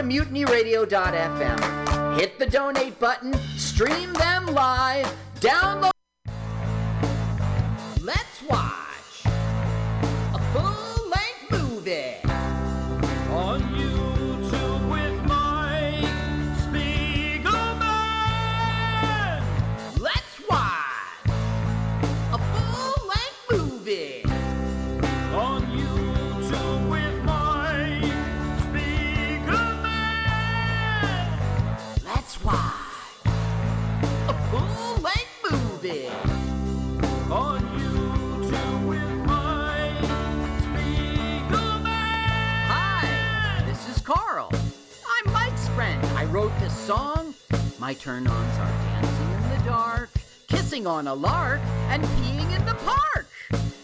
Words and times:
to 0.00 0.06
mutinyradio.fm. 0.06 2.18
Hit 2.18 2.38
the 2.38 2.46
donate 2.46 2.98
button, 2.98 3.34
stream 3.56 4.12
them 4.14 4.46
live, 4.46 5.06
download. 5.40 5.89
On 50.86 51.06
a 51.06 51.14
lark, 51.14 51.60
and 51.88 52.02
peeing 52.02 52.56
in 52.56 52.64
the 52.64 52.74
park. 52.74 53.26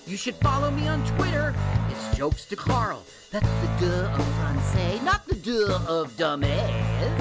You 0.07 0.17
should 0.17 0.37
follow 0.37 0.71
me 0.71 0.89
on 0.89 1.05
Twitter. 1.17 1.55
It's 1.91 2.17
Jokes 2.17 2.45
to 2.47 2.57
Carl. 2.57 3.03
That's 3.31 3.47
the 3.47 3.87
duh 3.87 4.13
of 4.15 4.25
Francais, 4.37 5.01
not 5.05 5.27
the 5.27 5.35
duh 5.35 5.81
of 5.87 6.17
dumbass. 6.17 7.19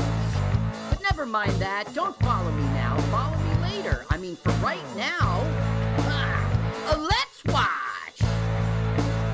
But 0.89 1.01
never 1.01 1.25
mind 1.25 1.53
that. 1.53 1.93
Don't 1.93 2.17
follow 2.19 2.51
me 2.51 2.63
now. 2.73 2.97
Follow 3.11 3.37
me 3.37 3.61
later. 3.61 4.05
I 4.09 4.17
mean, 4.17 4.35
for 4.35 4.51
right 4.63 4.85
now. 4.95 5.41
ah, 6.07 6.95
let's 6.97 7.43
watch 7.45 8.21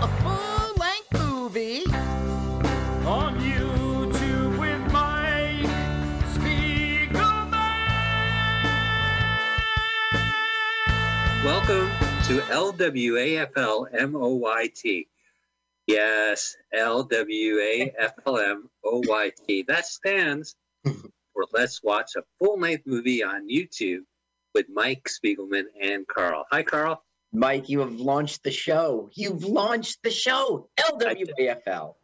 a 0.01 0.07
full 0.23 0.75
length 0.75 1.13
movie. 1.13 2.10
To 12.31 12.37
LWAFL 12.37 13.91
MOYT. 14.09 15.07
Yes, 15.85 16.55
LWAFLMOYT. 16.73 17.91
That 19.67 19.85
stands 19.85 20.55
for 20.85 21.45
Let's 21.51 21.83
Watch 21.83 22.11
a 22.15 22.23
Full 22.39 22.57
Length 22.57 22.87
Movie 22.87 23.21
on 23.21 23.49
YouTube 23.49 24.03
with 24.55 24.67
Mike 24.73 25.09
Spiegelman 25.09 25.65
and 25.81 26.07
Carl. 26.07 26.45
Hi, 26.51 26.63
Carl. 26.63 27.03
Mike, 27.33 27.67
you 27.67 27.81
have 27.81 27.99
launched 27.99 28.43
the 28.43 28.51
show. 28.51 29.09
You've 29.13 29.43
launched 29.43 30.01
the 30.01 30.11
show, 30.11 30.69
LWAFL. 30.79 31.95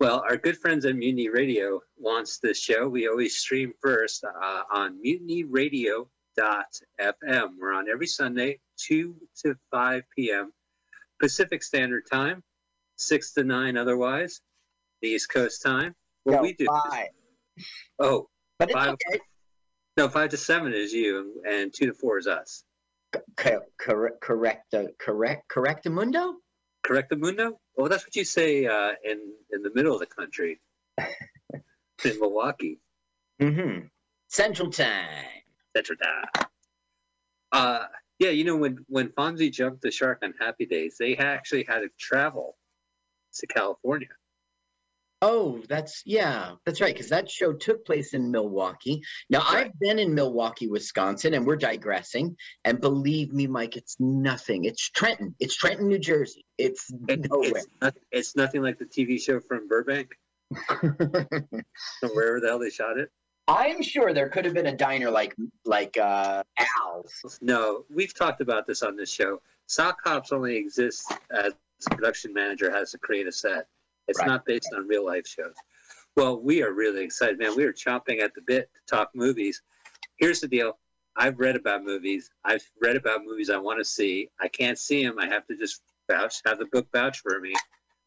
Well, 0.00 0.24
our 0.28 0.36
good 0.36 0.58
friends 0.58 0.84
at 0.84 0.96
Mutiny 0.96 1.28
Radio 1.28 1.80
launched 1.96 2.42
this 2.42 2.60
show. 2.60 2.88
We 2.88 3.06
always 3.06 3.36
stream 3.36 3.72
first 3.80 4.24
uh, 4.24 4.62
on 4.74 4.98
mutinyradio.fm. 5.00 6.08
We're 7.60 7.72
on 7.72 7.88
every 7.88 8.08
Sunday, 8.08 8.58
2 8.88 9.14
to 9.44 9.54
5 9.70 10.02
p.m. 10.16 10.52
Pacific 11.20 11.62
Standard 11.62 12.04
Time, 12.10 12.42
6 12.96 13.32
to 13.34 13.44
9 13.44 13.76
otherwise, 13.76 14.40
the 15.02 15.08
East 15.08 15.28
Coast 15.30 15.62
time. 15.62 15.94
What 16.24 16.36
No, 16.36 16.42
we 16.42 16.52
do. 16.54 16.66
five. 16.66 17.08
Oh, 17.98 18.28
But 18.58 18.72
Five. 18.72 18.94
okay. 18.94 19.20
no, 19.96 20.08
5 20.08 20.30
to 20.30 20.36
7 20.36 20.72
is 20.72 20.92
you, 20.92 21.42
and 21.48 21.72
2 21.72 21.86
to 21.86 21.94
4 21.94 22.18
is 22.18 22.26
us. 22.26 22.64
Co- 23.36 23.60
correct, 23.78 24.20
correct, 24.20 24.74
correct, 24.98 25.48
correct, 25.48 25.88
Mundo. 25.88 26.36
Correct, 26.82 27.10
the 27.10 27.16
Mundo? 27.16 27.58
Well, 27.76 27.88
that's 27.88 28.04
what 28.04 28.16
you 28.16 28.24
say 28.24 28.66
uh, 28.66 28.92
in, 29.04 29.18
in 29.50 29.62
the 29.62 29.70
middle 29.74 29.92
of 29.94 30.00
the 30.00 30.06
country, 30.06 30.60
in 30.98 32.18
Milwaukee. 32.20 32.78
Mm-hmm. 33.40 33.86
Central 34.28 34.70
Time. 34.70 35.24
Central 35.76 35.98
Time. 35.98 36.46
Uh, 37.52 37.86
yeah, 38.20 38.30
you 38.30 38.44
know 38.44 38.56
when 38.56 38.84
when 38.88 39.08
Fonzie 39.08 39.50
jumped 39.52 39.82
the 39.82 39.90
shark 39.90 40.20
on 40.22 40.34
Happy 40.38 40.66
Days, 40.66 40.96
they 41.00 41.16
actually 41.16 41.64
had 41.64 41.80
to 41.80 41.88
travel 41.98 42.56
to 43.34 43.46
California. 43.48 44.08
Oh, 45.22 45.60
that's 45.68 46.02
yeah, 46.06 46.52
that's 46.64 46.80
right. 46.80 46.94
Because 46.94 47.10
that 47.10 47.30
show 47.30 47.52
took 47.52 47.84
place 47.84 48.14
in 48.14 48.30
Milwaukee. 48.30 49.02
Now 49.28 49.40
Right. 49.40 49.66
I've 49.66 49.78
been 49.78 49.98
in 49.98 50.14
Milwaukee, 50.14 50.66
Wisconsin, 50.66 51.34
and 51.34 51.46
we're 51.46 51.56
digressing. 51.56 52.36
And 52.64 52.80
believe 52.80 53.30
me, 53.32 53.46
Mike, 53.46 53.76
it's 53.76 53.96
nothing. 54.00 54.64
It's 54.64 54.88
Trenton. 54.88 55.34
It's 55.38 55.56
Trenton, 55.56 55.88
New 55.88 55.98
Jersey. 55.98 56.46
It's 56.56 56.90
It- 57.08 57.28
nowhere. 57.30 57.50
it's, 57.50 57.66
not, 57.82 57.94
it's 58.10 58.34
nothing 58.36 58.62
like 58.62 58.78
the 58.78 58.86
TV 58.86 59.20
show 59.20 59.40
from 59.40 59.68
Burbank, 59.68 60.08
wherever 60.80 62.40
the 62.40 62.46
hell 62.48 62.58
they 62.58 62.70
shot 62.70 62.98
it. 62.98 63.10
I'm 63.50 63.82
sure 63.82 64.14
there 64.14 64.28
could 64.28 64.44
have 64.44 64.54
been 64.54 64.66
a 64.66 64.76
diner 64.76 65.10
like 65.10 65.34
like 65.64 65.96
uh, 65.98 66.44
Al's. 66.78 67.38
No, 67.42 67.84
we've 67.92 68.14
talked 68.14 68.40
about 68.40 68.64
this 68.66 68.82
on 68.82 68.96
this 68.96 69.10
show. 69.10 69.42
Sock 69.66 69.98
Hops 70.04 70.30
only 70.32 70.56
exists 70.56 71.10
as 71.32 71.52
production 71.90 72.32
manager 72.32 72.70
has 72.70 72.92
to 72.92 72.98
create 72.98 73.26
a 73.26 73.32
set. 73.32 73.66
It's 74.06 74.20
Right. 74.20 74.28
not 74.28 74.44
based 74.46 74.70
on 74.74 74.86
real 74.86 75.04
life 75.04 75.26
shows. 75.26 75.54
Well, 76.16 76.40
we 76.40 76.62
are 76.62 76.72
really 76.72 77.02
excited, 77.02 77.38
man. 77.38 77.56
We 77.56 77.64
are 77.64 77.72
chomping 77.72 78.20
at 78.20 78.34
the 78.34 78.42
bit 78.42 78.70
to 78.74 78.80
talk 78.96 79.10
movies. 79.14 79.62
Here's 80.18 80.40
the 80.40 80.48
deal. 80.48 80.78
I've 81.16 81.38
read 81.40 81.56
about 81.56 81.84
movies. 81.84 82.30
I've 82.44 82.64
read 82.80 82.96
about 82.96 83.24
movies 83.24 83.50
I 83.50 83.56
want 83.58 83.78
to 83.78 83.84
see. 83.84 84.28
I 84.40 84.46
can't 84.48 84.78
see 84.78 85.04
them. 85.04 85.18
I 85.18 85.26
have 85.26 85.46
to 85.48 85.56
just 85.56 85.82
vouch, 86.08 86.40
have 86.46 86.58
the 86.58 86.66
book 86.66 86.86
vouch 86.92 87.18
for 87.20 87.40
me. 87.40 87.52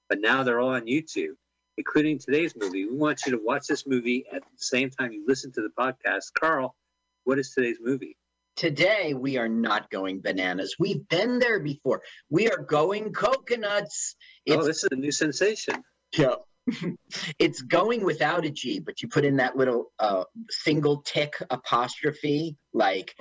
But 0.10 0.20
now 0.22 0.44
they're 0.44 0.60
all 0.60 0.70
on 0.76 0.86
YouTube, 0.86 1.36
including 1.78 2.20
today's 2.20 2.56
movie. 2.56 2.86
We 2.86 2.96
want 2.96 3.22
you 3.26 3.32
to 3.32 3.44
watch 3.44 3.68
this 3.68 3.86
movie 3.88 4.26
at 4.34 4.42
the 4.42 4.58
same 4.58 4.90
time 4.90 5.12
you 5.12 5.24
listen 5.28 5.52
to 5.54 5.62
the 5.62 5.70
podcast. 5.78 6.34
Carl, 6.40 6.76
what 7.24 7.40
is 7.40 7.52
today's 7.52 7.78
movie? 7.82 8.18
Today 8.56 9.14
we 9.14 9.38
are 9.38 9.50
not 9.50 9.90
going 9.90 10.22
bananas. 10.22 10.76
We've 10.78 11.08
been 11.10 11.40
there 11.40 11.60
before. 11.60 12.02
We 12.30 12.50
are 12.50 12.58
going 12.58 13.12
coconuts. 13.12 14.16
oh, 14.50 14.64
this 14.64 14.84
is 14.84 14.90
a 14.92 14.96
new 14.96 15.12
sensation. 15.12 15.84
Yeah. 16.16 16.36
it's 17.40 17.62
going 17.62 18.06
without 18.06 18.46
a 18.46 18.50
G, 18.50 18.80
but 18.80 19.02
you 19.02 19.08
put 19.08 19.26
in 19.26 19.38
that 19.38 19.58
little 19.58 19.92
uh, 20.00 20.24
single 20.50 21.02
tick 21.02 21.34
apostrophe, 21.50 22.56
like 22.74 23.16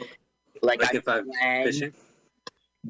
like, 0.62 0.80
Like 0.80 0.94
I 0.94 0.98
if 0.98 1.08
I'm 1.08 1.30
fishing. 1.64 1.92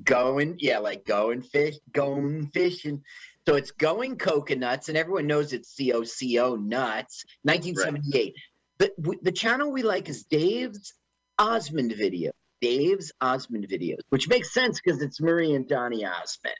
going, 0.05 0.57
yeah, 0.59 0.79
like 0.79 1.05
going 1.05 1.43
fish, 1.43 1.77
going 1.93 2.49
fishing. 2.49 3.03
So 3.47 3.57
it's 3.57 3.73
going 3.73 4.19
coconuts, 4.19 4.89
and 4.89 4.97
everyone 4.97 5.27
knows 5.27 5.53
it's 5.53 5.69
C 5.69 5.93
O 5.93 6.05
C 6.05 6.39
O 6.39 6.55
nuts. 6.55 7.25
1978. 7.43 8.35
The 8.79 9.19
the 9.23 9.33
channel 9.33 9.73
we 9.73 9.83
like 9.83 10.09
is 10.09 10.25
Dave's 10.25 10.95
Osmond 11.39 11.93
video. 11.97 12.33
Dave's 12.61 13.11
Osmond 13.21 13.67
videos, 13.69 14.03
which 14.11 14.29
makes 14.29 14.55
sense 14.55 14.81
because 14.81 15.03
it's 15.03 15.21
Marie 15.21 15.55
and 15.55 15.67
Donny 15.69 16.05
Osmond. 16.05 16.55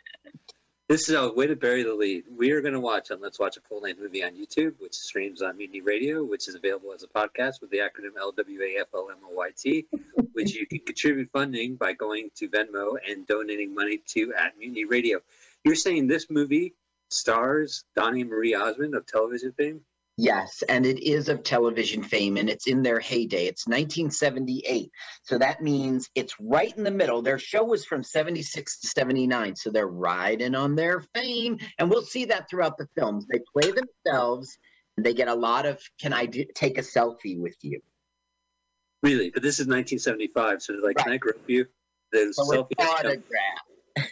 This 0.89 1.09
is 1.09 1.15
a 1.15 1.33
way 1.33 1.47
to 1.47 1.57
bury 1.57 1.85
the 1.85 1.95
lead. 1.95 2.25
We 2.37 2.51
are 2.51 2.61
going 2.61 2.75
to 2.75 2.81
watch 2.81 3.11
on 3.13 3.21
Let's 3.21 3.39
Watch 3.39 3.57
a 3.57 3.61
Full 3.61 3.81
Length 3.81 4.01
Movie 4.01 4.25
on 4.25 4.33
YouTube, 4.33 4.75
which 4.79 4.95
streams 4.95 5.41
on 5.41 5.57
Mutiny 5.57 5.81
Radio, 5.81 6.25
which 6.25 6.49
is 6.49 6.57
available 6.57 6.93
as 6.93 7.05
a 7.05 7.07
podcast 7.07 7.63
with 7.63 7.71
the 7.71 7.79
acronym 7.79 8.13
LWAFLMOYT, 8.21 9.87
which 10.33 10.55
you 10.55 10.67
can 10.67 10.81
contribute 10.81 11.31
funding 11.33 11.77
by 11.77 11.93
going 11.93 12.31
to 12.37 12.49
Venmo 12.49 12.97
and 13.09 13.27
donating 13.27 13.75
money 13.75 14.03
to 14.09 14.35
at 14.35 14.59
Mutiny 14.59 14.85
Radio. 14.85 15.21
You're 15.65 15.75
saying 15.75 16.07
this 16.09 16.27
movie 16.31 16.75
stars 17.11 17.85
Donnie 17.95 18.23
and 18.23 18.31
Marie 18.31 18.55
Osmond 18.55 18.95
of 18.95 19.07
television 19.07 19.53
fame? 19.53 19.81
Yes, 20.19 20.63
and 20.69 20.85
it 20.85 21.03
is 21.03 21.29
of 21.29 21.43
television 21.43 22.03
fame 22.03 22.37
and 22.37 22.51
it's 22.51 22.67
in 22.67 22.83
their 22.83 23.01
heyday. 23.01 23.47
It's 23.47 23.67
1978. 23.67 24.91
So 25.23 25.39
that 25.39 25.63
means 25.63 26.11
it's 26.15 26.35
right 26.39 26.77
in 26.77 26.85
the 26.85 26.91
middle. 26.91 27.23
Their 27.23 27.39
show 27.39 27.65
was 27.65 27.87
from 27.87 28.03
76 28.03 28.81
to 28.81 28.87
79. 28.89 29.57
So 29.57 29.71
they're 29.71 29.87
riding 29.89 30.55
on 30.55 30.75
their 30.77 31.03
fame. 31.15 31.59
And 31.79 31.89
we'll 31.89 32.03
see 32.03 32.27
that 32.27 32.51
throughout 32.51 32.77
the 32.77 32.89
films. 32.95 33.27
They 33.27 33.41
play 33.53 33.73
themselves 33.73 34.59
and 34.97 35.07
they 35.07 35.15
get 35.15 35.29
a 35.29 35.35
lot 35.35 35.65
of, 35.65 35.81
can 35.99 36.13
I 36.13 36.27
do, 36.27 36.45
take 36.55 36.77
a 36.77 36.83
selfie 36.83 37.41
with 37.41 37.57
you? 37.63 37.81
Really? 39.03 39.31
But 39.31 39.43
this 39.43 39.59
is 39.59 39.67
1975, 39.67 40.63
so 40.63 40.75
they're 40.75 40.83
like, 40.83 40.99
can 40.99 41.13
I 41.13 41.17
grope 41.17 41.49
you? 41.49 41.67
There's 42.13 42.37
So 42.37 42.45
selfie. 42.45 42.79
autograph. 42.79 43.23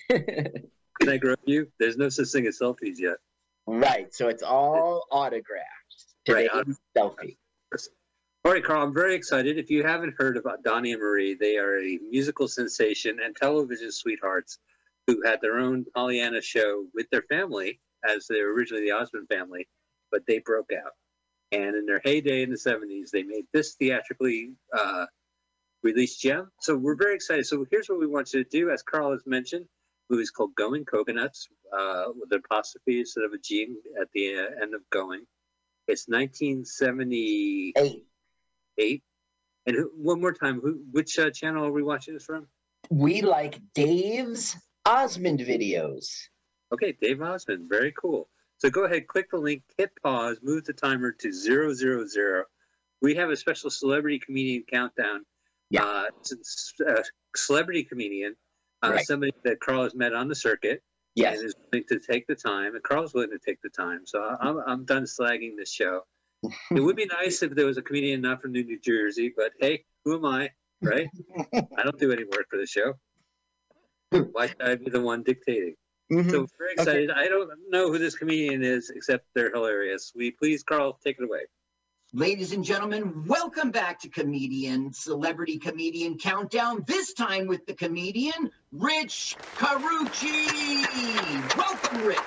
Can 0.98 1.08
I 1.08 1.16
grope 1.19 1.40
you? 1.44 1.69
There's 1.78 1.96
no 1.96 2.08
such 2.08 2.28
thing 2.28 2.46
as 2.46 2.58
selfies 2.58 2.98
yet. 2.98 3.16
right. 3.66 4.12
So 4.14 4.28
it's 4.28 4.42
all 4.42 5.04
autographs. 5.10 6.14
Right, 6.28 6.48
Today's 6.52 6.78
selfie. 6.96 7.37
All 8.42 8.52
right, 8.52 8.64
Carl, 8.64 8.82
I'm 8.82 8.94
very 8.94 9.14
excited. 9.14 9.58
If 9.58 9.70
you 9.70 9.84
haven't 9.84 10.14
heard 10.16 10.38
about 10.38 10.62
Donnie 10.62 10.92
and 10.92 11.02
Marie, 11.02 11.34
they 11.34 11.58
are 11.58 11.78
a 11.78 11.98
musical 12.08 12.48
sensation 12.48 13.19
and 13.22 13.37
television 13.37 13.92
sweethearts 13.92 14.58
who 15.06 15.22
had 15.26 15.40
their 15.42 15.58
own 15.58 15.84
Pollyanna 15.94 16.40
show 16.40 16.87
with 16.94 17.06
their 17.10 17.22
family, 17.22 17.81
as 18.08 18.26
they 18.28 18.40
were 18.40 18.54
originally 18.54 18.84
the 18.84 18.93
Osmond 18.93 19.28
family, 19.28 19.69
but 20.10 20.22
they 20.26 20.38
broke 20.38 20.70
out. 20.72 20.93
And 21.52 21.76
in 21.76 21.84
their 21.84 22.00
heyday 22.02 22.43
in 22.43 22.48
the 22.50 22.56
70s, 22.56 23.10
they 23.10 23.25
made 23.25 23.44
this 23.52 23.75
theatrically 23.75 24.52
uh, 24.75 25.04
released 25.82 26.22
gem. 26.22 26.50
So 26.60 26.76
we're 26.76 26.96
very 26.96 27.16
excited. 27.16 27.46
So 27.46 27.66
here's 27.70 27.88
what 27.90 27.98
we 27.98 28.06
want 28.06 28.32
you 28.32 28.43
to 28.43 28.48
do. 28.48 28.70
As 28.70 28.82
Carl 28.82 29.12
has 29.12 29.26
mentioned, 29.26 29.66
movie's 30.10 30.30
called 30.30 30.54
Going 30.56 30.84
Coconuts 30.84 31.48
uh, 31.72 32.06
with 32.18 32.32
an 32.32 32.42
apostrophe 32.44 33.00
instead 33.00 33.24
of 33.24 33.32
a 33.32 33.38
G 33.38 33.76
at 34.00 34.08
the 34.12 34.34
uh, 34.34 34.62
end 34.62 34.74
of 34.74 34.82
Going. 34.90 35.24
It's 35.86 36.08
1978. 36.08 38.04
Eight. 38.78 39.02
And 39.66 39.76
who, 39.76 39.90
one 39.96 40.20
more 40.20 40.32
time, 40.32 40.60
who, 40.60 40.80
which 40.90 41.18
uh, 41.18 41.30
channel 41.30 41.64
are 41.64 41.72
we 41.72 41.82
watching 41.82 42.14
this 42.14 42.24
from? 42.24 42.46
We 42.90 43.22
like 43.22 43.60
Dave's 43.74 44.56
Osmond 44.86 45.40
videos. 45.40 46.08
Okay, 46.72 46.96
Dave 47.00 47.20
Osmond, 47.22 47.68
very 47.68 47.92
cool. 47.92 48.28
So 48.58 48.70
go 48.70 48.84
ahead, 48.84 49.06
click 49.06 49.30
the 49.30 49.38
link, 49.38 49.62
hit 49.78 49.90
pause, 50.02 50.38
move 50.42 50.64
the 50.64 50.72
timer 50.72 51.12
to 51.12 51.32
zero 51.32 51.72
zero 51.72 52.06
zero. 52.06 52.44
We 53.00 53.14
have 53.14 53.30
a 53.30 53.36
special 53.36 53.70
celebrity 53.70 54.18
comedian 54.18 54.64
countdown. 54.70 55.24
Yeah. 55.70 55.84
Uh, 55.84 56.04
it's 56.20 56.74
celebrity 57.34 57.84
comedian, 57.84 58.36
uh, 58.82 58.91
Right. 58.91 59.06
somebody 59.06 59.32
that 59.44 59.61
Carl 59.61 59.82
has 59.85 59.94
met 59.94 60.12
on 60.15 60.29
the 60.29 60.35
circuit 60.35 60.82
Yes. 61.15 61.38
and 61.38 61.47
is 61.49 61.55
willing 61.73 61.85
to 61.88 61.99
take 61.99 62.27
the 62.27 62.35
time, 62.37 62.75
and 62.75 62.82
Carl's 62.82 63.12
willing 63.15 63.31
to 63.31 63.38
take 63.38 63.61
the 63.62 63.69
time. 63.69 64.06
So 64.06 64.23
I'm, 64.41 64.59
I'm 64.67 64.85
done 64.85 65.05
slagging 65.05 65.56
this 65.56 65.73
show. 65.73 66.03
it 66.71 66.81
would 66.81 66.97
be 66.97 67.06
nice 67.06 67.43
if 67.43 67.55
there 67.55 67.67
was 67.67 67.77
a 67.77 67.82
comedian 67.82 68.21
not 68.23 68.41
from 68.41 68.53
New 68.53 68.65
New 68.65 68.79
Jersey, 68.81 69.32
but 69.37 69.53
hey, 69.61 69.85
who 70.05 70.15
am 70.17 70.25
I, 70.25 70.50
right? 70.82 71.09
I 71.55 71.82
don't 71.82 71.99
do 71.99 72.12
any 72.12 72.25
work 72.25 72.47
for 72.50 72.56
the 72.59 72.67
show. 72.67 72.94
Why 74.32 74.47
should 74.49 74.62
I 74.62 74.75
be 74.77 74.91
the 74.91 75.00
one 75.00 75.23
dictating? 75.23 75.75
Mhm. 76.11 76.31
So 76.31 76.47
very 76.59 76.73
excited. 76.73 77.11
I 77.11 77.29
don't 77.29 77.50
know 77.69 77.93
who 77.93 77.99
this 77.99 78.17
comedian 78.17 78.62
is, 78.65 78.91
except 78.91 79.27
they're 79.35 79.50
hilarious. 79.53 80.12
We 80.17 80.31
please, 80.32 80.62
Carl, 80.65 80.99
take 81.05 81.19
it 81.21 81.25
away. 81.25 81.43
Ladies 82.12 82.50
and 82.50 82.64
gentlemen, 82.64 83.24
welcome 83.28 83.70
back 83.70 84.00
to 84.00 84.08
Comedian 84.08 84.92
Celebrity 84.92 85.58
Comedian 85.58 86.18
Countdown. 86.18 86.82
This 86.84 87.12
time 87.12 87.46
with 87.46 87.64
the 87.66 87.72
comedian 87.72 88.50
Rich 88.72 89.36
Carucci. 89.54 90.82
Welcome, 91.56 92.02
Rich. 92.04 92.18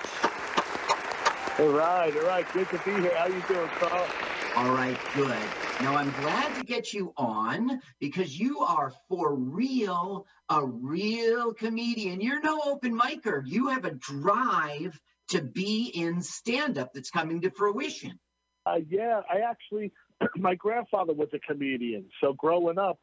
All 1.59 1.77
right, 1.77 2.15
all 2.15 2.25
right. 2.25 2.53
Good 2.53 2.69
to 2.69 2.77
be 2.85 2.91
here. 2.91 3.13
How 3.13 3.27
you 3.27 3.43
doing, 3.49 3.67
Carl? 3.77 4.07
All 4.55 4.71
right, 4.73 4.97
good. 5.15 5.37
Now 5.81 5.97
I'm 5.97 6.11
glad 6.11 6.55
to 6.55 6.63
get 6.63 6.93
you 6.93 7.11
on 7.17 7.81
because 7.99 8.39
you 8.39 8.59
are 8.59 8.93
for 9.09 9.35
real 9.35 10.25
a 10.47 10.65
real 10.65 11.53
comedian. 11.53 12.21
You're 12.21 12.39
no 12.39 12.61
open 12.63 12.97
micer. 12.97 13.41
You 13.45 13.67
have 13.67 13.83
a 13.83 13.91
drive 13.91 14.97
to 15.31 15.41
be 15.41 15.91
in 15.93 16.21
stand-up 16.21 16.93
that's 16.93 17.09
coming 17.09 17.41
to 17.41 17.49
fruition. 17.49 18.17
Uh, 18.65 18.79
yeah, 18.89 19.21
I 19.31 19.39
actually, 19.39 19.91
my 20.35 20.55
grandfather 20.55 21.13
was 21.13 21.29
a 21.33 21.39
comedian. 21.39 22.05
So 22.21 22.33
growing 22.33 22.77
up, 22.77 22.99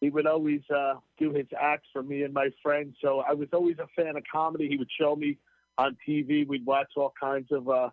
he 0.00 0.10
would 0.10 0.26
always 0.26 0.60
uh, 0.74 0.94
do 1.18 1.32
his 1.32 1.46
acts 1.58 1.88
for 1.92 2.02
me 2.02 2.22
and 2.22 2.34
my 2.34 2.50
friends. 2.62 2.96
So 3.00 3.20
I 3.20 3.32
was 3.32 3.48
always 3.52 3.76
a 3.78 3.86
fan 4.00 4.16
of 4.16 4.22
comedy. 4.30 4.68
He 4.68 4.76
would 4.76 4.90
show 5.00 5.16
me 5.16 5.38
on 5.78 5.96
TV. 6.06 6.46
We'd 6.46 6.66
watch 6.66 6.88
all 6.96 7.12
kinds 7.18 7.48
of, 7.50 7.68
uh, 7.68 7.90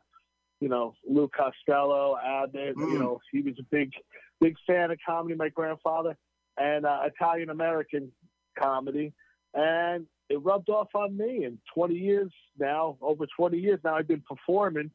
you 0.59 0.67
know, 0.67 0.93
Lou 1.07 1.29
Costello, 1.29 2.17
Abbott. 2.17 2.75
Mm. 2.75 2.91
You 2.91 2.99
know, 2.99 3.21
he 3.31 3.41
was 3.41 3.53
a 3.59 3.63
big, 3.63 3.91
big 4.39 4.55
fan 4.67 4.91
of 4.91 4.97
comedy. 5.05 5.35
My 5.35 5.49
grandfather 5.49 6.17
and 6.57 6.85
uh, 6.85 6.99
Italian 7.05 7.49
American 7.49 8.11
comedy, 8.59 9.13
and 9.53 10.05
it 10.29 10.43
rubbed 10.43 10.69
off 10.69 10.89
on 10.93 11.15
me. 11.15 11.45
And 11.45 11.57
20 11.73 11.95
years 11.95 12.31
now, 12.59 12.97
over 13.01 13.25
20 13.37 13.57
years 13.57 13.79
now, 13.83 13.95
I've 13.95 14.07
been 14.07 14.23
performing. 14.27 14.91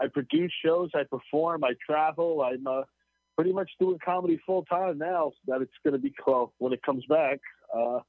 I 0.00 0.06
produce 0.06 0.52
shows, 0.64 0.90
I 0.94 1.02
perform, 1.04 1.64
I 1.64 1.72
travel. 1.84 2.42
I'm 2.42 2.66
uh, 2.66 2.82
pretty 3.36 3.52
much 3.52 3.70
doing 3.80 3.98
comedy 4.04 4.40
full 4.46 4.64
time 4.64 4.98
now. 4.98 5.32
That 5.46 5.62
it's 5.62 5.72
going 5.84 5.94
to 5.94 6.00
be 6.00 6.12
close 6.24 6.50
when 6.58 6.72
it 6.72 6.82
comes 6.82 7.04
back. 7.08 7.38
Uh, 7.76 8.00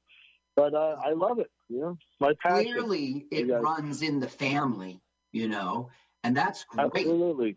but 0.56 0.74
uh, 0.74 0.96
I 1.04 1.12
love 1.12 1.38
it. 1.38 1.50
You 1.68 1.80
know, 1.80 1.98
my 2.20 2.32
passion. 2.42 2.72
Clearly, 2.72 3.26
it 3.30 3.46
Yeah. 3.46 3.56
runs 3.56 4.02
in 4.02 4.20
the 4.20 4.28
family, 4.28 5.00
you 5.32 5.48
know, 5.48 5.90
and 6.24 6.36
that's 6.36 6.64
great. 6.64 6.86
Absolutely. 6.94 7.56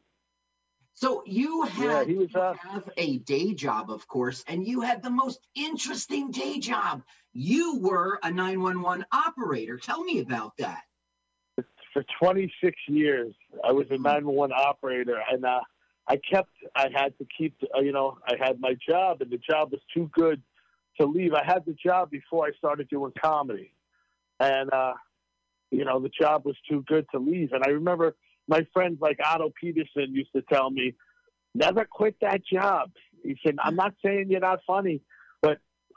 So 0.96 1.24
you 1.26 1.64
had 1.64 2.08
he 2.08 2.14
was, 2.14 2.30
you 2.34 2.40
uh, 2.40 2.54
have 2.54 2.88
a 2.98 3.18
day 3.18 3.56
job, 3.56 3.90
of 3.90 4.08
course, 4.08 4.44
and 4.48 4.66
you 4.66 4.82
had 4.82 5.02
the 5.02 5.10
most 5.10 5.40
interesting 5.56 6.30
day 6.30 6.60
job. 6.60 7.02
You 7.34 7.80
were 7.80 8.20
a 8.22 8.30
911 8.30 9.06
operator. 9.12 9.78
Tell 9.78 10.04
me 10.04 10.20
about 10.20 10.56
that. 10.58 10.84
For 11.94 12.04
26 12.19 12.75
years, 12.88 13.34
I 13.63 13.72
was 13.72 13.86
a 13.92 13.98
911 13.98 14.56
operator, 14.57 15.22
and 15.31 15.45
uh, 15.45 15.60
I 16.07 16.18
kept. 16.18 16.50
I 16.75 16.88
had 16.94 17.18
to 17.19 17.28
keep. 17.38 17.56
Uh, 17.75 17.81
you 17.81 17.92
know, 17.92 18.18
I 18.28 18.34
had 18.40 18.60
my 18.60 18.75
job, 18.88 19.22
and 19.22 19.31
the 19.31 19.38
job 19.38 19.72
was 19.72 19.81
too 19.94 20.10
good 20.13 20.42
to 21.00 21.06
leave. 21.06 21.34
I 21.34 21.45
had 21.45 21.66
the 21.66 21.74
job 21.74 22.10
before 22.10 22.45
I 22.45 22.51
started 22.57 22.90
doing 22.90 23.13
comedy, 23.22 23.74
and 24.40 24.74
uh, 24.74 24.94
you 25.72 25.86
know, 25.86 26.00
the 26.00 26.10
job 26.10 26.45
was 26.45 26.56
too 26.69 26.84
good 26.88 27.06
to 27.12 27.19
leave. 27.19 27.51
And 27.54 27.63
I 27.66 27.69
remember 27.69 28.16
my 28.48 28.66
friends 28.74 28.98
like 29.00 29.19
Otto 29.24 29.51
Petersen 29.60 30.13
used 30.13 30.34
to 30.36 30.42
tell 30.42 30.72
me, 30.72 30.96
"Never 31.54 31.86
quit 31.86 32.16
that 32.22 32.42
job." 32.46 32.92
He 33.24 33.38
said, 33.46 33.56
"I'm 33.63 33.75
not 33.75 33.94
saying 34.04 34.28
you're 34.30 34.39
not 34.39 34.60
funny, 34.66 35.01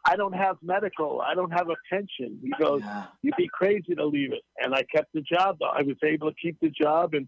I 0.06 0.16
don't 0.16 0.32
have 0.32 0.56
medical. 0.62 1.20
I 1.20 1.34
don't 1.34 1.50
have 1.50 1.68
a 1.68 1.76
pension." 1.90 2.38
He 2.42 2.52
goes, 2.58 2.82
you'd 3.22 3.36
be 3.36 3.48
crazy 3.52 3.94
to 3.94 4.06
leave 4.06 4.32
it. 4.32 4.42
And 4.58 4.74
I 4.74 4.82
kept 4.94 5.12
the 5.12 5.20
job. 5.20 5.58
I 5.62 5.82
was 5.82 5.96
able 6.04 6.30
to 6.30 6.36
keep 6.40 6.58
the 6.60 6.70
job 6.70 7.14
and 7.14 7.26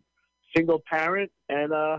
single 0.56 0.82
parent 0.88 1.30
and 1.48 1.72
uh, 1.72 1.98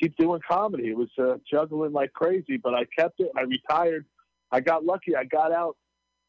keep 0.00 0.16
doing 0.16 0.40
comedy. 0.48 0.88
It 0.88 0.96
was 0.96 1.08
uh, 1.18 1.34
juggling 1.50 1.92
like 1.92 2.12
crazy, 2.12 2.56
but 2.62 2.74
I 2.74 2.84
kept 2.98 3.20
it. 3.20 3.30
I 3.36 3.42
retired. 3.42 4.04
I 4.50 4.60
got 4.60 4.84
lucky. 4.84 5.16
I 5.16 5.24
got 5.24 5.52
out 5.52 5.76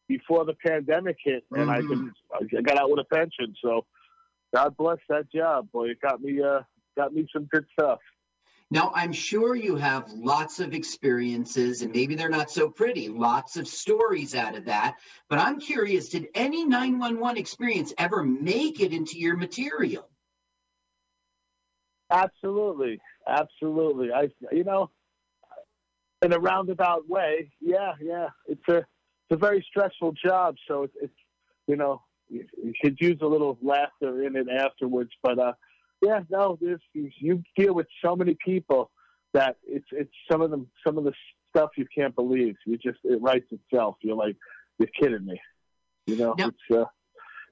before 0.08 0.46
the 0.46 0.54
pandemic 0.66 1.18
hit, 1.24 1.44
and 1.52 1.70
I've 1.72 1.88
been 1.88 2.12
I 2.58 2.62
got 2.62 2.78
out 2.78 2.90
with 2.90 3.00
a 3.00 3.16
pension. 3.16 3.56
So 3.64 3.86
God 4.54 4.76
bless 4.78 5.00
that 5.10 5.32
job, 5.32 5.72
boy. 5.72 5.90
It 5.90 6.02
got 6.02 6.22
me 6.22 6.42
uh, 6.42 6.62
got 6.96 7.14
me 7.14 7.28
some 7.34 7.46
good 7.52 7.66
stuff. 7.78 8.00
Now, 8.74 8.92
I'm 8.96 9.14
sure 9.14 9.56
you 9.56 9.76
have 9.76 10.12
lots 10.14 10.60
of 10.60 10.74
experiences, 10.74 11.84
and 11.84 11.94
maybe 11.94 12.16
they're 12.16 12.28
not 12.28 12.50
so 12.50 12.68
pretty, 12.68 13.08
lots 13.08 13.56
of 13.56 13.68
stories 13.68 14.34
out 14.34 14.56
of 14.56 14.66
that. 14.66 14.96
But 15.30 15.38
I'm 15.38 15.60
curious 15.60 16.10
did 16.10 16.30
any 16.34 16.66
911 16.66 17.38
experience 17.38 17.94
ever 18.00 18.24
make 18.24 18.80
it 18.80 18.92
into 18.92 19.20
your 19.20 19.38
material? 19.38 20.10
Absolutely, 22.10 23.00
absolutely. 23.28 24.12
I, 24.12 24.30
you 24.52 24.64
know, 24.64 24.90
in 26.24 26.34
a 26.34 26.40
roundabout 26.40 27.08
way, 27.08 27.52
yeah, 27.62 27.94
yeah. 28.02 28.30
It's 28.48 28.68
a, 28.70 28.78
it's 28.78 28.86
a 29.30 29.38
very 29.38 29.64
stressful 29.70 30.14
job, 30.14 30.56
so 30.68 30.82
it's, 30.82 30.96
it's 31.00 31.14
you 31.68 31.76
know, 31.76 32.02
you, 32.28 32.48
you 32.58 32.74
should 32.84 32.98
use 33.00 33.20
a 33.22 33.28
little 33.28 33.56
laughter 33.62 34.24
in 34.24 34.36
it 34.36 34.48
afterwards. 34.50 35.12
But 35.22 35.38
uh, 35.38 35.54
yeah, 36.04 36.20
no, 36.30 36.58
there's 36.62 36.82
you, 36.94 37.10
you 37.20 37.44
deal 37.58 37.74
with 37.74 37.88
so 38.04 38.16
many 38.16 38.38
people 38.46 38.92
that 39.34 39.58
it's 39.66 39.88
it's 39.92 40.12
some 40.32 40.42
of 40.42 40.52
them 40.52 40.68
some 40.86 40.98
of 40.98 41.04
the 41.06 41.14
stuff 41.50 41.72
you 41.78 41.86
can't 41.96 42.16
believe. 42.16 42.56
You 42.66 42.78
just 42.78 43.00
it 43.04 43.22
writes 43.22 43.48
itself. 43.52 43.96
You're 44.02 44.18
like, 44.18 44.36
you're 44.78 44.90
kidding 45.00 45.26
me. 45.26 45.40
You 46.06 46.18
know, 46.18 46.36
Now- 46.38 46.48
it's 46.50 46.78
uh, 46.78 46.86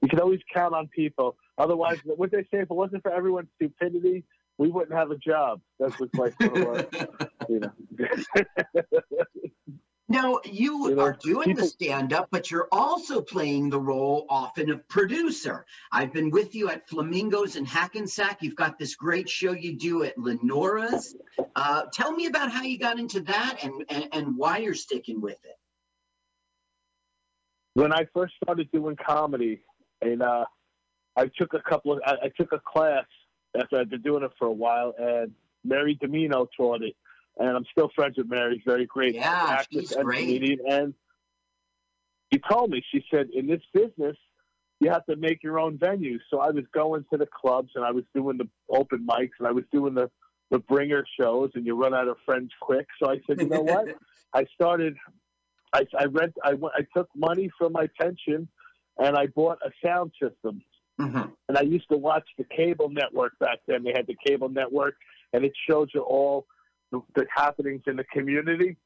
you 0.01 0.09
can 0.09 0.19
always 0.19 0.41
count 0.53 0.73
on 0.73 0.87
people. 0.87 1.37
Otherwise, 1.57 1.99
what 2.03 2.31
they 2.31 2.41
say, 2.43 2.59
if 2.59 2.63
it 2.63 2.73
wasn't 2.73 3.03
for 3.03 3.11
everyone's 3.13 3.49
stupidity, 3.55 4.23
we 4.57 4.69
wouldn't 4.69 4.97
have 4.97 5.11
a 5.11 5.17
job. 5.17 5.61
That's 5.79 5.99
what's 5.99 6.15
like, 6.15 6.33
you 6.39 7.59
know. 7.59 7.71
Now, 10.11 10.39
you, 10.43 10.89
You 10.89 10.95
know, 10.95 11.03
are 11.03 11.13
doing 11.13 11.55
the 11.55 11.65
stand 11.65 12.11
up, 12.11 12.27
but 12.31 12.51
you're 12.51 12.67
also 12.71 13.21
playing 13.21 13.69
the 13.69 13.79
role 13.79 14.25
often 14.29 14.69
of 14.69 14.85
producer. 14.89 15.65
I've 15.91 16.11
been 16.11 16.31
with 16.31 16.53
you 16.53 16.69
at 16.69 16.87
Flamingos 16.89 17.55
and 17.55 17.65
Hackensack. 17.65 18.41
You've 18.41 18.57
got 18.57 18.77
this 18.77 18.95
great 18.95 19.29
show 19.29 19.53
you 19.53 19.77
do 19.77 20.03
at 20.03 20.17
Lenora's. 20.17 21.15
Uh, 21.55 21.83
tell 21.93 22.11
me 22.11 22.25
about 22.25 22.51
how 22.51 22.63
you 22.63 22.77
got 22.77 22.99
into 22.99 23.21
that 23.21 23.59
and, 23.63 23.85
and, 23.89 24.09
and 24.11 24.37
why 24.37 24.57
you're 24.57 24.75
sticking 24.75 25.21
with 25.21 25.39
it. 25.45 25.57
when 27.73 27.93
I 27.93 28.05
first 28.13 28.33
started 28.43 28.69
doing 28.71 28.95
comedy, 28.95 29.61
and 30.01 30.21
uh, 30.21 30.45
I 31.15 31.29
took 31.37 31.53
a 31.53 31.61
couple 31.61 31.93
of, 31.93 31.99
I, 32.05 32.13
I 32.25 32.31
took 32.37 32.51
a 32.51 32.59
class 32.59 33.05
after 33.59 33.77
I'd 33.79 33.89
been 33.89 34.01
doing 34.01 34.23
it 34.23 34.31
for 34.37 34.47
a 34.47 34.51
while, 34.51 34.93
and 34.99 35.31
Mary 35.63 35.97
Dimino 36.01 36.47
taught 36.57 36.81
it, 36.81 36.95
and 37.41 37.57
I'm 37.57 37.65
still 37.71 37.89
friends 37.95 38.17
with 38.17 38.29
Mary. 38.29 38.61
Very 38.65 38.85
great 38.85 39.15
Yeah, 39.15 39.47
actress 39.49 39.87
she's 39.87 39.91
and 39.93 40.05
great. 40.05 40.19
comedian. 40.25 40.59
And 40.69 40.93
she 42.31 42.39
told 42.49 42.69
me, 42.69 42.83
she 42.91 43.03
said, 43.13 43.29
in 43.33 43.47
this 43.47 43.61
business, 43.73 44.15
you 44.79 44.89
have 44.89 45.05
to 45.07 45.15
make 45.15 45.43
your 45.43 45.59
own 45.59 45.77
venues. 45.77 46.19
So 46.29 46.39
I 46.39 46.49
was 46.51 46.63
going 46.73 47.05
to 47.11 47.17
the 47.17 47.27
clubs, 47.27 47.69
and 47.75 47.83
I 47.83 47.91
was 47.91 48.03
doing 48.15 48.37
the 48.37 48.47
open 48.69 49.05
mics, 49.07 49.31
and 49.39 49.47
I 49.47 49.51
was 49.51 49.63
doing 49.71 49.93
the 49.93 50.09
the 50.49 50.59
bringer 50.59 51.05
shows, 51.17 51.49
and 51.55 51.65
you 51.65 51.75
run 51.81 51.93
out 51.93 52.09
of 52.09 52.17
friends 52.25 52.51
quick. 52.59 52.85
So 53.01 53.09
I 53.09 53.21
said, 53.25 53.39
you 53.39 53.47
know 53.47 53.61
what? 53.61 53.87
I 54.33 54.45
started. 54.53 54.97
I, 55.71 55.83
I 55.97 56.05
rent. 56.05 56.33
I 56.43 56.53
went. 56.55 56.75
I 56.77 56.81
took 56.95 57.07
money 57.15 57.49
from 57.57 57.71
my 57.71 57.87
pension, 57.99 58.47
and 58.97 59.15
I 59.15 59.27
bought 59.27 59.59
a 59.65 59.71
sound 59.85 60.11
system. 60.21 60.61
Mhm. 60.99 61.31
And 61.47 61.57
I 61.57 61.61
used 61.61 61.89
to 61.89 61.97
watch 61.97 62.27
the 62.37 62.43
cable 62.43 62.89
network 62.89 63.37
back 63.39 63.59
then. 63.67 63.83
They 63.83 63.93
had 63.95 64.07
the 64.07 64.17
cable 64.25 64.49
network, 64.49 64.95
and 65.33 65.45
it 65.45 65.53
showed 65.69 65.89
you 65.93 66.01
all 66.01 66.45
the, 66.91 67.01
the 67.15 67.25
happenings 67.33 67.83
in 67.87 67.95
the 67.95 68.03
community. 68.05 68.77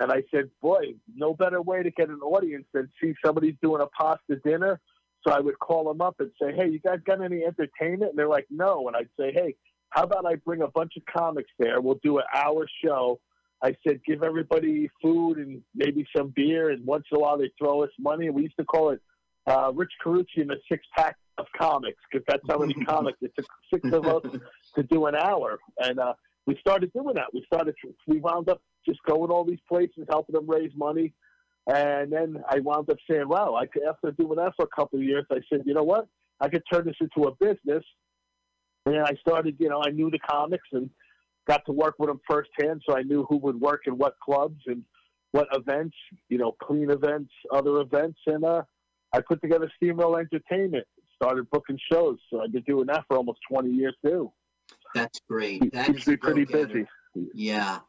And 0.00 0.10
I 0.10 0.22
said, 0.34 0.50
boy, 0.60 0.94
no 1.14 1.34
better 1.34 1.62
way 1.62 1.82
to 1.82 1.90
get 1.90 2.08
an 2.08 2.20
audience 2.20 2.66
than 2.72 2.90
see 3.00 3.14
somebody's 3.24 3.54
doing 3.62 3.82
a 3.82 3.86
pasta 3.86 4.36
dinner. 4.44 4.80
So 5.26 5.32
I 5.32 5.38
would 5.38 5.58
call 5.60 5.84
them 5.84 6.00
up 6.00 6.16
and 6.18 6.30
say, 6.40 6.52
hey, 6.52 6.68
you 6.68 6.80
guys 6.80 6.98
got 7.06 7.22
any 7.22 7.44
entertainment? 7.44 8.10
And 8.10 8.18
they're 8.18 8.28
like, 8.28 8.46
no. 8.50 8.88
And 8.88 8.96
I'd 8.96 9.08
say, 9.18 9.32
hey, 9.32 9.54
how 9.90 10.02
about 10.02 10.26
I 10.26 10.36
bring 10.36 10.62
a 10.62 10.68
bunch 10.68 10.94
of 10.96 11.04
comics 11.04 11.50
there? 11.58 11.80
We'll 11.80 12.00
do 12.02 12.18
an 12.18 12.24
hour 12.34 12.66
show. 12.84 13.20
I 13.62 13.76
said, 13.86 14.00
give 14.04 14.24
everybody 14.24 14.90
food 15.00 15.38
and 15.38 15.62
maybe 15.74 16.04
some 16.16 16.32
beer. 16.34 16.70
And 16.70 16.84
once 16.84 17.04
in 17.12 17.18
a 17.18 17.20
while, 17.20 17.38
they 17.38 17.52
throw 17.58 17.84
us 17.84 17.90
money. 17.98 18.26
And 18.26 18.34
we 18.34 18.42
used 18.42 18.56
to 18.58 18.64
call 18.64 18.90
it 18.90 19.00
uh, 19.46 19.70
Rich 19.72 19.92
Carucci 20.04 20.38
and 20.38 20.50
a 20.50 20.56
six 20.68 20.84
pack 20.96 21.16
of 21.38 21.46
comics 21.56 21.98
because 22.10 22.24
that's 22.26 22.42
how 22.48 22.58
many 22.58 22.74
comics 22.86 23.18
it 23.20 23.32
took 23.36 23.46
six 23.72 23.88
of 23.92 24.06
us 24.06 24.22
to 24.74 24.82
do 24.82 25.06
an 25.06 25.14
hour. 25.14 25.58
And 25.78 26.00
uh, 26.00 26.14
we 26.46 26.56
started 26.60 26.92
doing 26.92 27.14
that. 27.14 27.32
We 27.32 27.44
started, 27.46 27.74
we 28.06 28.20
wound 28.20 28.48
up 28.48 28.60
just 28.86 29.02
going 29.04 29.30
all 29.30 29.44
these 29.44 29.60
places, 29.68 30.06
helping 30.08 30.34
them 30.34 30.48
raise 30.48 30.72
money. 30.76 31.12
And 31.72 32.12
then 32.12 32.42
I 32.48 32.58
wound 32.60 32.90
up 32.90 32.96
saying, 33.08 33.28
wow, 33.28 33.54
I 33.54 33.66
could, 33.66 33.82
after 33.88 34.10
doing 34.10 34.36
that 34.36 34.52
for 34.56 34.64
a 34.64 34.76
couple 34.80 34.98
of 34.98 35.04
years, 35.04 35.24
I 35.30 35.38
said, 35.48 35.62
you 35.64 35.74
know 35.74 35.84
what? 35.84 36.08
I 36.40 36.48
could 36.48 36.62
turn 36.72 36.84
this 36.86 36.96
into 37.00 37.28
a 37.28 37.34
business. 37.36 37.84
And 38.86 38.98
I 38.98 39.12
started, 39.20 39.56
you 39.60 39.68
know, 39.68 39.82
I 39.86 39.90
knew 39.90 40.10
the 40.10 40.18
comics 40.18 40.66
and 40.72 40.90
got 41.46 41.64
to 41.66 41.72
work 41.72 41.94
with 41.98 42.08
them 42.08 42.20
firsthand. 42.28 42.82
So 42.88 42.96
I 42.96 43.02
knew 43.02 43.24
who 43.28 43.36
would 43.38 43.60
work 43.60 43.82
in 43.86 43.96
what 43.96 44.16
clubs 44.18 44.60
and 44.66 44.82
what 45.30 45.46
events, 45.52 45.96
you 46.28 46.38
know, 46.38 46.56
clean 46.60 46.90
events, 46.90 47.30
other 47.52 47.80
events. 47.80 48.18
And 48.26 48.44
uh, 48.44 48.62
I 49.12 49.20
put 49.20 49.40
together 49.40 49.70
Steamroll 49.80 50.18
Entertainment, 50.18 50.86
started 51.14 51.48
booking 51.50 51.78
shows. 51.90 52.18
So 52.28 52.40
I've 52.40 52.52
been 52.52 52.62
doing 52.62 52.86
that 52.86 53.04
for 53.06 53.16
almost 53.16 53.38
20 53.48 53.70
years 53.70 53.94
too. 54.04 54.32
That's 54.94 55.20
great. 55.28 55.72
That 55.72 55.86
Keeps 55.86 56.06
me 56.06 56.16
pretty 56.16 56.44
busy. 56.44 56.86
Yeah. 57.34 57.80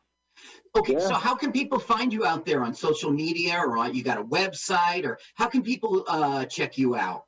Okay, 0.76 0.94
Yeah. 0.94 1.00
so 1.00 1.14
how 1.14 1.36
can 1.36 1.52
people 1.52 1.80
find 1.80 2.12
you 2.12 2.26
out 2.26 2.46
there 2.46 2.64
on 2.64 2.74
social 2.74 3.12
media 3.12 3.58
or 3.60 3.78
on, 3.78 3.94
you 3.94 4.04
got 4.04 4.18
a 4.18 4.24
website 4.24 5.06
or 5.06 5.20
how 5.36 5.48
can 5.48 5.62
people 5.62 6.04
uh, 6.08 6.46
check 6.46 6.78
you 6.78 6.96
out? 6.96 7.26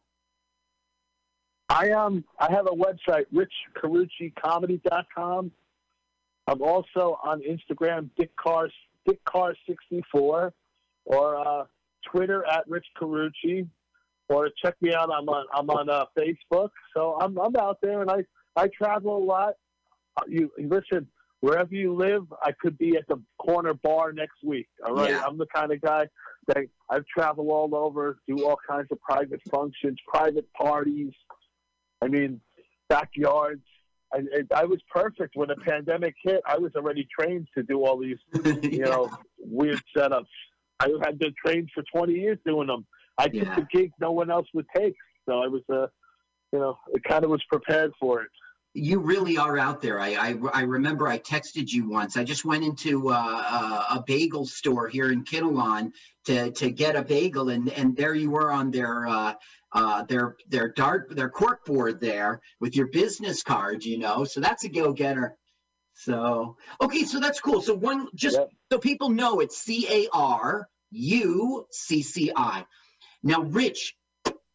I 1.70 1.92
um 1.92 2.24
I 2.40 2.52
have 2.52 2.68
a 2.68 2.72
website, 2.72 3.26
richcaruccicomedy.com. 3.34 5.52
I'm 6.48 6.62
also 6.62 7.20
on 7.24 7.42
Instagram, 7.42 8.10
Dick 8.18 8.36
Car 8.36 8.70
Dick 9.08 9.24
Car 9.26 9.56
64 9.68 10.54
or 11.06 11.38
uh, 11.38 11.66
Twitter 12.12 12.46
at 12.46 12.68
Rich 12.68 12.86
Carucci, 13.00 13.68
or 14.30 14.50
check 14.64 14.76
me 14.82 14.94
out. 14.94 15.10
I'm 15.12 15.28
on 15.28 15.46
I'm 15.54 15.70
on 15.72 15.90
uh, 15.90 16.06
Facebook. 16.18 16.70
So 16.96 17.18
I'm 17.20 17.38
I'm 17.40 17.56
out 17.56 17.80
there 17.82 18.02
and 18.02 18.12
I 18.12 18.24
I 18.56 18.68
travel 18.68 19.18
a 19.18 19.24
lot. 19.24 19.56
Uh, 20.18 20.22
You 20.28 20.52
listen 20.58 21.08
wherever 21.42 21.74
you 21.74 21.94
live. 21.94 22.24
I 22.42 22.52
could 22.60 22.78
be 22.78 22.96
at 22.98 23.08
the 23.08 23.22
corner 23.38 23.74
bar 23.74 24.12
next 24.14 24.44
week. 24.44 24.68
All 24.86 24.96
right, 24.96 25.12
Yeah. 25.12 25.24
I'm 25.26 25.38
the 25.38 25.48
kind 25.54 25.72
of 25.72 25.82
guy 25.82 26.08
that 26.48 26.58
I've 26.90 27.06
traveled 27.08 27.50
all 27.50 27.76
over, 27.76 28.20
do 28.28 28.46
all 28.46 28.58
kinds 28.68 28.88
of 28.92 29.00
private 29.02 29.42
functions, 29.50 29.98
private 30.08 30.52
parties. 30.54 31.12
I 32.02 32.08
mean, 32.08 32.42
backyards. 32.90 33.64
I, 34.14 34.20
I, 34.54 34.62
I 34.62 34.66
was 34.66 34.80
perfect 34.94 35.36
when 35.36 35.50
the 35.50 35.56
pandemic 35.56 36.14
hit. 36.24 36.42
I 36.46 36.58
was 36.58 36.72
already 36.76 37.08
trained 37.20 37.48
to 37.58 37.64
do 37.64 37.84
all 37.86 37.98
these, 37.98 38.18
you 38.64 38.80
know, 38.86 39.10
weird 39.40 39.82
setups. 39.96 40.26
I 40.80 40.90
had 41.04 41.18
been 41.18 41.34
trained 41.44 41.70
for 41.74 41.84
20 41.94 42.14
years 42.14 42.38
doing 42.46 42.68
them. 42.68 42.86
I 43.18 43.26
took 43.28 43.44
Yeah. 43.46 43.56
the 43.56 43.66
gig 43.72 43.92
no 44.00 44.12
one 44.12 44.30
else 44.30 44.48
would 44.54 44.68
take, 44.76 44.96
so 45.28 45.40
I 45.40 45.48
was, 45.48 45.62
uh, 45.72 45.88
you 46.52 46.60
know, 46.60 46.78
it 46.94 47.04
kind 47.04 47.24
of 47.24 47.32
was 47.32 47.44
prepared 47.50 47.92
for 48.00 48.22
it. 48.22 48.30
You 48.78 49.00
really 49.00 49.38
are 49.38 49.58
out 49.58 49.82
there. 49.82 50.02
I, 50.02 50.10
I, 50.16 50.36
I 50.54 50.62
remember 50.64 51.08
I 51.08 51.18
texted 51.18 51.72
you 51.72 51.88
once. 51.88 52.18
I 52.18 52.26
just 52.26 52.44
went 52.44 52.66
into 52.66 53.10
uh, 53.10 53.14
a, 53.14 53.96
a 53.96 54.04
bagel 54.06 54.46
store 54.46 54.90
here 54.90 55.12
in 55.12 55.24
Kinnelon 55.24 55.92
to, 56.26 56.52
to 56.52 56.70
get 56.72 56.98
a 56.98 57.02
bagel, 57.02 57.50
and, 57.50 57.70
and 57.70 57.96
there 57.96 58.14
you 58.14 58.30
were 58.32 58.52
on 58.52 58.72
their 58.72 59.08
uh, 59.08 59.34
uh, 59.72 60.04
their 60.04 60.36
their 60.50 60.74
dart 60.74 61.16
their 61.16 61.30
cork 61.30 61.64
board 61.66 62.02
there 62.02 62.42
with 62.60 62.76
your 62.76 62.88
business 62.88 63.44
card. 63.44 63.86
You 63.86 63.98
know, 63.98 64.26
so 64.26 64.42
that's 64.42 64.66
a 64.66 64.70
go 64.70 64.92
getter. 64.92 65.38
So 65.94 66.58
okay, 66.82 67.04
so 67.06 67.22
that's 67.22 67.40
cool. 67.40 67.62
So 67.62 67.74
one 67.74 68.10
just 68.14 68.38
Yep. 68.38 68.50
so 68.74 68.80
people 68.80 69.10
know 69.10 69.40
it's 69.40 69.58
C 69.58 69.88
A 69.90 70.10
R 70.12 70.68
U 70.92 71.66
C 71.72 72.02
C 72.02 72.32
I. 72.36 72.66
Now, 73.24 73.42
Rich, 73.42 73.96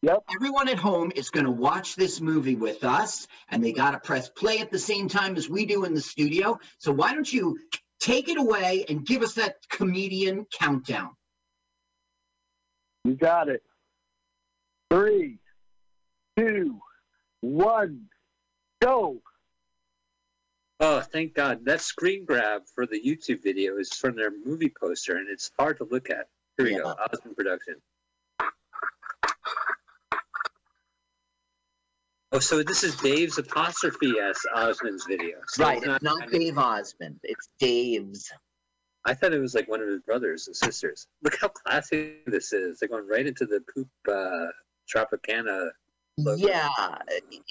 Yep. 0.02 0.24
everyone 0.34 0.68
at 0.68 0.78
home 0.78 1.12
is 1.14 1.28
going 1.28 1.44
to 1.44 1.50
watch 1.50 1.94
this 1.94 2.22
movie 2.22 2.54
with 2.54 2.84
us 2.84 3.28
and 3.50 3.62
they 3.62 3.72
got 3.72 3.90
to 3.90 3.98
press 3.98 4.30
play 4.30 4.58
at 4.60 4.70
the 4.70 4.78
same 4.78 5.08
time 5.08 5.36
as 5.36 5.48
we 5.48 5.66
do 5.66 5.84
in 5.84 5.92
the 5.92 6.00
studio. 6.00 6.58
So 6.78 6.90
why 6.90 7.12
don't 7.12 7.30
you 7.30 7.58
take 8.00 8.30
it 8.30 8.38
away 8.38 8.86
and 8.88 9.04
give 9.04 9.22
us 9.22 9.34
that 9.34 9.56
comedian 9.68 10.46
countdown? 10.50 11.10
You 13.04 13.14
got 13.14 13.48
it. 13.48 13.62
Three, 14.90 15.38
two, 16.36 16.80
one, 17.40 18.06
go. 18.80 19.20
Oh, 20.80 21.00
thank 21.00 21.34
God. 21.34 21.66
That 21.66 21.82
screen 21.82 22.24
grab 22.24 22.62
for 22.74 22.86
the 22.86 23.00
YouTube 23.00 23.42
video 23.42 23.76
is 23.76 23.92
from 23.92 24.16
their 24.16 24.30
movie 24.44 24.72
poster, 24.80 25.16
and 25.16 25.28
it's 25.28 25.50
hard 25.58 25.76
to 25.78 25.84
look 25.84 26.08
at. 26.08 26.28
Here 26.56 26.66
we 26.66 26.76
go. 26.76 26.94
Yeah. 26.98 27.04
Osmond 27.12 27.36
Production. 27.36 27.76
Oh, 32.32 32.38
so 32.38 32.62
this 32.62 32.84
is 32.84 32.94
Dave's 32.96 33.38
apostrophe 33.38 34.12
S 34.20 34.38
Osmond's 34.54 35.04
video. 35.08 35.38
So 35.48 35.64
Right, 35.64 35.78
it's 35.78 35.86
it's 35.86 36.02
not 36.04 36.30
Dave 36.30 36.58
Osmond. 36.58 37.18
It's 37.24 37.48
Dave's. 37.58 38.30
I 39.04 39.14
thought 39.14 39.32
it 39.32 39.40
was 39.40 39.54
like 39.54 39.66
one 39.68 39.80
of 39.80 39.88
his 39.88 40.00
brothers 40.02 40.46
and 40.46 40.54
sisters. 40.54 41.08
Look 41.24 41.38
how 41.40 41.48
classy 41.48 42.18
this 42.26 42.52
is. 42.52 42.78
They're 42.78 42.88
going 42.88 43.08
right 43.08 43.26
into 43.26 43.46
the 43.46 43.60
poop 43.74 43.88
uh, 44.08 44.46
Tropicana. 44.88 45.70
Logo. 46.18 46.46
Yeah, 46.46 46.68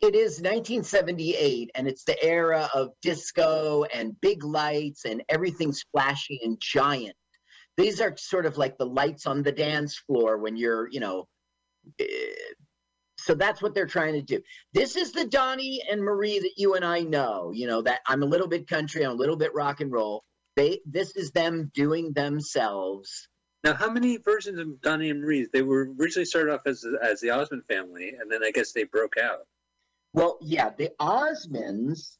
it 0.01 0.15
is 0.15 0.39
1978, 0.41 1.71
and 1.75 1.87
it's 1.87 2.03
the 2.05 2.23
era 2.23 2.69
of 2.73 2.91
disco 3.01 3.83
and 3.83 4.15
big 4.21 4.43
lights, 4.45 5.03
and 5.03 5.23
everything's 5.27 5.83
flashy 5.91 6.39
and 6.43 6.57
giant. 6.61 7.15
These 7.75 7.99
are 7.99 8.15
sort 8.15 8.45
of 8.45 8.57
like 8.57 8.77
the 8.77 8.85
lights 8.85 9.25
on 9.25 9.43
the 9.43 9.51
dance 9.51 9.97
floor 9.97 10.37
when 10.37 10.55
you're, 10.55 10.87
you 10.89 11.01
know. 11.01 11.27
So 13.23 13.33
that's 13.33 13.61
what 13.61 13.73
they're 13.73 13.85
trying 13.85 14.13
to 14.13 14.21
do. 14.21 14.41
This 14.73 14.95
is 14.95 15.11
the 15.11 15.25
Donnie 15.25 15.81
and 15.89 16.01
Marie 16.01 16.39
that 16.39 16.53
you 16.57 16.75
and 16.75 16.85
I 16.85 17.01
know. 17.01 17.51
You 17.53 17.67
know 17.67 17.81
that 17.83 18.01
I'm 18.07 18.23
a 18.23 18.27
little 18.27 18.47
bit 18.47 18.67
country, 18.67 19.03
I'm 19.03 19.11
a 19.11 19.15
little 19.15 19.37
bit 19.37 19.53
rock 19.53 19.81
and 19.81 19.91
roll. 19.91 20.23
They, 20.55 20.81
this 20.85 21.15
is 21.15 21.31
them 21.31 21.71
doing 21.73 22.11
themselves. 22.13 23.27
Now, 23.63 23.73
how 23.73 23.89
many 23.89 24.17
versions 24.17 24.59
of 24.59 24.81
Donnie 24.81 25.09
and 25.09 25.21
Marie's? 25.21 25.49
They 25.51 25.61
were 25.61 25.89
originally 25.99 26.25
started 26.25 26.53
off 26.53 26.61
as 26.65 26.85
as 27.01 27.19
the 27.19 27.31
Osmond 27.31 27.63
family, 27.67 28.13
and 28.19 28.31
then 28.31 28.43
I 28.43 28.51
guess 28.51 28.71
they 28.71 28.83
broke 28.85 29.17
out. 29.17 29.39
Well, 30.13 30.37
yeah, 30.41 30.71
the 30.75 30.91
Osmonds, 30.99 32.17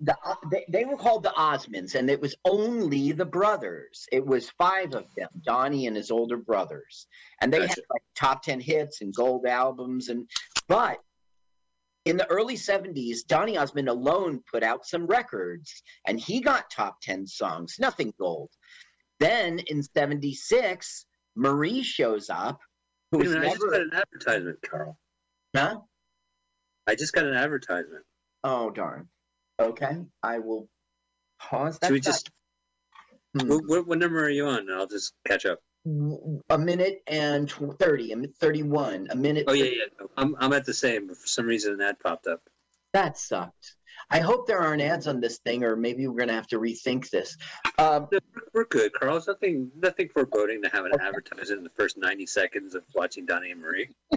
the 0.00 0.16
they, 0.50 0.64
they 0.68 0.84
were 0.84 0.96
called 0.96 1.22
the 1.22 1.32
Osmonds, 1.36 1.94
and 1.94 2.10
it 2.10 2.20
was 2.20 2.34
only 2.44 3.12
the 3.12 3.24
brothers. 3.24 4.06
It 4.10 4.26
was 4.26 4.50
five 4.50 4.94
of 4.94 5.06
them, 5.16 5.28
Donnie 5.42 5.86
and 5.86 5.96
his 5.96 6.10
older 6.10 6.36
brothers, 6.36 7.06
and 7.40 7.52
they 7.52 7.60
had 7.60 7.78
like 7.90 8.02
top 8.16 8.42
ten 8.42 8.60
hits 8.60 9.00
and 9.00 9.14
gold 9.14 9.46
albums. 9.46 10.08
And 10.08 10.28
but 10.68 10.98
in 12.04 12.16
the 12.16 12.26
early 12.26 12.56
'70s, 12.56 13.18
Donnie 13.26 13.56
Osmond 13.56 13.88
alone 13.88 14.42
put 14.50 14.64
out 14.64 14.84
some 14.84 15.06
records, 15.06 15.82
and 16.06 16.18
he 16.18 16.40
got 16.40 16.70
top 16.70 17.00
ten 17.00 17.26
songs, 17.26 17.76
nothing 17.78 18.12
gold. 18.18 18.50
Then 19.20 19.60
in 19.60 19.82
'76, 19.82 21.06
Marie 21.36 21.84
shows 21.84 22.30
up, 22.30 22.60
who 23.12 23.18
Wait 23.18 23.28
was 23.28 23.36
minute, 23.36 23.46
I 23.46 23.50
just 23.50 23.70
got 23.70 23.80
an 23.80 23.90
advertisement, 23.94 24.58
Carl. 24.68 24.98
huh? 25.56 25.78
I 26.86 26.94
just 26.96 27.12
got 27.12 27.26
an 27.26 27.34
advertisement. 27.34 28.04
Oh 28.42 28.70
darn. 28.70 29.08
Okay, 29.60 29.98
I 30.22 30.38
will 30.38 30.68
pause 31.40 31.78
that. 31.78 31.86
Should 31.88 31.92
we 31.94 32.00
just? 32.00 32.30
Hmm. 33.38 33.48
What, 33.48 33.62
what, 33.66 33.86
what 33.86 33.98
number 33.98 34.24
are 34.24 34.30
you 34.30 34.46
on? 34.46 34.70
I'll 34.70 34.86
just 34.86 35.12
catch 35.26 35.46
up. 35.46 35.60
a 35.86 36.58
minute 36.58 37.02
and 37.06 37.48
tw- 37.48 37.78
thirty, 37.78 38.12
a 38.12 38.16
minute 38.16 38.36
thirty-one, 38.40 39.08
a 39.10 39.16
minute. 39.16 39.44
Oh 39.48 39.52
yeah, 39.52 39.64
yeah. 39.64 40.06
I'm 40.16 40.34
I'm 40.38 40.52
at 40.52 40.64
the 40.64 40.74
same, 40.74 41.08
but 41.08 41.16
for 41.16 41.26
some 41.26 41.46
reason 41.46 41.74
an 41.74 41.80
ad 41.80 42.00
popped 42.00 42.26
up. 42.26 42.40
That 42.92 43.18
sucked. 43.18 43.76
I 44.10 44.20
hope 44.20 44.46
there 44.46 44.60
aren't 44.60 44.82
ads 44.82 45.06
on 45.06 45.20
this 45.20 45.38
thing, 45.38 45.64
or 45.64 45.76
maybe 45.76 46.06
we're 46.06 46.18
gonna 46.18 46.32
have 46.34 46.46
to 46.48 46.58
rethink 46.58 47.10
this. 47.10 47.36
Um, 47.78 48.08
we're- 48.52 48.66
good, 48.70 48.92
Carl. 48.92 49.16
It's 49.16 49.26
nothing 49.26 49.70
nothing 49.76 50.08
foreboding 50.08 50.62
to 50.62 50.68
have 50.70 50.84
an 50.84 50.92
advertisement 51.00 51.58
in 51.58 51.64
the 51.64 51.70
first 51.70 51.96
90 51.96 52.26
seconds 52.26 52.74
of 52.74 52.82
watching 52.94 53.26
Donnie 53.26 53.50
and 53.50 53.60
Marie. 53.60 53.88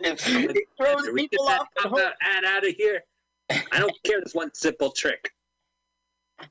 it 0.00 0.68
throws 0.76 1.08
we 1.12 1.28
people 1.28 1.46
get 1.46 1.60
off. 1.60 1.68
that 1.96 2.14
ad, 2.22 2.44
ad 2.44 2.44
out 2.44 2.66
of 2.66 2.74
here. 2.76 3.02
I 3.50 3.78
don't 3.78 3.96
care 4.04 4.20
this 4.20 4.34
one 4.34 4.52
simple 4.54 4.90
trick. 4.90 5.30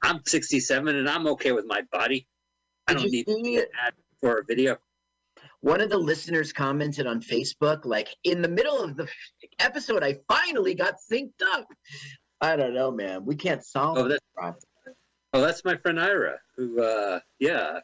I'm 0.01 0.21
67 0.25 0.95
and 0.95 1.09
I'm 1.09 1.27
okay 1.27 1.51
with 1.51 1.65
my 1.65 1.81
body. 1.91 2.27
I 2.87 2.93
Did 2.93 2.99
don't 2.99 3.11
need 3.11 3.27
to 3.27 3.43
see 3.43 3.57
an 3.57 3.65
ad 3.85 3.93
for 4.21 4.37
a 4.37 4.43
video. 4.43 4.77
One 5.61 5.81
of 5.81 5.89
the 5.89 5.97
listeners 5.97 6.51
commented 6.51 7.05
on 7.05 7.21
Facebook, 7.21 7.85
like 7.85 8.09
in 8.23 8.41
the 8.41 8.47
middle 8.47 8.81
of 8.81 8.97
the 8.97 9.07
episode, 9.59 10.03
I 10.03 10.17
finally 10.27 10.73
got 10.73 10.95
synced 11.11 11.41
up. 11.53 11.67
I 12.41 12.55
don't 12.55 12.73
know, 12.73 12.91
man. 12.91 13.25
We 13.25 13.35
can't 13.35 13.63
solve 13.63 13.97
Oh, 13.97 14.07
that's 14.07 14.25
problem. 14.35 14.61
Oh, 15.33 15.41
that's 15.41 15.63
my 15.63 15.77
friend 15.77 15.99
Ira, 15.99 16.39
who, 16.57 16.81
uh, 16.83 17.19
yeah, 17.39 17.79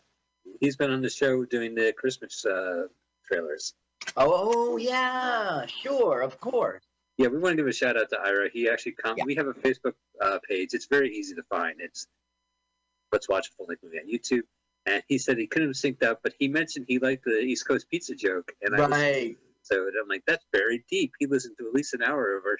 he's 0.60 0.76
been 0.76 0.92
on 0.92 1.02
the 1.02 1.10
show 1.10 1.46
doing 1.46 1.76
the 1.76 1.94
Christmas 1.94 2.46
uh, 2.46 2.88
trailers. 3.26 3.74
Oh 4.16 4.78
yeah, 4.78 5.66
sure, 5.66 6.22
of 6.22 6.40
course. 6.40 6.87
Yeah, 7.18 7.28
we 7.30 7.40
want 7.40 7.54
to 7.54 7.58
give 7.58 7.68
a 7.68 7.74
shout 7.74 7.98
out 8.00 8.10
to 8.10 8.20
Ira. 8.20 8.50
He 8.52 8.70
actually 8.70 8.94
com- 8.94 9.18
Yeah. 9.18 9.26
we 9.26 9.36
have 9.36 9.48
a 9.48 9.54
Facebook 9.54 9.94
uh, 10.22 10.40
page. 10.48 10.70
It's 10.74 10.86
very 10.86 11.16
easy 11.16 11.36
to 11.36 11.44
find. 11.44 11.76
It's 11.80 12.08
let's 13.12 13.28
watch 13.28 13.48
a 13.48 13.52
full 13.58 13.66
length 13.68 13.84
movie 13.84 13.98
on 14.00 14.08
YouTube. 14.08 14.44
And 14.86 15.04
he 15.08 15.18
said 15.18 15.38
he 15.38 15.48
couldn't 15.48 15.70
have 15.70 15.76
synced 15.76 16.04
up, 16.04 16.20
but 16.24 16.34
he 16.40 16.48
mentioned 16.48 16.86
he 16.88 17.00
liked 17.00 17.26
the 17.26 17.40
East 17.40 17.68
Coast 17.68 17.90
pizza 17.90 18.16
joke, 18.16 18.52
and 18.62 18.76
I 18.76 18.88
Right. 18.88 19.38
So 19.64 19.76
I'm 19.76 20.08
like, 20.08 20.24
that's 20.26 20.46
very 20.54 20.86
deep. 20.90 21.12
He 21.20 21.26
listened 21.26 21.56
to 21.60 21.68
at 21.68 21.74
least 21.74 21.94
an 21.94 22.02
hour 22.02 22.38
of 22.38 22.44
our 22.46 22.58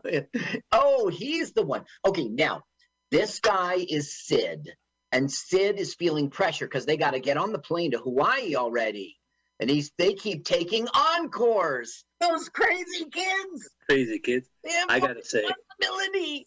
show. 0.00 0.22
oh, 0.72 1.08
he's 1.08 1.52
the 1.52 1.62
one. 1.62 1.84
Okay, 2.06 2.28
now 2.28 2.62
this 3.10 3.40
guy 3.40 3.74
is 3.74 4.16
Sid, 4.26 4.70
and 5.12 5.30
Sid 5.30 5.78
is 5.78 5.94
feeling 5.94 6.30
pressure 6.30 6.66
because 6.66 6.86
they 6.86 6.96
got 6.96 7.10
to 7.10 7.20
get 7.20 7.36
on 7.36 7.52
the 7.52 7.58
plane 7.58 7.90
to 7.90 7.98
Hawaii 7.98 8.54
already, 8.56 9.18
and 9.60 9.70
he's 9.70 9.90
they 9.98 10.14
keep 10.14 10.44
taking 10.44 10.86
encores. 10.88 12.04
Those 12.20 12.48
crazy 12.48 13.06
kids. 13.10 13.70
Crazy 13.88 14.18
kids. 14.18 14.48
I 14.88 14.98
gotta 15.00 15.24
say, 15.24 15.44
responsibility. 15.78 16.46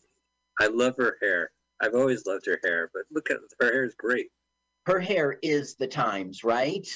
I 0.59 0.67
love 0.67 0.95
her 0.97 1.17
hair. 1.21 1.51
I've 1.81 1.95
always 1.95 2.25
loved 2.25 2.45
her 2.47 2.59
hair, 2.63 2.89
but 2.93 3.03
look 3.11 3.29
at 3.31 3.37
her 3.61 3.71
hair 3.71 3.85
is 3.85 3.95
great. 3.95 4.27
Her 4.85 4.99
hair 4.99 5.37
is 5.41 5.75
the 5.75 5.87
times, 5.87 6.43
right? 6.43 6.87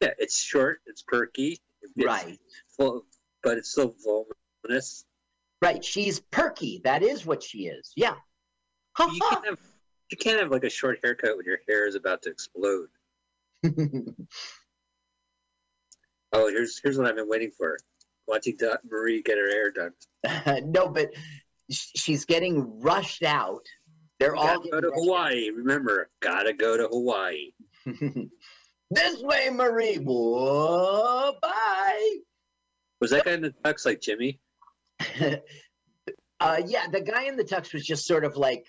Yeah, 0.00 0.10
it's 0.18 0.38
short, 0.40 0.80
it's 0.86 1.02
perky, 1.02 1.58
it's 1.80 1.92
Right. 1.96 2.38
full, 2.76 3.06
but 3.42 3.56
it's 3.56 3.72
so 3.72 3.94
voluminous. 4.04 5.04
Right. 5.62 5.84
She's 5.84 6.18
perky. 6.18 6.80
That 6.82 7.04
is 7.04 7.24
what 7.24 7.42
she 7.42 7.66
is. 7.68 7.92
Yeah. 7.96 8.16
You 8.98 9.20
can't 9.30 9.46
have 9.46 9.58
you 10.10 10.18
can't 10.18 10.40
have 10.40 10.50
like 10.50 10.64
a 10.64 10.70
short 10.70 10.98
haircut 11.02 11.36
when 11.36 11.46
your 11.46 11.60
hair 11.68 11.86
is 11.86 11.94
about 11.94 12.20
to 12.22 12.30
explode. 12.30 12.88
Oh, 16.32 16.48
here's 16.48 16.80
here's 16.82 16.98
what 16.98 17.06
I've 17.06 17.16
been 17.16 17.28
waiting 17.28 17.50
for. 17.50 17.78
Watching 18.26 18.56
Marie 18.88 19.22
get 19.22 19.36
her 19.36 19.48
hair 19.48 19.70
done. 19.72 19.92
no, 20.70 20.88
but 20.88 21.10
she's 21.70 22.24
getting 22.24 22.80
rushed 22.80 23.22
out. 23.22 23.66
They're 24.20 24.36
all 24.36 24.60
go 24.60 24.80
to 24.80 24.92
Hawaii. 24.94 25.50
Remember, 25.50 26.08
gotta 26.20 26.52
go 26.52 26.76
to 26.76 26.86
Hawaii. 26.86 27.50
this 28.90 29.20
way, 29.22 29.50
Marie. 29.50 29.96
Whoa, 29.96 31.32
bye. 31.42 32.16
Was 33.00 33.10
that 33.10 33.24
guy 33.24 33.32
in 33.32 33.42
the 33.42 33.54
tux 33.64 33.84
like 33.84 34.00
Jimmy? 34.00 34.38
uh, 36.40 36.62
yeah, 36.66 36.86
the 36.86 37.00
guy 37.00 37.24
in 37.24 37.36
the 37.36 37.42
tux 37.42 37.74
was 37.74 37.84
just 37.84 38.06
sort 38.06 38.24
of 38.24 38.36
like 38.36 38.64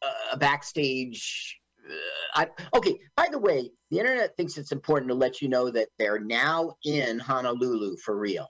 uh, 0.00 0.34
a 0.34 0.36
backstage. 0.36 1.58
Uh, 1.88 1.94
I, 2.34 2.46
okay, 2.76 2.98
by 3.16 3.28
the 3.30 3.38
way, 3.38 3.70
the 3.90 3.98
internet 3.98 4.36
thinks 4.36 4.58
it's 4.58 4.72
important 4.72 5.08
to 5.08 5.14
let 5.14 5.40
you 5.40 5.48
know 5.48 5.70
that 5.70 5.88
they're 5.98 6.20
now 6.20 6.76
in 6.84 7.18
Honolulu 7.18 7.96
for 7.96 8.16
real. 8.16 8.48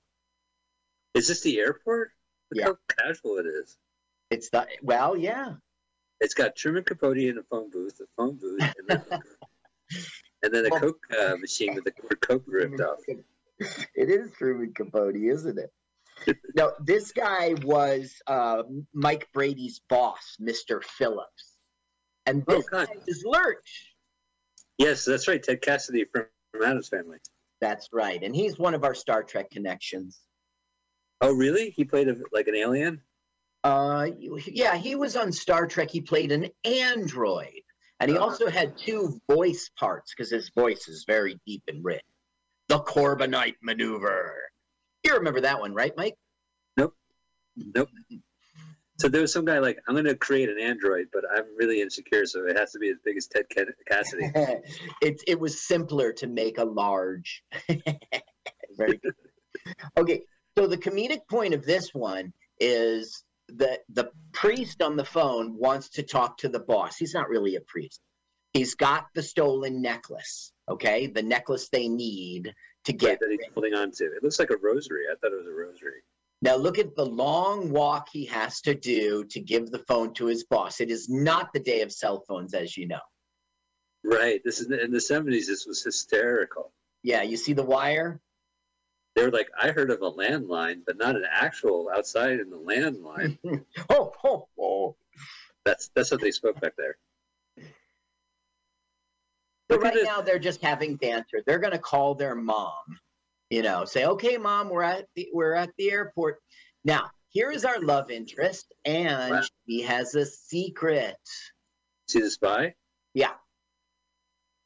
Is 1.15 1.29
this 1.29 1.41
the 1.43 1.59
airport? 1.59 2.11
Look 2.51 2.61
Yeah. 2.61 2.65
how 2.67 2.77
casual 3.07 3.39
it 3.39 3.47
is. 3.47 3.77
It's 4.31 4.51
the 4.51 4.67
well, 4.83 5.17
yeah. 5.17 5.55
It's 6.21 6.35
got 6.35 6.57
Truman 6.57 6.85
Capote 6.85 7.17
in 7.19 7.39
a 7.39 7.43
phone 7.45 7.71
booth, 7.71 8.01
a 8.01 8.07
phone 8.17 8.37
booth, 8.37 8.61
and 8.61 8.89
then, 8.89 9.03
and 10.43 10.53
then 10.55 10.67
a 10.67 10.69
Well- 10.71 10.81
Coke 10.81 11.07
uh, 11.19 11.37
machine 11.37 11.75
with 11.75 11.85
the 11.85 11.93
Coke 11.93 12.43
ripped 12.47 12.81
off. 12.81 12.99
It 13.95 14.09
is 14.11 14.31
Truman 14.33 14.73
Capote, 14.75 15.17
isn't 15.17 15.59
it? 15.59 15.71
no, 16.57 16.73
this 16.85 17.13
guy 17.13 17.55
was 17.63 18.15
uh, 18.27 18.65
Mike 18.93 19.29
Brady's 19.33 19.81
boss, 19.89 20.37
Mr. 20.41 20.83
Phillips. 20.83 21.48
And 22.29 22.45
Oh, 22.47 22.63
God. 22.71 22.89
is 23.07 23.25
Lurch. 23.25 23.95
Yes, 24.77 25.05
that's 25.07 25.27
right. 25.27 25.43
Ted 25.43 25.63
Cassidy 25.63 26.05
from, 26.05 26.27
from 26.53 26.63
Addams 26.63 26.89
Family. 26.89 27.17
That's 27.63 27.89
right. 27.93 28.23
And 28.23 28.37
he's 28.37 28.59
one 28.59 28.75
of 28.75 28.85
our 28.85 28.95
Star 28.95 29.23
Trek 29.23 29.51
connections. 29.51 30.21
Oh, 31.23 31.33
really? 31.33 31.71
He 31.71 31.85
played 31.85 32.09
a, 32.09 32.17
like 32.31 32.47
an 32.47 32.55
alien? 32.55 33.01
Uh, 33.65 34.09
yeah, 34.47 34.77
he 34.77 34.95
was 34.95 35.17
on 35.17 35.33
Star 35.33 35.67
Trek. 35.67 35.91
He 35.91 36.01
played 36.03 36.31
an 36.31 36.49
android. 36.65 37.63
And 38.01 38.11
he 38.11 38.17
Uh-huh. 38.17 38.27
also 38.27 38.49
had 38.49 38.77
two 38.79 39.19
voice 39.29 39.71
parts 39.77 40.15
because 40.15 40.31
his 40.31 40.51
voice 40.51 40.87
is 40.87 41.05
very 41.09 41.41
deep 41.47 41.63
and 41.67 41.83
rich. 41.85 42.05
The 42.69 42.79
Corbomite 42.81 43.57
maneuver. 43.63 44.39
You 45.03 45.15
remember 45.15 45.41
that 45.41 45.59
one, 45.61 45.73
right, 45.75 45.93
Mike? 45.97 46.15
So 48.99 49.09
there 49.09 49.21
was 49.21 49.33
some 49.33 49.45
guy 49.45 49.61
like, 49.61 49.79
I'm 49.87 49.95
going 49.95 50.07
to 50.07 50.17
create 50.17 50.49
an 50.49 50.59
android, 50.59 51.07
but 51.13 51.23
I'm 51.33 51.45
really 51.57 51.81
insecure, 51.81 52.27
so 52.27 52.47
it 52.47 52.59
has 52.59 52.73
to 52.73 52.81
be 52.81 52.89
as 52.91 52.97
big 53.05 53.17
as 53.17 53.29
Ted 53.29 53.45
Cassidy. 53.89 54.31
it 55.03 55.23
it 55.27 55.39
was 55.39 55.61
simpler 55.61 56.13
to 56.15 56.27
make 56.27 56.59
a 56.59 56.65
large. 56.65 57.45
Very 58.77 58.99
good. 58.99 59.15
Okay, 59.97 60.23
so 60.57 60.67
the 60.67 60.77
comedic 60.77 61.29
point 61.31 61.55
of 61.55 61.65
this 61.65 61.95
one 61.95 62.33
is 62.59 63.23
that 63.51 63.81
the 63.89 64.11
priest 64.33 64.83
on 64.83 64.97
the 64.97 65.05
phone 65.05 65.57
wants 65.57 65.91
to 65.91 66.03
talk 66.03 66.39
to 66.39 66.49
the 66.49 66.61
boss. 66.61 66.97
He's 66.97 67.15
not 67.15 67.29
really 67.29 67.55
a 67.55 67.61
priest. 67.61 68.01
He's 68.53 68.75
got 68.75 69.07
the 69.15 69.23
stolen 69.23 69.81
necklace. 69.81 70.53
Okay, 70.69 71.07
the 71.07 71.23
necklace 71.23 71.69
they 71.69 71.89
need 71.89 72.53
to 72.85 72.93
get. 72.93 73.21
that 73.21 73.31
he's 73.31 73.41
holding 73.55 73.75
on 73.75 73.93
to. 73.93 74.05
It 74.05 74.25
looks 74.25 74.39
like 74.39 74.51
a 74.51 74.57
rosary. 74.57 75.05
I 75.11 75.15
thought 75.17 75.33
it 75.33 75.37
was 75.37 75.47
a 75.47 75.53
rosary. 75.53 76.03
Now 76.41 76.57
look 76.57 76.79
at 76.79 76.95
the 76.95 77.05
long 77.05 77.71
walk 77.71 78.09
he 78.13 78.25
has 78.27 78.61
to 78.63 78.75
do 78.75 79.25
to 79.25 79.41
give 79.41 79.71
the 79.71 79.81
phone 79.81 80.15
to 80.15 80.27
his 80.27 80.45
boss. 80.45 80.81
It 80.81 80.91
is 80.91 81.09
not 81.09 81.53
the 81.53 81.61
day 81.61 81.81
of 81.83 81.93
cell 81.93 82.25
phones, 82.29 82.55
as 82.55 82.77
you 82.77 82.87
know. 82.87 83.01
Right. 84.05 84.41
This 84.45 84.61
is 84.61 84.71
in 84.71 84.93
the 84.93 84.99
70s. 84.99 85.47
This 85.47 85.67
was 85.67 85.83
hysterical. 85.83 86.73
Yeah, 87.03 87.23
you 87.23 87.37
see 87.37 87.53
the 87.53 87.65
wire. 87.65 88.21
They 89.17 89.25
were 89.25 89.33
like, 89.33 89.49
I 89.61 89.73
heard 89.73 89.91
of 89.91 90.01
a 90.03 90.13
landline, 90.13 90.83
but 90.87 90.97
not 90.97 91.17
an 91.17 91.25
actual 91.29 91.91
outside 91.93 92.39
in 92.39 92.51
the 92.51 92.59
landline. 92.59 93.39
oh, 93.91 94.13
oh, 94.23 94.49
oh. 94.61 94.97
That's 95.65 95.91
that's 95.95 96.11
what 96.11 96.21
they 96.21 96.31
spoke 96.31 96.61
back 96.61 96.75
there. 96.79 96.97
At 99.71 99.83
right 99.83 99.99
now 100.03 100.23
they're 100.23 100.39
just 100.39 100.63
having 100.63 100.97
banter. 100.97 101.43
They're 101.45 101.59
gonna 101.59 101.79
call 101.79 102.15
their 102.15 102.35
mom, 102.35 102.73
you 103.51 103.63
know, 103.63 103.85
say, 103.85 104.05
"Okay, 104.05 104.37
mom, 104.37 104.69
we're 104.69 104.83
at 104.83 105.07
the 105.17 105.29
we're 105.33 105.55
at 105.55 105.71
the 105.79 105.91
airport." 105.91 106.39
Now, 106.85 107.11
here 107.31 107.51
is 107.51 107.65
our 107.65 107.81
love 107.81 108.11
interest, 108.11 108.73
and 108.85 109.31
Wow. 109.35 109.43
she 109.69 109.83
has 109.83 110.15
a 110.15 110.27
secret. 110.27 111.17
See 112.09 112.21
the 112.21 112.31
spy? 112.31 112.75
Yeah, 113.15 113.35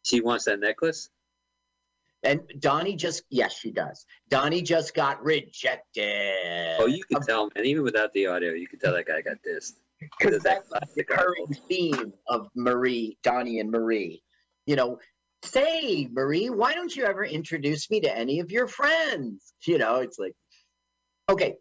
She 0.05 0.21
wants 0.21 0.45
that 0.47 0.61
necklace. 0.61 1.11
and 2.25 2.41
Donnie 2.61 2.95
just 2.97 3.25
yes, 3.31 3.53
she 3.59 3.71
does. 3.73 4.05
Donnie 4.29 4.63
just 4.63 4.95
got 4.95 5.23
rejected. 5.25 6.77
Oh, 6.79 6.87
you 6.87 7.03
could 7.05 7.17
um, 7.19 7.23
tell, 7.25 7.51
and 7.57 7.67
Even 7.67 7.83
without 7.83 8.13
the 8.13 8.27
audio, 8.27 8.53
you 8.53 8.69
can 8.69 8.79
tell 8.79 8.93
that 8.95 9.07
guy 9.07 9.23
got 9.23 9.39
dissed. 9.47 9.79
because 9.99 10.17
Because 10.21 10.43
that 10.45 10.63
that's 10.71 10.95
the 10.95 11.05
recurring 11.09 11.47
theme 11.69 12.13
of 12.29 12.49
Marie, 12.55 13.17
Donnie, 13.23 13.59
and 13.61 13.71
Marie. 13.71 14.23
You 14.67 14.77
know, 14.77 14.99
say, 15.45 16.09
Marie, 16.11 16.51
why 16.51 16.75
don't 16.75 16.95
you 16.95 17.05
ever 17.05 17.25
introduce 17.25 17.91
me 17.91 18.01
to 18.01 18.17
any 18.17 18.41
of 18.41 18.51
your 18.51 18.67
friends? 18.69 19.53
You 19.67 19.79
know, 19.79 19.97
it's 19.97 20.19
like, 20.19 20.35
okay, 21.29 21.57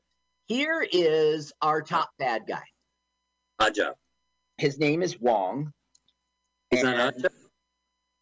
here 0.47 0.85
is 0.91 1.51
our 1.61 1.81
top 1.81 2.09
bad 2.19 2.43
guy. 2.47 2.63
Job. 3.75 3.93
His 4.57 4.79
name 4.79 5.03
is 5.03 5.19
Wong. 5.19 5.71
And- 6.71 6.87
odd. 6.87 7.27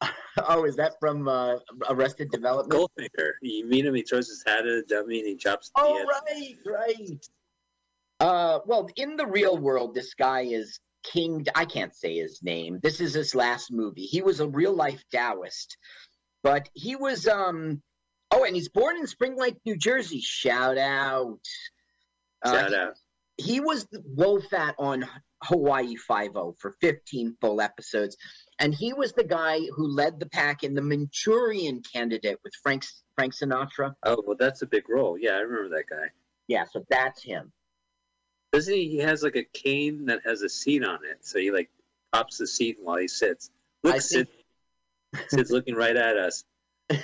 Oh, 0.48 0.63
is 0.63 0.78
that 0.78 0.93
from 1.02 1.28
uh, 1.28 1.58
Arrested 1.89 2.32
Development? 2.32 2.72
Goldfinger. 2.72 3.32
You 3.41 3.65
meet 3.65 3.86
him, 3.86 3.93
he 3.93 4.04
throws 4.04 4.30
his 4.30 4.41
hat 4.48 4.60
at 4.60 4.67
a 4.67 4.84
dummy 4.84 5.19
and 5.19 5.28
he 5.28 5.36
chops 5.36 5.69
the 5.76 5.82
Oh, 5.82 6.06
right, 6.06 6.56
right. 6.65 7.28
Uh, 8.22 8.60
well, 8.65 8.89
in 8.95 9.17
the 9.17 9.26
real 9.26 9.58
world, 9.58 9.93
this 9.95 10.13
guy 10.13 10.41
is 10.41 10.80
King. 11.04 11.46
I 11.56 11.66
can't 11.66 11.94
say 11.96 12.16
his 12.18 12.42
name. 12.44 12.80
This 12.82 13.00
is 13.02 13.14
his 13.14 13.34
last 13.36 13.72
movie. 13.72 14.04
He 14.04 14.22
was 14.22 14.40
a 14.40 14.48
real 14.48 14.74
life 14.74 15.04
Taoist, 15.12 15.78
but 16.44 16.70
he 16.74 16.96
was 16.96 17.28
um. 17.28 17.82
Oh, 18.32 18.44
and 18.44 18.56
he's 18.56 18.70
born 18.70 18.96
in 18.98 19.08
Spring 19.08 19.36
Lake, 19.38 19.58
New 19.66 19.76
Jersey. 19.76 20.22
Shout 20.22 20.78
out. 20.78 21.40
Uh, 22.44 22.52
Shout 22.54 22.74
out. 22.74 22.94
he 23.38 23.60
was 23.60 23.88
the 23.92 24.04
Wo 24.06 24.40
Fat 24.40 24.76
on 24.78 25.04
Hawaii 25.44 25.96
Five 25.96 26.36
O 26.36 26.56
for 26.60 26.76
15 26.82 27.38
full 27.42 27.60
episodes, 27.60 28.18
and 28.60 28.74
he 28.74 28.94
was 28.94 29.14
the 29.14 29.24
guy 29.24 29.62
who 29.76 29.88
led 29.88 30.20
the 30.20 30.28
pack 30.28 30.64
in 30.64 30.76
the 30.76 30.82
Manchurian 30.82 31.82
Candidate 31.82 32.38
with 32.44 32.54
Frank 32.62 32.86
Frank 33.16 33.34
Sinatra. 33.34 33.96
Oh, 34.04 34.24
well, 34.26 34.38
that's 34.40 34.62
a 34.62 34.68
big 34.68 34.88
role. 34.90 35.18
Yeah, 35.20 35.32
I 35.32 35.40
remember 35.40 35.76
that 35.76 35.86
guy. 35.90 36.10
Yeah, 36.48 36.66
so 36.72 36.86
that's 36.90 37.24
him. 37.24 37.52
Doesn't 38.52 38.74
he? 38.74 38.90
He 38.90 38.98
has 38.98 39.24
like 39.24 39.36
a 39.36 39.44
cane 39.44 40.06
that 40.06 40.22
has 40.26 40.42
a 40.42 40.50
seat 40.50 40.84
on 40.84 41.00
it. 41.06 41.20
So 41.22 41.40
he 41.40 41.52
like 41.52 41.70
pops 42.12 42.38
the 42.38 42.48
seat 42.48 42.78
while 42.82 42.98
he 42.98 43.08
sits. 43.08 43.52
Look, 43.84 43.96
I 43.96 44.00
Sid. 44.00 44.28
Sid's 45.28 45.52
looking 45.52 45.76
right 45.76 45.96
at 45.96 46.18
us. 46.18 46.44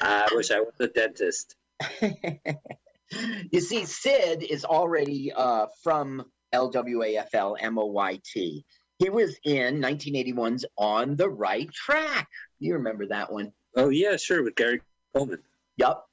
I 0.01 0.27
wish 0.31 0.51
I 0.51 0.59
was 0.59 0.73
a 0.79 0.87
dentist. 0.87 1.55
you 2.01 3.61
see, 3.61 3.85
Sid 3.85 4.43
is 4.43 4.65
already 4.65 5.31
uh, 5.31 5.67
from 5.83 6.25
LWAFL 6.53 7.61
MOYT. 7.61 8.63
He 8.97 9.09
was 9.09 9.37
in 9.43 9.81
1981's 9.81 10.65
On 10.77 11.15
the 11.15 11.29
Right 11.29 11.71
Track. 11.71 12.27
You 12.59 12.73
remember 12.73 13.05
that 13.07 13.31
one? 13.31 13.51
Oh 13.75 13.89
yeah, 13.89 14.15
sure, 14.15 14.43
with 14.43 14.55
Gary 14.55 14.81
Coleman. 15.13 15.39
Yup. 15.77 16.04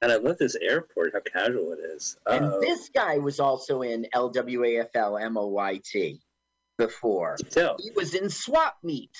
And 0.00 0.12
I 0.12 0.16
love 0.16 0.38
this 0.38 0.56
airport, 0.56 1.12
how 1.12 1.20
casual 1.20 1.72
it 1.72 1.80
is. 1.80 2.16
And 2.26 2.44
Uh-oh. 2.44 2.60
this 2.60 2.88
guy 2.88 3.18
was 3.18 3.40
also 3.40 3.82
in 3.82 4.06
LWAFL 4.14 5.32
MOYT 5.32 6.20
before. 6.76 7.36
Tell. 7.50 7.76
He 7.80 7.90
was 7.90 8.14
in 8.14 8.30
Swap 8.30 8.76
Meet. 8.82 9.16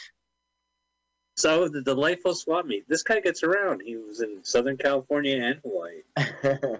So 1.36 1.68
the 1.68 1.82
delightful 1.82 2.34
swap 2.34 2.66
meet. 2.66 2.88
This 2.88 3.04
guy 3.04 3.20
gets 3.20 3.44
around. 3.44 3.80
He 3.84 3.96
was 3.96 4.22
in 4.22 4.42
Southern 4.42 4.76
California 4.76 5.36
and 5.40 5.60
Hawaii. 5.64 6.76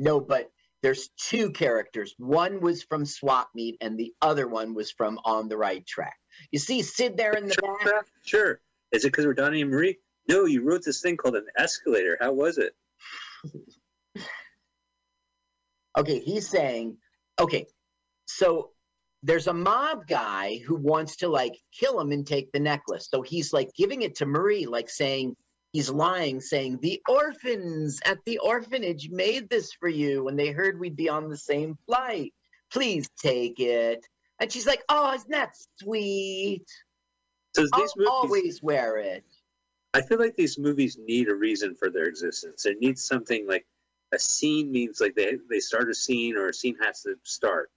no, 0.00 0.18
but 0.18 0.50
there's 0.82 1.08
two 1.16 1.52
characters. 1.52 2.16
One 2.18 2.60
was 2.60 2.82
from 2.82 3.06
Swap 3.06 3.48
Meet, 3.54 3.76
and 3.80 3.96
the 3.96 4.12
other 4.20 4.48
one 4.48 4.74
was 4.74 4.90
from 4.90 5.20
On 5.24 5.48
the 5.48 5.56
Right 5.56 5.86
Track. 5.86 6.16
You 6.50 6.58
see 6.58 6.82
Sid 6.82 7.16
there 7.16 7.32
in 7.32 7.46
the 7.46 7.54
back? 7.62 7.80
Sure. 7.80 8.02
sure. 8.24 8.60
Is 8.90 9.04
it 9.04 9.08
because 9.12 9.24
we're 9.24 9.34
Donnie 9.34 9.62
and 9.62 9.70
Marie? 9.70 9.98
No, 10.28 10.44
you 10.44 10.62
wrote 10.62 10.84
this 10.84 11.00
thing 11.00 11.16
called 11.16 11.36
an 11.36 11.46
escalator. 11.56 12.18
How 12.20 12.32
was 12.32 12.58
it? 12.58 12.74
Okay, 15.96 16.20
he's 16.20 16.48
saying, 16.48 16.96
okay, 17.40 17.66
so 18.26 18.70
there's 19.22 19.48
a 19.48 19.54
mob 19.54 20.06
guy 20.06 20.58
who 20.58 20.76
wants 20.76 21.16
to 21.16 21.28
like 21.28 21.58
kill 21.72 21.98
him 21.98 22.12
and 22.12 22.26
take 22.26 22.52
the 22.52 22.60
necklace. 22.60 23.08
So 23.10 23.22
he's 23.22 23.52
like 23.52 23.70
giving 23.76 24.02
it 24.02 24.14
to 24.16 24.26
Marie, 24.26 24.66
like 24.66 24.88
saying, 24.90 25.34
he's 25.72 25.90
lying, 25.90 26.40
saying, 26.40 26.78
the 26.82 27.00
orphans 27.08 28.00
at 28.04 28.18
the 28.26 28.38
orphanage 28.38 29.08
made 29.10 29.48
this 29.48 29.72
for 29.72 29.88
you 29.88 30.24
when 30.24 30.36
they 30.36 30.50
heard 30.50 30.78
we'd 30.78 30.94
be 30.94 31.08
on 31.08 31.28
the 31.28 31.36
same 31.36 31.76
flight. 31.86 32.32
Please 32.70 33.08
take 33.20 33.58
it. 33.58 34.06
And 34.40 34.52
she's 34.52 34.66
like, 34.66 34.84
oh, 34.88 35.14
isn't 35.14 35.30
that 35.30 35.56
sweet? 35.80 36.66
So 37.56 37.66
I'll 37.72 37.80
movies, 37.80 38.08
always 38.08 38.62
wear 38.62 38.98
it. 38.98 39.24
I 39.94 40.02
feel 40.02 40.18
like 40.18 40.36
these 40.36 40.58
movies 40.58 40.98
need 40.98 41.28
a 41.28 41.34
reason 41.34 41.74
for 41.74 41.90
their 41.90 42.04
existence. 42.04 42.66
It 42.66 42.78
needs 42.80 43.04
something 43.04 43.46
like 43.46 43.66
a 44.12 44.18
scene 44.18 44.70
means 44.70 45.00
like 45.00 45.14
they 45.14 45.38
they 45.50 45.60
start 45.60 45.90
a 45.90 45.94
scene 45.94 46.36
or 46.36 46.48
a 46.48 46.54
scene 46.54 46.76
has 46.82 47.02
to 47.02 47.14
start. 47.22 47.70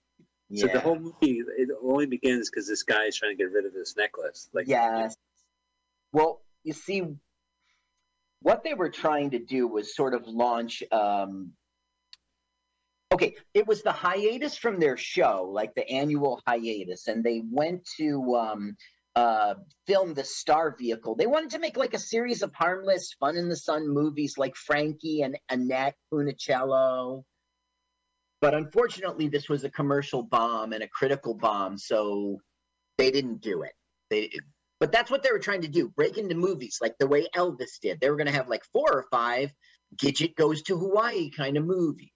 So 0.54 0.66
the 0.66 0.80
whole 0.80 0.98
movie 0.98 1.42
it 1.56 1.70
only 1.82 2.04
begins 2.04 2.50
because 2.50 2.68
this 2.68 2.82
guy 2.82 3.04
is 3.04 3.16
trying 3.16 3.32
to 3.32 3.42
get 3.42 3.50
rid 3.50 3.64
of 3.64 3.72
this 3.72 3.96
necklace. 3.96 4.50
Like 4.52 4.68
Yes. 4.68 5.16
Well, 6.12 6.42
you 6.62 6.74
see, 6.74 7.02
what 8.42 8.62
they 8.62 8.74
were 8.74 8.90
trying 8.90 9.30
to 9.30 9.38
do 9.38 9.66
was 9.66 9.96
sort 9.96 10.12
of 10.12 10.26
launch. 10.26 10.82
Um, 10.92 11.52
okay, 13.12 13.36
it 13.54 13.66
was 13.66 13.82
the 13.82 13.92
hiatus 13.92 14.56
from 14.56 14.78
their 14.78 14.98
show, 14.98 15.48
like 15.50 15.74
the 15.74 15.88
annual 15.88 16.42
hiatus, 16.46 17.08
and 17.08 17.24
they 17.24 17.42
went 17.50 17.88
to 17.96 18.34
um, 18.34 18.76
uh, 19.14 19.54
film 19.86 20.14
the 20.14 20.24
Star 20.24 20.74
Vehicle. 20.78 21.14
They 21.14 21.26
wanted 21.26 21.50
to 21.50 21.58
make 21.58 21.76
like 21.76 21.94
a 21.94 21.98
series 21.98 22.42
of 22.42 22.54
harmless, 22.54 23.14
fun 23.20 23.36
in 23.36 23.48
the 23.48 23.56
sun 23.56 23.88
movies 23.88 24.38
like 24.38 24.56
Frankie 24.56 25.22
and 25.22 25.38
Annette 25.50 25.96
Funicello. 26.12 27.24
But 28.40 28.54
unfortunately, 28.54 29.28
this 29.28 29.48
was 29.48 29.64
a 29.64 29.70
commercial 29.70 30.22
bomb 30.22 30.72
and 30.72 30.82
a 30.82 30.88
critical 30.88 31.34
bomb, 31.34 31.78
so 31.78 32.40
they 32.98 33.10
didn't 33.10 33.40
do 33.40 33.62
it. 33.62 33.72
They, 34.10 34.30
but 34.80 34.90
that's 34.90 35.10
what 35.10 35.22
they 35.22 35.30
were 35.30 35.38
trying 35.38 35.62
to 35.62 35.68
do: 35.68 35.88
break 35.88 36.18
into 36.18 36.34
movies 36.34 36.78
like 36.80 36.96
the 36.98 37.06
way 37.06 37.28
Elvis 37.36 37.78
did. 37.80 38.00
They 38.00 38.10
were 38.10 38.16
going 38.16 38.26
to 38.26 38.32
have 38.32 38.48
like 38.48 38.64
four 38.72 38.90
or 38.90 39.06
five 39.10 39.52
Gidget 39.96 40.36
goes 40.36 40.62
to 40.62 40.76
Hawaii 40.76 41.30
kind 41.30 41.56
of 41.56 41.64
movies. 41.64 42.10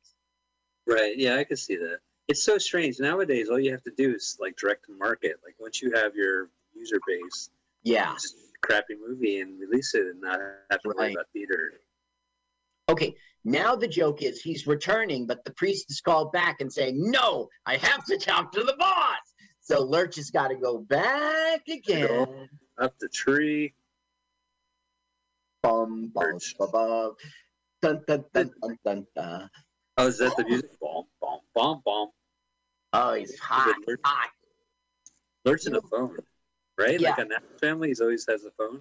right, 0.87 1.15
yeah, 1.17 1.37
I 1.37 1.45
can 1.45 1.57
see 1.57 1.77
that. 1.77 1.99
It's 2.29 2.43
so 2.43 2.59
strange 2.59 2.99
nowadays. 2.99 3.49
All 3.49 3.61
you 3.61 3.71
have 3.73 3.85
to 3.85 3.93
do 3.97 4.15
is 4.15 4.37
like 4.41 4.57
direct 4.57 4.87
to 4.87 4.93
market. 4.93 5.37
Like 5.45 5.55
once 5.61 5.81
you 5.81 5.93
have 5.93 6.17
your 6.17 6.51
user 6.77 6.99
base, 7.07 7.51
Yeah. 7.83 8.17
crappy 8.63 8.95
movie 8.97 9.41
and 9.41 9.59
release 9.61 9.95
it 9.95 10.07
and 10.07 10.21
not 10.21 10.39
have 10.71 10.81
to 10.83 10.89
worry 10.89 10.97
Right. 10.99 11.15
about 11.15 11.27
theater. 11.33 11.81
Okay. 12.89 13.17
Now 13.45 13.77
the 13.77 13.87
joke 13.89 14.23
is 14.23 14.41
he's 14.43 14.67
returning, 14.67 15.27
but 15.27 15.45
the 15.45 15.53
priest 15.53 15.91
is 15.91 16.01
called 16.01 16.33
back 16.33 16.61
and 16.61 16.73
saying, 16.73 17.11
"No, 17.11 17.49
I 17.65 17.77
have 17.77 18.05
to 18.07 18.19
talk 18.19 18.51
to 18.53 18.65
the 18.65 18.75
boss." 18.77 19.19
So 19.61 19.83
Lurch 19.85 20.17
has 20.17 20.31
got 20.31 20.49
to 20.49 20.57
go 20.57 20.79
back 20.79 21.67
again. 21.69 22.49
Up 22.79 22.99
the 22.99 23.09
tree. 23.09 23.75
Bum, 25.63 26.09
bum, 26.15 26.39
bum, 26.59 26.71
bum. 26.71 27.17
Dun, 27.83 28.05
dun, 28.07 28.25
dun, 28.33 28.51
dun, 28.63 28.79
dun, 28.85 29.07
dun. 29.15 29.51
Oh, 29.99 30.07
is 30.07 30.19
that 30.19 30.37
the 30.37 30.45
music? 30.45 30.79
Bomb, 30.81 31.07
bomb, 31.21 31.41
bomb, 31.55 31.83
bomb. 31.85 32.11
Oh, 32.93 33.15
he's 33.15 33.39
hot, 33.39 33.77
Lurch. 33.87 34.01
hot. 34.05 34.31
Lurch 35.45 35.67
in 35.67 35.73
the 35.73 35.83
phone, 35.83 36.17
right? 36.79 37.01
Like 37.01 37.17
Yeah. 37.17 37.23
on 37.23 37.29
that 37.29 37.43
family, 37.61 37.89
he's 37.89 38.01
always 38.01 38.27
has 38.29 38.45
a 38.45 38.51
phone. 38.53 38.81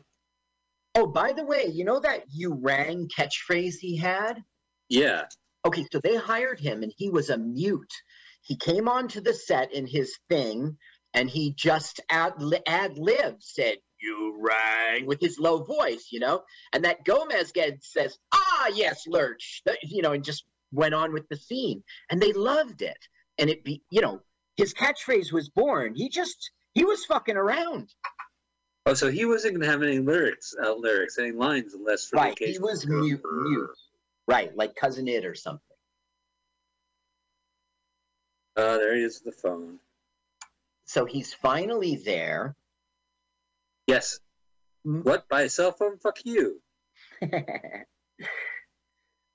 Oh, 0.95 1.07
by 1.07 1.33
the 1.33 1.43
way, 1.43 1.65
you 1.65 1.83
know 1.83 1.99
that 1.99 2.23
you 2.31 2.53
rang 2.53 3.09
catchphrase 3.09 3.75
he 3.79 3.97
had? 3.97 4.43
Yeah. 4.89 5.25
Okay, 5.65 5.85
so 5.91 5.99
they 5.99 6.15
hired 6.15 6.59
him 6.59 6.83
and 6.83 6.93
he 6.95 7.09
was 7.09 7.29
a 7.29 7.37
mute. 7.37 7.93
He 8.41 8.55
came 8.55 8.87
onto 8.87 9.19
the 9.19 9.33
set 9.33 9.73
in 9.73 9.87
his 9.87 10.17
thing 10.29 10.77
and 11.13 11.29
he 11.29 11.53
just 11.53 11.99
ad, 12.09 12.33
ad 12.67 12.97
lib 12.97 13.37
said, 13.39 13.77
You 13.99 14.37
rang 14.39 15.05
with 15.05 15.19
his 15.19 15.39
low 15.39 15.63
voice, 15.63 16.09
you 16.11 16.19
know? 16.19 16.43
And 16.71 16.85
that 16.85 17.03
Gomez 17.03 17.51
guy 17.51 17.77
says, 17.81 18.17
Ah, 18.33 18.67
yes, 18.73 19.03
Lurch, 19.07 19.63
you 19.83 20.01
know, 20.01 20.11
and 20.11 20.23
just 20.23 20.45
went 20.71 20.93
on 20.93 21.11
with 21.13 21.27
the 21.29 21.37
scene. 21.37 21.83
And 22.09 22.21
they 22.21 22.33
loved 22.33 22.81
it. 22.81 22.97
And 23.37 23.49
it 23.49 23.63
be, 23.63 23.81
you 23.89 24.01
know, 24.01 24.21
his 24.55 24.73
catchphrase 24.73 25.31
was 25.33 25.49
born. 25.49 25.95
He 25.95 26.07
just, 26.09 26.51
he 26.75 26.85
was 26.85 27.05
fucking 27.05 27.37
around. 27.37 27.89
Oh, 28.85 28.93
so 28.93 29.09
he 29.09 29.25
wasn't 29.25 29.55
gonna 29.55 29.71
have 29.71 29.81
any 29.81 29.97
lyrics, 29.97 30.53
uh, 30.61 30.73
lyrics, 30.75 31.17
any 31.17 31.31
lines, 31.31 31.73
unless 31.73 32.07
for 32.07 32.17
Right. 32.17 32.37
He 32.37 32.59
was 32.59 32.85
mute, 32.85 33.23
mute. 33.23 33.69
Right. 34.27 34.55
Like 34.55 34.75
Cousin 34.75 35.07
It 35.07 35.25
or 35.25 35.33
something. 35.33 35.61
Uh, 38.55 38.77
there 38.77 38.95
he 38.95 39.01
is, 39.01 39.21
the 39.21 39.31
phone. 39.31 39.79
So 40.85 41.05
he's 41.05 41.33
finally 41.33 41.95
there. 41.95 42.55
Yes. 43.87 44.19
Mm. 44.85 45.03
What? 45.03 45.27
By 45.29 45.43
a 45.43 45.49
cell 45.49 45.71
phone? 45.71 45.97
Fuck 45.97 46.19
you. 46.23 46.61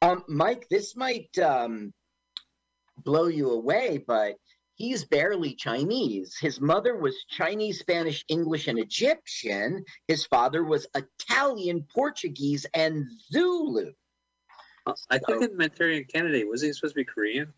um, 0.03 0.25
Mike, 0.29 0.69
this 0.71 0.95
might 0.97 1.37
um, 1.39 1.93
blow 2.97 3.27
you 3.27 3.51
away, 3.51 4.03
but 4.07 4.37
he's 4.81 5.05
barely 5.05 5.55
Chinese. 5.55 6.37
His 6.41 6.59
mother 6.59 6.97
was 6.97 7.15
Chinese, 7.29 7.79
Spanish, 7.81 8.25
English, 8.29 8.67
and 8.67 8.79
Egyptian. 8.79 9.85
His 10.09 10.25
father 10.27 10.65
was 10.65 10.87
Italian, 10.95 11.87
Portuguese, 11.95 12.65
and 12.73 13.05
Zulu. 13.31 13.93
Uh, 14.87 14.95
I 15.11 15.19
think 15.19 15.43
So- 15.43 15.51
in 15.51 15.57
Manchurian 15.59 16.05
Candidate, 16.05 16.49
was 16.49 16.63
he 16.63 16.73
supposed 16.73 16.95
to 16.95 17.01
be 17.01 17.05
Korean? 17.05 17.53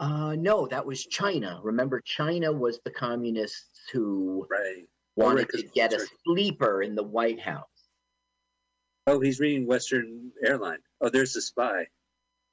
Uh, 0.00 0.34
no, 0.34 0.66
that 0.66 0.84
was 0.84 1.06
China. 1.06 1.60
Remember, 1.62 2.00
China 2.00 2.52
was 2.52 2.80
the 2.84 2.90
communists 2.90 3.88
who 3.92 4.46
Right. 4.50 4.88
wanted 5.14 5.48
right, 5.54 5.62
to 5.62 5.68
get 5.68 5.92
a 5.92 6.06
sleeper 6.24 6.82
in 6.82 6.96
the 6.96 7.04
White 7.04 7.40
House. 7.40 7.70
Oh, 9.06 9.20
he's 9.20 9.38
reading 9.38 9.66
Western 9.66 10.32
Airline. 10.44 10.82
Oh, 11.00 11.08
there's 11.08 11.34
the 11.34 11.40
spy. 11.40 11.86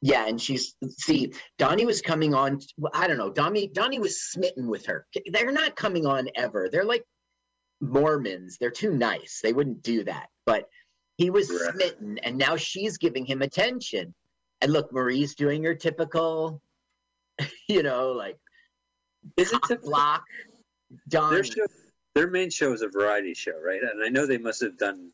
Yeah, 0.05 0.27
and 0.27 0.39
she's 0.39 0.75
see, 0.89 1.31
Donnie 1.57 1.85
was 1.85 2.01
coming 2.01 2.33
on. 2.33 2.59
I 2.93 3.07
don't 3.07 3.17
know, 3.17 3.29
Donnie. 3.29 3.67
Donnie 3.69 3.99
was 3.99 4.21
smitten 4.21 4.67
with 4.67 4.85
her. 4.87 5.07
They're 5.31 5.53
not 5.53 5.77
coming 5.77 6.05
on 6.05 6.27
ever. 6.35 6.67
They're 6.69 6.83
like 6.83 7.05
Mormons. 7.79 8.57
They're 8.59 8.69
too 8.69 8.93
nice. 8.93 9.39
They 9.41 9.53
wouldn't 9.53 9.81
do 9.81 10.03
that. 10.03 10.27
But 10.45 10.67
he 11.15 11.29
was 11.29 11.49
Right. 11.49 11.73
smitten, 11.73 12.17
and 12.19 12.37
now 12.37 12.57
she's 12.57 12.97
giving 12.97 13.25
him 13.25 13.41
attention. 13.41 14.13
And 14.59 14.73
look, 14.73 14.91
Marie's 14.91 15.35
doing 15.35 15.63
her 15.63 15.73
typical, 15.73 16.61
you 17.69 17.81
know, 17.81 18.11
like 18.11 18.37
Is 19.37 19.49
it 19.53 19.53
cock 19.53 19.67
typical? 19.69 19.89
block. 19.89 20.23
Don. 21.07 21.33
Their 21.33 21.45
show, 21.45 21.65
their 22.13 22.29
main 22.29 22.49
show 22.49 22.73
is 22.73 22.81
a 22.81 22.89
variety 22.89 23.33
show, 23.33 23.57
right? 23.59 23.81
And 23.81 24.03
I 24.03 24.09
know 24.09 24.25
they 24.25 24.37
must 24.37 24.59
have 24.61 24.77
done 24.77 25.11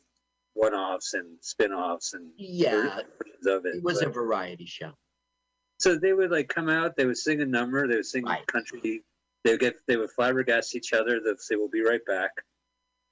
one-offs 0.54 1.14
and 1.14 1.38
spin-offs 1.40 2.14
and 2.14 2.30
Yeah, 2.36 3.00
of 3.46 3.66
it. 3.66 3.76
it 3.76 3.82
was 3.82 4.02
a 4.02 4.08
variety 4.08 4.66
show. 4.66 4.92
so 5.78 5.96
they 5.96 6.12
would 6.12 6.30
like 6.30 6.48
come 6.48 6.68
out, 6.68 6.96
they 6.96 7.06
would 7.06 7.16
sing 7.16 7.40
a 7.40 7.46
number, 7.46 7.86
they 7.88 7.96
would 7.96 8.06
sing 8.06 8.24
Right. 8.24 8.46
country, 8.46 9.02
they 9.44 9.52
would 9.52 9.60
get, 9.60 9.76
they 9.86 9.96
would 9.96 10.10
flabbergast 10.10 10.74
each 10.74 10.92
other. 10.92 11.20
They'd 11.20 11.40
say, 11.40 11.56
"We'll 11.56 11.68
be 11.68 11.80
right 11.82 12.04
back," 12.04 12.30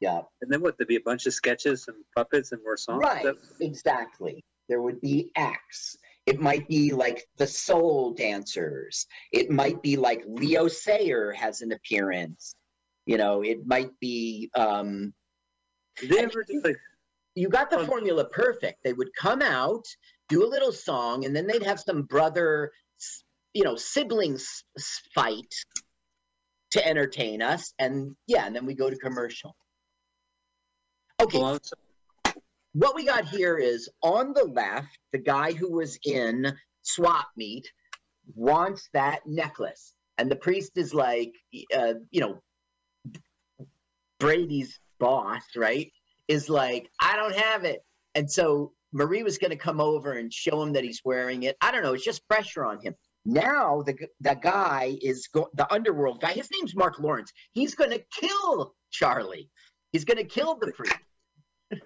Yeah, 0.01 0.23
and 0.43 0.51
then 0.53 0.61
what? 0.61 0.77
There'd 0.77 0.87
be 0.89 0.97
a 0.97 1.01
bunch 1.01 1.27
of 1.27 1.33
sketches 1.35 1.89
and 1.89 1.97
puppets 2.15 2.53
and 2.53 2.63
more 2.63 2.77
songs. 2.77 3.01
right. 3.03 3.25
That- 3.25 3.37
Exactly. 3.61 4.45
There 4.69 4.83
would 4.83 5.01
be 5.01 5.33
acts. 5.35 5.97
It 6.27 6.39
might 6.41 6.69
be 6.69 6.93
like 6.93 7.27
the 7.39 7.47
soul 7.47 8.13
dancers. 8.13 9.07
It 9.33 9.51
might 9.51 9.81
be 9.83 9.97
like 9.97 10.23
Leo 10.27 10.69
Sayer 10.69 11.33
has 11.33 11.63
an 11.63 11.73
appearance. 11.73 12.55
You 13.07 13.17
know, 13.17 13.41
it 13.43 13.67
might 13.67 13.99
be 13.99 14.51
um 14.55 15.15
Did 15.97 16.11
they 16.11 16.19
ever 16.21 16.45
do 16.45 16.61
like? 16.63 16.77
You 17.39 17.49
got 17.49 17.71
the 17.71 17.79
Um, 17.79 17.87
formula 17.87 18.25
perfect. 18.29 18.83
They 18.85 18.93
would 18.93 19.15
come 19.15 19.43
out, 19.43 19.85
do 20.29 20.45
a 20.45 20.49
little 20.55 20.73
song, 20.73 21.25
and 21.25 21.35
then 21.35 21.47
they'd 21.47 21.63
have 21.63 21.81
some 21.81 22.03
brother, 22.03 22.73
you 23.55 23.65
know, 23.65 23.77
siblings 23.77 24.65
fight. 25.15 25.55
to 26.71 26.87
entertain 26.87 27.41
us. 27.41 27.73
And 27.79 28.15
yeah, 28.27 28.47
and 28.47 28.55
then 28.55 28.67
we 28.67 28.75
go 28.75 28.91
to 28.91 28.97
commercial. 28.97 29.57
Okay, 31.19 31.39
Well, 31.39 31.59
what 32.75 32.95
we 32.95 33.07
got 33.07 33.25
here 33.25 33.57
is 33.57 33.89
on 34.03 34.35
the 34.35 34.45
left, 34.45 34.99
the 35.13 35.19
guy 35.19 35.53
who 35.53 35.73
was 35.73 35.99
in 36.05 36.55
swap 36.83 37.29
meet 37.37 37.67
wants 38.35 38.91
that 38.93 39.21
necklace. 39.27 39.95
And 40.19 40.31
the 40.31 40.37
priest 40.37 40.73
is 40.77 40.93
like, 40.93 41.33
uh, 41.75 41.95
you 42.11 42.21
know, 42.21 42.43
Brady's 44.21 44.79
boss, 44.99 45.45
right? 45.57 45.91
Is 46.29 46.49
like, 46.49 46.91
I 47.01 47.17
don't 47.17 47.35
have 47.35 47.65
it. 47.65 47.81
And 48.15 48.31
so 48.31 48.73
Marie 48.93 49.23
was 49.23 49.39
going 49.39 49.51
to 49.51 49.57
come 49.57 49.81
over 49.81 50.13
and 50.13 50.33
show 50.33 50.63
him 50.63 50.75
that 50.75 50.85
he's 50.85 51.01
wearing 51.05 51.43
it. 51.45 51.57
I 51.61 51.73
don't 51.73 51.83
know. 51.83 51.95
It's 51.95 52.05
just 52.05 52.27
pressure 52.29 52.65
on 52.65 52.81
him. 52.81 52.95
Now 53.25 53.83
the 53.83 53.95
the 54.21 54.35
guy 54.35 54.97
is 55.03 55.27
go- 55.29 55.51
the 55.55 55.71
underworld 55.73 56.21
guy. 56.21 56.33
His 56.33 56.49
name's 56.53 56.75
Mark 56.75 56.99
Lawrence. 56.99 57.33
He's 57.53 57.75
going 57.75 57.91
to 57.91 58.03
kill 58.21 58.75
Charlie. 58.91 59.51
He's 59.93 60.05
going 60.05 60.19
to 60.19 60.25
kill 60.25 60.57
the 60.57 60.73
priest. 60.73 60.95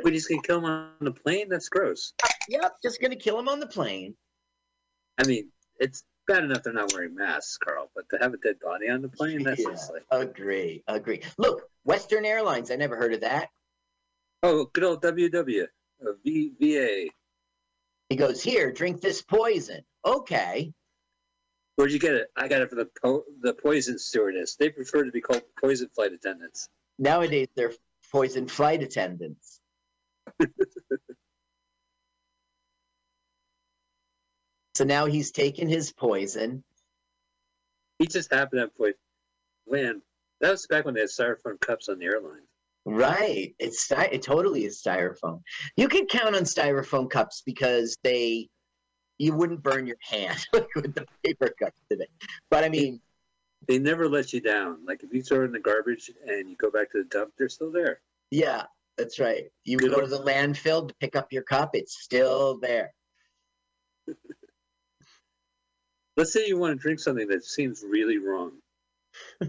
we 0.05 0.13
just 0.13 0.29
gonna 0.29 0.43
kill 0.43 0.59
him 0.59 0.65
on 0.67 0.91
the 1.01 1.11
plane. 1.13 1.49
That's 1.49 1.69
gross. 1.69 2.13
Yep, 2.49 2.73
just 2.83 3.01
going 3.01 3.11
to 3.11 3.17
kill 3.17 3.39
him 3.39 3.49
on 3.49 3.59
the 3.61 3.67
plane. 3.67 4.15
I 5.19 5.27
mean, 5.27 5.51
it's 5.81 6.05
bad 6.29 6.45
enough 6.45 6.63
they're 6.63 6.73
not 6.73 6.93
wearing 6.93 7.15
masks, 7.17 7.57
Carl, 7.59 7.91
but 7.95 8.05
to 8.11 8.19
have 8.23 8.33
a 8.35 8.37
dead 8.37 8.57
body 8.65 8.89
on 8.89 9.03
the 9.03 9.09
plane, 9.09 9.43
that's 9.43 9.61
Yeah. 9.61 9.71
just 9.71 9.93
like, 9.93 10.05
Agree, 10.13 10.83
agree. 10.87 11.23
Look, 11.39 11.63
Western 11.85 12.25
Airlines. 12.25 12.71
I 12.71 12.77
never 12.77 12.97
heard 12.97 13.15
of 13.15 13.21
that. 13.23 13.49
Oh, 14.43 14.67
good 14.73 14.85
old 14.85 15.03
WW, 15.03 15.65
uh, 15.65 16.13
v, 16.25 16.53
VA. 16.61 17.11
He 18.09 18.17
goes, 18.17 18.43
here, 18.43 18.73
drink 18.73 19.01
this 19.01 19.23
poison. 19.23 19.83
Okay. 20.05 20.73
Where'd 21.77 21.93
you 21.93 21.99
get 21.99 22.15
it? 22.15 22.29
I 22.37 22.49
got 22.49 22.61
it 22.61 22.69
from 22.69 22.79
the 22.79 22.89
po- 23.03 23.25
the 23.41 23.55
poison 23.55 23.99
stewardess. 23.99 24.57
They 24.57 24.69
prefer 24.69 25.05
to 25.05 25.11
be 25.11 25.23
called 25.23 25.43
poison 25.59 25.89
flight 25.95 26.13
attendants. 26.13 26.69
Nowadays, 26.99 27.49
they're 27.57 27.73
poison 28.11 28.47
flight 28.47 28.83
attendants. 28.83 29.61
so 34.77 34.85
now 34.85 35.07
he's 35.07 35.31
taken 35.31 35.67
his 35.69 35.91
poison. 35.93 36.63
He 37.99 38.07
just 38.07 38.31
happened 38.33 38.59
to 38.59 38.65
have 38.65 38.77
poison. 38.77 38.99
Man, 39.67 40.03
that 40.41 40.51
was 40.51 40.67
back 40.67 40.85
when 40.85 40.93
they 40.95 41.01
had 41.01 41.09
styrofoam 41.09 41.59
cups 41.61 41.89
on 41.89 41.99
the 41.99 42.05
airline. 42.05 42.43
Right. 42.85 43.55
It's 43.59 43.85
sty- 43.85 44.11
it 44.13 44.23
totally 44.23 44.65
is 44.65 44.83
styrofoam. 44.83 45.43
You 45.77 45.89
can 45.89 46.07
count 46.07 46.35
on 46.35 46.43
styrofoam 46.43 47.09
cups 47.11 47.43
because 47.47 47.97
they 48.03 48.49
you 49.19 49.35
wouldn't 49.35 49.63
burn 49.63 49.87
your 49.87 49.99
hand 50.01 50.45
with 50.53 50.95
the 50.95 51.07
paper 51.25 51.55
cups 51.61 51.81
today. 51.91 52.09
But 52.51 52.65
I 52.65 52.69
mean, 52.69 53.01
They 53.69 53.79
never 53.79 54.09
let 54.09 54.33
you 54.33 54.41
down. 54.41 54.79
Like 54.85 55.05
if 55.05 55.13
you 55.15 55.23
throw 55.23 55.43
it 55.43 55.45
in 55.45 55.53
the 55.53 55.61
garbage 55.61 56.11
and 56.27 56.51
you 56.51 56.57
go 56.57 56.71
back 56.73 56.91
to 56.93 56.99
the 56.99 57.09
dump, 57.09 57.33
they're 57.39 57.49
still 57.49 57.71
there. 57.71 58.01
yeah, 58.33 58.65
that's 58.99 59.21
right. 59.21 59.45
You 59.65 59.79
go 59.79 60.01
to 60.01 60.07
the 60.09 60.19
landfill 60.19 60.89
to 60.89 60.95
pick 61.01 61.15
up 61.15 61.33
your 61.33 61.43
cup, 61.45 61.71
it's 61.75 62.03
still 62.03 62.59
there. 62.59 62.93
Let's 66.17 66.33
say 66.33 66.47
you 66.47 66.59
want 66.59 66.77
to 66.77 66.83
drink 66.83 67.01
something 67.01 67.29
that 67.29 67.45
seems 67.45 67.83
really 67.89 68.19
wrong. 68.19 68.53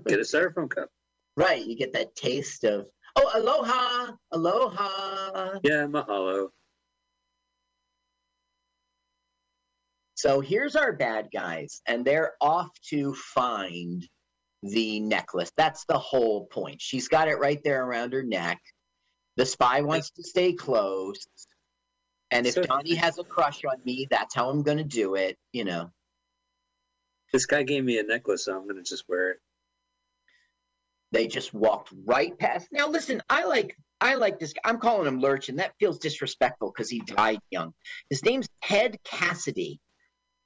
Get 0.06 0.20
a 0.20 0.24
styrofoam 0.24 0.70
cup. 0.70 0.90
Right. 1.36 1.66
You 1.66 1.76
get 1.76 1.94
that 1.94 2.16
taste 2.16 2.64
of 2.64 2.86
oh 3.16 3.32
aloha, 3.34 4.14
aloha. 4.32 5.60
Yeah, 5.64 5.86
mahalo. 5.88 6.50
So 10.16 10.40
here's 10.42 10.76
our 10.76 10.94
bad 10.94 11.30
guys, 11.34 11.82
and 11.88 12.06
they're 12.06 12.34
off 12.40 12.70
to 12.90 13.14
find 13.14 14.08
the 14.62 15.00
necklace. 15.02 15.52
That's 15.58 15.84
the 15.86 15.98
whole 16.00 16.46
point. 16.46 16.82
She's 16.82 17.08
got 17.10 17.28
it 17.28 17.40
right 17.40 17.62
there 17.64 17.84
around 17.86 18.14
her 18.14 18.24
neck. 18.24 18.62
The 19.36 19.46
spy 19.46 19.82
wants 19.82 20.12
to 20.12 20.24
stay 20.24 20.54
close. 20.54 21.26
And 22.32 22.46
if 22.48 22.54
So- 22.54 22.62
Donnie 22.64 22.96
has 22.96 23.18
a 23.20 23.24
crush 23.24 23.66
on 23.66 23.82
me, 23.84 24.08
that's 24.10 24.34
how 24.34 24.50
I'm 24.50 24.64
going 24.64 24.78
to 24.78 24.84
do 24.84 25.16
it, 25.16 25.38
you 25.52 25.66
know. 25.66 25.92
This 27.34 27.46
guy 27.48 27.64
gave 27.64 27.84
me 27.84 27.98
a 27.98 28.04
necklace, 28.04 28.46
so 28.46 28.56
I'm 28.56 28.68
gonna 28.68 28.84
just 28.84 29.06
wear 29.10 29.32
it. 29.32 29.40
They 31.14 31.28
just 31.28 31.54
walked 31.54 31.94
right 32.06 32.38
past. 32.40 32.70
Now 32.72 32.90
listen, 32.90 33.22
I 33.30 33.46
like 33.46 33.78
I 34.02 34.16
like 34.16 34.40
this. 34.40 34.52
I'm 34.66 34.80
calling 34.80 35.08
him 35.08 35.20
Lurch, 35.20 35.48
and 35.48 35.60
that 35.60 35.74
feels 35.80 36.00
disrespectful 36.00 36.74
because 36.76 36.90
he 36.90 37.02
died 37.02 37.40
young. 37.52 37.72
His 38.10 38.26
name's 38.26 38.50
Ted 38.64 38.98
Cassidy, 39.04 39.80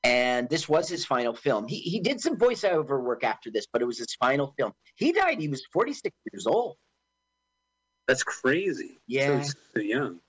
and 0.04 0.50
this 0.50 0.68
was 0.68 0.90
his 0.90 1.06
final 1.06 1.34
film. 1.34 1.70
He 1.70 1.78
he 1.80 2.02
did 2.02 2.20
some 2.20 2.36
voiceover 2.36 3.02
work 3.02 3.24
after 3.24 3.50
this, 3.50 3.66
but 3.72 3.82
it 3.82 3.86
was 3.86 3.98
his 3.98 4.14
final 4.20 4.54
film. 4.58 4.74
He 4.96 5.14
died. 5.14 5.40
He 5.40 5.48
was 5.48 5.66
46 5.72 6.14
years 6.34 6.46
old. 6.46 6.76
That's 8.10 8.24
crazy. 8.24 9.00
Yeah. 9.08 9.42
So, 9.44 9.54
so 9.76 9.82
young. 9.82 10.20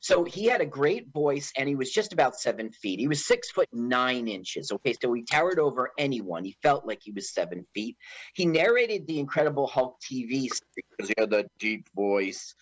So 0.00 0.24
he 0.24 0.46
had 0.46 0.60
a 0.60 0.66
great 0.66 1.12
voice, 1.12 1.52
and 1.56 1.68
he 1.68 1.74
was 1.74 1.90
just 1.90 2.12
about 2.12 2.36
seven 2.36 2.70
feet. 2.70 3.00
He 3.00 3.08
was 3.08 3.26
six 3.26 3.50
foot 3.50 3.68
nine 3.72 4.28
inches. 4.28 4.72
Okay, 4.72 4.94
so 5.00 5.12
he 5.12 5.22
towered 5.22 5.58
over 5.58 5.90
anyone. 5.98 6.44
He 6.44 6.56
felt 6.62 6.86
like 6.86 7.00
he 7.02 7.12
was 7.12 7.32
seven 7.32 7.66
feet. 7.74 7.96
He 8.34 8.46
narrated 8.46 9.06
the 9.06 9.18
Incredible 9.18 9.66
Hulk 9.66 9.96
TV 10.00 10.30
series 10.30 10.60
because 10.96 11.08
he 11.08 11.14
had 11.18 11.30
that 11.30 11.46
deep 11.58 11.88
voice. 11.94 12.54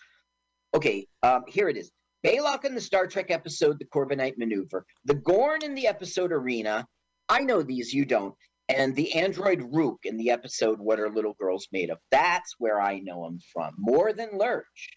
Okay, 0.73 1.07
um, 1.23 1.43
here 1.47 1.69
it 1.69 1.77
is. 1.77 1.91
Balok 2.25 2.65
in 2.65 2.75
the 2.75 2.81
Star 2.81 3.07
Trek 3.07 3.31
episode 3.31 3.79
The 3.79 3.85
Corbomite 3.85 4.37
Maneuver, 4.37 4.85
the 5.05 5.13
Gorn 5.13 5.63
in 5.63 5.73
the 5.73 5.87
episode 5.87 6.31
Arena. 6.31 6.85
I 7.29 7.41
know 7.41 7.61
these, 7.61 7.93
you 7.93 8.05
don't. 8.05 8.35
And 8.67 8.95
the 8.95 9.13
android 9.15 9.63
Rook 9.71 9.99
in 10.03 10.17
the 10.17 10.29
episode 10.29 10.79
What 10.79 10.99
Are 10.99 11.09
Little 11.09 11.33
Girls 11.39 11.67
Made 11.71 11.89
of? 11.89 11.97
That's 12.11 12.55
where 12.59 12.79
I 12.79 12.99
know 12.99 13.25
him 13.25 13.39
from, 13.53 13.73
more 13.77 14.13
than 14.13 14.37
Lurch. 14.37 14.89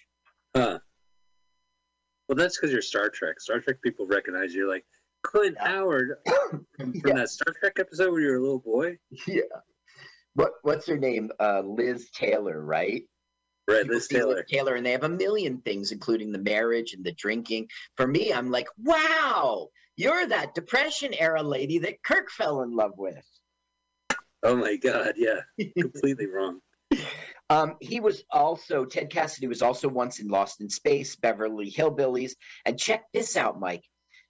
Huh. 0.54 0.80
Well, 2.32 2.42
that's 2.42 2.56
because 2.56 2.72
you're 2.72 2.80
Star 2.80 3.10
Trek. 3.10 3.40
Star 3.42 3.60
Trek 3.60 3.76
people 3.82 4.06
recognize 4.06 4.54
you're 4.54 4.66
Like 4.66 4.86
Clint. 5.22 5.58
Howard 5.60 6.12
from 6.78 6.94
Yeah. 7.04 7.12
that 7.12 7.28
Star 7.28 7.52
Trek 7.60 7.74
episode 7.78 8.10
where 8.10 8.22
you 8.22 8.28
were 8.30 8.36
a 8.36 8.40
little 8.40 8.58
boy. 8.58 8.96
Yeah. 9.26 9.42
What 10.32 10.52
what's 10.62 10.86
her 10.86 10.96
name? 10.96 11.30
Uh, 11.38 11.60
Liz 11.60 12.08
Taylor, 12.10 12.58
right? 12.64 13.02
Right, 13.68 13.86
Liz 13.86 14.08
Taylor. 14.08 14.42
Taylor, 14.44 14.76
and 14.76 14.86
they 14.86 14.92
have 14.92 15.04
a 15.04 15.10
million 15.10 15.58
things, 15.58 15.92
including 15.92 16.32
the 16.32 16.38
marriage 16.38 16.94
and 16.94 17.04
the 17.04 17.12
drinking. 17.12 17.68
For 17.98 18.06
me, 18.06 18.32
I'm 18.32 18.50
like, 18.50 18.68
wow, 18.82 19.68
you're 19.96 20.26
that 20.26 20.54
depression 20.54 21.12
era 21.12 21.42
lady 21.42 21.80
that 21.80 22.02
Kirk 22.02 22.30
fell 22.30 22.62
in 22.62 22.74
love 22.74 22.92
with. 22.96 23.22
Oh 24.42 24.56
my 24.56 24.76
God, 24.76 25.16
yeah, 25.18 25.40
completely 25.78 26.28
wrong. 26.28 26.60
Um, 27.52 27.76
he 27.80 28.00
was 28.00 28.24
also 28.30 28.84
Ted 28.84 29.10
Cassidy 29.10 29.46
was 29.46 29.62
also 29.62 29.88
once 29.88 30.20
in 30.20 30.28
Lost 30.28 30.60
in 30.60 30.70
Space, 30.70 31.16
Beverly 31.16 31.70
Hillbillies, 31.70 32.32
and 32.64 32.78
check 32.78 33.04
this 33.12 33.36
out, 33.36 33.60
Mike. 33.60 33.84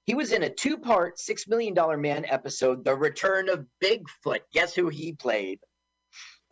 He 0.06 0.14
was 0.14 0.32
in 0.32 0.42
a 0.42 0.50
two-part, 0.50 1.18
six 1.20 1.46
million 1.46 1.74
dollar 1.74 1.96
man 1.96 2.24
episode, 2.26 2.84
The 2.84 2.94
Return 2.96 3.48
of 3.48 3.64
Bigfoot. 3.82 4.40
Guess 4.52 4.74
who 4.74 4.88
he 4.88 5.12
played? 5.12 5.60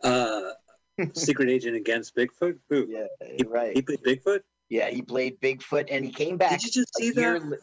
Uh, 0.03 0.51
secret 1.13 1.49
agent 1.49 1.75
against 1.75 2.15
Bigfoot. 2.15 2.57
Who? 2.69 2.87
Yeah, 2.89 3.07
He, 3.37 3.43
right. 3.43 3.75
he 3.75 3.81
played 3.81 4.01
Bigfoot. 4.03 4.39
Yeah, 4.69 4.89
he 4.89 5.01
played 5.01 5.39
Bigfoot, 5.41 5.87
and 5.91 6.05
he 6.05 6.11
came 6.11 6.37
back. 6.37 6.51
Did 6.51 6.63
you 6.63 6.71
just 6.71 6.95
see 6.95 7.11
that? 7.11 7.45
li- 7.45 7.57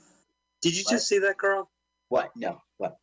Did 0.61 0.77
you 0.77 0.83
What? 0.85 0.91
just 0.93 1.09
see 1.09 1.19
that, 1.21 1.39
Carl? 1.39 1.71
What? 2.11 2.31
No. 2.37 2.61
What? 2.77 2.99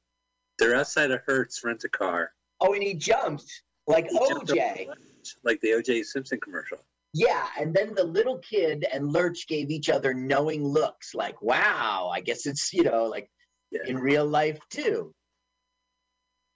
They're 0.59 0.75
outside 0.75 1.09
of 1.09 1.21
Hertz 1.25 1.63
rent 1.63 1.83
a 1.85 1.89
car. 1.89 2.31
Oh, 2.61 2.73
and 2.73 2.83
he 2.83 2.93
jumped 2.93 3.45
like 3.87 4.07
He 4.09 4.17
jumped 4.29 4.51
OJ. 4.51 4.87
the 4.87 4.95
like 5.43 5.61
the 5.61 5.69
OJ 5.69 6.03
Simpson 6.05 6.39
commercial. 6.39 6.77
Yeah, 7.13 7.47
and 7.57 7.73
then 7.73 7.93
the 7.95 8.03
little 8.03 8.39
kid 8.39 8.85
and 8.91 9.11
Lurch 9.13 9.47
gave 9.47 9.71
each 9.71 9.89
other 9.89 10.13
knowing 10.13 10.63
looks, 10.65 11.15
like, 11.15 11.41
"Wow, 11.41 12.11
I 12.13 12.19
guess 12.21 12.45
it's 12.45 12.73
you 12.73 12.83
know 12.83 13.05
like 13.05 13.29
Yeah. 13.71 13.83
in 13.85 13.97
real 13.97 14.25
life 14.25 14.59
too." 14.69 15.13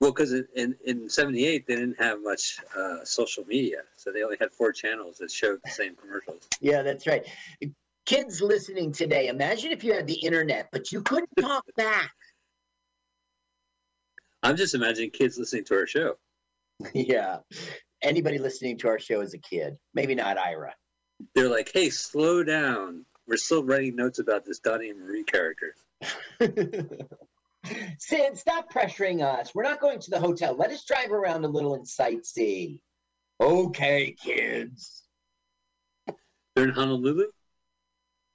Well, 0.01 0.11
because 0.11 0.33
in, 0.33 0.47
in 0.55 0.75
in 0.85 1.09
'78 1.09 1.65
they 1.67 1.75
didn't 1.75 1.99
have 1.99 2.21
much 2.21 2.57
uh, 2.75 3.03
social 3.03 3.45
media, 3.45 3.83
so 3.95 4.11
they 4.11 4.23
only 4.23 4.37
had 4.39 4.51
four 4.51 4.71
channels 4.71 5.17
that 5.17 5.31
showed 5.31 5.59
the 5.63 5.71
same 5.71 5.95
commercials. 5.95 6.47
Yeah, 6.61 6.81
that's 6.81 7.07
right. 7.07 7.25
Kids 8.05 8.41
listening 8.41 8.91
today, 8.91 9.27
imagine 9.27 9.71
if 9.71 9.83
you 9.83 9.93
had 9.93 10.07
the 10.07 10.19
internet, 10.25 10.69
but 10.71 10.91
you 10.91 11.01
couldn't 11.01 11.29
talk 11.39 11.65
back. 11.75 12.11
I'm 14.41 14.55
just 14.55 14.73
imagining 14.73 15.11
kids 15.11 15.37
listening 15.37 15.65
to 15.65 15.75
our 15.75 15.87
show. 15.87 16.15
yeah. 16.93 17.37
Anybody 18.01 18.37
listening 18.37 18.77
to 18.79 18.87
our 18.87 18.99
show 18.99 19.21
as 19.21 19.33
a 19.33 19.37
kid, 19.37 19.77
maybe 19.93 20.15
not 20.15 20.37
Ira. 20.37 20.73
They're 21.35 21.49
like, 21.49 21.71
"Hey, 21.73 21.89
slow 21.89 22.43
down. 22.43 23.05
We're 23.27 23.37
still 23.37 23.63
writing 23.63 23.95
notes 23.95 24.19
about 24.19 24.45
this 24.45 24.59
Donnie 24.59 24.89
and 24.89 24.99
Marie 24.99 25.23
character." 25.23 25.75
Sid, 27.99 28.37
stop 28.37 28.71
pressuring 28.71 29.21
us. 29.21 29.53
We're 29.53 29.63
not 29.63 29.81
going 29.81 29.99
to 29.99 30.09
the 30.09 30.19
hotel. 30.19 30.55
Let 30.55 30.71
us 30.71 30.85
drive 30.85 31.11
around 31.11 31.43
a 31.43 31.49
little 31.49 31.75
and 31.75 31.85
sightsee. 31.85 32.79
Okay, 33.41 34.15
kids. 34.23 35.03
They're 36.55 36.65
in 36.65 36.71
Honolulu. 36.71 37.27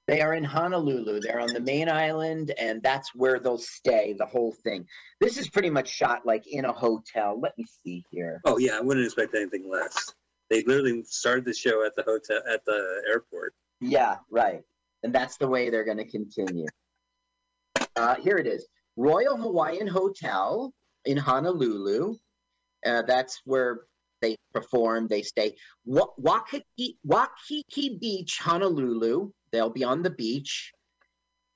They 0.07 0.21
are 0.21 0.35
in 0.35 0.45
Honolulu. 0.45 1.21
They're 1.21 1.41
on 1.41 1.53
the 1.53 1.61
main 1.61 1.89
island, 1.89 2.53
and 2.59 2.83
that's 2.83 3.15
where 3.15 3.41
they'll 3.41 3.57
stay 3.57 4.15
the 4.19 4.27
whole 4.27 4.53
thing. 4.63 4.87
This 5.21 5.39
is 5.39 5.49
pretty 5.49 5.71
much 5.71 5.89
shot 5.89 6.27
like 6.27 6.47
in 6.47 6.67
a 6.67 6.73
hotel. 6.73 7.41
Let 7.41 7.57
me 7.57 7.65
see 7.85 8.05
here. 8.11 8.43
Oh 8.45 8.59
yeah, 8.59 8.77
I 8.77 8.81
wouldn't 8.81 9.07
expect 9.07 9.35
anything 9.35 9.71
less. 9.71 10.13
They 10.51 10.63
literally 10.65 11.03
started 11.05 11.47
the 11.47 11.55
show 11.55 11.87
at 11.87 11.97
the 11.97 12.03
hotel 12.03 12.41
at 12.53 12.65
the 12.67 13.03
airport. 13.09 13.55
Yeah, 13.81 14.17
right. 14.31 14.61
And 15.03 15.15
that's 15.15 15.39
the 15.39 15.49
way 15.49 15.71
they're 15.71 15.85
going 15.85 15.99
to 15.99 16.09
continue. 16.11 16.67
Uh, 17.97 18.17
here 18.17 18.37
it 18.37 18.47
is 18.47 18.67
Royal 18.97 19.37
Hawaiian 19.37 19.87
Hotel 19.87 20.73
in 21.07 21.17
Honolulu. 21.17 22.17
Uh, 22.85 23.03
that's 23.07 23.41
where 23.45 23.81
they 24.21 24.37
perform, 24.53 25.09
they 25.09 25.23
stay. 25.23 25.55
Wa- 25.87 26.13
Waikiki, 26.19 26.99
Waikiki 27.05 27.99
Beach, 27.99 28.39
Honolulu. 28.39 29.31
They'll 29.55 29.71
be 29.71 29.85
on 29.85 30.03
the 30.03 30.11
beach 30.11 30.73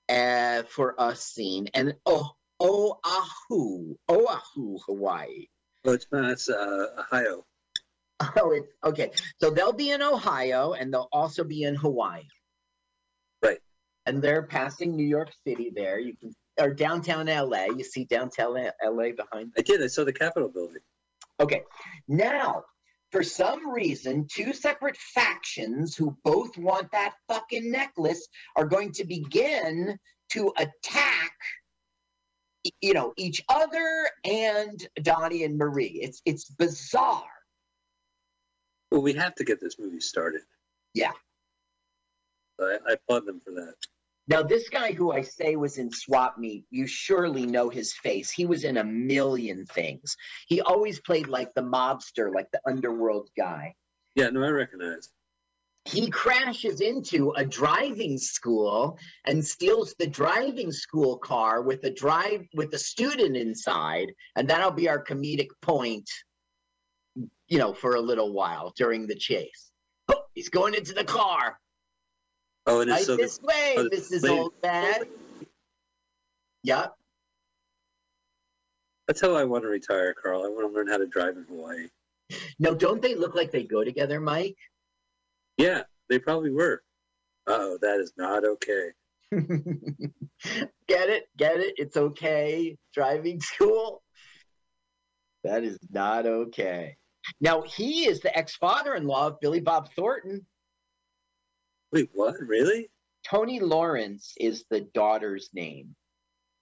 uh, 0.09 0.63
for 0.63 0.95
a 1.01 1.17
scene. 1.17 1.67
And 1.75 1.97
oh, 2.07 2.31
Oahu, 2.61 3.97
Oahu, 4.09 4.79
Hawaii. 4.87 5.47
Oh, 5.85 5.93
it's 5.95 6.07
that's 6.13 6.49
uh, 6.49 6.87
Ohio. 6.97 7.45
Oh, 8.37 8.53
it's 8.53 8.73
okay. 8.85 9.11
So 9.41 9.51
they'll 9.51 9.73
be 9.73 9.91
in 9.91 10.01
Ohio 10.01 10.75
and 10.75 10.95
they'll 10.95 11.09
also 11.11 11.43
be 11.43 11.65
in 11.65 11.75
Hawaii. 11.75 12.23
Right. 13.43 13.59
And 14.07 14.23
they're 14.23 14.45
passing 14.45 14.95
New 14.95 15.07
York 15.07 15.33
City 15.45 15.73
there. 15.75 15.99
You 15.99 16.15
can 16.17 16.33
or 16.61 16.73
downtown 16.73 17.27
LA. 17.27 17.65
You 17.77 17.83
see 17.83 18.05
downtown 18.05 18.55
LA 18.85 19.11
behind. 19.11 19.55
I 19.59 19.63
did. 19.63 19.83
I 19.83 19.89
saw 19.89 20.05
the 20.05 20.13
Capitol 20.13 20.49
building. 20.49 20.83
Okay. 21.41 21.63
Now, 22.07 22.63
for 23.11 23.23
some 23.23 23.71
reason, 23.71 24.27
two 24.31 24.53
separate 24.53 24.97
factions 24.97 25.97
who 25.97 26.17
both 26.25 26.57
want 26.59 26.91
that 26.93 27.15
fucking 27.29 27.71
necklace 27.71 28.29
are 28.57 28.67
going 28.67 28.93
to 28.93 29.05
begin 29.05 29.99
to 30.31 30.53
attack 30.59 31.33
you 32.81 32.93
know 32.93 33.15
each 33.17 33.43
other 33.49 34.09
and 34.25 34.87
Donnie 35.03 35.45
and 35.45 35.57
Marie. 35.57 36.01
It's 36.03 36.21
it's 36.25 36.45
bizarre. 36.45 37.25
Well, 38.91 39.03
we 39.03 39.13
have 39.15 39.35
to 39.37 39.45
get 39.45 39.61
this 39.61 39.79
movie 39.79 40.01
started. 40.01 40.43
Yeah. 40.95 41.13
I, 42.61 42.79
I 42.89 42.93
applaud 42.95 43.27
them 43.27 43.41
for 43.45 43.53
that. 43.53 43.75
Now, 44.29 44.43
this 44.43 44.69
guy 44.69 44.93
who 44.93 45.11
I 45.11 45.23
say 45.23 45.57
was 45.57 45.79
in 45.79 45.91
Swap 45.91 46.37
Meet, 46.37 46.67
you 46.71 46.87
surely 46.87 47.47
know 47.47 47.71
his 47.71 47.95
face. 47.95 48.31
He 48.31 48.45
was 48.45 48.65
in 48.65 48.77
a 48.77 48.85
million 48.85 49.65
things. 49.65 50.15
He 50.49 50.61
always 50.61 51.01
played 51.01 51.29
like 51.29 51.55
the 51.55 51.63
mobster, 51.63 52.33
like 52.33 52.51
the 52.53 52.61
underworld 52.67 53.31
guy. 53.39 53.75
Yeah, 54.15 54.29
no, 54.29 54.43
I 54.45 54.51
recognize. 54.51 55.09
He 55.87 56.11
crashes 56.11 56.83
into 56.83 57.31
a 57.37 57.45
driving 57.47 58.19
school 58.19 58.99
and 59.25 59.43
steals 59.43 59.95
the 59.99 60.07
driving 60.07 60.73
school 60.73 61.17
car 61.17 61.63
with 61.63 61.83
a 61.85 61.91
drive 61.91 62.47
with 62.53 62.75
a 62.75 62.79
student 62.79 63.35
inside, 63.35 64.13
and 64.37 64.47
that'll 64.47 64.71
be 64.71 64.91
our 64.91 65.03
comedic 65.03 65.49
point, 65.63 66.11
you 67.47 67.57
know, 67.57 67.73
for 67.73 67.95
a 67.95 68.01
little 68.03 68.35
while 68.35 68.75
during 68.77 69.07
the 69.07 69.15
chase. 69.15 69.71
Oh, 70.09 70.25
he's 70.35 70.51
going 70.51 70.75
into 70.75 70.93
the 70.93 71.05
car. 71.05 71.59
Oh, 72.69 72.83
and 72.83 72.91
it's 72.91 72.99
Right 72.99 73.07
so 73.07 73.17
this 73.17 73.41
way, 73.43 73.75
oh, 73.79 73.89
Mrs. 73.89 74.23
wait. 74.23 74.31
Old 74.31 74.53
Man. 74.63 74.95
Yep. 76.65 76.93
that's 79.07 79.23
how 79.23 79.35
I 79.35 79.45
want 79.45 79.65
to 79.65 79.69
retire, 79.69 80.13
Carl. 80.13 80.45
I 80.45 80.49
want 80.49 80.69
to 80.71 80.77
learn 80.77 80.87
how 80.87 80.99
to 80.99 81.07
drive 81.07 81.39
in 81.39 81.45
Hawaii. 81.49 81.87
No, 82.59 82.75
don't 82.75 83.01
they 83.01 83.15
look 83.15 83.35
like 83.35 83.51
they 83.53 83.63
go 83.63 83.85
together, 83.85 84.21
Mike? 84.21 84.59
Yeah, 85.57 85.85
they 86.11 86.19
probably 86.19 86.51
were. 86.51 86.83
Oh, 87.47 87.79
that 87.81 88.01
is 88.01 88.13
not 88.19 88.45
okay. 88.45 88.91
get 89.33 91.09
it? 91.09 91.25
Get 91.39 91.61
it? 91.61 91.75
It's 91.79 91.97
okay. 91.97 92.77
Driving 92.93 93.41
school. 93.41 94.03
That 95.43 95.65
is 95.65 95.79
not 95.91 96.27
okay. 96.27 96.97
Now, 97.41 97.63
he 97.63 98.07
is 98.07 98.21
the 98.21 98.37
ex 98.37 98.57
father 98.57 98.95
in 98.95 99.07
law 99.07 99.29
of 99.29 99.41
Billy 99.41 99.61
Bob 99.61 99.89
Thornton. 99.95 100.45
Wait, 101.93 102.11
what? 102.13 102.35
Really? 102.41 102.91
Toni 103.25 103.61
Lawrence 103.61 104.35
is 104.39 104.65
the 104.71 104.81
daughter's 104.81 105.51
name. 105.53 105.95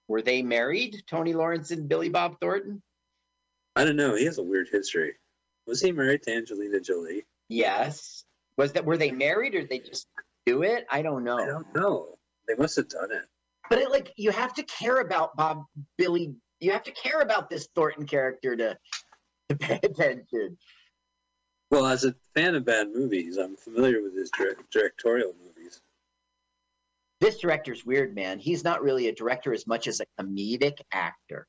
Were 0.09 0.23
they 0.23 0.43
married, 0.43 1.03
Toni 1.09 1.33
Lawrence 1.35 1.71
and 1.71 1.89
Billy 1.89 2.09
Bob 2.09 2.37
Thornton? 2.41 2.83
I 3.75 3.85
don't 3.85 3.97
know. 3.97 4.15
He 4.15 4.25
has 4.25 4.39
a 4.39 4.43
weird 4.43 4.69
history. 4.71 5.15
Was 5.67 5.81
he 5.81 5.93
married 5.93 6.23
to 6.25 6.35
Angelina 6.35 6.81
Jolie? 6.81 7.25
Yes. 7.49 8.25
Was 8.57 8.73
that 8.73 8.85
were 8.85 8.97
they 8.97 9.11
married 9.11 9.55
or 9.55 9.65
they 9.65 9.81
just 9.81 10.07
do 10.47 10.63
it? 10.63 10.87
I 10.91 11.03
don't 11.03 11.25
know. 11.25 11.39
I 11.39 11.47
don't 11.47 11.75
know. 11.75 12.17
They 12.49 12.55
must 12.55 12.77
have 12.77 12.89
done 12.89 13.11
it. 13.13 13.25
but 13.69 13.79
it, 13.81 13.91
like 13.91 14.13
you 14.17 14.31
have 14.31 14.55
to 14.55 14.63
care 14.63 15.01
about 15.01 15.37
Bob 15.37 15.65
Billy. 15.99 16.35
You 16.61 16.73
have 16.73 16.85
to 16.85 16.93
care 16.93 17.21
about 17.21 17.51
this 17.51 17.69
Thornton 17.75 18.07
character 18.07 18.57
to 18.57 18.79
to 19.51 19.57
pay 19.57 19.81
attention. 19.83 20.57
Well, 21.71 21.87
as 21.87 22.05
a 22.05 22.15
fan 22.35 22.55
of 22.55 22.65
bad 22.65 22.89
movies, 22.95 23.39
I'm 23.39 23.57
familiar 23.57 24.03
with 24.03 24.15
his 24.15 24.31
directorial 24.71 25.35
movies. 25.45 25.81
This 27.21 27.39
director's 27.39 27.85
weird, 27.85 28.15
man. 28.15 28.39
He's 28.39 28.63
not 28.63 28.83
really 28.83 29.09
a 29.09 29.15
director 29.15 29.53
as 29.53 29.67
much 29.67 29.89
as 29.89 30.01
a 30.01 30.07
comedic 30.23 30.81
actor. 30.93 31.47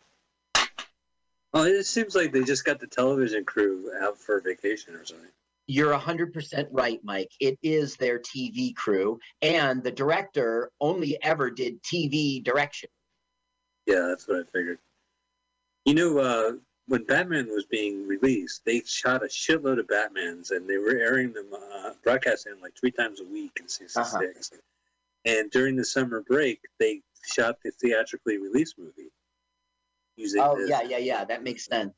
Oh, 1.53 1.63
it 1.63 1.85
seems 1.85 2.15
like 2.15 2.31
they 2.31 2.43
just 2.43 2.65
got 2.65 2.79
the 2.79 2.87
television 2.87 3.45
crew 3.45 3.91
out 4.01 4.17
for 4.17 4.41
vacation 4.41 4.95
or 4.95 5.05
something. 5.05 5.29
You're 5.67 5.97
100% 5.97 6.67
right, 6.71 6.99
Mike. 7.03 7.31
It 7.39 7.59
is 7.61 7.97
their 7.97 8.19
TV 8.19 8.73
crew, 8.73 9.19
and 9.41 9.83
the 9.83 9.91
director 9.91 10.71
only 10.79 11.21
ever 11.21 11.51
did 11.51 11.81
TV 11.83 12.41
direction. 12.43 12.89
Yeah, 13.85 14.07
that's 14.07 14.27
what 14.27 14.39
I 14.39 14.43
figured. 14.51 14.79
You 15.85 15.93
know, 15.93 16.17
uh, 16.19 16.51
when 16.87 17.03
Batman 17.03 17.47
was 17.47 17.65
being 17.65 18.07
released, 18.07 18.63
they 18.65 18.81
shot 18.85 19.23
a 19.23 19.27
shitload 19.27 19.79
of 19.79 19.87
Batmans, 19.87 20.51
and 20.51 20.67
they 20.67 20.77
were 20.77 20.97
airing 20.97 21.33
them, 21.33 21.47
uh, 21.53 21.91
broadcasting 22.03 22.53
them 22.53 22.61
like 22.61 22.73
three 22.79 22.91
times 22.91 23.19
a 23.19 23.25
week 23.25 23.51
in 23.59 23.67
'66. 23.67 24.51
And 25.25 25.51
during 25.51 25.75
the 25.75 25.83
summer 25.83 26.21
break, 26.21 26.61
they 26.79 27.01
shot 27.25 27.57
the 27.63 27.71
theatrically 27.71 28.37
released 28.37 28.75
movie 28.77 29.11
using 30.15 30.41
Oh, 30.41 30.57
yeah, 30.65 30.81
yeah, 30.81 30.97
yeah. 30.97 31.25
That 31.25 31.43
makes 31.43 31.65
sense. 31.65 31.93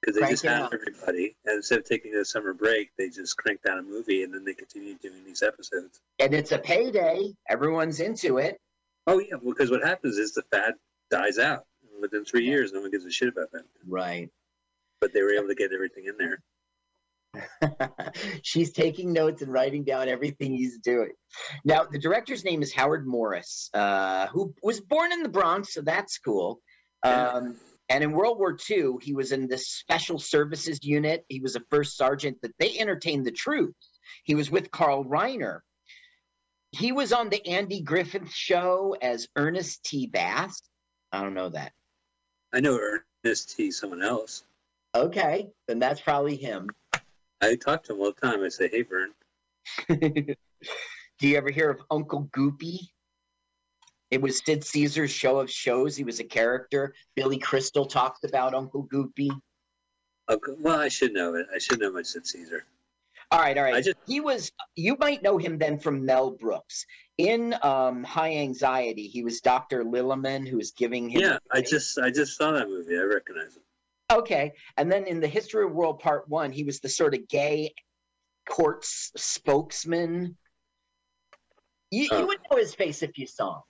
because 0.00 0.18
they 0.18 0.26
just 0.30 0.42
Crank 0.42 0.72
had 0.72 0.72
everybody. 0.72 1.36
And 1.44 1.56
instead 1.56 1.80
of 1.80 1.84
taking 1.84 2.14
a 2.14 2.24
summer 2.24 2.54
break, 2.54 2.90
they 2.96 3.10
just 3.10 3.36
cranked 3.36 3.66
out 3.68 3.78
a 3.78 3.82
movie, 3.82 4.22
and 4.22 4.32
then 4.32 4.44
they 4.44 4.54
continued 4.54 5.00
doing 5.00 5.22
these 5.26 5.42
episodes. 5.42 6.00
And 6.18 6.32
it's 6.32 6.52
a 6.52 6.58
payday. 6.58 7.34
Everyone's 7.50 8.00
into 8.00 8.38
it. 8.38 8.58
Oh 9.06 9.18
yeah, 9.18 9.36
because 9.44 9.70
what 9.70 9.84
happens 9.84 10.16
is 10.16 10.32
the 10.32 10.42
fad 10.50 10.74
dies 11.10 11.38
out 11.38 11.66
within 12.02 12.24
three 12.24 12.44
Yeah. 12.44 12.50
years. 12.52 12.72
No 12.72 12.80
one 12.82 12.90
gives 12.90 13.06
a 13.06 13.10
shit 13.10 13.28
about 13.28 13.50
that. 13.52 13.62
Right. 13.86 14.28
But 15.00 15.12
they 15.14 15.22
were 15.22 15.32
able 15.32 15.48
to 15.48 15.54
get 15.54 15.72
everything 15.72 16.04
in 16.06 16.16
there. 16.18 16.42
She's 18.42 18.72
taking 18.72 19.12
notes 19.12 19.40
and 19.42 19.50
writing 19.52 19.84
down 19.84 20.08
everything 20.08 20.52
he's 20.54 20.78
doing. 20.78 21.12
Now, 21.64 21.84
the 21.90 21.98
director's 21.98 22.44
name 22.44 22.60
is 22.62 22.72
Howard 22.74 23.06
Morris, 23.06 23.70
uh, 23.72 24.26
who 24.28 24.54
was 24.62 24.80
born 24.80 25.12
in 25.12 25.22
the 25.22 25.30
Bronx, 25.30 25.72
so 25.72 25.80
that's 25.80 26.18
cool. 26.18 26.60
Um, 27.02 27.56
and 27.88 28.04
in 28.04 28.12
World 28.12 28.38
War 28.38 28.56
II, 28.70 28.96
he 29.00 29.14
was 29.14 29.32
in 29.32 29.48
this 29.48 29.66
special 29.68 30.18
services 30.18 30.78
unit. 30.82 31.24
He 31.28 31.40
was 31.40 31.56
a 31.56 31.62
first 31.70 31.96
sergeant 31.96 32.38
that 32.42 32.52
they 32.58 32.78
entertained 32.78 33.24
the 33.26 33.32
troops. 33.32 33.98
He 34.24 34.34
was 34.34 34.50
with 34.50 34.70
Carl 34.70 35.04
Reiner. 35.04 35.60
He 36.72 36.92
was 36.92 37.12
on 37.12 37.28
the 37.28 37.44
Andy 37.46 37.80
Griffith 37.82 38.30
show 38.30 38.96
as 39.00 39.26
Ernest 39.36 39.84
T. 39.84 40.06
Bass. 40.06 40.62
I 41.12 41.22
don't 41.22 41.34
know 41.34 41.50
that. 41.50 41.72
I 42.52 42.60
know 42.60 42.78
Ernest 43.24 43.56
T. 43.56 43.70
Someone 43.70 44.02
else. 44.02 44.44
Okay, 44.94 45.48
then 45.66 45.78
that's 45.78 46.00
probably 46.00 46.36
him. 46.36 46.68
I 47.40 47.56
talk 47.56 47.82
to 47.84 47.94
him 47.94 48.00
all 48.00 48.12
the 48.12 48.26
time. 48.26 48.42
I 48.42 48.48
say, 48.48 48.68
"Hey, 48.68 48.82
Vern." 48.82 49.12
Do 51.18 51.28
you 51.28 51.36
ever 51.36 51.50
hear 51.50 51.70
of 51.70 51.80
Uncle 51.90 52.28
Goopy? 52.36 52.78
It 54.10 54.20
was 54.20 54.42
Sid 54.44 54.64
Caesar's 54.64 55.10
show 55.10 55.40
of 55.40 55.50
shows. 55.50 55.96
He 55.96 56.04
was 56.04 56.20
a 56.20 56.24
character. 56.24 56.94
Billy 57.16 57.38
Crystal 57.38 57.86
talked 57.86 58.24
about 58.24 58.54
Uncle 58.54 58.86
Goopy. 58.92 59.30
Okay, 60.28 60.52
well, 60.58 60.78
I 60.78 60.88
should 60.88 61.14
know 61.14 61.34
it. 61.34 61.46
I 61.54 61.58
should 61.58 61.80
know 61.80 61.90
my 61.90 62.02
Sid 62.02 62.26
Caesar. 62.26 62.66
All 63.32 63.38
right, 63.40 63.56
all 63.56 63.64
right. 63.64 63.74
I 63.74 63.80
just- 63.80 63.96
he 64.06 64.20
was. 64.20 64.52
You 64.76 64.96
might 65.00 65.22
know 65.22 65.38
him 65.38 65.56
then 65.58 65.78
from 65.78 66.04
Mel 66.04 66.32
Brooks 66.32 66.84
in 67.16 67.54
um, 67.62 68.04
High 68.04 68.34
Anxiety. 68.36 69.08
He 69.08 69.24
was 69.24 69.40
Doctor 69.40 69.82
Lilloman, 69.84 70.46
who 70.46 70.58
was 70.58 70.70
giving 70.72 71.08
him. 71.08 71.22
Yeah, 71.22 71.38
I 71.50 71.62
just 71.62 71.98
I 71.98 72.10
just 72.10 72.36
saw 72.36 72.52
that 72.52 72.68
movie. 72.68 72.96
I 72.98 73.02
recognize 73.02 73.56
him. 73.56 73.62
Okay, 74.12 74.52
and 74.76 74.92
then 74.92 75.06
in 75.06 75.18
the 75.20 75.26
History 75.28 75.64
of 75.64 75.72
World 75.72 75.98
Part 75.98 76.28
One, 76.28 76.52
he 76.52 76.62
was 76.62 76.80
the 76.80 76.90
sort 76.90 77.14
of 77.14 77.26
gay 77.28 77.72
court 78.46 78.80
s- 78.84 79.10
spokesman. 79.16 80.36
You, 81.90 82.02
you 82.02 82.08
Oh. 82.12 82.26
would 82.26 82.38
know 82.50 82.58
his 82.58 82.74
face 82.74 83.02
if 83.02 83.16
you 83.16 83.26
saw 83.26 83.56
him. 83.56 83.62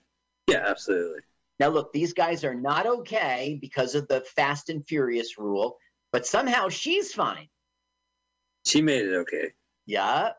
Yeah, 0.49 0.65
absolutely. 0.67 1.21
Now, 1.61 1.69
look, 1.69 1.93
these 1.93 2.13
guys 2.13 2.43
are 2.45 2.55
not 2.55 2.87
okay 2.87 3.59
because 3.61 3.95
of 3.95 4.09
the 4.09 4.23
Fast 4.23 4.69
and 4.71 4.85
Furious 4.87 5.39
rule, 5.39 5.77
but 6.11 6.27
somehow 6.27 6.69
she's 6.69 7.13
fine. 7.13 7.49
She 8.65 8.81
made 8.83 9.07
it 9.07 9.15
okay. 9.15 9.53
Yeah. 9.87 10.31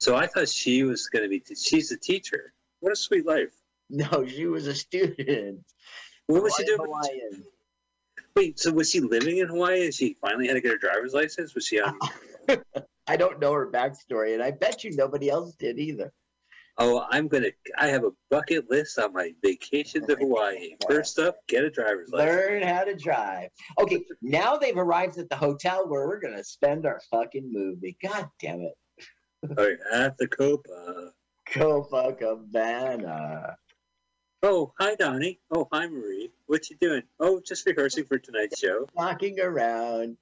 So 0.00 0.16
I 0.16 0.26
thought 0.26 0.48
she 0.48 0.82
was 0.82 1.08
going 1.08 1.22
to 1.24 1.28
be. 1.28 1.42
She's 1.54 1.90
a 1.90 1.96
teacher. 1.96 2.52
What 2.80 2.92
a 2.92 2.96
sweet 2.96 3.26
life. 3.26 3.54
No, 3.90 4.26
she 4.26 4.46
was 4.46 4.66
a 4.66 4.74
student. 4.74 5.60
What 6.26 6.42
was 6.42 6.54
she 6.56 6.64
doing? 6.64 6.78
Hawaiian. 6.80 7.44
Wait, 8.34 8.58
so 8.58 8.72
was 8.72 8.90
she 8.90 9.00
living 9.00 9.38
in 9.38 9.46
Hawaii 9.46 9.84
and 9.84 9.94
she 9.94 10.16
finally 10.20 10.48
had 10.48 10.54
to 10.54 10.60
get 10.60 10.72
her 10.72 10.78
driver's 10.78 11.12
license? 11.12 11.54
Was 11.54 11.66
she 11.66 11.80
on? 11.80 11.96
I 13.06 13.16
don't 13.16 13.38
know 13.38 13.52
her 13.52 13.70
backstory, 13.70 14.34
and 14.34 14.42
I 14.42 14.50
bet 14.50 14.82
you 14.82 14.96
nobody 14.96 15.28
else 15.28 15.54
did 15.54 15.78
either. 15.78 16.12
Oh, 16.76 17.06
I'm 17.08 17.28
gonna. 17.28 17.50
I 17.78 17.86
have 17.88 18.04
a 18.04 18.10
bucket 18.30 18.68
list 18.68 18.98
on 18.98 19.12
my 19.12 19.32
vacation 19.42 20.04
to 20.08 20.16
Hawaii. 20.16 20.74
First 20.88 21.20
up, 21.20 21.36
get 21.46 21.62
a 21.62 21.70
driver's 21.70 22.10
license. 22.10 22.34
Learn 22.34 22.62
how 22.62 22.82
to 22.82 22.96
drive. 22.96 23.50
Okay, 23.78 24.04
now 24.22 24.56
they've 24.56 24.76
arrived 24.76 25.16
at 25.18 25.28
the 25.28 25.36
hotel 25.36 25.88
where 25.88 26.08
we're 26.08 26.20
gonna 26.20 26.42
spend 26.42 26.84
our 26.84 27.00
fucking 27.12 27.48
movie. 27.52 27.96
God 28.02 28.28
damn 28.40 28.62
it. 28.62 28.74
All 29.56 29.64
right, 29.64 29.78
at 29.92 30.18
the 30.18 30.26
Copa. 30.26 31.12
Copacabana. 31.48 33.54
Oh, 34.42 34.72
hi 34.80 34.96
Donnie. 34.96 35.38
Oh, 35.52 35.68
hi 35.72 35.86
Marie. 35.86 36.32
What 36.46 36.68
you 36.70 36.76
doing? 36.80 37.02
Oh, 37.20 37.40
just 37.46 37.64
rehearsing 37.66 38.04
for 38.04 38.18
tonight's 38.18 38.58
show. 38.58 38.88
Walking 38.94 39.38
around. 39.38 40.16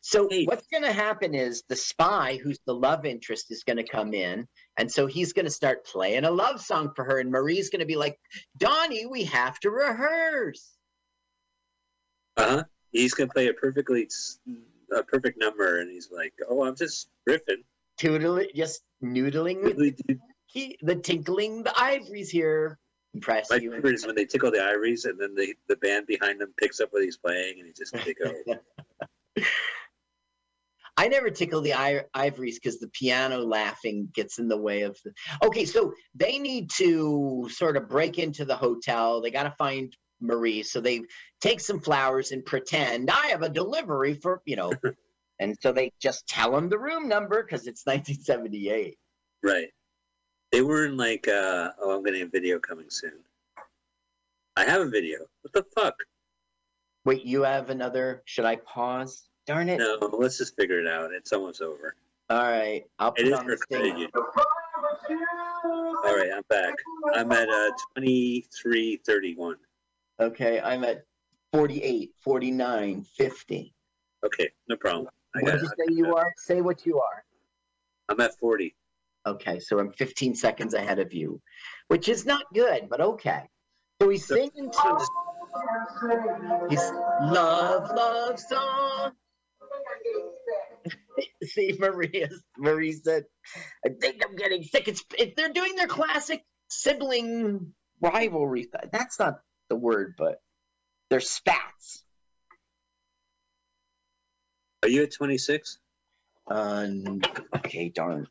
So 0.00 0.28
what's 0.44 0.66
gonna 0.66 0.92
happen 0.92 1.34
is 1.34 1.62
the 1.68 1.76
spy, 1.76 2.38
who's 2.42 2.58
the 2.66 2.74
love 2.74 3.04
interest, 3.06 3.50
is 3.50 3.62
gonna 3.64 3.84
come 3.84 4.14
in, 4.14 4.46
and 4.76 4.90
so 4.90 5.06
he's 5.06 5.32
gonna 5.32 5.50
start 5.50 5.86
playing 5.86 6.24
a 6.24 6.30
love 6.30 6.60
song 6.60 6.92
for 6.96 7.04
her, 7.04 7.18
and 7.18 7.30
Marie's 7.30 7.70
gonna 7.70 7.86
be 7.86 7.96
like, 7.96 8.18
Donnie, 8.56 9.06
we 9.06 9.24
have 9.24 9.60
to 9.60 9.70
rehearse. 9.70 10.76
Uh 12.36 12.48
huh. 12.48 12.64
He's 12.90 13.14
gonna 13.14 13.32
play 13.32 13.48
a 13.48 13.54
perfectly 13.54 14.08
a 14.94 15.02
perfect 15.02 15.38
number, 15.38 15.80
and 15.80 15.90
he's 15.90 16.10
like, 16.10 16.34
"Oh, 16.48 16.64
I'm 16.64 16.76
just 16.76 17.08
riffing." 17.28 17.64
Tootling, 17.98 18.54
just 18.54 18.82
noodling 19.02 19.76
dude, 19.76 20.20
key, 20.48 20.78
the 20.82 20.96
tinkling 20.96 21.62
the 21.62 21.72
ivories 21.78 22.30
here. 22.30 22.78
Impress 23.14 23.50
My 23.50 23.56
you. 23.56 23.70
favorite 23.70 23.94
is 23.94 24.06
when 24.06 24.14
they 24.14 24.24
tickle 24.24 24.50
the 24.50 24.62
ivories, 24.62 25.04
and 25.04 25.20
then 25.20 25.34
the 25.34 25.54
the 25.68 25.76
band 25.76 26.06
behind 26.06 26.40
them 26.40 26.52
picks 26.56 26.80
up 26.80 26.88
what 26.92 27.02
he's 27.02 27.16
playing, 27.16 27.58
and 27.58 27.66
he 27.66 27.72
just 27.72 27.92
they 27.92 28.14
go. 28.14 28.32
I 30.96 31.08
never 31.08 31.30
tickle 31.30 31.62
the 31.62 31.74
i- 31.74 32.04
ivories 32.14 32.58
because 32.58 32.78
the 32.78 32.88
piano 32.88 33.38
laughing 33.38 34.08
gets 34.14 34.38
in 34.38 34.48
the 34.48 34.56
way 34.56 34.82
of 34.82 34.98
the. 35.04 35.12
Okay, 35.42 35.64
so 35.64 35.94
they 36.14 36.38
need 36.38 36.70
to 36.76 37.48
sort 37.50 37.76
of 37.76 37.88
break 37.88 38.18
into 38.18 38.44
the 38.44 38.56
hotel. 38.56 39.20
They 39.20 39.30
got 39.30 39.44
to 39.44 39.54
find 39.58 39.96
Marie. 40.20 40.62
So 40.62 40.80
they 40.80 41.02
take 41.40 41.60
some 41.60 41.80
flowers 41.80 42.30
and 42.30 42.44
pretend 42.44 43.10
I 43.10 43.28
have 43.28 43.42
a 43.42 43.48
delivery 43.48 44.14
for, 44.14 44.42
you 44.44 44.56
know, 44.56 44.72
and 45.40 45.56
so 45.60 45.72
they 45.72 45.92
just 46.00 46.26
tell 46.26 46.56
him 46.56 46.68
the 46.68 46.78
room 46.78 47.08
number 47.08 47.42
because 47.42 47.66
it's 47.66 47.84
1978. 47.84 48.96
Right. 49.42 49.68
They 50.52 50.62
were 50.62 50.84
in 50.84 50.96
like, 50.96 51.26
uh, 51.26 51.70
oh, 51.80 51.96
I'm 51.96 52.04
getting 52.04 52.22
a 52.22 52.26
video 52.26 52.58
coming 52.58 52.90
soon. 52.90 53.14
I 54.56 54.64
have 54.64 54.82
a 54.82 54.90
video. 54.90 55.20
What 55.40 55.52
the 55.54 55.64
fuck? 55.74 55.94
Wait, 57.04 57.24
you 57.24 57.42
have 57.42 57.70
another? 57.70 58.22
Should 58.26 58.44
I 58.44 58.56
pause? 58.56 59.24
Darn 59.46 59.68
it. 59.68 59.78
No, 59.78 59.98
let's 60.12 60.38
just 60.38 60.54
figure 60.56 60.80
it 60.80 60.86
out. 60.86 61.12
It's 61.12 61.32
almost 61.32 61.60
over. 61.62 61.96
All 62.30 62.42
right, 62.42 62.84
I'll 62.98 63.12
put 63.12 63.26
It 63.26 63.32
on 63.32 63.46
the 63.46 63.56
sting. 63.58 64.06
All 64.14 66.16
right, 66.16 66.30
I'm 66.34 66.42
back. 66.48 66.74
I'm 67.14 67.30
at 67.32 67.48
uh, 67.48 67.70
2331. 67.96 69.56
Okay, 70.20 70.60
I'm 70.60 70.84
at 70.84 71.04
48, 71.52 72.12
49, 72.20 73.04
50. 73.16 73.74
Okay, 74.24 74.48
no 74.68 74.76
problem. 74.76 75.08
I 75.34 75.42
What 75.42 75.52
did 75.52 75.62
you 75.62 75.68
say 75.68 75.94
you 75.94 76.14
are? 76.14 76.32
Say 76.36 76.60
what 76.60 76.86
you 76.86 77.00
are. 77.00 77.24
I'm 78.08 78.20
at 78.20 78.38
40. 78.38 78.74
Okay, 79.26 79.58
so 79.58 79.78
I'm 79.78 79.92
15 79.92 80.34
seconds 80.34 80.74
ahead 80.74 80.98
of 81.00 81.12
you, 81.12 81.40
which 81.88 82.08
is 82.08 82.24
not 82.26 82.44
good, 82.54 82.88
but 82.88 83.00
okay. 83.00 83.48
So 84.00 84.08
he's 84.08 84.26
So- 84.26 84.36
singing 84.36 84.70
to 84.70 85.06
his 86.70 86.80
love, 87.22 87.90
love 87.94 88.38
song. 88.40 89.12
See, 91.44 91.76
Maria, 91.78 92.28
Marie 92.58 92.92
said, 92.92 93.24
I 93.84 93.90
think 94.00 94.22
I'm 94.26 94.36
getting 94.36 94.62
sick. 94.62 94.88
It's, 94.88 95.04
it, 95.18 95.36
they're 95.36 95.52
doing 95.52 95.76
their 95.76 95.86
classic 95.86 96.44
sibling 96.68 97.72
rivalry. 98.00 98.68
That's 98.90 99.18
not 99.18 99.40
the 99.68 99.76
word, 99.76 100.14
but 100.16 100.40
they're 101.10 101.20
spats. 101.20 102.04
Are 104.82 104.88
you 104.88 105.04
at 105.04 105.12
26? 105.12 105.78
Um, 106.48 107.20
okay, 107.56 107.88
darn. 107.88 108.26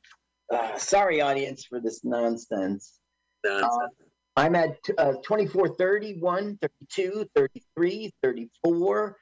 Uh, 0.51 0.77
sorry, 0.77 1.21
audience, 1.21 1.65
for 1.65 1.79
this 1.79 2.01
nonsense. 2.03 2.99
Nonsense. 3.45 4.10
I'm 4.41 4.55
at 4.55 4.77
uh, 4.97 5.13
24, 5.23 5.75
31, 5.75 6.57
32, 6.59 7.29
33, 7.35 8.11
34, 8.23 9.17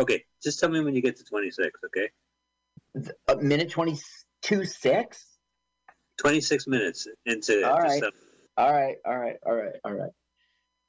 Okay, 0.00 0.24
just 0.42 0.58
tell 0.58 0.68
me 0.68 0.80
when 0.80 0.96
you 0.96 1.00
get 1.00 1.16
to 1.16 1.22
26, 1.22 1.78
okay? 1.86 2.10
a 3.28 3.36
minute 3.36 3.70
22, 3.70 4.64
6. 4.64 5.26
26 6.18 6.66
minutes 6.66 7.06
into 7.24 7.60
it. 7.60 7.64
All 7.64 7.78
right. 7.78 8.02
All 8.56 8.72
right, 8.72 8.96
all 9.06 9.16
right, 9.16 9.36
all 9.46 9.54
right, 9.54 9.74
all 9.84 9.92
right. 9.92 10.10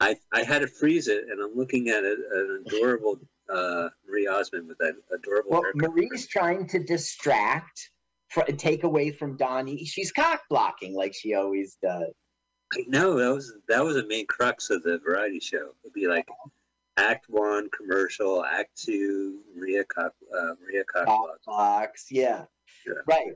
I, 0.00 0.16
I 0.32 0.42
had 0.42 0.62
to 0.62 0.66
freeze 0.66 1.06
it, 1.06 1.24
and 1.30 1.40
I'm 1.40 1.56
looking 1.56 1.88
at 1.88 2.02
a, 2.02 2.16
an 2.32 2.64
adorable 2.66 3.20
uh, 3.48 3.88
Marie 4.08 4.26
Osmond 4.26 4.66
with 4.66 4.78
that 4.78 4.94
adorable 5.14 5.50
Well. 5.50 5.62
Marie's 5.76 6.26
trying 6.26 6.66
to 6.68 6.80
distract, 6.80 7.90
fr- 8.30 8.42
take 8.56 8.82
away 8.82 9.12
from 9.12 9.36
Donnie. 9.36 9.84
She's 9.84 10.10
cock 10.10 10.40
blocking 10.50 10.96
like 10.96 11.14
she 11.14 11.34
always 11.34 11.76
does. 11.80 12.12
Know 12.88 13.16
that 13.18 13.32
was 13.32 13.54
that 13.68 13.84
was 13.84 13.96
a 13.96 14.06
main 14.06 14.26
crux 14.26 14.70
of 14.70 14.82
the 14.82 14.98
variety 14.98 15.40
show. 15.40 15.70
It'd 15.84 15.94
be 15.94 16.08
like 16.08 16.28
Act 16.96 17.26
One 17.28 17.68
commercial, 17.70 18.44
Act 18.44 18.76
Two 18.76 19.40
Maria 19.56 19.84
Cock, 19.84 20.12
uh, 20.36 20.54
Maria 20.62 20.84
Cock 20.84 21.06
Cockblock. 21.06 21.44
blocks, 21.46 22.06
yeah. 22.10 22.44
Yeah. 22.86 22.94
Right. 23.06 23.32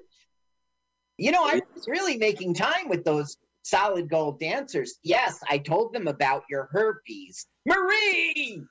You 1.16 1.32
know, 1.32 1.44
I 1.44 1.60
was 1.74 1.86
really 1.86 2.16
making 2.16 2.54
time 2.54 2.88
with 2.88 3.04
those 3.04 3.36
solid 3.62 4.08
gold 4.08 4.40
dancers. 4.40 4.98
Yes, 5.02 5.40
I 5.48 5.58
told 5.58 5.92
them 5.92 6.08
about 6.08 6.44
your 6.48 6.68
herpes. 6.72 7.46
Marie! 7.66 8.62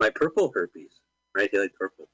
My 0.00 0.10
purple 0.10 0.52
herpes, 0.54 1.00
right? 1.36 1.48
He 1.50 1.58
liked 1.58 1.74
purple. 1.74 2.08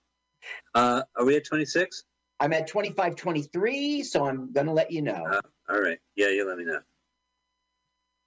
Uh, 0.75 1.03
are 1.17 1.25
we 1.25 1.37
at 1.37 1.45
26? 1.45 2.05
I'm 2.41 2.55
at 2.55 2.67
25, 2.69 3.17
23, 3.17 4.03
so 4.03 4.27
I'm 4.27 4.51
going 4.53 4.67
to 4.67 4.73
let 4.73 4.91
you 4.91 5.03
know. 5.03 5.27
Uh, 5.31 5.41
all 5.69 5.81
right. 5.81 5.99
Yeah, 6.17 6.29
you 6.29 6.49
let 6.49 6.57
me 6.57 6.65
know. 6.65 6.81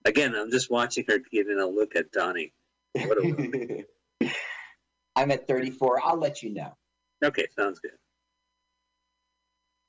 Again, 0.06 0.36
I'm 0.36 0.52
just 0.52 0.70
watching 0.70 1.06
her 1.08 1.20
giving 1.32 1.60
a 1.60 1.66
look 1.66 1.96
at 1.96 2.12
Donnie. 2.12 2.54
What 2.94 3.18
a 3.18 3.86
I'm 5.16 5.32
at 5.32 5.48
34. 5.48 6.02
I'll 6.04 6.18
let 6.18 6.44
you 6.44 6.54
know. 6.54 6.76
okay, 7.24 7.48
sounds 7.58 7.80
good. 7.80 7.92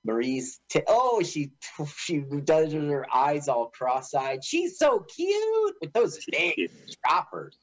Marie's, 0.04 0.60
t- 0.68 0.82
oh, 0.86 1.22
she 1.22 1.52
she 1.96 2.18
does 2.44 2.72
her 2.72 3.06
eyes 3.12 3.48
all 3.48 3.70
cross-eyed. 3.70 4.44
She's 4.44 4.78
so 4.78 5.00
cute 5.00 5.74
with 5.80 5.92
those 5.92 6.24
big 6.30 6.54
cute. 6.54 6.70
choppers. 7.06 7.56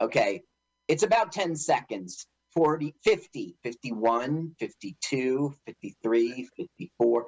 Okay, 0.00 0.42
it's 0.88 1.02
about 1.02 1.32
10 1.32 1.56
seconds. 1.56 2.26
40, 2.54 2.94
50, 3.02 3.56
51, 3.64 4.54
52, 4.60 5.54
53, 5.66 6.48
54, 6.56 7.26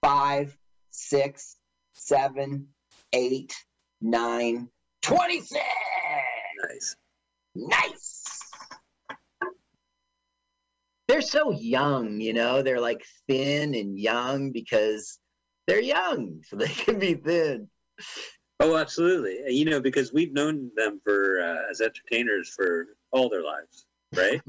5, 0.00 0.58
6, 0.90 1.56
7, 1.94 2.68
8, 3.12 3.54
9, 4.00 4.68
26. 5.02 5.60
Nice. 6.68 6.96
Nice. 7.54 8.24
They're 11.08 11.20
so 11.22 11.50
young, 11.50 12.20
you 12.20 12.32
know, 12.32 12.62
they're 12.62 12.80
like 12.80 13.04
thin 13.28 13.74
and 13.74 13.98
young 13.98 14.52
because 14.52 15.18
they're 15.66 15.80
young, 15.82 16.40
so 16.46 16.56
they 16.56 16.68
can 16.68 16.98
be 17.00 17.14
thin. 17.14 17.68
Oh, 18.60 18.76
absolutely. 18.76 19.52
You 19.52 19.64
know, 19.64 19.80
because 19.80 20.12
we've 20.12 20.32
known 20.32 20.70
them 20.76 21.00
for 21.02 21.40
uh, 21.42 21.70
as 21.70 21.80
entertainers 21.80 22.48
for 22.50 22.86
all 23.10 23.28
their 23.28 23.42
lives, 23.42 23.86
right? 24.14 24.40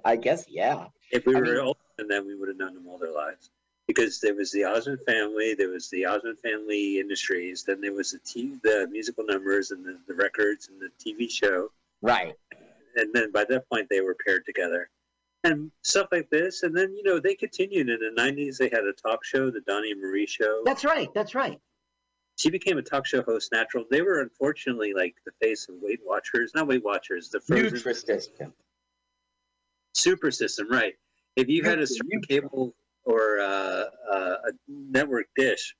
I 0.04 0.16
guess, 0.16 0.46
yeah. 0.48 0.86
if 1.12 1.26
we 1.26 1.36
I 1.36 1.38
were 1.38 1.44
mean- 1.44 1.58
older 1.58 1.78
than 1.96 2.08
them, 2.08 2.26
we 2.26 2.34
would 2.34 2.48
have 2.48 2.58
known 2.58 2.74
them 2.74 2.88
all 2.88 2.98
their 2.98 3.12
lives. 3.14 3.50
Because 3.92 4.20
there 4.20 4.36
was 4.36 4.52
the 4.52 4.62
Osmond 4.62 5.00
family, 5.04 5.52
there 5.54 5.68
was 5.70 5.90
the 5.90 6.06
Osmond 6.06 6.38
family 6.38 7.00
industries, 7.00 7.64
then 7.64 7.80
there 7.80 7.92
was 7.92 8.12
the 8.12 8.20
t- 8.20 8.56
the 8.62 8.86
musical 8.88 9.24
numbers 9.24 9.72
and 9.72 9.84
the, 9.84 9.98
the 10.06 10.14
records 10.14 10.68
and 10.68 10.80
the 10.80 10.90
TV 11.02 11.28
show, 11.28 11.72
Right. 12.00 12.34
and 12.94 13.12
then 13.12 13.32
by 13.32 13.44
that 13.48 13.68
point 13.68 13.88
they 13.90 14.00
were 14.00 14.16
paired 14.24 14.46
together, 14.46 14.90
and 15.42 15.72
stuff 15.82 16.06
like 16.12 16.30
this. 16.30 16.62
And 16.62 16.76
then 16.76 16.94
you 16.94 17.02
know 17.02 17.18
they 17.18 17.34
continued 17.34 17.88
in 17.88 17.98
the 17.98 18.22
'90s. 18.22 18.58
They 18.58 18.68
had 18.68 18.84
a 18.84 18.92
talk 18.92 19.24
show, 19.24 19.50
the 19.50 19.60
Donnie 19.62 19.90
and 19.90 20.00
Marie 20.00 20.24
Show. 20.26 20.62
That's 20.64 20.84
right. 20.84 21.08
That's 21.12 21.34
right. 21.34 21.58
she 22.38 22.48
became 22.48 22.78
a 22.78 22.82
talk 22.82 23.06
show 23.06 23.22
host 23.22 23.50
natural. 23.50 23.84
They 23.90 24.02
were 24.02 24.20
unfortunately 24.20 24.92
like 24.94 25.16
the 25.26 25.32
face 25.42 25.68
of 25.68 25.74
Weight 25.82 26.00
Watchers, 26.06 26.52
not 26.54 26.68
Weight 26.68 26.84
Watchers, 26.84 27.28
the 27.30 27.40
Frozen 27.40 27.70
Nutrisystem. 27.78 28.52
Super 29.94 30.30
System, 30.30 30.68
right? 30.70 30.94
If 31.34 31.48
you 31.48 31.64
had 31.64 31.80
a 31.80 31.86
certain 31.88 32.22
cable 32.22 32.72
or 33.04 33.40
uh, 33.40 33.84
uh, 34.12 34.34
a 34.48 34.52
network 34.68 35.26
dish, 35.36 35.74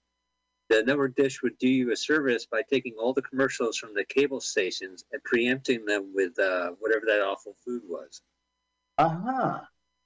The 0.69 0.83
network 0.85 1.17
dish 1.17 1.43
would 1.43 1.59
do 1.59 1.69
you 1.69 1.93
a 1.93 1.97
service 1.97 2.47
by 2.47 2.63
taking 2.69 2.95
all 2.99 3.13
the 3.13 3.23
commercials 3.23 3.77
from 3.77 3.95
the 3.95 4.05
cable 4.05 4.41
stations 4.41 5.05
and 5.13 5.23
preempting 5.25 5.85
them 5.85 6.13
with 6.15 6.39
uh, 6.39 6.71
whatever 6.79 7.07
that 7.07 7.23
awful 7.23 7.57
food 7.65 7.83
was. 7.89 8.21
Uh 8.99 9.09
huh. 9.09 9.61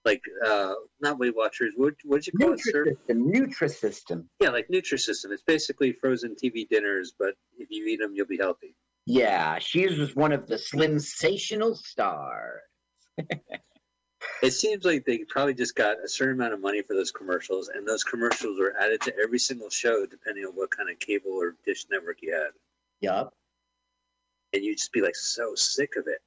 Like, 0.05 0.23
uh, 0.45 0.75
not 1.01 1.19
Weight 1.19 1.35
Watchers. 1.35 1.73
What 1.77 1.95
what'd 2.05 2.27
you 2.27 2.33
call 2.39 2.53
it? 2.53 2.61
Sir? 2.61 2.87
Nutrisystem. 3.09 3.35
Nutrisystem. 3.35 4.25
Yeah, 4.41 4.51
like 4.51 4.69
Nutrisystem. 4.69 5.33
It's 5.33 5.43
basically 5.43 5.93
frozen 5.93 6.35
TV 6.43 6.69
dinners, 6.69 7.13
but 7.19 7.35
if 7.59 7.69
you 7.71 7.87
eat 7.87 8.01
them, 8.01 8.13
you'll 8.15 8.27
be 8.27 8.37
healthy. 8.39 8.75
Yeah, 9.07 9.59
she 9.59 9.87
was 9.87 10.15
one 10.15 10.33
of 10.33 10.47
the 10.47 10.59
slim, 10.59 10.99
sensational 10.99 11.75
stars. 11.75 12.61
It 14.43 14.53
seems 14.53 14.85
like 14.85 15.05
they 15.05 15.19
probably 15.19 15.55
just 15.55 15.75
got 15.75 15.97
a 16.05 16.09
certain 16.09 16.35
amount 16.35 16.53
of 16.53 16.61
money 16.61 16.83
for 16.83 16.95
those 16.95 17.11
commercials, 17.11 17.69
and 17.69 17.87
those 17.87 18.05
commercials 18.05 18.59
were 18.59 18.75
added 18.79 19.01
to 19.03 19.17
every 19.19 19.39
single 19.39 19.71
show, 19.71 20.05
depending 20.07 20.45
on 20.45 20.53
what 20.53 20.71
kind 20.71 20.91
of 20.91 20.99
cable 20.99 21.33
or 21.33 21.57
dish 21.65 21.87
network 21.91 22.19
you 22.21 22.35
had. 22.35 22.51
Yup. 23.01 23.33
And 24.53 24.63
you'd 24.63 24.77
just 24.77 24.93
be 24.93 25.01
like 25.01 25.17
so 25.17 25.55
sick 25.55 25.97
of 25.97 26.07
it. 26.07 26.19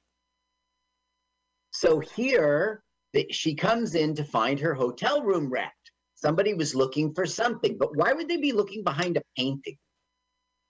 So 1.70 2.00
here 2.00 2.82
that 3.14 3.34
she 3.34 3.54
comes 3.54 3.94
in 3.94 4.14
to 4.16 4.24
find 4.24 4.58
her 4.60 4.74
hotel 4.74 5.22
room 5.22 5.48
wrecked. 5.48 5.92
Somebody 6.14 6.54
was 6.54 6.74
looking 6.74 7.14
for 7.14 7.24
something, 7.24 7.78
but 7.78 7.96
why 7.96 8.12
would 8.12 8.28
they 8.28 8.36
be 8.36 8.52
looking 8.52 8.82
behind 8.82 9.16
a 9.16 9.22
painting? 9.36 9.78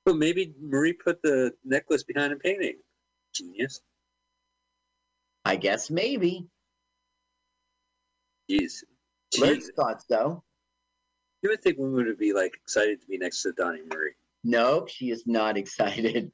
Well, 0.05 0.17
maybe 0.17 0.55
Marie 0.61 0.93
put 0.93 1.23
the 1.23 1.53
necklace 1.65 2.03
behind 2.03 2.33
a 2.33 2.37
painting. 2.37 2.77
Genius. 3.35 3.81
I 5.45 5.57
guess 5.57 5.91
maybe. 5.91 6.47
Jeez. 8.51 8.85
Jeez. 9.35 9.65
thought 9.77 10.03
so. 10.09 10.43
You 11.43 11.51
would 11.51 11.63
think 11.63 11.79
women 11.79 12.07
would 12.07 12.19
be 12.19 12.33
like 12.33 12.55
excited 12.55 13.01
to 13.01 13.07
be 13.07 13.19
next 13.19 13.43
to 13.43 13.53
Donnie 13.53 13.83
Marie. 13.93 14.15
No, 14.45 14.87
she 14.87 15.11
is 15.11 15.25
not 15.27 15.57
excited. 15.57 16.33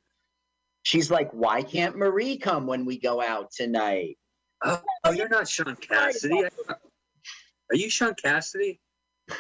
She's 0.82 1.10
like, 1.10 1.30
why 1.32 1.62
can't 1.62 1.96
Marie 1.96 2.36
come 2.36 2.66
when 2.66 2.84
we 2.84 2.98
go 2.98 3.20
out 3.22 3.50
tonight? 3.50 4.18
Oh, 4.62 4.80
oh 5.04 5.10
you're 5.12 5.28
not 5.28 5.48
Shaun 5.48 5.76
Cassidy. 5.76 6.44
Are 6.68 7.76
you 7.76 7.88
Shaun 7.90 8.14
Cassidy? 8.14 8.80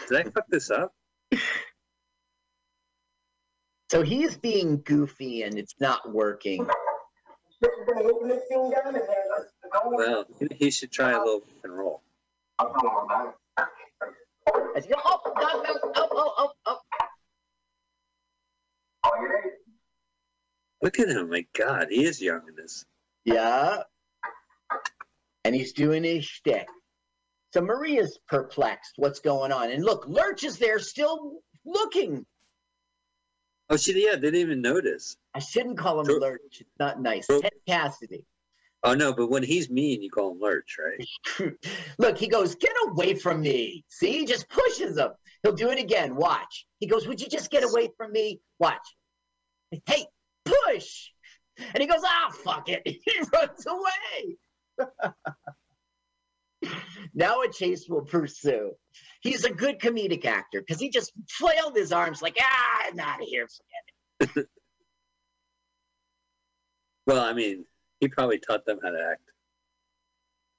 Did 0.08 0.26
I 0.26 0.30
fuck 0.30 0.46
this 0.48 0.70
up? 0.70 0.92
So 3.90 4.02
he's 4.02 4.36
being 4.36 4.80
goofy 4.84 5.42
and 5.42 5.58
it's 5.58 5.74
not 5.78 6.12
working. 6.12 6.66
Well, 9.84 10.24
he 10.56 10.70
should 10.70 10.90
try 10.90 11.12
a 11.12 11.18
little 11.18 11.40
rock 11.40 11.64
and 11.64 11.72
roll. 11.72 12.02
As 12.58 12.66
you 14.86 14.94
go, 14.94 15.00
oh, 15.04 15.20
oh, 15.24 15.78
oh, 15.94 16.32
oh, 16.38 16.50
oh. 16.66 16.78
Look 20.82 20.98
at 20.98 21.08
him. 21.08 21.30
My 21.30 21.46
God, 21.56 21.88
he 21.90 22.04
is 22.04 22.20
young 22.20 22.42
in 22.48 22.54
this. 22.56 22.84
Yeah. 23.24 23.82
And 25.44 25.54
he's 25.54 25.72
doing 25.72 26.04
his 26.04 26.24
shtick. 26.24 26.68
So 27.52 27.60
Maria's 27.60 28.18
perplexed. 28.28 28.94
What's 28.96 29.20
going 29.20 29.52
on? 29.52 29.70
And 29.70 29.84
look, 29.84 30.06
Lurch 30.06 30.44
is 30.44 30.58
there 30.58 30.78
still 30.78 31.40
looking. 31.64 32.26
Oh, 33.70 33.76
she, 33.76 34.04
yeah, 34.04 34.16
they 34.16 34.20
didn't 34.20 34.40
even 34.40 34.60
notice. 34.60 35.16
I 35.34 35.38
shouldn't 35.38 35.78
call 35.78 36.00
him. 36.00 36.06
Lurch. 36.06 36.60
It's 36.60 36.78
not 36.78 37.00
nice. 37.00 37.26
Ted 37.26 37.50
Cassidy. 37.66 38.24
Oh, 38.84 38.92
no, 38.94 39.14
but 39.14 39.30
when 39.30 39.42
he's 39.42 39.70
mean, 39.70 40.02
you 40.02 40.10
call 40.10 40.32
him 40.32 40.40
Lurch, 40.40 40.76
right? 40.78 41.54
Look, 41.98 42.18
he 42.18 42.28
goes, 42.28 42.54
get 42.54 42.74
away 42.86 43.14
from 43.14 43.40
me. 43.40 43.82
See, 43.88 44.12
he 44.12 44.26
just 44.26 44.46
pushes 44.50 44.98
him. 44.98 45.08
He'll 45.42 45.54
do 45.54 45.70
it 45.70 45.78
again. 45.78 46.14
Watch. 46.16 46.66
He 46.80 46.86
goes, 46.86 47.08
would 47.08 47.20
you 47.20 47.28
just 47.28 47.50
get 47.50 47.64
away 47.64 47.88
from 47.96 48.12
me? 48.12 48.40
Watch. 48.58 48.86
Hey, 49.86 50.04
push. 50.44 51.08
And 51.58 51.80
he 51.80 51.86
goes, 51.86 52.02
ah, 52.04 52.30
fuck 52.44 52.68
it. 52.68 52.82
He 52.84 53.20
runs 53.32 53.66
away. 53.66 54.36
now 57.14 57.40
a 57.40 57.48
chase 57.48 57.88
will 57.88 58.04
pursue. 58.04 58.72
He's 59.22 59.44
a 59.44 59.50
good 59.50 59.78
comedic 59.80 60.26
actor 60.26 60.60
because 60.60 60.80
he 60.80 60.90
just 60.90 61.12
flailed 61.30 61.74
his 61.74 61.90
arms 61.90 62.20
like, 62.20 62.36
ah, 62.38 62.82
I'm 62.86 63.00
out 63.00 63.22
of 63.22 63.28
here. 63.28 63.46
Forget 64.20 64.36
it." 64.36 64.48
Well, 67.06 67.22
I 67.22 67.32
mean, 67.34 67.64
he 68.04 68.08
probably 68.08 68.38
taught 68.38 68.64
them 68.66 68.78
how 68.82 68.90
to 68.90 69.10
act. 69.12 69.22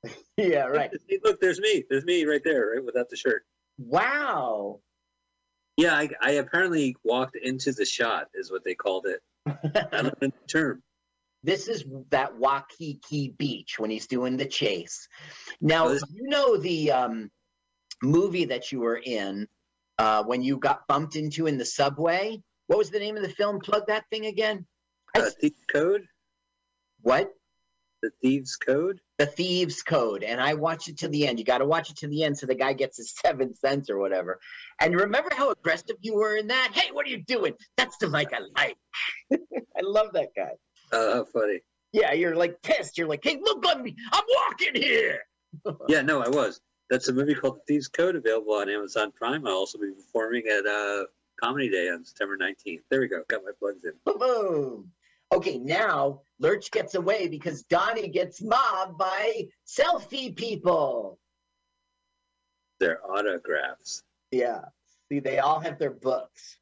Yeah, 0.37 0.65
right. 0.65 0.91
Look, 1.23 1.39
there's 1.39 1.59
me. 1.61 1.83
There's 1.89 2.03
me 2.03 2.25
right 2.25 2.43
there, 2.43 2.71
right, 2.75 2.83
without 2.83 3.09
the 3.09 3.15
shirt. 3.15 3.45
Wow. 3.77 4.81
Yeah, 5.77 5.95
I, 5.95 6.09
I 6.21 6.31
apparently 6.31 6.95
walked 7.05 7.37
into 7.37 7.71
the 7.71 7.85
shot, 7.85 8.27
is 8.33 8.51
what 8.51 8.63
they 8.65 8.75
called 8.75 9.05
it. 9.07 9.21
I 9.47 10.01
don't 10.01 10.21
know 10.21 10.27
the 10.27 10.33
term. 10.47 10.81
This 11.43 11.67
is 11.67 11.85
that 12.09 12.39
Waikiki 12.39 13.35
Beach 13.37 13.77
when 13.77 13.91
he's 13.91 14.07
doing 14.07 14.35
the 14.35 14.47
chase. 14.47 15.07
Now, 15.61 15.85
Oh, 15.85 15.89
this- 15.93 16.03
you 16.11 16.27
know 16.27 16.57
the 16.57 16.91
um, 16.91 17.29
movie 18.01 18.45
that 18.45 18.71
you 18.71 18.79
were 18.79 18.97
in 18.97 19.47
uh, 19.99 20.23
when 20.23 20.41
you 20.41 20.57
got 20.57 20.87
bumped 20.87 21.15
into 21.15 21.45
in 21.45 21.59
the 21.59 21.65
subway? 21.65 22.41
What 22.65 22.79
was 22.79 22.89
the 22.89 22.97
name 22.97 23.15
of 23.15 23.21
the 23.21 23.29
film? 23.29 23.59
Plug 23.59 23.83
that 23.87 24.05
thing 24.09 24.25
again. 24.25 24.65
Uh, 25.15 25.29
Code? 25.71 26.07
what? 27.03 27.31
The 28.05 28.11
Thieves 28.21 28.55
Code? 28.55 29.01
The 29.17 29.25
Thieves 29.25 29.81
Code. 29.81 30.21
And 30.21 30.39
I 30.39 30.53
watched 30.53 30.89
it 30.89 30.99
to 30.99 31.07
the 31.07 31.25
end. 31.25 31.39
You 31.39 31.45
got 31.45 31.57
to 31.57 31.65
watch 31.65 31.89
it 31.89 31.97
to 31.97 32.07
the 32.07 32.23
end 32.23 32.37
so 32.37 32.45
the 32.45 32.53
guy 32.53 32.73
gets 32.73 32.97
his 32.97 33.15
seven 33.25 33.55
cents 33.55 33.89
or 33.89 33.97
whatever. 33.97 34.39
And 34.79 34.93
remember 34.93 35.29
how 35.35 35.49
aggressive 35.49 35.95
you 36.01 36.13
were 36.13 36.35
in 36.35 36.47
that? 36.47 36.71
Hey, 36.73 36.91
what 36.91 37.07
are 37.07 37.09
you 37.09 37.23
doing? 37.23 37.53
That's 37.77 37.97
the 37.97 38.07
Mike 38.07 38.31
I 38.31 38.41
like. 38.55 38.77
I 39.33 39.81
love 39.81 40.09
that 40.13 40.29
guy. 40.35 40.51
Uh, 40.95 41.23
funny. 41.33 41.61
Yeah, 41.93 42.13
you're 42.13 42.35
like 42.35 42.61
pissed. 42.61 42.97
You're 42.97 43.07
like, 43.07 43.23
hey, 43.23 43.39
look 43.41 43.65
at 43.65 43.81
me. 43.81 43.95
I'm 44.11 44.23
walking 44.47 44.81
here. 44.81 45.21
Yeah, 45.87 46.01
no, 46.01 46.21
I 46.21 46.27
was. 46.27 46.59
That's 46.89 47.07
a 47.07 47.13
movie 47.13 47.33
called 47.33 47.55
The 47.55 47.75
Thieves 47.75 47.87
Code 47.87 48.17
available 48.17 48.55
on 48.55 48.69
Amazon 48.69 49.13
Prime. 49.13 49.47
I'll 49.47 49.53
also 49.53 49.79
be 49.79 49.89
performing 49.95 50.43
at 50.47 50.65
uh, 50.65 51.05
Comedy 51.41 51.69
Day 51.69 51.87
on 51.87 52.03
September 52.03 52.37
19th. 52.37 52.81
There 52.91 52.99
we 52.99 53.07
go. 53.07 53.23
Got 53.29 53.45
my 53.45 53.51
plugs 53.57 53.85
in. 53.85 53.93
Boom. 54.05 54.91
Okay, 55.35 55.57
now 55.57 56.21
Lurch 56.39 56.71
gets 56.71 56.95
away 56.95 57.27
because 57.27 57.63
Donnie 57.63 58.07
gets 58.07 58.41
mobbed 58.41 58.97
by 58.97 59.47
selfie 59.67 60.33
people. 60.35 61.19
Their 62.79 62.99
autographs. 63.05 64.01
Yeah. 64.31 64.61
See, 65.11 65.19
they 65.19 65.39
all 65.39 65.59
have 65.59 65.77
their 65.77 65.91
books. 65.91 66.57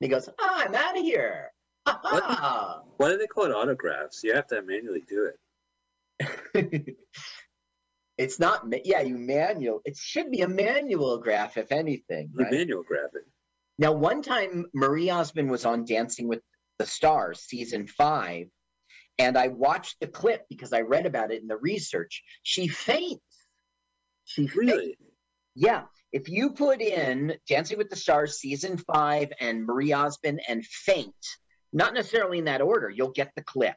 And 0.00 0.06
he 0.06 0.14
goes, 0.14 0.28
ah, 0.40 0.64
I'm 0.66 0.74
out 0.74 0.98
of 0.98 1.04
here. 1.04 1.52
Why 1.84 3.10
do 3.10 3.16
they 3.16 3.28
call 3.28 3.44
it 3.44 3.52
autographs? 3.52 4.22
You 4.24 4.34
have 4.34 4.48
to 4.48 4.60
manually 4.60 5.04
do 5.08 5.30
it. 6.18 6.96
it's 8.18 8.40
not, 8.40 8.64
yeah, 8.84 9.02
you 9.02 9.16
manual. 9.16 9.82
It 9.84 9.96
should 9.96 10.32
be 10.32 10.40
a 10.40 10.48
manual 10.48 11.18
graph, 11.18 11.56
if 11.56 11.70
anything. 11.70 12.30
You 12.36 12.44
Right? 12.44 12.52
manual 12.52 12.82
graphic. 12.82 13.22
Now, 13.78 13.92
one 13.92 14.22
time 14.22 14.66
Marie 14.74 15.10
Osmond 15.10 15.48
was 15.50 15.64
on 15.64 15.84
Dancing 15.84 16.26
with 16.26 16.40
the 16.78 16.86
Stars, 16.86 17.40
season 17.40 17.86
five, 17.86 18.46
and 19.18 19.36
I 19.36 19.48
watched 19.48 19.96
the 20.00 20.06
clip 20.06 20.44
because 20.48 20.72
I 20.72 20.80
read 20.80 21.06
about 21.06 21.32
it 21.32 21.40
in 21.40 21.48
the 21.48 21.56
research. 21.56 22.22
She 22.42 22.68
faints. 22.68 23.22
She 24.24 24.42
faints. 24.42 24.56
Really? 24.56 24.96
Yeah. 25.54 25.84
If 26.12 26.28
you 26.28 26.50
put 26.50 26.80
in 26.80 27.34
Dancing 27.48 27.78
with 27.78 27.90
the 27.90 27.96
Stars 27.96 28.38
season 28.38 28.78
five 28.78 29.32
and 29.40 29.64
Marie 29.64 29.92
Osmond 29.92 30.40
and 30.48 30.64
Faint, 30.64 31.14
not 31.72 31.94
necessarily 31.94 32.38
in 32.38 32.44
that 32.44 32.62
order, 32.62 32.90
you'll 32.90 33.12
get 33.12 33.32
the 33.36 33.42
clip. 33.42 33.76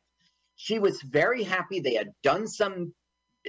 She 0.56 0.80
was 0.80 1.02
very 1.02 1.44
happy. 1.44 1.80
They 1.80 1.96
had 1.96 2.12
done 2.22 2.48
some 2.48 2.94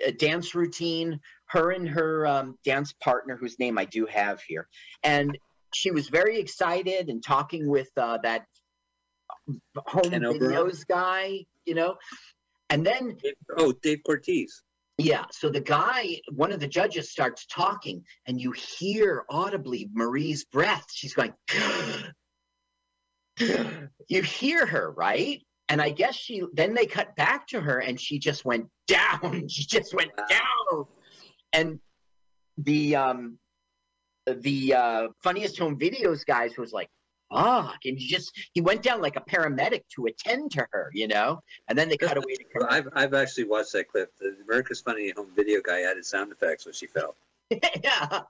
uh, 0.06 0.12
dance 0.18 0.54
routine, 0.54 1.20
her 1.46 1.72
and 1.72 1.88
her 1.88 2.26
um, 2.26 2.56
dance 2.64 2.92
partner, 2.92 3.36
whose 3.36 3.58
name 3.58 3.78
I 3.78 3.84
do 3.84 4.06
have 4.06 4.40
here. 4.42 4.68
And 5.02 5.36
she 5.74 5.90
was 5.90 6.08
very 6.08 6.38
excited 6.38 7.08
and 7.08 7.22
talking 7.22 7.68
with 7.68 7.88
uh, 7.96 8.18
that 8.22 8.44
home 9.76 10.10
Ken 10.10 10.22
videos 10.22 10.86
guy, 10.86 11.44
you 11.64 11.74
know. 11.74 11.96
And 12.70 12.86
then 12.86 13.16
Oh, 13.56 13.72
Dave 13.82 14.00
Cortez. 14.06 14.62
yeah. 14.98 15.24
So 15.32 15.48
the 15.50 15.60
guy, 15.60 16.20
one 16.32 16.52
of 16.52 16.60
the 16.60 16.68
judges 16.68 17.10
starts 17.10 17.46
talking, 17.46 18.04
and 18.26 18.40
you 18.40 18.52
hear 18.52 19.24
audibly 19.28 19.88
Marie's 19.92 20.44
breath. 20.44 20.86
She's 20.92 21.14
going, 21.14 21.32
you 24.08 24.22
hear 24.22 24.66
her, 24.66 24.92
right? 24.92 25.42
And 25.68 25.80
I 25.80 25.90
guess 25.90 26.16
she, 26.16 26.42
then 26.52 26.74
they 26.74 26.86
cut 26.86 27.14
back 27.16 27.46
to 27.48 27.60
her, 27.60 27.78
and 27.78 28.00
she 28.00 28.18
just 28.18 28.44
went 28.44 28.66
down. 28.86 29.44
She 29.48 29.64
just 29.64 29.94
went 29.94 30.10
down. 30.28 30.84
And 31.52 31.80
the, 32.58 32.96
um, 32.96 33.38
the 34.26 34.74
uh, 34.74 35.08
funniest 35.22 35.58
home 35.58 35.78
videos 35.78 36.24
guys 36.26 36.56
was 36.58 36.72
like, 36.72 36.88
fuck. 37.30 37.78
And 37.84 37.98
he 37.98 38.06
just, 38.06 38.32
he 38.52 38.60
went 38.60 38.82
down 38.82 39.00
like 39.00 39.16
a 39.16 39.20
paramedic 39.20 39.82
to 39.94 40.06
attend 40.06 40.52
to 40.52 40.66
her, 40.70 40.90
you 40.92 41.08
know? 41.08 41.42
And 41.68 41.78
then 41.78 41.88
they 41.88 41.96
cut 41.96 42.16
away 42.16 42.34
to 42.34 42.66
I've, 42.70 42.88
I've 42.92 43.14
actually 43.14 43.44
watched 43.44 43.72
that 43.72 43.88
clip. 43.88 44.12
The 44.18 44.36
America's 44.46 44.80
Funny 44.80 45.10
Home 45.16 45.30
Video 45.34 45.60
guy 45.60 45.82
added 45.82 46.04
sound 46.04 46.32
effects 46.32 46.66
when 46.66 46.74
she 46.74 46.86
fell. 46.86 47.16
yeah. 47.50 48.22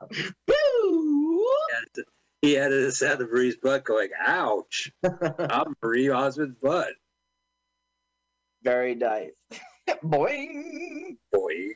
Boo! 0.46 1.46
And 1.76 2.04
He 2.42 2.58
added 2.58 2.84
a 2.84 2.92
sound 2.92 3.20
of 3.20 3.30
Marie's 3.30 3.56
butt 3.56 3.84
going, 3.84 4.10
ouch. 4.18 4.92
I'm 5.38 5.74
Marie 5.82 6.08
Osmond's 6.08 6.56
butt. 6.62 6.92
Very 8.62 8.94
nice. 8.94 9.32
Boing. 10.04 11.16
Boy. 11.32 11.74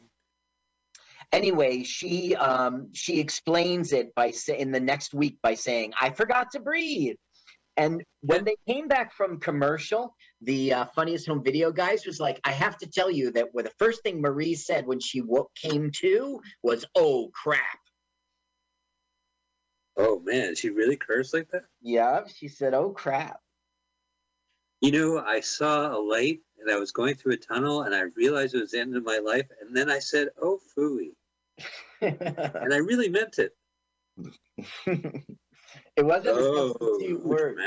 Anyway, 1.35 1.83
she 1.83 2.37
um 2.37 2.89
she 2.93 3.19
explains 3.19 3.93
it 3.93 4.15
by 4.15 4.31
saying 4.31 4.61
in 4.61 4.71
the 4.71 4.79
next 4.79 5.13
week 5.13 5.37
by 5.43 5.55
saying, 5.55 5.93
"I 6.01 6.11
forgot 6.11 6.53
to 6.53 6.61
breathe." 6.61 7.17
And 7.77 8.05
when 8.21 8.45
they 8.45 8.55
came 8.69 8.87
back 8.87 9.13
from 9.13 9.41
commercial, 9.41 10.15
the 10.43 10.73
uh, 10.73 10.85
funniest 10.95 11.27
home 11.27 11.43
video 11.43 11.73
guys 11.73 12.07
was 12.07 12.21
like, 12.21 12.39
"I 12.45 12.53
have 12.53 12.79
to 12.79 12.87
tell 12.87 13.11
you 13.11 13.33
that 13.33 13.53
well, 13.53 13.65
the 13.65 13.73
first 13.81 14.05
thing 14.05 14.21
Marie 14.21 14.55
said 14.55 14.87
when 14.87 15.01
she 15.01 15.23
came 15.61 15.91
to 16.03 16.41
was, 16.63 16.85
"Oh 16.95 17.31
crap." 17.35 17.81
Oh 19.97 20.21
man, 20.21 20.55
she 20.55 20.71
really 20.71 20.97
cursed 20.97 21.35
like 21.35 21.51
that? 21.51 21.65
Yeah, 21.83 22.21
she 22.33 22.47
said, 22.47 22.75
"Oh 22.75 22.91
crap." 22.91 23.41
You 24.83 24.93
know, 24.93 25.19
I 25.19 25.41
saw 25.41 25.97
a 25.97 25.99
light 25.99 26.41
and 26.61 26.71
I 26.71 26.79
was 26.79 26.93
going 26.93 27.15
through 27.15 27.33
a 27.33 27.39
tunnel 27.39 27.83
and 27.83 27.95
I 27.95 28.03
realized 28.17 28.55
it 28.55 28.61
was 28.61 28.71
the 28.71 28.81
end 28.81 28.97
of 28.97 29.05
my 29.05 29.19
life. 29.19 29.47
And 29.61 29.77
then 29.77 29.91
I 29.91 29.99
said, 29.99 30.29
oh, 30.41 30.61
phooey. 30.77 31.13
And 32.01 32.75
I 32.75 32.79
really 32.79 33.09
meant 33.09 33.39
it. 33.39 33.53
it 34.87 36.05
wasn't 36.05 36.37
a 36.37 36.41
Oh, 36.41 36.77
substitute 36.79 37.25
word. 37.25 37.59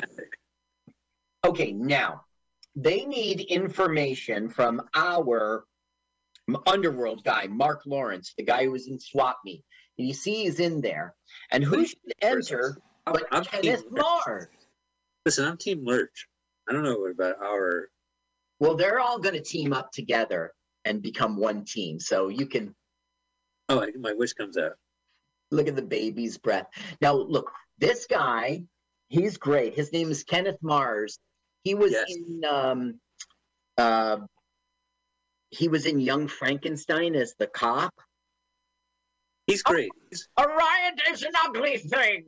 Okay, 1.46 1.72
now 1.72 2.22
they 2.76 3.06
need 3.06 3.42
information 3.42 4.50
from 4.50 4.82
our 4.94 5.66
underworld 6.66 7.24
guy, 7.24 7.48
Mark 7.48 7.82
Lawrence, 7.86 8.34
the 8.38 8.44
guy 8.44 8.66
who 8.66 8.72
was 8.72 8.88
in 8.88 9.00
Swap 9.00 9.40
Meet. 9.44 9.64
And 9.98 10.08
you 10.08 10.14
see 10.14 10.44
he's 10.44 10.60
in 10.60 10.82
there. 10.82 11.16
And 11.52 11.64
who 11.64 11.86
should 11.86 11.98
enter 12.22 12.78
I'm, 13.08 13.14
but 13.14 13.24
I'm 13.32 13.44
Kenneth 13.44 13.86
Mars? 13.90 14.48
listen, 15.26 15.46
I'm 15.46 15.58
Team 15.58 15.84
Lurch. 15.84 16.28
I 16.70 16.74
don't 16.74 16.84
know 16.84 17.06
about 17.08 17.38
our. 17.44 17.90
Well, 18.60 18.76
they're 18.76 19.00
all 19.00 19.20
going 19.20 19.36
to 19.36 19.42
team 19.42 19.74
up 19.74 19.92
together 19.92 20.54
and 20.86 21.02
become 21.02 21.38
one 21.38 21.66
team. 21.66 22.00
So 22.00 22.28
you 22.30 22.46
can 22.46 22.76
Oh, 23.70 23.82
I, 23.82 23.92
my 24.00 24.14
wish 24.14 24.34
comes 24.34 24.58
out. 24.58 24.74
look 25.52 25.68
at 25.68 25.76
the 25.76 25.82
baby's 25.82 26.38
breath. 26.38 26.68
Now, 27.02 27.14
look, 27.14 27.52
this 27.78 28.06
guy, 28.06 28.64
he's 29.10 29.38
great. 29.38 29.76
His 29.76 29.92
name 29.94 30.10
is 30.12 30.24
Kenneth 30.24 30.58
Mars. 30.62 31.20
He 31.64 31.76
was 31.76 31.92
Yes. 31.92 32.06
in 32.10 32.44
um, 32.46 33.00
uh, 33.78 34.18
he 35.52 35.68
was 35.70 35.86
in 35.86 36.00
Young 36.00 36.28
Frankenstein 36.28 37.16
as 37.16 37.34
the 37.40 37.48
cop. 37.48 37.94
He's 39.48 39.64
great. 39.64 39.92
He's, 40.10 40.28
A 40.38 40.44
riot 40.44 41.02
is 41.10 41.24
an 41.24 41.32
ugly 41.46 41.78
thing. 41.78 42.26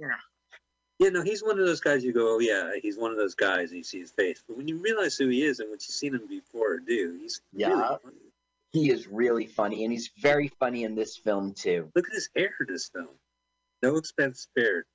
you 0.99 1.11
know, 1.11 1.21
he's 1.21 1.41
one 1.43 1.59
of 1.59 1.65
those 1.65 1.81
guys 1.81 2.03
you 2.03 2.13
go, 2.13 2.35
oh, 2.35 2.39
yeah, 2.39 2.71
he's 2.81 2.97
one 2.97 3.11
of 3.11 3.17
those 3.17 3.35
guys, 3.35 3.69
and 3.71 3.77
you 3.77 3.83
see 3.83 3.99
his 3.99 4.11
face. 4.11 4.41
But 4.47 4.55
when 4.57 4.67
you 4.69 4.77
realize 4.77 5.17
who 5.17 5.27
he 5.27 5.43
is 5.43 5.59
and 5.59 5.69
what 5.69 5.81
you've 5.85 5.95
seen 5.95 6.15
him 6.15 6.27
before 6.27 6.79
do, 6.79 7.17
he's 7.21 7.41
really 7.53 7.71
Yeah. 7.71 7.97
funny. 8.01 8.15
He 8.71 8.91
is 8.91 9.07
really 9.07 9.47
funny, 9.47 9.83
and 9.83 9.91
he's 9.91 10.11
very 10.21 10.49
funny 10.59 10.83
in 10.83 10.95
this 10.95 11.17
film 11.17 11.53
too. 11.53 11.89
Look 11.95 12.07
at 12.07 12.13
his 12.13 12.29
hair 12.35 12.51
in 12.59 12.67
this 12.73 12.89
film. 12.93 13.07
No 13.81 13.95
expense 13.97 14.41
spared. 14.41 14.85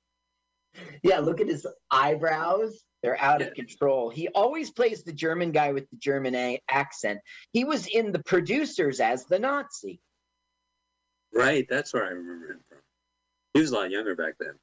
Yeah, 1.03 1.19
look 1.19 1.41
at 1.41 1.47
his 1.47 1.65
eyebrows. 1.91 2.83
They're 3.03 3.19
out 3.21 3.41
of 3.41 3.53
control. 3.53 4.09
He 4.09 4.29
always 4.29 4.71
plays 4.71 5.03
the 5.03 5.13
German 5.13 5.51
guy 5.51 5.73
with 5.73 5.89
the 5.89 5.97
German 5.97 6.35
a- 6.35 6.61
accent. 6.69 7.19
He 7.53 7.63
was 7.63 7.87
in 7.87 8.11
the 8.11 8.23
producers 8.23 8.99
as 8.99 9.25
the 9.25 9.39
Nazi. 9.39 9.99
Right, 11.33 11.67
that's 11.69 11.93
where 11.93 12.05
I 12.05 12.09
remember 12.09 12.53
him 12.53 12.59
from. 12.69 12.77
He 13.53 13.61
was 13.61 13.71
a 13.71 13.75
lot 13.75 13.91
younger 13.91 14.15
back 14.15 14.35
then. 14.39 14.53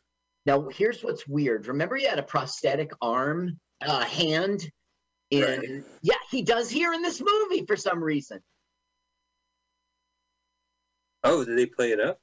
Now, 0.44 0.68
here's 0.68 1.02
what's 1.04 1.26
weird. 1.28 1.66
Remember, 1.68 1.96
he 1.96 2.04
had 2.04 2.18
a 2.18 2.22
prosthetic 2.24 2.90
arm, 3.00 3.60
uh, 3.80 4.04
hand. 4.04 4.68
In 5.30 5.42
Right. 5.44 5.84
yeah, 6.02 6.14
he 6.30 6.42
does 6.42 6.68
here 6.68 6.92
in 6.92 7.00
this 7.00 7.20
movie 7.22 7.64
for 7.64 7.76
some 7.76 8.02
reason. 8.02 8.40
Oh, 11.24 11.44
did 11.44 11.56
they 11.56 11.66
play 11.66 11.92
it 11.92 12.00
up? 12.00 12.18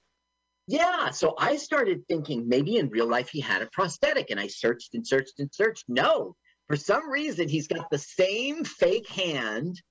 Yeah, 0.68 1.10
so 1.10 1.34
I 1.40 1.56
started 1.56 2.04
thinking 2.08 2.48
maybe 2.48 2.78
in 2.78 2.90
real 2.90 3.08
life 3.08 3.30
he 3.30 3.40
had 3.40 3.62
a 3.62 3.70
prosthetic, 3.72 4.30
and 4.30 4.40
I 4.40 4.48
searched 4.48 4.94
and 4.94 5.06
searched 5.06 5.40
and 5.40 5.50
searched. 5.52 5.86
No, 5.88 6.36
for 6.68 6.76
some 6.76 7.10
reason 7.10 7.50
he's 7.50 7.68
got 7.68 7.90
the 7.90 7.98
same 7.98 8.64
fake 8.64 9.08
hand 9.10 9.82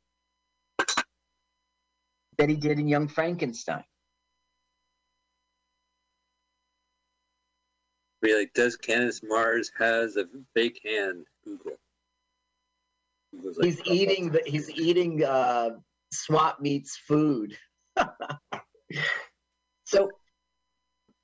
that 2.36 2.48
he 2.48 2.54
did 2.54 2.78
in 2.78 2.86
Young 2.86 3.08
Frankenstein. 3.08 3.82
Really, 8.22 8.48
does 8.54 8.76
Kenneth 8.76 9.20
Mars 9.24 9.70
has 9.78 10.16
a 10.16 10.26
fake 10.54 10.80
hand? 10.84 11.24
Google. 11.44 11.72
Like, 13.32 13.64
He's 13.64 13.80
eating 13.84 14.30
the 14.30 14.42
he's 14.46 14.70
eating 14.70 15.24
uh, 15.24 15.70
swap 16.12 16.60
meets 16.60 16.96
food. 16.96 17.56
so 19.84 20.10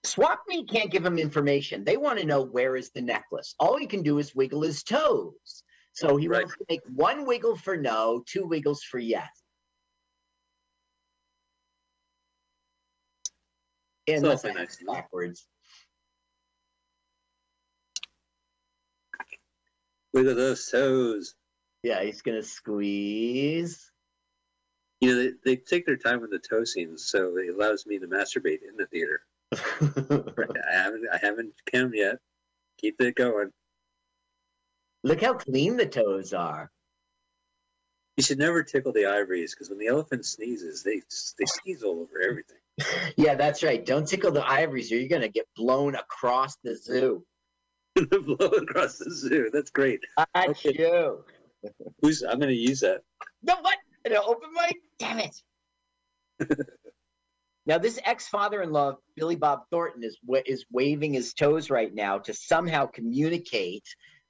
swap 0.05 0.43
meet 0.49 0.69
can't 0.69 0.91
give 0.91 1.05
him 1.05 1.19
information. 1.19 1.85
They 1.85 1.97
want 1.97 2.19
to 2.19 2.27
know 2.27 2.43
where 2.43 2.77
is 2.77 2.91
the 2.91 3.03
necklace. 3.03 3.55
All 3.59 3.77
he 3.77 3.87
can 3.87 4.03
do 4.03 4.19
is 4.19 4.35
wiggle 4.35 4.63
his 4.63 4.83
toes. 4.83 5.65
So 5.93 6.17
he 6.17 6.29
Right. 6.29 6.43
wants 6.43 6.57
to 6.59 6.65
make 6.69 6.81
one 6.87 7.25
wiggle 7.25 7.57
for 7.57 7.77
no, 7.77 8.23
two 8.27 8.47
wiggles 8.47 8.83
for 8.83 8.99
yes. 8.99 9.29
And 14.07 14.21
So 14.21 14.29
that's 14.29 14.45
nice. 14.45 14.77
backwards. 14.87 15.47
At 20.17 20.25
those 20.37 20.71
toes. 20.71 21.35
Yeah, 21.83 22.03
he's 22.03 22.23
gonna 22.23 22.43
squeeze. 22.43 23.91
You 25.05 25.15
know, 25.15 25.23
they, 25.23 25.33
they 25.45 25.57
take 25.57 25.85
their 25.87 25.97
time 25.97 26.21
with 26.21 26.31
the 26.31 26.39
toe 26.39 26.65
scenes, 26.65 27.05
so 27.07 27.37
it 27.37 27.55
allows 27.55 27.87
me 27.87 27.99
to 27.99 28.07
masturbate 28.07 28.61
in 28.67 28.77
the 28.77 28.87
theater. 28.87 29.21
I 29.53 30.73
haven't 30.73 31.07
I 31.13 31.19
haven't 31.21 31.53
come 31.71 31.93
yet. 31.95 32.17
Keep 32.79 33.01
it 33.01 33.15
going. 33.15 33.51
Look 35.03 35.21
how 35.21 35.35
clean 35.35 35.77
the 35.77 35.87
toes 35.87 36.33
are. 36.33 36.71
You 38.17 38.23
should 38.25 38.39
never 38.39 38.63
tickle 38.63 38.93
the 38.93 39.07
ivories 39.07 39.55
because 39.55 39.69
when 39.69 39.79
the 39.79 39.89
elephant 39.89 40.25
sneezes, 40.25 40.83
they 40.83 41.03
they 41.39 41.45
sneeze 41.45 41.83
all 41.83 42.01
over 42.01 42.21
everything. 42.23 42.57
Yeah, 43.17 43.37
that's 43.37 43.63
right. 43.63 43.87
Don't 43.87 44.09
tickle 44.09 44.33
the 44.33 44.45
ivories 44.45 44.91
or 44.91 44.97
you're 44.97 45.09
going 45.09 45.23
to 45.23 45.29
get 45.29 45.47
blown 45.55 45.95
across 45.95 46.57
the 46.65 46.75
zoo. 46.75 47.25
Blow 47.95 48.49
across 48.49 48.99
the 48.99 49.15
zoo. 49.15 49.49
That's 49.53 49.71
great. 49.71 50.01
At 50.35 50.49
Okay. 50.49 50.75
you. 50.77 51.25
Who's 52.03 52.25
I'm 52.25 52.41
going 52.41 52.51
to 52.51 52.57
use 52.57 52.81
that. 52.81 53.03
No, 53.45 53.55
what? 53.61 53.77
An 54.13 54.17
open 54.17 54.51
mic? 54.53 54.77
Damn 54.99 55.21
it. 55.21 55.37
now, 57.67 57.79
this 57.79 57.99
ex 58.05 58.29
father 58.29 58.63
in 58.63 58.73
law, 58.73 58.97
Billy 59.17 59.37
Bob 59.37 59.63
Thornton, 59.71 60.03
is, 60.03 60.19
wa- 60.25 60.43
is 60.45 60.67
waving 60.71 61.15
his 61.15 61.33
toes 61.35 61.71
right 61.71 61.93
now 61.93 62.19
to 62.19 62.35
somehow 62.35 62.87
communicate 62.87 63.85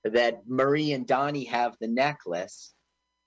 that 0.05 0.43
Marie 0.47 0.93
and 0.93 1.07
Donnie 1.07 1.45
have 1.45 1.77
the 1.81 1.89
necklace. 1.89 2.75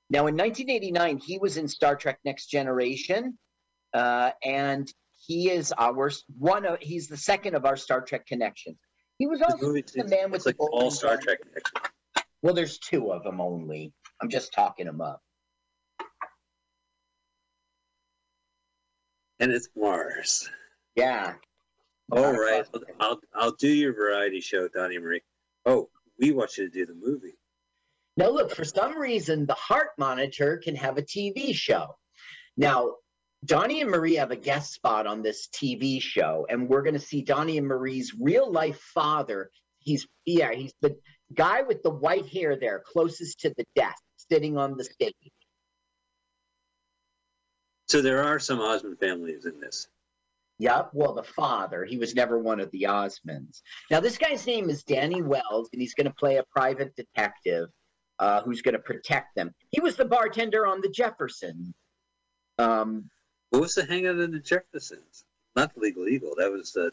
Now, 0.10 0.28
in 0.28 0.38
1989, 0.38 1.18
he 1.18 1.38
was 1.38 1.58
in 1.58 1.68
Star 1.68 1.96
Trek 1.96 2.20
Next 2.24 2.48
Generation, 2.48 3.38
uh, 3.94 4.32
and 4.44 4.92
he 5.18 5.50
is 5.50 5.74
our 5.74 6.12
one 6.38 6.66
of 6.66 6.78
he's 6.80 7.08
the 7.08 7.18
second 7.18 7.56
of 7.56 7.66
our 7.66 7.76
Star 7.76 8.02
Trek 8.02 8.26
connections. 8.26 8.78
He 9.18 9.28
was 9.28 9.40
This 9.40 9.52
also 9.52 9.68
movie 9.68 9.84
the 9.94 10.06
man 10.06 10.32
with 10.32 10.46
like 10.46 10.58
the 10.58 10.70
all 10.72 10.92
Star 10.92 11.18
gun. 11.18 11.24
Trek. 11.24 11.40
well, 12.42 12.54
there's 12.54 12.78
two 12.78 13.12
of 13.12 13.24
them 13.24 13.42
only. 13.42 13.92
I'm 14.22 14.30
just 14.30 14.54
talking 14.54 14.86
them 14.86 15.02
up. 15.02 15.22
And 19.40 19.52
it's 19.52 19.70
Mars. 19.76 20.50
Yeah. 20.96 21.34
All 22.12 22.34
right. 22.34 22.66
I'll 23.00 23.20
I'll 23.36 23.52
do 23.52 23.68
your 23.68 23.94
variety 23.94 24.42
show, 24.42 24.68
Donnie 24.68 24.98
Marie. 24.98 25.22
Oh, 25.66 25.90
we 26.20 26.32
want 26.32 26.58
you 26.58 26.70
to 26.70 26.74
do 26.74 26.86
the 26.86 26.96
movie. 26.96 27.38
Now, 28.16 28.30
look, 28.30 28.56
for 28.56 28.64
some 28.64 28.98
reason, 28.98 29.46
the 29.46 29.54
heart 29.54 29.90
monitor 30.00 30.58
can 30.58 30.76
have 30.76 30.98
a 30.98 31.04
TV 31.04 31.54
show. 31.54 31.96
Now, 32.56 32.96
Donnie 33.46 33.82
and 33.82 33.92
Marie 33.92 34.16
have 34.16 34.32
a 34.32 34.36
guest 34.36 34.74
spot 34.74 35.06
on 35.06 35.22
this 35.22 35.48
TV 35.54 36.02
show, 36.02 36.48
and 36.50 36.68
we're 36.68 36.82
going 36.82 36.96
to 36.96 37.00
see 37.00 37.22
Donnie 37.22 37.60
and 37.60 37.68
Marie's 37.68 38.16
real 38.20 38.52
life 38.52 38.80
father. 38.80 39.52
He's, 39.80 40.08
yeah, 40.26 40.52
he's 40.52 40.74
the 40.82 40.98
guy 41.32 41.62
with 41.62 41.84
the 41.84 41.92
white 41.92 42.28
hair 42.28 42.58
there, 42.60 42.82
closest 42.84 43.42
to 43.42 43.54
the 43.56 43.66
desk, 43.76 44.02
sitting 44.32 44.58
on 44.58 44.78
the 44.78 44.86
stage. 44.86 45.14
So 47.88 48.02
there 48.02 48.24
are 48.24 48.40
some 48.40 48.60
Osmond 48.60 49.00
families 49.00 49.46
in 49.46 49.60
this. 49.60 49.88
Yep. 50.60 50.90
Well, 50.94 51.14
the 51.14 51.24
father. 51.24 51.86
He 51.86 51.98
was 51.98 52.16
never 52.16 52.40
one 52.40 52.60
of 52.60 52.72
the 52.72 52.88
Osmonds. 52.90 53.62
Now, 53.92 54.00
this 54.00 54.18
guy's 54.18 54.46
name 54.46 54.70
is 54.70 54.84
Danny 54.84 55.22
Wells, 55.22 55.70
and 55.72 55.82
he's 55.82 55.94
going 55.94 56.08
to 56.08 56.14
play 56.14 56.38
a 56.38 56.44
private 56.44 56.96
detective 56.96 57.70
uh, 58.20 58.42
who's 58.42 58.62
going 58.62 58.74
to 58.74 58.80
protect 58.80 59.36
them. 59.36 59.54
He 59.70 59.80
was 59.80 59.96
the 59.96 60.06
bartender 60.06 60.66
on 60.66 60.82
the 60.82 60.90
Jefferson. 60.90 61.74
Um, 62.58 63.10
What 63.52 63.62
was 63.62 63.76
the 63.76 63.86
hangout 63.86 64.18
of 64.18 64.32
the 64.32 64.40
Jeffersons? 64.40 65.24
Not 65.56 65.74
the 65.74 65.80
Legal 65.80 66.08
Eagle. 66.08 66.34
That 66.38 66.52
was 66.52 66.74
the 66.74 66.92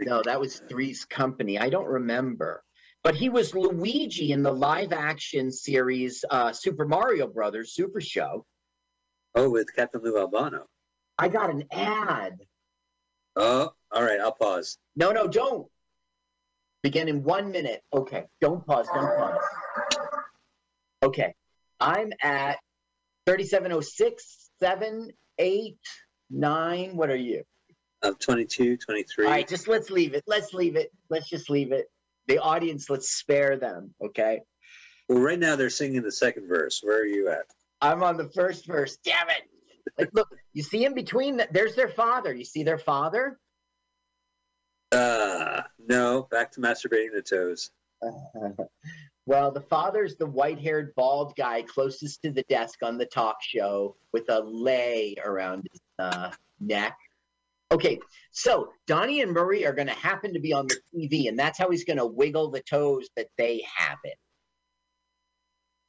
No, 0.00 0.22
that 0.24 0.40
was 0.40 0.62
Three's 0.68 1.04
Company. 1.04 1.58
I 1.58 1.68
don't 1.68 1.86
remember. 1.86 2.64
But 3.04 3.14
he 3.14 3.28
was 3.28 3.54
Luigi 3.54 4.32
in 4.32 4.42
the 4.42 4.52
live 4.52 4.92
action 4.92 5.52
series 5.52 6.24
uh, 6.30 6.52
Super 6.52 6.86
Mario 6.86 7.26
Brothers 7.26 7.72
Super 7.74 8.00
Show. 8.00 8.46
Oh, 9.34 9.50
with 9.50 9.74
Captain 9.74 10.02
Lou 10.02 10.18
Albano. 10.18 10.66
I 11.18 11.28
got 11.28 11.50
an 11.50 11.64
ad. 11.70 12.40
Oh, 13.36 13.72
all 13.90 14.02
right. 14.02 14.20
I'll 14.20 14.32
pause. 14.32 14.78
No, 14.96 15.10
no, 15.10 15.26
don't. 15.26 15.66
Begin 16.82 17.08
in 17.08 17.22
one 17.22 17.52
minute. 17.52 17.82
Okay, 17.94 18.24
don't 18.40 18.66
pause, 18.66 18.88
don't 18.92 19.16
pause. 19.16 19.40
Okay, 21.04 21.32
I'm 21.78 22.12
at 22.22 22.58
3706, 23.26 24.50
7, 24.58 25.10
8, 25.38 25.76
9. 26.30 26.96
What 26.96 27.08
are 27.08 27.16
you? 27.16 27.44
I'm 28.02 28.16
22, 28.16 28.76
23. 28.78 29.26
All 29.26 29.30
right, 29.30 29.46
just 29.46 29.68
let's 29.68 29.90
leave 29.90 30.14
it. 30.14 30.24
Let's 30.26 30.52
leave 30.52 30.74
it. 30.74 30.90
Let's 31.08 31.28
just 31.28 31.48
leave 31.48 31.70
it. 31.70 31.86
The 32.26 32.38
audience, 32.38 32.90
let's 32.90 33.10
spare 33.10 33.56
them, 33.56 33.94
okay? 34.04 34.40
Well, 35.08 35.20
right 35.20 35.38
now 35.38 35.54
they're 35.54 35.70
singing 35.70 36.02
the 36.02 36.10
second 36.10 36.48
verse. 36.48 36.80
Where 36.82 37.00
are 37.00 37.06
you 37.06 37.28
at? 37.28 37.46
I'm 37.82 38.02
on 38.04 38.16
the 38.16 38.28
first 38.28 38.66
verse. 38.66 38.96
Damn 39.04 39.28
it. 39.28 39.42
Like, 39.98 40.10
look, 40.14 40.28
you 40.52 40.62
see 40.62 40.84
in 40.84 40.94
between, 40.94 41.36
that 41.38 41.52
there's 41.52 41.74
their 41.74 41.88
father. 41.88 42.32
You 42.32 42.44
see 42.44 42.62
their 42.62 42.78
father? 42.78 43.38
Uh, 44.92 45.62
no. 45.78 46.28
Back 46.30 46.52
to 46.52 46.60
masturbating 46.60 47.12
the 47.12 47.22
toes. 47.22 47.72
well, 49.26 49.50
the 49.50 49.60
father's 49.60 50.16
the 50.16 50.26
white 50.26 50.60
haired, 50.60 50.94
bald 50.94 51.34
guy 51.36 51.62
closest 51.62 52.22
to 52.22 52.30
the 52.30 52.44
desk 52.48 52.78
on 52.82 52.98
the 52.98 53.06
talk 53.06 53.36
show 53.42 53.96
with 54.12 54.30
a 54.30 54.40
lei 54.40 55.16
around 55.24 55.66
his 55.70 55.80
uh, 55.98 56.30
neck. 56.60 56.96
Okay, 57.72 57.98
so 58.30 58.68
Donnie 58.86 59.22
and 59.22 59.32
Murray 59.32 59.66
are 59.66 59.72
going 59.72 59.88
to 59.88 59.94
happen 59.94 60.34
to 60.34 60.40
be 60.40 60.52
on 60.52 60.66
the 60.68 60.76
TV, 60.94 61.28
and 61.28 61.38
that's 61.38 61.58
how 61.58 61.70
he's 61.70 61.84
going 61.84 61.96
to 61.96 62.06
wiggle 62.06 62.50
the 62.50 62.62
toes 62.62 63.08
that 63.16 63.28
they 63.38 63.64
have 63.76 63.98
it. 64.04 64.18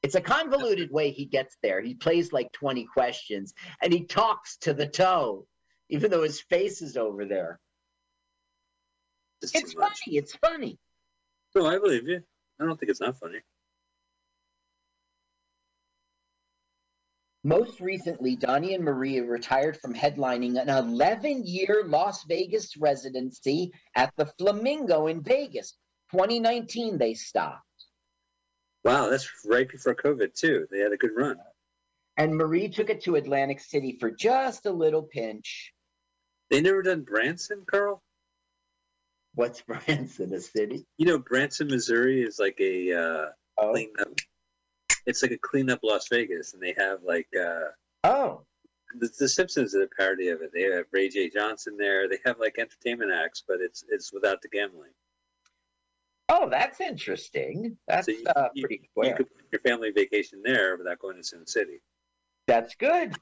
It's 0.03 0.15
a 0.15 0.21
convoluted 0.21 0.91
way 0.91 1.11
he 1.11 1.25
gets 1.25 1.57
there. 1.63 1.81
He 1.81 1.93
plays 1.93 2.33
like 2.33 2.51
20 2.51 2.83
questions 2.85 3.53
and 3.81 3.93
he 3.93 4.03
talks 4.03 4.57
to 4.57 4.73
the 4.73 4.85
toe, 4.85 5.47
even 5.89 6.11
though 6.11 6.23
his 6.23 6.41
face 6.41 6.81
is 6.81 6.97
over 6.97 7.25
there. 7.25 7.59
It's, 9.41 9.55
It's 9.55 9.73
funny. 9.73 10.17
It's 10.17 10.35
funny. 10.35 10.77
No, 11.55 11.65
I 11.67 11.79
believe 11.79 12.07
you. 12.07 12.21
I 12.59 12.65
don't 12.65 12.77
think 12.77 12.89
it's 12.89 12.99
not 12.99 13.17
funny. 13.17 13.39
Most 17.45 17.81
recently, 17.81 18.37
Donnie 18.37 18.73
and 18.73 18.85
Maria 18.85 19.23
retired 19.23 19.77
from 19.77 19.93
headlining 19.93 20.61
an 20.61 20.69
11 20.69 21.45
year 21.45 21.83
Las 21.85 22.23
Vegas 22.23 22.77
residency 22.77 23.73
at 23.95 24.13
the 24.15 24.25
Flamingo 24.25 25.07
in 25.07 25.21
Vegas. 25.21 25.77
2019, 26.11 26.97
they 26.97 27.13
stopped. 27.13 27.63
Wow, 28.83 29.09
that's 29.09 29.29
right 29.45 29.67
before 29.67 29.95
COVID 29.95 30.33
too. 30.33 30.67
They 30.71 30.79
had 30.79 30.91
a 30.91 30.97
good 30.97 31.15
run. 31.15 31.37
And 32.17 32.35
Marie 32.35 32.69
took 32.69 32.89
it 32.89 33.03
to 33.03 33.15
Atlantic 33.15 33.59
City 33.59 33.97
for 33.99 34.11
just 34.11 34.65
a 34.65 34.71
little 34.71 35.01
pinch. 35.01 35.73
They 36.51 36.61
never 36.61 36.83
done 36.83 37.01
Branson, 37.01 37.63
Carl. 37.65 38.03
What's 39.35 39.61
Branson, 39.67 40.33
a 40.33 40.39
city? 40.39 40.85
You 40.97 41.07
know, 41.07 41.17
Branson, 41.17 41.67
Missouri 41.67 42.21
is 42.21 42.37
like 42.37 42.59
a 42.59 42.93
uh, 42.93 43.25
Oh, 43.57 43.71
clean 43.71 43.91
up. 43.99 44.19
It's 45.05 45.21
like 45.21 45.31
a 45.31 45.37
clean 45.37 45.69
up 45.69 45.79
Las 45.83 46.07
Vegas, 46.07 46.53
and 46.53 46.61
they 46.61 46.73
have 46.77 47.03
like 47.03 47.27
uh, 47.39 47.69
oh, 48.03 48.41
the, 48.99 49.09
the 49.19 49.27
Simpsons 49.29 49.75
are 49.75 49.83
a 49.83 49.87
parody 49.87 50.29
of 50.29 50.41
it. 50.41 50.51
They 50.53 50.63
have 50.63 50.85
Ray 50.91 51.09
J. 51.09 51.29
Johnson 51.29 51.75
there. 51.77 52.07
They 52.07 52.19
have 52.25 52.39
like 52.39 52.55
entertainment 52.57 53.11
acts, 53.11 53.43
but 53.47 53.57
it's 53.59 53.83
it's 53.89 54.13
without 54.13 54.41
the 54.41 54.49
gambling. 54.49 54.91
Oh, 56.29 56.49
that's 56.49 56.81
interesting. 56.81 57.77
That's 57.87 58.05
So 58.05 58.11
you, 58.11 58.25
uh, 58.35 58.49
you- 58.53 58.63
pretty 58.63 58.89
you 58.95 59.13
could 59.15 59.27
put 59.35 59.45
your 59.51 59.61
family 59.61 59.91
vacation 59.91 60.41
there 60.43 60.77
without 60.77 60.99
going 60.99 61.17
to 61.17 61.23
Sin 61.23 61.45
City. 61.45 61.81
That's 62.47 62.75
good. 62.75 63.15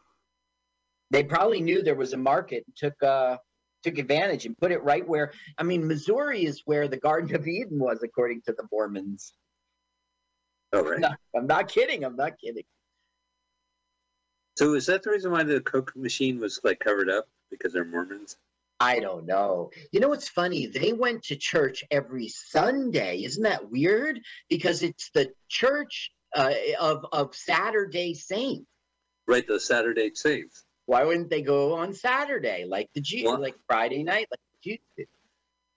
They 1.11 1.23
probably 1.23 1.61
knew 1.61 1.81
there 1.83 1.95
was 1.95 2.13
a 2.13 2.17
market 2.17 2.63
and 2.65 2.75
took 2.75 3.03
uh 3.03 3.37
took 3.83 3.97
advantage 3.97 4.45
and 4.45 4.57
put 4.57 4.71
it 4.71 4.83
right 4.83 5.07
where 5.07 5.33
I 5.57 5.63
mean 5.63 5.87
Missouri 5.87 6.45
is 6.45 6.61
where 6.65 6.87
the 6.87 6.97
Garden 6.97 7.35
of 7.35 7.47
Eden 7.47 7.79
was 7.79 8.01
according 8.03 8.41
to 8.43 8.53
the 8.53 8.63
Mormons. 8.71 9.33
Oh, 10.73 10.83
right. 10.83 10.99
No, 10.99 11.09
I'm 11.35 11.47
not 11.47 11.67
kidding. 11.67 12.05
I'm 12.05 12.15
not 12.15 12.33
kidding. 12.39 12.63
So 14.57 14.73
is 14.75 14.85
that 14.85 15.03
the 15.03 15.09
reason 15.09 15.31
why 15.31 15.43
the 15.43 15.59
Coke 15.59 15.93
machine 15.95 16.39
was 16.39 16.59
like 16.63 16.79
covered 16.79 17.09
up 17.09 17.27
because 17.49 17.73
they're 17.73 17.83
Mormons? 17.85 18.37
I 18.81 18.99
don't 18.99 19.27
know. 19.27 19.69
You 19.91 19.99
know 19.99 20.09
what's 20.09 20.27
funny? 20.27 20.65
They 20.65 20.91
went 20.91 21.25
to 21.25 21.35
church 21.35 21.83
every 21.91 22.29
Sunday. 22.29 23.23
Isn't 23.23 23.43
that 23.43 23.69
weird? 23.69 24.19
Because 24.49 24.81
it's 24.81 25.11
the 25.13 25.31
church 25.49 26.11
uh, 26.35 26.51
of 26.79 27.05
of 27.11 27.35
Saturday 27.35 28.15
Saints. 28.15 28.65
Right, 29.27 29.47
the 29.47 29.59
Saturday 29.59 30.11
Saints. 30.15 30.63
Why 30.87 31.03
wouldn't 31.03 31.29
they 31.29 31.43
go 31.43 31.75
on 31.75 31.93
Saturday 31.93 32.65
like 32.67 32.89
the 32.95 33.01
Jews, 33.01 33.25
Well- 33.25 33.39
like 33.39 33.55
Friday 33.67 34.03
night, 34.03 34.27
like 34.31 34.39
the 34.63 34.71
Jews 34.71 34.79
did? 34.97 35.07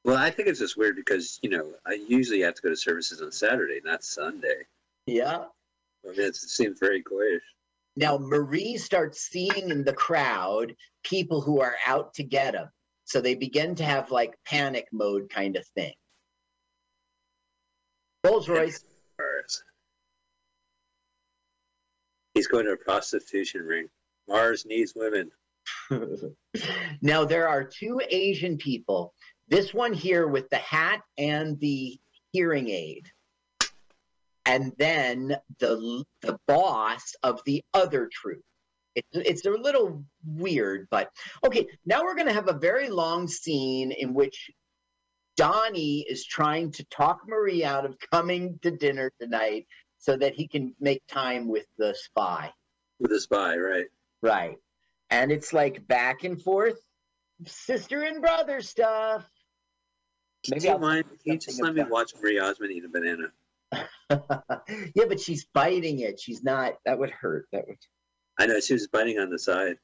Well, 0.03 0.17
I 0.17 0.31
think 0.31 0.49
it's 0.49 0.59
just 0.59 0.77
weird 0.79 0.97
because 0.97 1.39
you 1.43 1.51
know 1.51 1.73
I 1.87 1.95
usually 2.09 2.41
have 2.41 2.55
to 2.55 2.63
go 2.63 2.71
to 2.71 2.77
services 2.77 3.21
on 3.21 3.33
Saturday, 3.33 3.81
not 3.85 4.03
Sunday. 4.03 4.65
Yeah. 5.07 5.45
I 6.05 6.09
mean, 6.09 6.21
it's, 6.21 6.43
it 6.43 6.49
seems 6.51 6.79
very 6.79 7.03
coyish. 7.03 7.41
Now 7.97 8.17
Marie 8.19 8.79
starts 8.79 9.21
seeing 9.21 9.69
in 9.71 9.85
the 9.85 9.93
crowd 9.93 10.75
people 11.03 11.43
who 11.43 11.61
are 11.61 11.77
out 11.87 12.15
to 12.15 12.23
get 12.23 12.55
him. 12.55 12.69
So 13.05 13.21
they 13.21 13.35
begin 13.35 13.75
to 13.77 13.85
have 13.85 14.11
like 14.11 14.35
panic 14.47 14.89
mode 14.93 15.29
kind 15.31 15.57
of 15.57 15.67
thing. 15.69 15.95
Rolls 18.25 18.49
Royce. 18.49 18.83
He's 22.35 22.49
going 22.49 22.67
to 22.67 22.73
a 22.73 22.77
prostitution 22.77 23.63
ring. 23.63 23.89
Mars 24.29 24.67
needs 24.67 24.95
women. 24.97 25.31
now 27.03 27.25
there 27.25 27.49
are 27.49 27.63
two 27.65 28.01
Asian 28.09 28.57
people. 28.57 29.15
This 29.49 29.73
one 29.73 29.93
here 29.93 30.27
with 30.27 30.49
the 30.51 30.57
hat 30.57 31.03
and 31.19 31.61
the 31.61 31.99
hearing 32.33 32.71
aid. 32.71 33.07
And 34.47 34.73
then 34.79 35.37
the 35.59 36.05
the 36.23 36.39
boss 36.47 37.15
of 37.23 37.41
the 37.47 37.63
other 37.73 38.11
troop. 38.13 38.43
It's 38.95 39.09
it's 39.13 39.47
a 39.47 39.51
little 39.51 40.05
weird, 40.25 40.89
but 40.91 41.11
okay. 41.45 41.67
Now 41.85 42.05
we're 42.05 42.15
going 42.15 42.29
to 42.29 42.33
have 42.33 42.49
a 42.49 42.59
very 42.59 42.89
long 42.89 43.29
scene 43.29 43.93
in 43.93 44.15
which 44.15 44.51
Donnie 45.37 46.05
is 46.09 46.25
trying 46.25 46.71
to 46.73 46.85
talk 46.85 47.21
Marie 47.27 47.65
out 47.65 47.85
of 47.85 47.97
coming 48.13 48.59
to 48.63 48.71
dinner 48.71 49.11
tonight 49.21 49.67
so 49.99 50.17
that 50.17 50.35
he 50.35 50.47
can 50.47 50.75
make 50.81 51.03
time 51.09 51.49
with 51.49 51.67
the 51.79 51.95
spy. 51.97 52.53
With 53.01 53.11
the 53.11 53.21
spy, 53.21 53.57
right? 53.57 53.87
Right. 54.23 54.57
And 55.11 55.33
it's 55.33 55.53
like 55.53 55.87
back 55.87 56.25
and 56.25 56.41
forth, 56.41 56.79
sister 57.47 58.03
and 58.03 58.21
brother 58.21 58.61
stuff. 58.61 59.29
Do 60.45 60.53
Maybe 60.53 60.67
you 60.67 60.73
I'll 60.73 60.79
mind? 60.79 61.05
Can 61.23 61.35
you 61.35 61.39
just 61.39 61.61
let 61.61 61.75
me 61.75 61.83
watch 61.85 62.13
Marie 62.21 62.39
Osmond 62.39 62.73
eat 62.73 62.85
a 62.85 62.89
banana? 62.89 63.29
yeah, 64.95 65.05
but 65.09 65.21
she's 65.21 65.47
biting 65.55 66.01
it. 66.01 66.21
She's 66.21 66.43
not. 66.43 66.75
That 66.85 66.99
would 66.99 67.11
hurt. 67.11 67.47
That 67.53 67.67
would. 67.67 67.79
I 68.39 68.47
know 68.47 68.61
she 68.61 68.73
was 68.73 68.89
biting 68.89 69.19
on 69.19 69.31
the 69.31 69.39
side. 69.39 69.77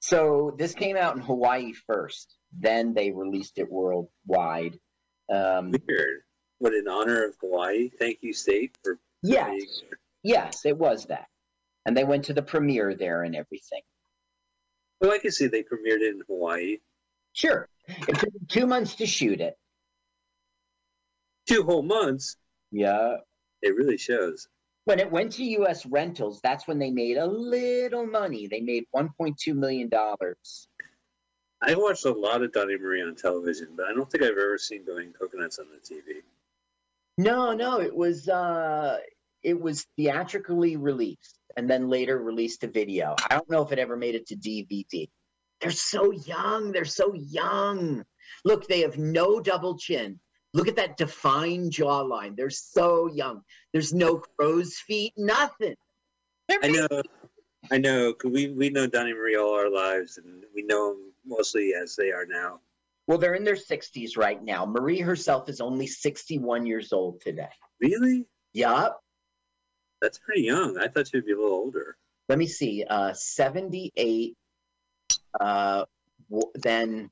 So 0.00 0.54
this 0.58 0.74
came 0.74 0.96
out 0.96 1.16
in 1.16 1.22
Hawaii 1.22 1.72
first. 1.72 2.36
Then 2.58 2.94
they 2.94 3.10
released 3.10 3.58
it 3.58 3.70
worldwide. 3.70 4.78
Um, 5.32 5.72
Weird. 5.88 6.20
What 6.58 6.74
in 6.74 6.88
honor 6.88 7.26
of 7.26 7.36
Hawaii? 7.40 7.90
Thank 7.98 8.18
you, 8.22 8.32
state, 8.32 8.76
for 8.82 8.98
yes, 9.22 9.82
yes, 10.22 10.64
it 10.64 10.78
was 10.78 11.06
that. 11.06 11.26
And 11.84 11.96
they 11.96 12.04
went 12.04 12.24
to 12.26 12.32
the 12.32 12.42
premiere 12.42 12.94
there 12.94 13.24
and 13.24 13.36
everything. 13.36 13.82
Well, 15.00 15.12
I 15.12 15.18
can 15.18 15.32
see 15.32 15.46
they 15.46 15.62
premiered 15.62 16.00
it 16.00 16.14
in 16.14 16.22
Hawaii. 16.26 16.78
Sure, 17.32 17.68
it 17.86 18.18
took 18.18 18.30
two 18.48 18.66
months 18.66 18.94
to 18.96 19.06
shoot 19.06 19.40
it. 19.40 19.58
Two 21.46 21.62
whole 21.64 21.82
months. 21.82 22.36
Yeah, 22.72 23.16
It 23.62 23.76
really 23.76 23.98
shows. 23.98 24.48
When 24.86 25.00
it 25.00 25.10
went 25.10 25.32
to 25.32 25.44
U.S. 25.44 25.84
rentals, 25.84 26.40
that's 26.42 26.66
when 26.68 26.78
they 26.78 26.90
made 26.90 27.16
a 27.16 27.26
little 27.26 28.06
money. 28.06 28.46
They 28.46 28.60
made 28.60 28.84
1.2 28.94 29.54
million 29.54 29.88
dollars. 29.88 30.68
I 31.60 31.74
watched 31.74 32.04
a 32.04 32.12
lot 32.12 32.42
of 32.42 32.52
Donnie 32.52 32.78
Marie 32.78 33.02
on 33.02 33.16
television, 33.16 33.70
but 33.76 33.86
I 33.86 33.94
don't 33.94 34.10
think 34.10 34.22
I've 34.22 34.30
ever 34.30 34.58
seen 34.58 34.84
Going 34.84 35.12
Coconuts 35.12 35.58
on 35.58 35.66
the 35.70 35.94
TV. 35.94 36.22
No, 37.18 37.52
no, 37.52 37.80
it 37.80 37.94
was 37.94 38.28
uh, 38.28 38.98
it 39.42 39.60
was 39.60 39.86
theatrically 39.96 40.76
released 40.76 41.38
and 41.56 41.68
then 41.68 41.88
later 41.88 42.18
released 42.18 42.60
to 42.60 42.68
video. 42.68 43.16
I 43.28 43.34
don't 43.34 43.50
know 43.50 43.62
if 43.62 43.72
it 43.72 43.80
ever 43.80 43.96
made 43.96 44.14
it 44.14 44.26
to 44.28 44.36
DVD. 44.36 45.08
They're 45.60 45.70
so 45.72 46.12
young. 46.12 46.70
They're 46.70 46.84
so 46.84 47.12
young. 47.14 48.04
Look, 48.44 48.68
they 48.68 48.80
have 48.82 48.98
no 48.98 49.40
double 49.40 49.78
chin. 49.78 50.20
Look 50.56 50.68
at 50.68 50.76
that 50.76 50.96
defined 50.96 51.70
jawline. 51.72 52.34
They're 52.34 52.48
so 52.48 53.08
young. 53.12 53.42
There's 53.72 53.92
no 53.92 54.22
crow's 54.38 54.74
feet, 54.76 55.12
nothing. 55.16 55.74
They're 56.48 56.60
I 56.62 56.68
know, 56.68 56.88
I 57.70 57.76
know. 57.78 58.14
'cause 58.14 58.30
we 58.32 58.48
we 58.48 58.70
know 58.70 58.86
Donnie 58.86 59.12
Marie 59.12 59.36
all 59.36 59.52
our 59.54 59.68
lives, 59.70 60.16
and 60.16 60.44
we 60.54 60.62
know 60.62 60.94
them 60.94 61.12
mostly 61.26 61.74
as 61.74 61.94
they 61.94 62.10
are 62.10 62.24
now. 62.24 62.60
Well, 63.06 63.18
they're 63.18 63.34
in 63.34 63.44
their 63.44 63.54
60s 63.56 64.16
right 64.16 64.42
now. 64.42 64.64
Marie 64.64 65.00
herself 65.00 65.48
is 65.50 65.60
only 65.60 65.86
61 65.86 66.64
years 66.64 66.92
old 66.92 67.20
today. 67.20 67.50
Really? 67.80 68.26
Yup. 68.54 68.98
That's 70.00 70.18
pretty 70.18 70.42
young. 70.42 70.78
I 70.78 70.88
thought 70.88 71.08
she'd 71.08 71.26
be 71.26 71.32
a 71.32 71.36
little 71.36 71.52
older. 71.52 71.98
Let 72.30 72.38
me 72.38 72.46
see. 72.46 72.82
Uh, 72.88 73.12
78. 73.12 74.36
Uh, 75.38 75.84
w- 76.30 76.50
then, 76.54 77.10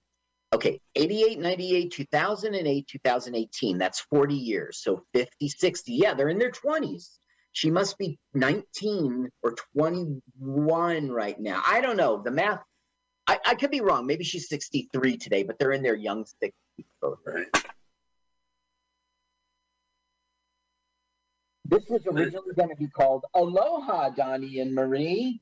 okay, 0.55 0.81
88, 0.95 1.39
98, 1.41 1.93
2008, 1.93 2.87
2018. 2.87 3.79
That's 3.79 4.01
40 4.01 4.35
years. 4.35 4.79
So 4.83 5.05
50, 5.13 5.49
60. 5.49 5.93
Yeah, 5.93 6.15
they're 6.15 6.29
in 6.29 6.39
their 6.39 6.53
20s. 6.53 7.19
She 7.53 7.71
must 7.71 7.99
be 7.99 8.19
19 8.35 9.29
or 9.43 9.55
21 9.77 11.11
right 11.11 11.39
now. 11.39 11.63
I 11.67 11.81
don't 11.81 11.97
know. 11.97 12.23
The 12.23 12.31
math, 12.31 12.61
I, 13.27 13.39
I 13.47 13.55
could 13.55 13.71
be 13.71 13.81
wrong. 13.81 14.07
Maybe 14.07 14.25
she's 14.25 14.49
63 14.49 15.17
today, 15.19 15.43
but 15.43 15.59
they're 15.59 15.73
in 15.73 15.83
their 15.83 15.95
young 15.95 16.25
60s. 16.25 16.53
Right. 17.27 17.47
This 21.67 21.85
was 21.89 22.03
originally 22.07 22.55
going 22.57 22.69
to 22.69 22.77
be 22.77 22.89
called 22.89 23.25
Aloha, 23.35 24.11
Donnie 24.11 24.61
and 24.61 24.75
Marie. 24.75 25.41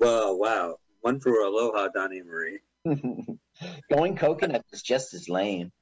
Well, 0.00 0.38
wow. 0.38 0.76
One 1.02 1.20
for 1.20 1.42
Aloha, 1.42 1.88
Donnie 1.94 2.18
and 2.18 2.28
Marie. 2.28 2.60
Going 3.92 4.16
coconut 4.16 4.64
is 4.72 4.82
just 4.82 5.14
as 5.14 5.28
lame. 5.28 5.72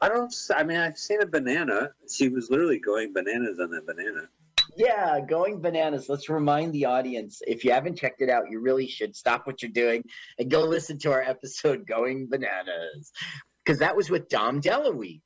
I 0.00 0.08
don't. 0.08 0.32
I 0.54 0.62
mean, 0.62 0.76
I've 0.78 0.98
seen 0.98 1.22
a 1.22 1.26
banana. 1.26 1.90
She 2.08 2.28
was 2.28 2.50
literally 2.50 2.78
going 2.78 3.12
bananas 3.12 3.58
on 3.60 3.70
that 3.70 3.86
banana. 3.86 4.28
Yeah, 4.76 5.20
going 5.20 5.60
bananas. 5.60 6.08
Let's 6.08 6.28
remind 6.28 6.72
the 6.72 6.84
audience 6.84 7.42
if 7.46 7.64
you 7.64 7.72
haven't 7.72 7.98
checked 7.98 8.20
it 8.20 8.30
out, 8.30 8.50
you 8.50 8.60
really 8.60 8.86
should 8.86 9.16
stop 9.16 9.46
what 9.46 9.62
you're 9.62 9.72
doing 9.72 10.04
and 10.38 10.50
go 10.50 10.60
listen 10.60 10.98
to 11.00 11.12
our 11.12 11.22
episode 11.22 11.86
Going 11.86 12.28
Bananas. 12.28 13.10
Because 13.64 13.80
that 13.80 13.96
was 13.96 14.08
with 14.08 14.28
Dom 14.28 14.60
DeLuise. 14.60 15.20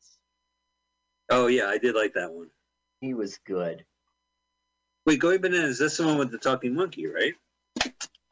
Oh 1.31 1.49
yeah, 1.49 1.67
I 1.67 1.79
did 1.79 1.95
like 1.95 2.15
that 2.15 2.33
one. 2.33 2.49
He 3.01 3.15
was 3.15 3.39
good. 3.45 3.85
Wait, 5.05 5.19
going 5.19 5.41
bananas. 5.41 5.79
That's 5.79 5.97
the 5.97 6.07
one 6.07 6.19
with 6.19 6.31
the 6.31 6.39
talking 6.39 6.75
monkey, 6.75 7.07
right? 7.07 7.35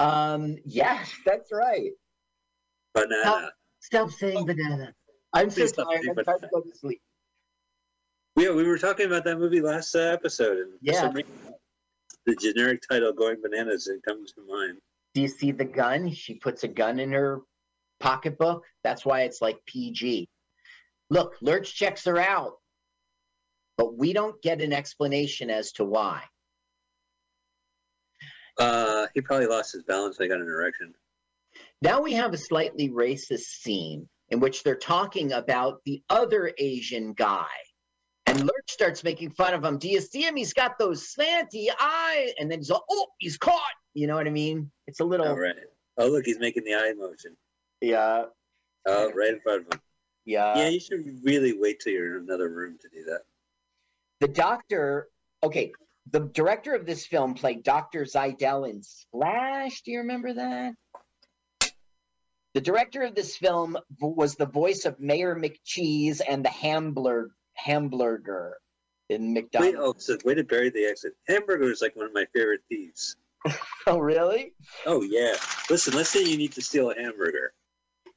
Um, 0.00 0.56
yes, 0.64 1.12
that's 1.26 1.52
right. 1.52 1.90
Banana. 2.94 3.52
Stop 3.80 4.10
saying 4.10 4.46
banana. 4.46 4.94
I'm 5.32 5.50
so 5.50 5.60
Please 5.60 5.68
stop 5.70 5.88
tired. 5.88 6.02
I'm 6.08 6.24
trying 6.24 6.40
to 6.40 6.48
go 6.52 6.60
to 6.62 6.76
sleep. 6.76 7.00
Yeah, 8.36 8.52
we 8.52 8.64
were 8.66 8.78
talking 8.78 9.06
about 9.06 9.24
that 9.24 9.38
movie 9.38 9.60
last 9.60 9.94
uh, 9.94 9.98
episode, 10.00 10.58
and 10.58 10.72
Yeah. 10.80 11.02
some 11.02 11.12
reason, 11.14 11.30
the 12.26 12.34
generic 12.36 12.80
title 12.90 13.12
"Going 13.12 13.40
Bananas" 13.42 13.88
it 13.88 14.02
comes 14.02 14.32
to 14.32 14.40
mind. 14.46 14.78
Do 15.14 15.20
you 15.20 15.28
see 15.28 15.52
the 15.52 15.64
gun? 15.64 16.10
She 16.12 16.34
puts 16.34 16.64
a 16.64 16.68
gun 16.68 16.98
in 16.98 17.12
her 17.12 17.40
pocketbook. 17.98 18.64
That's 18.82 19.04
why 19.04 19.22
it's 19.22 19.42
like 19.42 19.58
PG. 19.66 20.28
Look, 21.10 21.34
Lurch 21.42 21.74
checks 21.74 22.04
her 22.04 22.18
out, 22.18 22.54
but 23.76 23.96
we 23.98 24.12
don't 24.12 24.40
get 24.42 24.62
an 24.62 24.72
explanation 24.72 25.50
as 25.50 25.72
to 25.72 25.84
why. 25.84 26.22
Uh, 28.60 29.06
he 29.14 29.20
probably 29.20 29.46
lost 29.46 29.72
his 29.72 29.82
balance. 29.82 30.20
I 30.20 30.26
got 30.28 30.40
an 30.40 30.46
erection. 30.46 30.92
Now 31.82 32.00
we 32.02 32.12
have 32.12 32.32
a 32.34 32.38
slightly 32.38 32.90
racist 32.90 33.40
scene 33.62 34.08
in 34.28 34.38
which 34.38 34.62
they're 34.62 34.76
talking 34.76 35.32
about 35.32 35.80
the 35.86 36.02
other 36.10 36.52
Asian 36.58 37.14
guy. 37.14 37.46
And 38.26 38.38
Lurch 38.42 38.70
starts 38.70 39.02
making 39.02 39.30
fun 39.30 39.54
of 39.54 39.64
him. 39.64 39.78
Do 39.78 39.88
you 39.88 40.00
see 40.00 40.22
him? 40.22 40.36
He's 40.36 40.52
got 40.52 40.78
those 40.78 41.12
slanty 41.14 41.66
eyes. 41.80 42.32
And 42.38 42.50
then 42.50 42.58
he's 42.58 42.70
like, 42.70 42.82
oh, 42.90 43.06
he's 43.18 43.36
caught. 43.38 43.60
You 43.94 44.06
know 44.06 44.14
what 44.14 44.26
I 44.26 44.30
mean? 44.30 44.70
It's 44.86 45.00
a 45.00 45.04
little, 45.04 45.26
Oh 45.26 45.34
right. 45.34 45.56
Oh 45.98 46.06
look, 46.08 46.24
he's 46.26 46.38
making 46.38 46.64
the 46.64 46.74
eye 46.74 46.92
motion. 46.96 47.36
yeah, 47.80 48.24
Oh, 48.86 49.10
right 49.12 49.30
in 49.30 49.40
front 49.40 49.66
of 49.66 49.74
him. 49.74 49.80
yeah. 50.26 50.56
yeah, 50.58 50.68
you 50.68 50.80
should 50.80 51.04
really 51.24 51.54
wait 51.58 51.80
till 51.80 51.92
you're 51.92 52.18
in 52.18 52.24
another 52.24 52.48
room 52.50 52.76
to 52.80 52.88
do 52.90 53.04
that. 53.04 53.22
the 54.20 54.28
doctor 54.28 55.08
okay 55.42 55.72
the 56.12 56.20
director 56.20 56.74
of 56.74 56.86
this 56.86 57.06
film 57.06 57.34
played 57.34 57.62
dr 57.62 58.04
zidell 58.04 58.68
in 58.68 58.82
splash 58.82 59.82
do 59.82 59.92
you 59.92 59.98
remember 59.98 60.32
that 60.34 60.74
the 62.52 62.60
director 62.60 63.02
of 63.02 63.14
this 63.14 63.36
film 63.36 63.76
was 64.00 64.34
the 64.34 64.46
voice 64.46 64.84
of 64.84 64.98
mayor 65.00 65.34
mccheese 65.34 66.20
and 66.26 66.44
the 66.44 66.50
hamburger 66.50 67.30
Hamburglar 67.66 68.52
in 69.08 69.34
Wait, 69.34 69.44
mcdonald's 69.44 70.08
oh, 70.08 70.16
so 70.16 70.18
way 70.24 70.34
to 70.34 70.44
bury 70.44 70.70
the 70.70 70.84
exit. 70.84 71.14
Hamburglar 71.28 71.70
is 71.70 71.82
like 71.82 71.96
one 71.96 72.06
of 72.06 72.14
my 72.14 72.26
favorite 72.34 72.60
thieves. 72.68 73.16
oh 73.86 73.98
really 73.98 74.52
Oh 74.86 75.02
yeah. 75.02 75.34
Listen, 75.68 75.94
let's 75.94 76.10
say 76.10 76.22
you 76.22 76.36
need 76.36 76.52
to 76.52 76.62
steal 76.62 76.90
a 76.90 76.94
hamburger. 76.94 77.52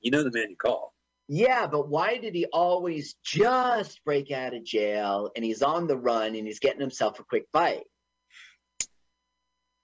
You 0.01 0.11
know 0.11 0.23
the 0.23 0.31
man 0.31 0.49
you 0.49 0.55
call. 0.55 0.92
Yeah 1.28 1.65
but 1.67 1.88
why 1.88 2.17
did 2.17 2.36
he 2.36 2.45
always 2.47 3.15
just 3.24 4.03
break 4.03 4.32
out 4.32 4.53
of 4.53 4.63
jail 4.63 5.30
and 5.36 5.45
he's 5.45 5.61
on 5.61 5.88
the 5.88 5.97
run 5.97 6.36
and 6.36 6.45
he's 6.47 6.59
getting 6.59 6.82
himself 6.82 7.19
a 7.19 7.24
quick 7.24 7.45
bite 7.51 7.86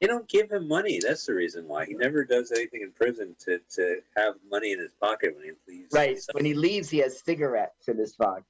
You 0.01 0.07
don't 0.07 0.29
give 0.29 0.49
him 0.49 0.67
money. 0.67 0.99
That's 1.01 1.25
the 1.25 1.33
reason 1.33 1.67
why 1.67 1.85
he 1.85 1.93
never 1.93 2.23
does 2.23 2.53
anything 2.53 2.83
in 2.83 2.91
prison 2.91 3.35
to, 3.45 3.59
to 3.75 3.99
have 4.15 4.35
money 4.49 4.71
in 4.71 4.79
his 4.79 4.93
pocket 5.01 5.35
when 5.35 5.43
he 5.43 5.51
leaves. 5.67 5.93
right 5.93 6.17
when 6.31 6.45
he 6.45 6.53
leaves 6.53 6.89
he 6.89 6.99
has 6.99 7.21
cigarettes 7.21 7.87
in 7.87 7.97
his 7.97 8.13
pocket 8.15 8.45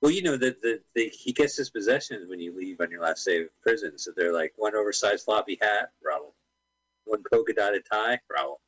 well, 0.00 0.12
you 0.12 0.22
know 0.22 0.36
that 0.36 0.62
the, 0.62 0.80
the, 0.94 1.08
he 1.08 1.32
gets 1.32 1.56
his 1.56 1.70
possessions 1.70 2.28
when 2.28 2.38
you 2.38 2.56
leave 2.56 2.80
on 2.80 2.90
your 2.90 3.02
last 3.02 3.24
day 3.24 3.42
of 3.42 3.48
prison. 3.62 3.98
So 3.98 4.12
they're 4.16 4.32
like 4.32 4.52
one 4.56 4.76
oversized 4.76 5.24
floppy 5.24 5.58
hat, 5.60 5.90
problem. 6.02 6.30
One 7.04 7.22
polka 7.32 7.52
dotted 7.52 7.84
tie, 7.90 8.20
problem. 8.28 8.58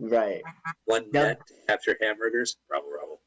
Right 0.00 0.42
One 0.86 1.04
No. 1.12 1.24
net 1.24 1.46
to 1.46 1.54
capture 1.68 1.96
hamburgers, 2.00 2.56
problem, 2.68 2.92
problem. 2.92 3.18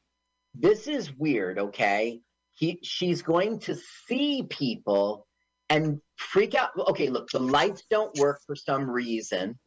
this 0.54 0.86
is 0.88 1.12
weird 1.14 1.58
okay 1.58 2.20
he 2.52 2.78
she's 2.82 3.22
going 3.22 3.58
to 3.60 3.76
see 4.06 4.42
people 4.48 5.26
and 5.70 6.00
freak 6.16 6.54
out 6.54 6.70
okay 6.88 7.08
look 7.08 7.30
the 7.30 7.38
lights 7.38 7.84
don't 7.90 8.16
work 8.18 8.40
for 8.46 8.54
some 8.56 8.90
reason 8.90 9.58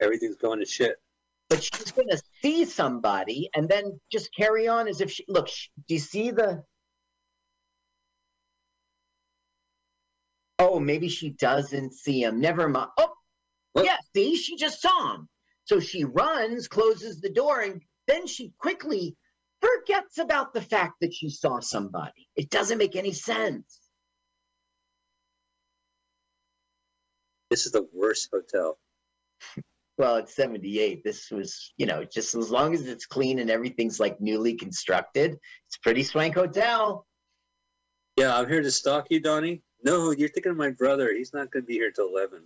Everything's 0.00 0.36
going 0.36 0.60
to 0.60 0.66
shit. 0.66 0.96
but 1.48 1.60
she's 1.62 1.90
going 1.90 2.08
to 2.10 2.22
see 2.42 2.64
somebody 2.64 3.50
and 3.54 3.68
then 3.68 3.98
just 4.12 4.32
carry 4.34 4.68
on 4.68 4.86
as 4.88 5.00
if 5.00 5.10
she 5.10 5.24
look 5.28 5.48
do 5.88 5.94
you 5.94 6.00
see 6.00 6.30
the 6.30 6.62
oh 10.58 10.78
maybe 10.78 11.08
she 11.08 11.30
doesn't 11.30 11.92
see 11.94 12.22
him 12.22 12.40
never 12.40 12.68
mind 12.68 12.90
oh 12.98 13.12
What? 13.72 13.84
yeah 13.86 13.96
see 14.14 14.36
she 14.36 14.56
just 14.56 14.80
saw 14.80 15.14
him 15.14 15.28
so 15.68 15.80
she 15.80 16.04
runs 16.04 16.66
closes 16.68 17.20
the 17.20 17.30
door 17.30 17.60
and 17.60 17.82
then 18.06 18.26
she 18.26 18.52
quickly 18.58 19.16
forgets 19.60 20.18
about 20.18 20.54
the 20.54 20.62
fact 20.62 20.94
that 21.00 21.12
she 21.12 21.28
saw 21.28 21.60
somebody 21.60 22.28
it 22.36 22.48
doesn't 22.50 22.78
make 22.78 22.96
any 22.96 23.12
sense 23.12 23.80
This 27.50 27.64
is 27.64 27.72
the 27.72 27.88
worst 27.94 28.28
hotel. 28.32 28.78
well 29.98 30.16
it's 30.16 30.34
78 30.36 31.02
this 31.04 31.30
was 31.30 31.72
you 31.76 31.86
know 31.86 32.04
just 32.04 32.34
as 32.34 32.50
long 32.50 32.74
as 32.74 32.86
it's 32.86 33.06
clean 33.06 33.38
and 33.40 33.50
everything's 33.50 33.98
like 33.98 34.20
newly 34.20 34.54
constructed 34.54 35.32
it's 35.66 35.76
a 35.76 35.80
pretty 35.82 36.02
swank 36.02 36.34
hotel 36.34 37.04
Yeah, 38.16 38.36
I'm 38.36 38.48
here 38.48 38.62
to 38.62 38.70
stalk 38.70 39.06
you, 39.10 39.20
Donnie. 39.20 39.62
No, 39.84 40.10
you're 40.10 40.28
thinking 40.28 40.50
of 40.50 40.58
my 40.58 40.70
brother. 40.70 41.14
He's 41.14 41.32
not 41.32 41.52
going 41.52 41.62
to 41.62 41.66
be 41.66 41.74
here 41.74 41.92
till 41.92 42.08
11. 42.08 42.42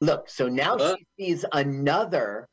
Look, 0.00 0.28
so 0.28 0.48
now 0.48 0.76
Huh? 0.78 0.96
she 0.98 1.06
sees 1.26 1.44
another 1.52 2.48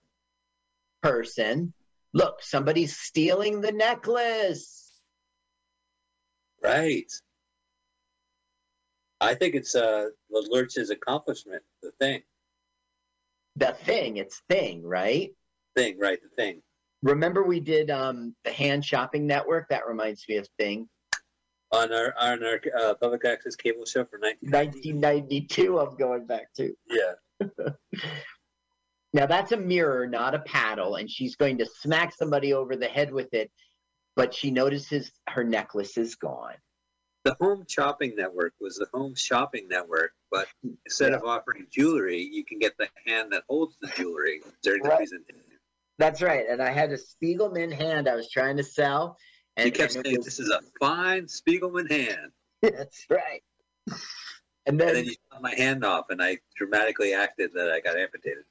person. 1.02 1.74
Look, 2.14 2.42
somebody's 2.42 2.98
stealing 2.98 3.62
the 3.62 3.72
necklace. 3.72 5.02
Right. 6.62 7.12
I 9.20 9.36
think 9.36 9.56
it's 9.56 9.76
uh, 9.76 10.10
the 10.30 10.48
Lurch's 10.52 10.90
accomplishment, 10.90 11.64
the 11.82 11.92
thing. 12.00 12.22
The 13.56 13.74
thing, 13.84 14.18
it's 14.18 14.42
thing, 14.50 14.84
right? 14.84 15.32
Thing, 15.76 15.98
right, 16.00 16.20
the 16.22 16.30
thing. 16.36 16.62
Remember 17.04 17.44
we 17.44 17.60
did 17.60 17.92
um 17.92 18.34
the 18.46 18.52
hand 18.52 18.86
shopping 18.86 19.28
network? 19.28 19.68
That 19.70 19.86
reminds 19.88 20.26
me 20.30 20.38
of 20.38 20.48
thing. 20.58 20.88
On 21.72 21.92
our 21.92 22.14
on 22.18 22.44
our 22.44 22.62
uh, 22.80 22.94
public 22.96 23.26
access 23.26 23.56
cable 23.56 23.86
show 23.86 24.06
for 24.06 24.20
1990. 24.20 24.94
1992 24.94 25.80
I'm 25.80 25.98
going 25.98 26.26
back 26.26 26.54
to. 26.56 26.74
Yeah. 26.90 27.14
Now 29.16 29.28
that's 29.28 29.52
a 29.52 29.58
mirror, 29.58 30.08
not 30.08 30.34
a 30.34 30.40
paddle, 30.40 30.96
and 30.96 31.08
she's 31.10 31.36
going 31.36 31.60
to 31.60 31.68
smack 31.68 32.16
somebody 32.16 32.54
over 32.54 32.76
the 32.76 32.88
head 32.88 33.14
with 33.14 33.32
it, 33.36 33.52
but 34.16 34.34
she 34.34 34.50
notices 34.50 35.12
her 35.30 35.44
necklace 35.44 35.98
is 36.00 36.16
gone. 36.16 36.56
The 37.24 37.36
Home 37.40 37.64
Shopping 37.70 38.16
Network 38.18 38.54
was 38.60 38.78
the 38.78 38.88
Home 38.92 39.14
Shopping 39.14 39.68
Network, 39.70 40.14
but 40.32 40.48
instead 40.86 41.14
of 41.14 41.24
offering 41.24 41.68
jewelry, 41.72 42.22
you 42.24 42.44
can 42.44 42.58
get 42.58 42.74
the 42.80 42.90
hand 43.06 43.32
that 43.34 43.44
holds 43.48 43.78
the 43.82 43.88
jewelry 43.96 44.42
during 44.64 44.82
the 44.82 44.90
Right. 44.90 44.98
presentation. 44.98 45.60
That's 46.00 46.22
right. 46.24 46.48
And 46.50 46.60
I 46.60 46.72
had 46.72 46.92
a 46.92 46.98
Spiegelman 46.98 47.72
hand 47.72 48.10
I 48.10 48.16
was 48.16 48.32
trying 48.32 48.58
to 48.58 48.64
sell. 48.64 49.16
And 49.58 49.68
you 49.68 49.72
kept 49.72 49.94
saying, 49.94 50.18
was- 50.18 50.26
"This 50.26 50.40
is 50.40 50.50
a 50.50 50.60
fine 50.80 51.28
Spiegelman 51.28 51.90
hand," 51.92 52.32
That's 52.64 53.06
right. 53.12 53.44
And 54.66 54.80
and 54.80 54.82
then, 54.82 54.94
then 54.96 55.06
you 55.06 55.16
cut 55.32 55.42
my 55.42 55.54
hand 55.56 55.84
off, 55.84 56.06
and 56.10 56.22
I 56.22 56.38
dramatically 56.56 57.14
acted 57.14 57.52
that 57.54 57.70
I 57.72 57.80
got 57.82 57.98
amputated. 57.98 58.44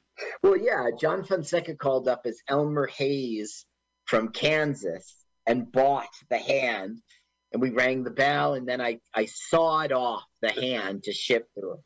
Well, 0.42 0.56
yeah, 0.56 0.88
John 0.98 1.24
Fonseca 1.24 1.74
called 1.74 2.06
up 2.06 2.22
as 2.26 2.38
Elmer 2.48 2.86
Hayes 2.86 3.64
from 4.04 4.28
Kansas 4.28 5.14
and 5.46 5.70
bought 5.72 6.10
the 6.28 6.38
hand. 6.38 6.98
And 7.52 7.60
we 7.60 7.70
rang 7.70 8.02
the 8.02 8.10
bell, 8.10 8.54
and 8.54 8.66
then 8.66 8.80
I, 8.80 8.98
I 9.14 9.26
sawed 9.26 9.92
off 9.92 10.24
the 10.40 10.50
hand 10.50 11.02
to 11.04 11.12
ship 11.12 11.48
through. 11.54 11.78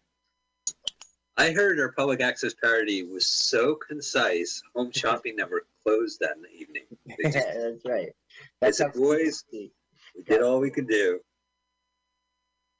I 1.36 1.50
heard 1.50 1.78
our 1.80 1.92
public 1.92 2.20
access 2.20 2.54
parody 2.54 3.02
was 3.02 3.26
so 3.26 3.74
concise. 3.74 4.62
Home 4.74 4.90
Shopping 4.94 5.36
Network 5.36 5.66
closed 5.82 6.20
that 6.20 6.36
evening. 6.56 6.84
Just- 7.22 7.34
That's 7.34 7.84
right. 7.84 8.10
That's 8.60 8.80
how 8.80 8.88
boys, 8.88 9.44
we 9.52 9.70
did 10.26 10.42
all 10.42 10.60
we 10.60 10.70
could 10.70 10.88
do. 10.88 11.20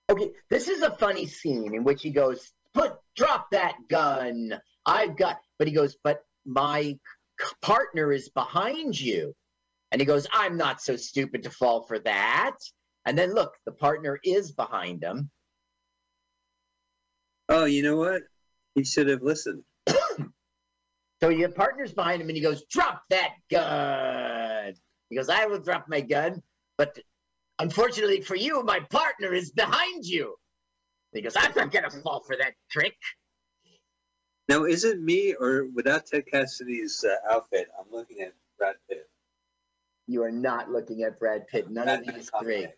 Okay, 0.09 0.31
this 0.51 0.69
is 0.69 0.83
a 0.83 0.97
funny 0.97 1.27
scene 1.27 1.75
in 1.75 1.83
which 1.83 2.03
he 2.03 2.11
goes, 2.11 2.53
"Put, 2.75 2.97
drop 3.17 3.51
that 3.51 3.77
gun. 3.89 4.61
I've 4.85 5.17
got." 5.17 5.41
But 5.59 5.67
he 5.67 5.75
goes, 5.75 5.97
"But 6.03 6.25
my 6.45 6.99
c- 7.41 7.57
partner 7.61 8.13
is 8.13 8.29
behind 8.29 8.99
you," 9.01 9.35
and 9.91 10.01
he 10.01 10.07
goes, 10.07 10.27
"I'm 10.33 10.57
not 10.57 10.81
so 10.81 10.97
stupid 10.97 11.43
to 11.43 11.51
fall 11.51 11.83
for 11.83 11.99
that." 12.01 12.57
And 13.05 13.19
then 13.19 13.35
look, 13.35 13.55
the 13.65 13.73
partner 13.73 14.19
is 14.23 14.53
behind 14.53 15.03
him. 15.03 15.31
Oh, 17.49 17.65
you 17.65 17.83
know 17.83 17.97
what? 17.97 18.23
He 18.75 18.85
should 18.85 19.09
have 19.09 19.23
listened. 19.23 19.65
So 21.23 21.31
your 21.31 21.49
partner's 21.49 21.95
behind 21.95 22.21
him, 22.21 22.29
and 22.29 22.37
he 22.37 22.43
goes, 22.43 22.67
"Drop 22.67 23.03
that 23.09 23.37
gun." 23.51 24.75
He 25.09 25.17
goes, 25.17 25.31
"I 25.31 25.47
will 25.47 25.61
drop 25.61 25.87
my 25.89 26.03
gun, 26.03 26.43
but 26.77 26.99
unfortunately 27.59 28.21
for 28.21 28.37
you, 28.37 28.63
my 28.63 28.81
partner 28.81 29.33
is 29.33 29.51
behind 29.51 30.05
you." 30.05 30.37
He 31.13 31.23
goes, 31.23 31.37
"I'm 31.37 31.53
not 31.55 31.71
gonna 31.71 31.91
fall 31.91 32.23
for 32.25 32.37
that 32.37 32.55
trick." 32.71 32.97
Now, 34.49 34.65
is 34.65 34.85
it 34.85 35.01
me 35.01 35.35
or 35.35 35.67
without 35.75 36.07
Ted 36.07 36.27
Cassidy's 36.27 37.05
uh, 37.05 37.35
outfit? 37.35 37.69
I'm 37.79 37.91
looking 37.91 38.21
at 38.21 38.33
Brad 38.59 38.77
Pitt. 38.89 39.09
You 40.07 40.23
are 40.23 40.31
not 40.31 40.71
looking 40.71 41.03
at 41.03 41.19
Brad 41.19 41.49
Pitt. 41.49 41.69
None 41.69 41.89
of 41.89 42.07
these 42.07 42.31
three. 42.41 42.69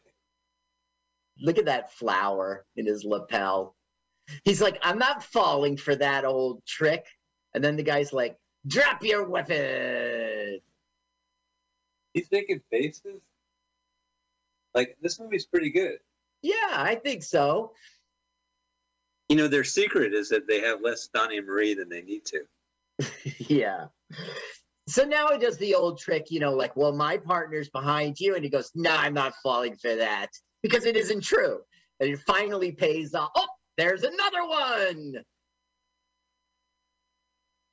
Look 1.40 1.58
at 1.58 1.66
that 1.66 1.92
flower 1.92 2.64
in 2.76 2.86
his 2.86 3.04
lapel. 3.04 3.76
He's 4.44 4.62
like, 4.62 4.78
I'm 4.82 4.98
not 4.98 5.22
falling 5.22 5.76
for 5.76 5.94
that 5.94 6.24
old 6.24 6.64
trick. 6.66 7.06
And 7.54 7.62
then 7.62 7.76
the 7.76 7.82
guy's 7.82 8.12
like, 8.12 8.36
drop 8.66 9.04
your 9.04 9.28
weapon. 9.28 10.60
He's 12.14 12.28
making 12.30 12.60
faces. 12.70 13.20
Like 14.74 14.96
this 15.00 15.18
movie's 15.18 15.46
pretty 15.46 15.70
good. 15.70 15.98
Yeah, 16.42 16.54
I 16.70 16.94
think 16.94 17.22
so. 17.22 17.72
You 19.28 19.36
know, 19.36 19.48
their 19.48 19.64
secret 19.64 20.14
is 20.14 20.28
that 20.30 20.46
they 20.46 20.60
have 20.60 20.80
less 20.82 21.08
Donnie 21.08 21.38
and 21.38 21.46
Marie 21.46 21.74
than 21.74 21.88
they 21.88 22.02
need 22.02 22.24
to. 22.26 22.42
yeah. 23.38 23.86
So 24.88 25.04
now 25.04 25.28
he 25.28 25.38
does 25.38 25.58
the 25.58 25.74
old 25.74 25.98
trick, 25.98 26.30
you 26.30 26.40
know, 26.40 26.54
like, 26.54 26.74
well, 26.74 26.92
my 26.92 27.18
partner's 27.18 27.68
behind 27.68 28.18
you. 28.18 28.34
And 28.34 28.42
he 28.42 28.48
goes, 28.48 28.70
no, 28.74 28.90
I'm 28.90 29.12
not 29.12 29.34
falling 29.42 29.76
for 29.76 29.94
that 29.96 30.28
because 30.62 30.86
it 30.86 30.96
isn't 30.96 31.22
true. 31.22 31.58
And 32.00 32.10
it 32.10 32.18
finally 32.20 32.72
pays 32.72 33.14
off. 33.14 33.30
Oh, 33.36 33.46
there's 33.76 34.02
another 34.02 34.46
one. 34.46 35.22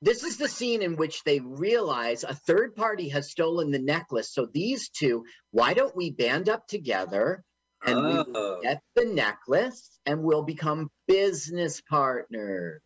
This 0.02 0.22
is 0.22 0.36
the 0.36 0.48
scene 0.48 0.82
in 0.82 0.96
which 0.96 1.22
they 1.24 1.40
realize 1.40 2.22
a 2.22 2.34
third 2.34 2.76
party 2.76 3.08
has 3.08 3.30
stolen 3.30 3.70
the 3.70 3.78
necklace. 3.78 4.30
So 4.30 4.46
these 4.46 4.88
two, 4.90 5.24
why 5.52 5.72
don't 5.74 5.96
we 5.96 6.10
band 6.10 6.48
up 6.48 6.66
together 6.68 7.42
and 7.84 7.96
we 7.96 8.12
Oh. 8.34 8.60
get 8.62 8.82
the 8.94 9.06
necklace 9.06 9.98
and 10.04 10.22
we'll 10.22 10.42
become 10.42 10.90
business 11.06 11.80
partners? 11.80 12.82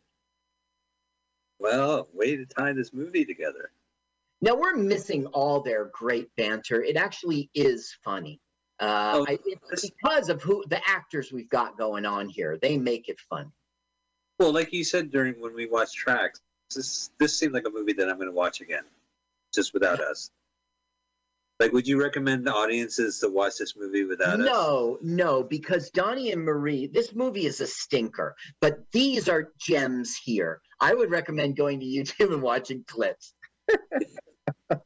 Well, 1.58 2.08
way 2.12 2.36
to 2.36 2.46
tie 2.46 2.72
this 2.72 2.92
movie 2.92 3.24
together. 3.24 3.72
Now 4.40 4.54
we're 4.54 4.76
missing 4.76 5.26
all 5.26 5.60
their 5.60 5.86
great 5.92 6.34
banter. 6.36 6.82
It 6.82 6.96
actually 6.96 7.50
is 7.54 7.94
funny. 8.04 8.40
Uh, 8.78 9.12
Oh, 9.16 9.26
I, 9.28 9.38
it's 9.70 9.90
because 9.90 10.30
of 10.30 10.40
who 10.42 10.64
the 10.68 10.80
actors 10.88 11.30
we've 11.32 11.50
got 11.50 11.76
going 11.76 12.06
on 12.06 12.28
here. 12.30 12.56
They 12.56 12.78
make 12.78 13.08
it 13.10 13.20
fun. 13.28 13.52
Well, 14.38 14.52
like 14.52 14.72
you 14.72 14.84
said 14.84 15.10
during 15.10 15.38
when 15.38 15.54
we 15.54 15.66
watched 15.66 15.96
tracks, 15.96 16.40
this 16.74 17.10
this 17.18 17.38
seemed 17.38 17.54
like 17.54 17.66
a 17.66 17.70
movie 17.70 17.92
that 17.94 18.08
I'm 18.08 18.16
going 18.16 18.28
to 18.28 18.34
watch 18.34 18.60
again, 18.60 18.84
just 19.54 19.74
without 19.74 20.00
us. 20.00 20.30
Like, 21.58 21.72
would 21.72 21.86
you 21.86 22.00
recommend 22.00 22.46
the 22.46 22.54
audiences 22.54 23.18
to 23.20 23.28
watch 23.28 23.58
this 23.58 23.76
movie 23.76 24.04
without 24.04 24.40
us? 24.40 24.46
No, 24.46 24.98
no, 25.02 25.42
because 25.42 25.90
Donnie 25.90 26.32
and 26.32 26.42
Marie, 26.42 26.86
this 26.86 27.14
movie 27.14 27.44
is 27.44 27.60
a 27.60 27.66
stinker, 27.66 28.34
but 28.62 28.78
these 28.92 29.28
are 29.28 29.52
gems 29.58 30.16
here. 30.16 30.62
I 30.80 30.94
would 30.94 31.10
recommend 31.10 31.58
going 31.58 31.80
to 31.80 31.86
YouTube 31.86 32.32
and 32.32 32.42
watching 32.42 32.84
clips. 32.86 33.34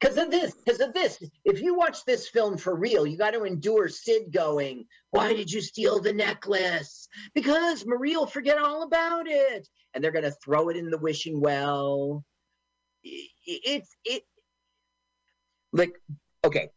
Because 0.00 0.16
of 0.16 0.30
this, 0.30 0.54
because 0.54 0.80
of 0.80 0.94
this. 0.94 1.22
If 1.44 1.60
you 1.60 1.74
watch 1.74 2.04
this 2.06 2.28
film 2.28 2.56
for 2.56 2.74
real, 2.74 3.06
you 3.06 3.18
got 3.18 3.32
to 3.32 3.44
endure 3.44 3.88
Sid 3.88 4.32
going, 4.32 4.86
Why 5.10 5.34
did 5.34 5.52
you 5.52 5.60
steal 5.60 6.00
the 6.00 6.12
necklace? 6.12 7.06
Because 7.34 7.84
Marie 7.84 8.16
will 8.16 8.26
forget 8.26 8.56
all 8.56 8.82
about 8.82 9.26
it. 9.28 9.68
And 9.94 10.02
they're 10.02 10.12
going 10.12 10.24
to 10.24 10.36
throw 10.44 10.68
it 10.68 10.76
in 10.76 10.90
the 10.90 10.98
wishing 10.98 11.40
well. 11.40 12.24
It's, 13.02 13.96
it, 14.04 14.22
like, 15.72 16.00
okay. 16.44 16.70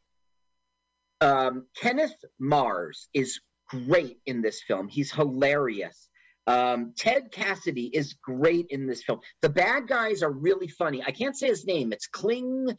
Um, 1.22 1.68
Kenneth 1.80 2.16
Mars 2.40 3.08
is 3.14 3.40
great 3.70 4.18
in 4.26 4.42
this 4.42 4.62
film. 4.68 4.88
He's 4.88 5.12
hilarious. 5.12 6.10
Um, 6.46 6.94
Ted 6.98 7.32
Cassidy 7.32 7.90
is 7.94 8.16
great 8.22 8.68
in 8.70 8.86
this 8.86 9.04
film. 9.04 9.22
The 9.42 9.50
bad 9.50 9.88
guys 9.88 10.24
are 10.24 10.32
really 10.32 10.68
funny. 10.68 11.02
I 11.02 11.12
can't 11.12 11.38
say 11.38 11.48
his 11.48 11.66
name. 11.66 11.94
It's 11.94 12.08
Kling. 12.08 12.78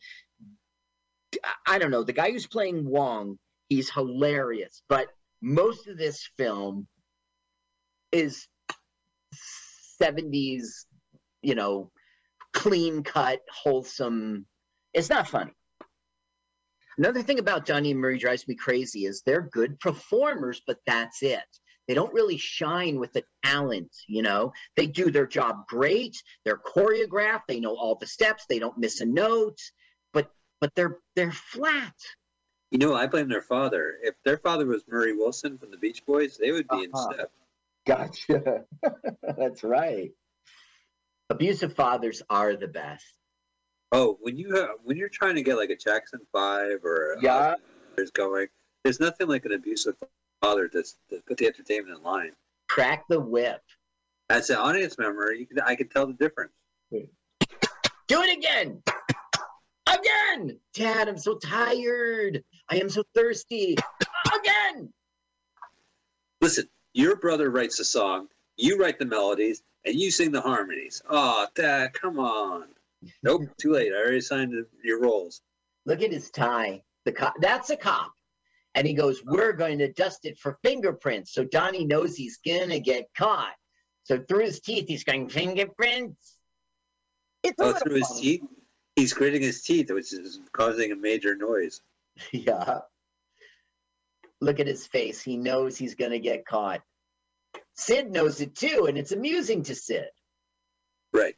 I 1.66 1.78
don't 1.78 1.90
know. 1.90 2.04
The 2.04 2.12
guy 2.12 2.30
who's 2.30 2.46
playing 2.46 2.84
Wong, 2.88 3.38
he's 3.68 3.90
hilarious. 3.90 4.82
But 4.88 5.08
most 5.40 5.88
of 5.88 5.96
this 5.96 6.28
film 6.36 6.86
is 8.12 8.46
70s, 10.04 10.84
you 11.42 11.54
know, 11.54 11.90
clean 12.52 13.02
cut, 13.02 13.40
wholesome. 13.50 14.46
It's 14.92 15.10
not 15.10 15.28
funny. 15.28 15.52
Another 16.96 17.22
thing 17.22 17.38
about 17.40 17.66
Johnny 17.66 17.90
and 17.90 18.00
Murray 18.00 18.18
drives 18.18 18.46
me 18.46 18.54
crazy 18.54 19.04
is 19.04 19.22
they're 19.26 19.42
good 19.42 19.80
performers, 19.80 20.62
but 20.66 20.78
that's 20.86 21.22
it. 21.22 21.42
They 21.88 21.94
don't 21.94 22.14
really 22.14 22.38
shine 22.38 22.98
with 23.00 23.12
the 23.12 23.24
talent, 23.44 23.90
you 24.06 24.22
know. 24.22 24.52
They 24.76 24.86
do 24.86 25.10
their 25.10 25.26
job 25.26 25.66
great. 25.68 26.16
They're 26.44 26.56
choreographed. 26.56 27.42
They 27.48 27.60
know 27.60 27.76
all 27.76 27.96
the 27.96 28.06
steps. 28.06 28.46
They 28.48 28.58
don't 28.58 28.78
miss 28.78 29.00
a 29.00 29.06
note. 29.06 29.58
But 30.12 30.30
but 30.60 30.74
they're 30.76 30.98
they're 31.16 31.32
flat. 31.32 31.94
You 32.70 32.78
know, 32.78 32.94
I 32.94 33.06
blame 33.06 33.28
their 33.28 33.42
father. 33.42 33.96
If 34.02 34.14
their 34.24 34.38
father 34.38 34.64
was 34.66 34.82
Murray 34.88 35.14
Wilson 35.14 35.58
from 35.58 35.70
the 35.70 35.76
Beach 35.76 36.06
Boys, 36.06 36.38
they 36.38 36.52
would 36.52 36.68
be 36.68 36.76
Uh-huh. 36.76 36.84
in 37.10 37.14
step. 37.14 37.32
Gotcha. 37.86 38.64
that's 39.36 39.62
right. 39.62 40.10
Abusive 41.30 41.74
fathers 41.74 42.22
are 42.30 42.56
the 42.56 42.68
best. 42.68 43.04
Oh, 43.92 44.18
when 44.20 44.36
you 44.36 44.54
have, 44.56 44.70
when 44.82 44.96
you're 44.96 45.08
trying 45.08 45.34
to 45.36 45.42
get 45.42 45.56
like 45.56 45.70
a 45.70 45.76
Jackson 45.76 46.20
Five 46.32 46.84
or 46.84 47.18
Yeah. 47.20 47.54
is 47.98 48.10
going, 48.10 48.48
there's 48.82 49.00
nothing 49.00 49.28
like 49.28 49.44
an 49.44 49.52
abusive 49.52 49.94
father 50.42 50.68
that's 50.72 50.96
to 51.10 51.20
put 51.26 51.36
the 51.38 51.46
entertainment 51.46 51.96
in 51.96 52.02
line. 52.02 52.32
Crack 52.68 53.04
the 53.08 53.20
whip. 53.20 53.62
As 54.30 54.50
an 54.50 54.56
audience 54.56 54.98
member, 54.98 55.32
you 55.32 55.46
can 55.46 55.60
I 55.60 55.74
can 55.74 55.88
tell 55.88 56.06
the 56.06 56.14
difference. 56.14 56.52
Do 56.90 58.22
it 58.22 58.36
again. 58.38 58.82
Again. 59.86 60.58
Dad, 60.74 61.08
I'm 61.08 61.18
so 61.18 61.36
tired. 61.36 62.42
I 62.68 62.76
am 62.76 62.88
so 62.88 63.04
thirsty. 63.14 63.76
Again. 64.40 64.92
Listen, 66.40 66.68
your 66.94 67.16
brother 67.16 67.50
writes 67.50 67.76
the 67.76 67.84
song, 67.84 68.28
you 68.56 68.78
write 68.78 68.98
the 68.98 69.04
melodies, 69.04 69.62
and 69.84 69.94
you 69.94 70.10
sing 70.10 70.32
the 70.32 70.40
harmonies. 70.40 71.02
Oh, 71.10 71.46
Dad, 71.54 71.92
come 71.92 72.18
on. 72.18 72.68
Nope, 73.22 73.42
too 73.60 73.72
late. 73.72 73.92
I 73.92 73.96
already 73.96 74.20
signed 74.20 74.54
your 74.82 75.00
roles. 75.00 75.42
Look 75.84 76.00
at 76.00 76.12
his 76.12 76.30
tie. 76.30 76.82
The 77.04 77.12
cop. 77.12 77.34
That's 77.40 77.68
a 77.68 77.76
cop. 77.76 78.12
And 78.74 78.86
he 78.86 78.94
goes, 78.94 79.22
"We're 79.24 79.52
going 79.52 79.78
to 79.78 79.92
dust 79.92 80.24
it 80.24 80.38
for 80.38 80.58
fingerprints." 80.64 81.32
So 81.34 81.44
Donnie 81.44 81.84
knows 81.84 82.16
he's 82.16 82.38
gonna 82.44 82.80
get 82.80 83.08
caught. 83.14 83.54
So 84.04 84.18
through 84.26 84.44
his 84.44 84.60
teeth, 84.60 84.88
he's 84.88 85.04
going 85.04 85.28
fingerprints. 85.28 86.38
It's 87.42 87.56
Oh, 87.60 87.72
through 87.74 87.96
his 87.96 88.18
teeth? 88.18 88.42
He's 88.96 89.12
gritting 89.12 89.42
his 89.42 89.62
teeth, 89.62 89.90
which 89.90 90.12
is 90.12 90.40
causing 90.52 90.92
a 90.92 90.96
major 90.96 91.34
noise. 91.36 91.82
Yeah. 92.32 92.80
Look 94.40 94.60
at 94.60 94.66
his 94.66 94.86
face. 94.86 95.22
He 95.22 95.36
knows 95.36 95.76
he's 95.76 95.94
gonna 95.94 96.18
get 96.18 96.44
caught. 96.44 96.82
Sid 97.76 98.10
knows 98.10 98.40
it 98.40 98.54
too, 98.54 98.86
and 98.88 98.96
it's 98.98 99.12
amusing 99.12 99.62
to 99.64 99.74
Sid. 99.74 100.08
Right. 101.12 101.34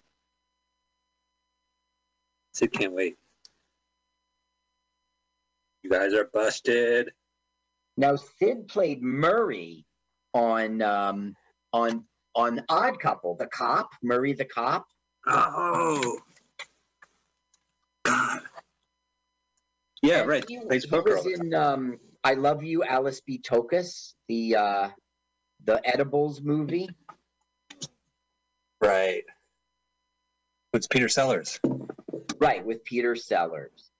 Sid 2.52 2.72
can't 2.72 2.92
wait. 2.92 3.16
You 5.82 5.90
guys 5.90 6.14
are 6.14 6.28
busted. 6.32 7.12
Now 7.96 8.16
Sid 8.16 8.68
played 8.68 9.02
Murray 9.02 9.86
on 10.34 10.82
um, 10.82 11.34
on 11.72 12.04
on 12.34 12.62
Odd 12.68 13.00
Couple, 13.00 13.36
the 13.36 13.46
cop, 13.46 13.90
Murray 14.02 14.32
the 14.32 14.44
cop. 14.44 14.86
Oh. 15.26 16.18
God. 18.04 18.40
Yeah, 20.02 20.20
And 20.20 20.28
right. 20.28 20.44
He, 20.48 20.58
Plays 20.60 20.84
he 20.84 20.90
poker 20.90 21.16
all 21.16 21.24
was 21.24 21.40
in 21.40 21.54
um, 21.54 21.98
I 22.26 22.34
Love 22.34 22.64
You, 22.64 22.82
Alice 22.82 23.20
B. 23.20 23.38
Toklas, 23.38 24.14
the 24.26 24.56
uh, 24.56 24.88
the 25.64 25.80
Edibles 25.88 26.40
movie. 26.42 26.88
Right. 28.82 29.22
It's 30.72 30.88
Peter 30.88 31.08
Sellers. 31.08 31.60
Right, 32.40 32.66
with 32.66 32.82
Peter 32.82 33.14
Sellers. 33.14 33.92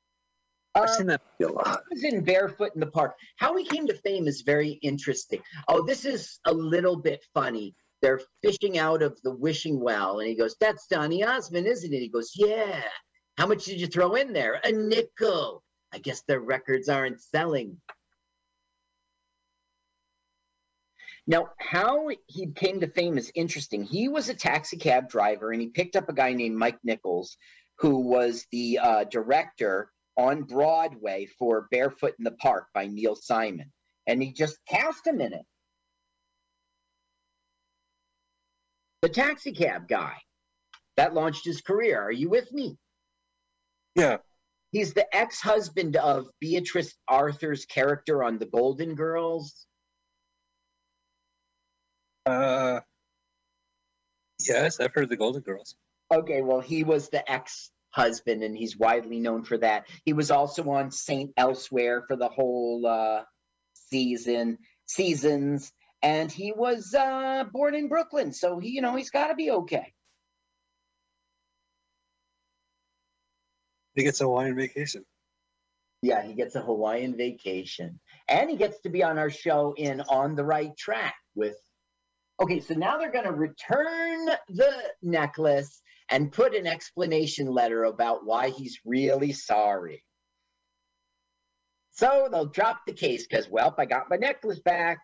I've 0.75 0.89
Um, 0.89 0.95
seen 0.97 1.07
that 1.07 1.23
a 1.41 1.47
lot. 1.47 1.85
He 1.91 1.95
was 1.95 2.13
in 2.15 2.25
Barefoot 2.25 2.73
in 2.75 2.81
the 2.81 2.89
Park. 2.89 3.15
How 3.37 3.57
he 3.57 3.65
came 3.65 3.87
to 3.87 3.95
fame 3.95 4.27
is 4.27 4.41
very 4.43 4.71
interesting. 4.83 5.41
Oh, 5.69 5.87
this 5.87 6.05
is 6.05 6.41
a 6.47 6.53
little 6.53 6.97
bit 6.97 7.25
funny. 7.33 7.77
They're 8.03 8.21
fishing 8.43 8.77
out 8.77 9.03
of 9.03 9.17
the 9.23 9.37
wishing 9.37 9.79
well, 9.79 10.19
and 10.19 10.29
he 10.29 10.35
goes, 10.35 10.57
That's 10.61 10.89
Donny 10.89 11.23
Osmond, 11.23 11.69
isn't 11.69 11.95
it? 11.95 12.01
He 12.01 12.09
goes, 12.09 12.33
Yeah. 12.35 12.83
How 13.39 13.47
much 13.47 13.67
did 13.67 13.81
you 13.81 13.87
throw 13.87 14.17
in 14.17 14.33
there? 14.33 14.61
A 14.65 14.73
nickel. 14.73 15.63
I 15.93 15.99
guess 15.99 16.23
their 16.23 16.41
records 16.41 16.89
aren't 16.89 17.23
selling. 17.23 17.81
Now, 21.27 21.51
how 21.59 22.09
he 22.29 22.53
came 22.53 22.81
to 22.81 22.87
fame 22.87 23.19
is 23.19 23.33
interesting. 23.35 23.83
He 23.83 24.09
was 24.09 24.29
a 24.29 24.35
taxi 24.35 24.77
cab 24.77 25.09
driver, 25.09 25.51
and 25.51 25.61
he 25.61 25.69
picked 25.69 25.97
up 25.97 26.09
a 26.09 26.15
guy 26.15 26.33
named 26.33 26.57
Mike 26.57 26.79
Nichols, 26.85 27.37
who 27.79 27.99
was 27.99 28.47
the 28.53 28.79
uh, 28.79 29.05
director 29.05 29.91
on 30.17 30.43
Broadway 30.43 31.27
for 31.39 31.67
Barefoot 31.71 32.15
in 32.19 32.25
the 32.25 32.31
Park 32.31 32.69
by 32.73 32.87
Neil 32.87 33.17
Simon. 33.17 33.73
And 34.07 34.23
he 34.23 34.33
just 34.33 34.59
cast 34.69 35.07
him 35.07 35.21
in 35.21 35.33
it. 35.33 35.45
The 39.03 39.09
taxi 39.09 39.53
cab 39.53 39.89
guy. 39.89 40.17
That 40.97 41.13
launched 41.13 41.45
his 41.45 41.61
career. 41.61 42.01
Are 42.01 42.13
you 42.13 42.31
with 42.31 42.51
me? 42.53 42.79
Yeah. 43.95 44.19
He's 44.71 44.95
the 44.95 45.15
ex 45.15 45.41
husband 45.41 45.97
of 45.97 46.29
Beatrice 46.41 46.95
Arthur's 47.07 47.67
character 47.67 48.23
on 48.23 48.39
The 48.39 48.47
Golden 48.47 48.95
Girls. 48.95 49.67
Uh, 52.27 52.81
yes, 54.41 54.81
I've 54.81 54.93
heard 54.93 55.09
the 55.09 55.17
Golden 55.17 55.43
Girls. 55.43 55.77
Okay, 56.13 56.43
well, 56.43 56.61
he 56.61 56.83
was 56.83 57.09
the 57.09 57.31
ex 57.31 57.71
husband 57.91 58.43
and 58.43 58.57
he's 58.57 58.77
widely 58.77 59.21
known 59.21 59.45
for 59.45 59.57
that. 59.57 59.87
He 60.05 60.13
was 60.13 60.31
also 60.31 60.69
on 60.71 60.91
Saint 60.91 61.33
Elsewhere 61.37 62.05
for 62.07 62.17
the 62.17 62.29
whole 62.29 62.87
uh, 62.87 63.23
season, 63.75 64.59
seasons, 64.87 65.73
and 66.03 66.31
he 66.31 66.53
was 66.53 66.95
uh, 66.95 67.45
born 67.53 67.75
in 67.75 67.89
Brooklyn, 67.89 68.33
so 68.33 68.59
he, 68.59 68.71
you 68.71 68.83
know, 68.83 68.97
he's 68.97 69.11
got 69.11 69.29
to 69.29 69.35
be 69.35 69.51
okay. 69.51 69.93
He 73.95 74.03
gets 74.03 74.21
a 74.21 74.25
Hawaiian 74.25 74.57
vacation. 74.57 75.05
Yeah, 76.03 76.23
he 76.23 76.35
gets 76.35 76.55
a 76.55 76.61
Hawaiian 76.61 77.17
vacation, 77.17 77.99
and 78.29 78.51
he 78.51 78.57
gets 78.57 78.79
to 78.81 78.91
be 78.91 79.03
on 79.03 79.17
our 79.17 79.31
show 79.31 79.75
in 79.77 80.03
On 80.03 80.35
the 80.35 80.45
Right 80.45 80.77
Track 80.77 81.15
with. 81.35 81.57
Okay, 82.41 82.61
so 82.61 82.75
now 82.75 82.99
they're 82.99 83.11
going 83.13 83.25
to 83.25 83.33
return 83.33 84.27
the 84.49 84.73
necklace 85.03 85.81
and 86.11 86.31
put 86.31 86.55
an 86.55 86.67
explanation 86.67 87.47
letter 87.47 87.85
about 87.85 88.27
why 88.27 88.51
he's 88.51 88.79
really 88.85 89.33
sorry. 89.33 90.05
So 91.93 92.29
they'll 92.31 92.47
drop 92.47 92.81
the 92.87 92.93
case 92.93 93.27
because, 93.27 93.49
well, 93.49 93.75
I 93.79 93.87
got 93.87 94.11
my 94.11 94.17
necklace 94.17 94.61
back. 94.61 94.99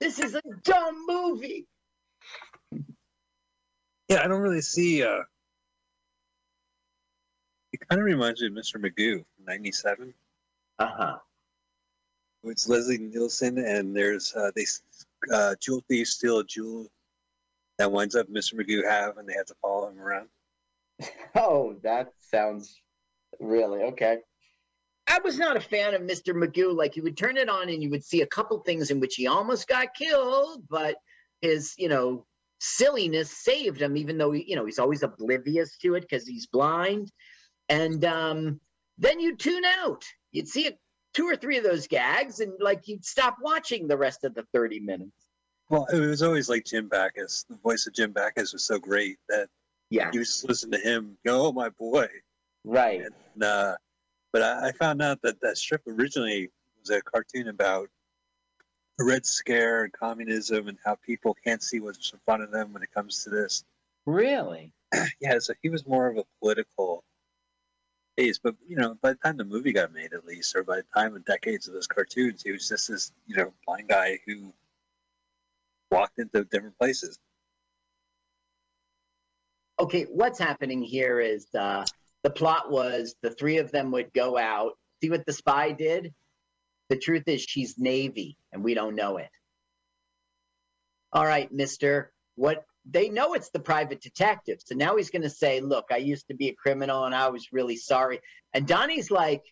This 0.00 0.18
is 0.18 0.34
a 0.34 0.42
dumb 0.64 1.06
movie. 1.08 1.66
Yeah, 4.08 4.22
I 4.24 4.28
don't 4.28 4.42
really 4.42 4.60
see. 4.60 5.04
uh 5.04 5.22
It 7.72 7.80
kind 7.88 8.00
of 8.00 8.04
reminds 8.04 8.40
me 8.40 8.48
of 8.48 8.52
Mr. 8.52 8.76
Magoo, 8.80 9.24
'97. 9.46 10.12
Uh 10.78 10.86
huh. 10.86 11.18
It's 12.44 12.68
Leslie 12.68 12.98
Nielsen, 12.98 13.58
and 13.58 13.96
there's 13.96 14.34
uh, 14.34 14.50
they 14.54 14.64
uh, 15.32 15.54
jewel 15.60 15.82
thief 15.88 16.08
steal 16.08 16.38
a 16.38 16.44
jewel 16.44 16.88
that 17.78 17.92
winds 17.92 18.14
up 18.14 18.28
Mr. 18.28 18.54
Magoo 18.54 18.88
have, 18.88 19.18
and 19.18 19.28
they 19.28 19.34
have 19.34 19.46
to 19.46 19.54
follow 19.60 19.88
him 19.88 20.00
around. 20.00 20.28
Oh, 21.34 21.76
that 21.82 22.12
sounds 22.18 22.80
really 23.38 23.82
okay. 23.82 24.20
I 25.06 25.20
was 25.22 25.38
not 25.38 25.56
a 25.56 25.60
fan 25.60 25.92
of 25.94 26.00
Mr. 26.00 26.34
Magoo. 26.34 26.74
Like 26.74 26.96
you 26.96 27.02
would 27.02 27.16
turn 27.16 27.36
it 27.36 27.50
on 27.50 27.68
and 27.68 27.82
you 27.82 27.90
would 27.90 28.04
see 28.04 28.22
a 28.22 28.26
couple 28.26 28.58
things 28.60 28.90
in 28.90 29.00
which 29.00 29.16
he 29.16 29.26
almost 29.26 29.68
got 29.68 29.94
killed, 29.94 30.62
but 30.68 30.96
his, 31.42 31.74
you 31.76 31.88
know, 31.88 32.24
silliness 32.58 33.30
saved 33.30 33.82
him, 33.82 33.96
even 33.96 34.18
though 34.18 34.32
he, 34.32 34.44
you 34.48 34.56
know, 34.56 34.64
he's 34.64 34.78
always 34.78 35.02
oblivious 35.02 35.76
to 35.78 35.94
it 35.94 36.00
because 36.00 36.26
he's 36.26 36.46
blind. 36.46 37.12
And 37.68 38.04
um, 38.04 38.60
then 38.98 39.20
you'd 39.20 39.38
tune 39.38 39.64
out. 39.64 40.04
You'd 40.32 40.48
see 40.48 40.68
a, 40.68 40.72
two 41.16 41.26
or 41.26 41.34
three 41.34 41.56
of 41.56 41.64
those 41.64 41.86
gags, 41.86 42.40
and 42.40 42.52
like 42.60 42.86
you'd 42.86 43.04
stop 43.04 43.38
watching 43.40 43.88
the 43.88 43.96
rest 43.96 44.22
of 44.22 44.34
the 44.34 44.44
30 44.52 44.80
minutes. 44.80 45.26
Well, 45.70 45.86
it 45.92 45.98
was 45.98 46.22
always 46.22 46.48
like 46.48 46.64
Jim 46.64 46.88
Backus. 46.88 47.44
The 47.48 47.56
voice 47.56 47.86
of 47.86 47.94
Jim 47.94 48.12
Backus 48.12 48.52
was 48.52 48.64
so 48.64 48.78
great 48.78 49.16
that 49.30 49.48
Yeah, 49.90 50.10
you 50.12 50.20
just 50.20 50.46
listen 50.46 50.70
to 50.72 50.78
him 50.78 51.16
go, 51.24 51.46
"Oh 51.46 51.52
my 51.52 51.70
boy!" 51.70 52.06
right. 52.64 53.00
And, 53.00 53.42
uh, 53.42 53.76
but 54.32 54.42
I, 54.42 54.68
I 54.68 54.72
found 54.72 55.00
out 55.00 55.22
that 55.22 55.40
that 55.40 55.56
strip 55.56 55.82
originally 55.86 56.50
was 56.78 56.90
a 56.90 57.00
cartoon 57.00 57.48
about 57.48 57.88
the 58.98 59.04
Red 59.04 59.26
Scare 59.26 59.84
and 59.84 59.92
communism 59.92 60.68
and 60.68 60.78
how 60.84 60.96
people 60.96 61.34
can't 61.44 61.62
see 61.62 61.80
what's 61.80 62.12
in 62.12 62.18
front 62.24 62.42
of 62.42 62.50
them 62.50 62.72
when 62.72 62.82
it 62.82 62.92
comes 62.92 63.24
to 63.24 63.30
this. 63.30 63.64
Really? 64.04 64.72
Yeah, 65.20 65.38
so 65.40 65.54
he 65.62 65.68
was 65.68 65.86
more 65.86 66.06
of 66.06 66.16
a 66.16 66.24
political 66.40 67.02
but 68.42 68.54
you 68.66 68.76
know, 68.76 68.96
by 69.00 69.12
the 69.12 69.18
time 69.18 69.36
the 69.36 69.44
movie 69.44 69.72
got 69.72 69.92
made, 69.92 70.12
at 70.12 70.24
least, 70.24 70.56
or 70.56 70.62
by 70.62 70.76
the 70.76 70.84
time 70.94 71.14
of 71.14 71.24
decades 71.24 71.68
of 71.68 71.74
those 71.74 71.86
cartoons, 71.86 72.42
he 72.42 72.52
was 72.52 72.68
just 72.68 72.88
this 72.88 73.12
you 73.26 73.36
know 73.36 73.52
blind 73.66 73.88
guy 73.88 74.18
who 74.26 74.52
walked 75.90 76.18
into 76.18 76.44
different 76.44 76.78
places. 76.78 77.18
okay, 79.78 80.04
what's 80.04 80.38
happening 80.38 80.82
here 80.82 81.20
is 81.20 81.46
uh, 81.54 81.84
the 82.22 82.30
plot 82.30 82.70
was 82.70 83.14
the 83.22 83.30
three 83.30 83.58
of 83.58 83.70
them 83.70 83.90
would 83.92 84.12
go 84.12 84.38
out. 84.38 84.72
See 85.02 85.10
what 85.10 85.26
the 85.26 85.32
spy 85.32 85.72
did? 85.72 86.14
The 86.88 86.96
truth 86.96 87.24
is, 87.26 87.42
she's 87.42 87.78
Navy, 87.78 88.36
and 88.52 88.64
we 88.64 88.74
don't 88.74 88.94
know 88.94 89.18
it. 89.18 89.30
All 91.12 91.24
right, 91.24 91.52
Mister. 91.52 92.12
What 92.36 92.64
they 92.88 93.08
know 93.08 93.34
it's 93.34 93.50
the 93.50 93.60
private 93.60 94.00
detective. 94.00 94.58
So 94.64 94.74
now 94.74 94.96
he's 94.96 95.10
going 95.10 95.22
to 95.22 95.30
say, 95.30 95.60
"Look, 95.60 95.86
I 95.90 95.96
used 95.96 96.28
to 96.28 96.34
be 96.34 96.48
a 96.48 96.54
criminal, 96.54 97.04
and 97.04 97.14
I 97.14 97.28
was 97.28 97.52
really 97.52 97.76
sorry." 97.76 98.20
And 98.54 98.66
Donnie's 98.66 99.10
like, 99.10 99.42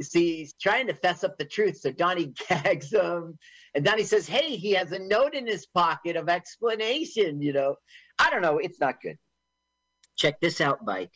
"See, 0.00 0.36
he's 0.36 0.54
trying 0.54 0.86
to 0.86 0.94
fess 0.94 1.24
up 1.24 1.38
the 1.38 1.44
truth." 1.44 1.78
So 1.78 1.90
Donnie 1.90 2.32
gags 2.48 2.92
him, 2.92 3.38
and 3.74 3.84
Donnie 3.84 4.04
says, 4.04 4.28
"Hey, 4.28 4.56
he 4.56 4.72
has 4.72 4.92
a 4.92 4.98
note 4.98 5.34
in 5.34 5.46
his 5.46 5.66
pocket 5.66 6.16
of 6.16 6.28
explanation." 6.28 7.42
You 7.42 7.52
know. 7.52 7.76
I 8.18 8.30
don't 8.30 8.42
know. 8.42 8.58
It's 8.58 8.80
not 8.80 9.00
good. 9.00 9.16
Check 10.16 10.40
this 10.40 10.60
out, 10.60 10.84
Mike. 10.84 11.12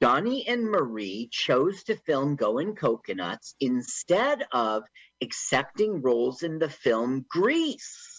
Donnie 0.00 0.46
and 0.48 0.64
Marie 0.64 1.28
chose 1.30 1.84
to 1.84 1.94
film 1.94 2.34
Going 2.34 2.74
Coconuts 2.74 3.54
instead 3.60 4.44
of 4.50 4.82
accepting 5.22 6.02
roles 6.02 6.42
in 6.42 6.58
the 6.58 6.68
film 6.68 7.24
Grease, 7.28 8.11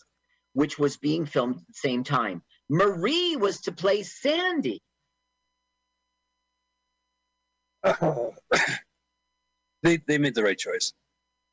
which 0.54 0.80
was 0.80 0.98
being 0.98 1.26
filmed 1.26 1.56
at 1.56 1.68
the 1.68 1.74
same 1.74 2.04
time. 2.04 2.42
Marie 2.70 3.36
was 3.36 3.62
to 3.62 3.72
play 3.72 4.04
Sandy. 4.04 4.82
Oh. 7.84 8.34
they 9.84 9.98
they 10.08 10.18
made 10.18 10.36
the 10.36 10.44
right 10.44 10.58
choice. 10.58 10.94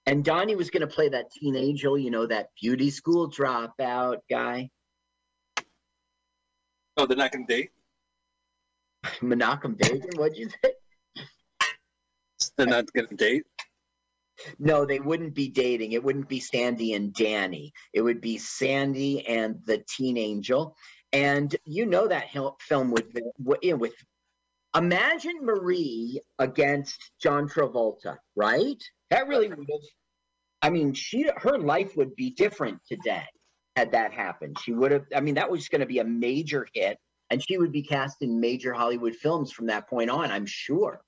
And 0.07 0.25
Donnie 0.25 0.57
was 0.57 0.71
going 0.71 0.81
to 0.81 0.87
play 0.87 1.09
that 1.11 1.31
teen 1.31 1.57
angel, 1.57 1.99
you 1.99 2.11
know, 2.11 2.27
that 2.27 2.49
beauty 2.61 2.91
school 2.91 3.31
dropout 3.31 4.19
guy. 4.31 4.71
Oh, 6.97 7.07
they're 7.07 7.17
not 7.17 7.33
going 7.33 7.47
to 7.47 7.55
date. 7.55 7.71
Menachem 9.23 9.77
Begin, 9.77 10.03
what'd 10.17 10.37
you 10.37 10.49
say? 10.49 10.73
They're 12.57 12.67
not 12.67 12.93
going 12.93 13.09
to 13.09 13.15
date. 13.15 13.45
No, 14.59 14.85
they 14.85 15.01
wouldn't 15.01 15.35
be 15.35 15.49
dating. 15.49 15.93
It 15.93 16.03
wouldn't 16.03 16.29
be 16.29 16.41
Sandy 16.41 16.95
and 16.95 17.13
Danny. 17.13 17.73
It 17.93 18.03
would 18.03 18.21
be 18.21 18.39
Sandy 18.39 19.27
and 19.27 19.61
the 19.65 19.85
teen 19.89 20.17
angel. 20.17 20.77
And 21.13 21.55
you 21.65 21.87
know 21.87 22.07
that 22.09 22.31
film 22.61 22.91
know, 22.91 23.77
with 23.77 23.95
imagine 24.77 25.39
Marie 25.43 26.21
against 26.39 27.13
John 27.21 27.49
Travolta, 27.49 28.17
right? 28.37 28.83
That 29.11 29.27
really 29.29 29.49
would 29.49 29.59
have. 29.59 29.81
I 30.63 30.71
mean, 30.71 30.93
she 30.93 31.29
her 31.37 31.59
life 31.59 31.97
would 31.97 32.15
be 32.15 32.31
different 32.31 32.81
today 32.87 33.27
had 33.77 33.93
that 33.93 34.13
happened. 34.13 34.59
She 34.61 34.73
would 34.73 34.93
have. 34.93 35.07
I 35.15 35.21
mean, 35.21 35.35
that 35.35 35.51
was 35.51 35.69
going 35.69 35.81
to 35.81 35.87
be 35.87 35.99
a 35.99 36.05
major 36.05 36.67
hit, 36.75 36.99
and 37.31 37.43
she 37.43 37.57
would 37.57 37.73
be 37.73 37.83
cast 37.83 38.19
in 38.21 38.41
major 38.41 38.73
Hollywood 38.73 39.17
films 39.17 39.53
from 39.53 39.67
that 39.67 39.89
point 39.89 40.11
on. 40.11 40.31
I'm 40.31 40.47
sure. 40.47 41.01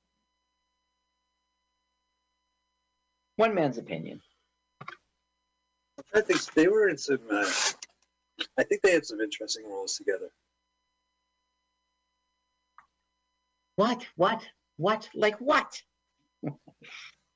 One 3.42 3.56
man's 3.56 3.76
opinion. 3.76 4.20
I 6.14 6.20
think 6.20 6.44
they 6.54 6.68
were 6.68 6.88
in 6.88 6.96
some 6.96 7.18
uh, 7.28 7.50
I 8.56 8.62
think 8.62 8.82
they 8.82 8.92
had 8.92 9.04
some 9.04 9.20
interesting 9.20 9.68
roles 9.68 9.96
together. 9.96 10.30
What? 13.74 14.06
What? 14.14 14.46
What? 14.76 15.08
Like 15.16 15.38
what? 15.40 15.82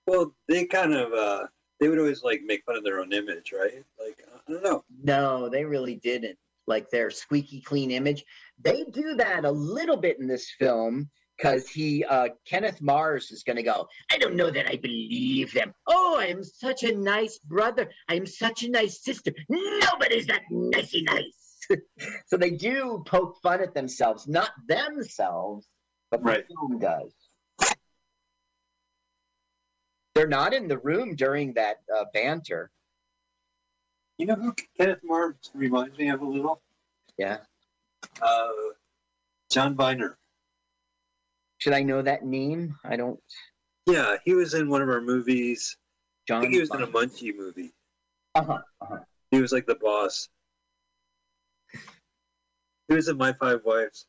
Well, 0.06 0.32
they 0.46 0.66
kind 0.66 0.94
of 0.94 1.12
uh, 1.12 1.46
they 1.80 1.88
would 1.88 1.98
always 1.98 2.22
like 2.22 2.40
make 2.46 2.62
fun 2.64 2.76
of 2.76 2.84
their 2.84 3.00
own 3.00 3.12
image, 3.12 3.52
right? 3.52 3.82
Like 3.98 4.22
I 4.48 4.52
don't 4.52 4.62
know. 4.62 4.84
No, 5.02 5.48
they 5.48 5.64
really 5.64 5.96
didn't. 5.96 6.38
Like 6.68 6.88
their 6.88 7.10
squeaky 7.10 7.60
clean 7.60 7.90
image. 7.90 8.24
They 8.62 8.84
do 8.84 9.16
that 9.16 9.44
a 9.44 9.50
little 9.50 9.96
bit 9.96 10.20
in 10.20 10.28
this 10.28 10.52
film 10.56 11.10
because 11.36 11.68
he, 11.68 12.04
uh, 12.04 12.28
Kenneth 12.46 12.80
Mars, 12.80 13.30
is 13.30 13.42
going 13.42 13.56
to 13.56 13.62
go. 13.62 13.86
I 14.10 14.18
don't 14.18 14.34
know 14.34 14.50
that 14.50 14.68
I 14.68 14.76
believe 14.76 15.52
them. 15.52 15.74
Oh, 15.86 16.16
I 16.18 16.26
am 16.26 16.42
such 16.42 16.82
a 16.82 16.94
nice 16.94 17.38
brother. 17.38 17.90
I 18.08 18.14
am 18.14 18.26
such 18.26 18.62
a 18.62 18.70
nice 18.70 19.02
sister. 19.02 19.32
Nobody's 19.48 20.26
that 20.26 20.42
nicey 20.50 21.02
nice. 21.02 21.58
so 22.26 22.36
they 22.36 22.50
do 22.50 23.02
poke 23.06 23.36
fun 23.42 23.60
at 23.60 23.74
themselves, 23.74 24.26
not 24.28 24.50
themselves, 24.68 25.66
but 26.10 26.22
the 26.22 26.30
Right. 26.30 26.44
film 26.48 26.78
does. 26.78 27.12
They're 30.14 30.28
not 30.28 30.54
in 30.54 30.68
the 30.68 30.78
room 30.78 31.14
during 31.14 31.52
that 31.54 31.78
uh, 31.94 32.04
banter. 32.14 32.70
You 34.16 34.26
know 34.26 34.34
who 34.36 34.54
Kenneth 34.78 35.00
Mars 35.04 35.36
reminds 35.52 35.98
me 35.98 36.08
of 36.08 36.22
a 36.22 36.24
little? 36.24 36.62
Yeah. 37.18 37.38
Uh, 38.22 38.48
John 39.50 39.74
Byner. 39.74 40.16
Should 41.58 41.72
I 41.72 41.82
know 41.82 42.02
that 42.02 42.24
name? 42.24 42.76
I 42.84 42.96
don't. 42.96 43.18
Yeah, 43.86 44.16
he 44.24 44.34
was 44.34 44.54
in 44.54 44.68
one 44.68 44.82
of 44.82 44.88
our 44.88 45.00
movies. 45.00 45.76
I 45.78 45.80
John. 46.28 46.40
think 46.42 46.54
he 46.54 46.60
was 46.60 46.70
in 46.74 46.82
a 46.82 46.86
Munchie 46.86 47.36
movie. 47.36 47.72
Uh 48.34 48.42
huh. 48.42 48.58
Uh-huh. 48.80 48.98
He 49.30 49.40
was 49.40 49.52
like 49.52 49.66
the 49.66 49.76
boss. 49.76 50.28
He 52.88 52.94
was 52.94 53.08
in 53.08 53.16
My 53.16 53.32
Five 53.32 53.60
Wives. 53.64 54.06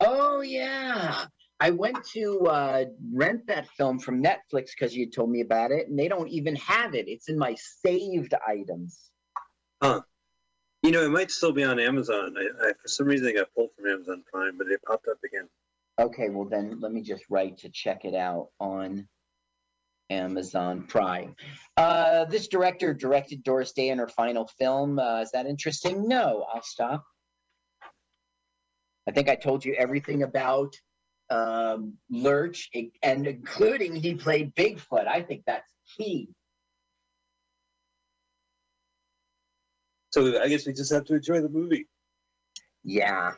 Oh 0.00 0.40
yeah. 0.40 1.26
I 1.60 1.70
went 1.70 2.04
to 2.14 2.40
uh, 2.40 2.84
rent 3.12 3.46
that 3.46 3.68
film 3.76 4.00
from 4.00 4.20
Netflix 4.20 4.70
because 4.76 4.96
you 4.96 5.08
told 5.08 5.30
me 5.30 5.42
about 5.42 5.70
it, 5.70 5.86
and 5.88 5.96
they 5.96 6.08
don't 6.08 6.28
even 6.28 6.56
have 6.56 6.96
it. 6.96 7.06
It's 7.06 7.28
in 7.28 7.38
my 7.38 7.54
saved 7.54 8.34
items. 8.46 9.10
You 10.82 10.90
know, 10.90 11.04
it 11.04 11.10
might 11.10 11.30
still 11.30 11.52
be 11.52 11.62
on 11.62 11.78
Amazon. 11.78 12.34
I, 12.36 12.66
I 12.66 12.72
for 12.82 12.88
some 12.88 13.06
reason 13.06 13.28
it 13.28 13.34
got 13.34 13.54
pulled 13.54 13.70
from 13.76 13.86
Amazon 13.86 14.24
Prime, 14.30 14.58
but 14.58 14.66
it 14.66 14.82
popped 14.84 15.06
up 15.06 15.18
again. 15.24 15.48
Okay, 16.00 16.30
well 16.30 16.48
then 16.48 16.80
let 16.80 16.92
me 16.92 17.02
just 17.02 17.24
write 17.28 17.58
to 17.58 17.68
check 17.68 18.04
it 18.04 18.14
out 18.14 18.48
on 18.58 19.08
Amazon 20.10 20.84
Prime. 20.88 21.34
Uh, 21.76 22.24
this 22.26 22.48
director 22.48 22.94
directed 22.94 23.42
Doris 23.42 23.72
Day 23.72 23.88
in 23.88 23.98
her 23.98 24.08
final 24.08 24.46
film. 24.58 24.98
Uh, 24.98 25.20
is 25.20 25.30
that 25.32 25.46
interesting? 25.46 26.08
No, 26.08 26.46
I'll 26.52 26.62
stop. 26.62 27.04
I 29.08 29.12
think 29.12 29.28
I 29.28 29.34
told 29.34 29.64
you 29.64 29.74
everything 29.74 30.22
about 30.22 30.74
um, 31.30 31.94
Lurch, 32.10 32.70
and 33.02 33.26
including 33.26 33.96
he 33.96 34.14
played 34.14 34.54
Bigfoot. 34.54 35.06
I 35.06 35.22
think 35.22 35.42
that's 35.46 35.72
key. 35.96 36.28
So 40.10 40.40
I 40.40 40.48
guess 40.48 40.66
we 40.66 40.74
just 40.74 40.92
have 40.92 41.04
to 41.06 41.14
enjoy 41.14 41.40
the 41.40 41.48
movie. 41.48 41.88
Yeah. 42.84 43.32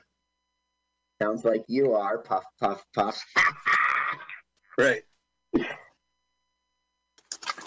Sounds 1.23 1.45
like 1.45 1.65
you 1.69 1.95
are. 1.95 2.19
Puff, 2.19 2.45
puff, 2.61 2.85
puff. 2.95 3.23
Right. 4.77 5.05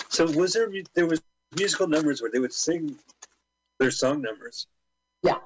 So 0.09 0.29
was 0.31 0.51
there 0.51 0.69
there 0.93 1.05
was 1.05 1.21
musical 1.55 1.87
numbers 1.87 2.21
where 2.21 2.31
they 2.31 2.39
would 2.39 2.51
sing 2.51 2.97
their 3.79 3.91
song 3.91 4.21
numbers? 4.21 4.67
Yeah. 5.23 5.37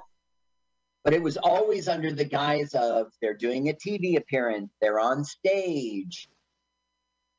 But 1.03 1.13
it 1.13 1.21
was 1.21 1.37
always 1.37 1.87
under 1.87 2.11
the 2.11 2.25
guise 2.25 2.73
of 2.73 3.11
they're 3.21 3.35
doing 3.35 3.69
a 3.69 3.73
TV 3.73 4.17
appearance, 4.17 4.71
they're 4.81 4.99
on 4.99 5.23
stage 5.23 6.29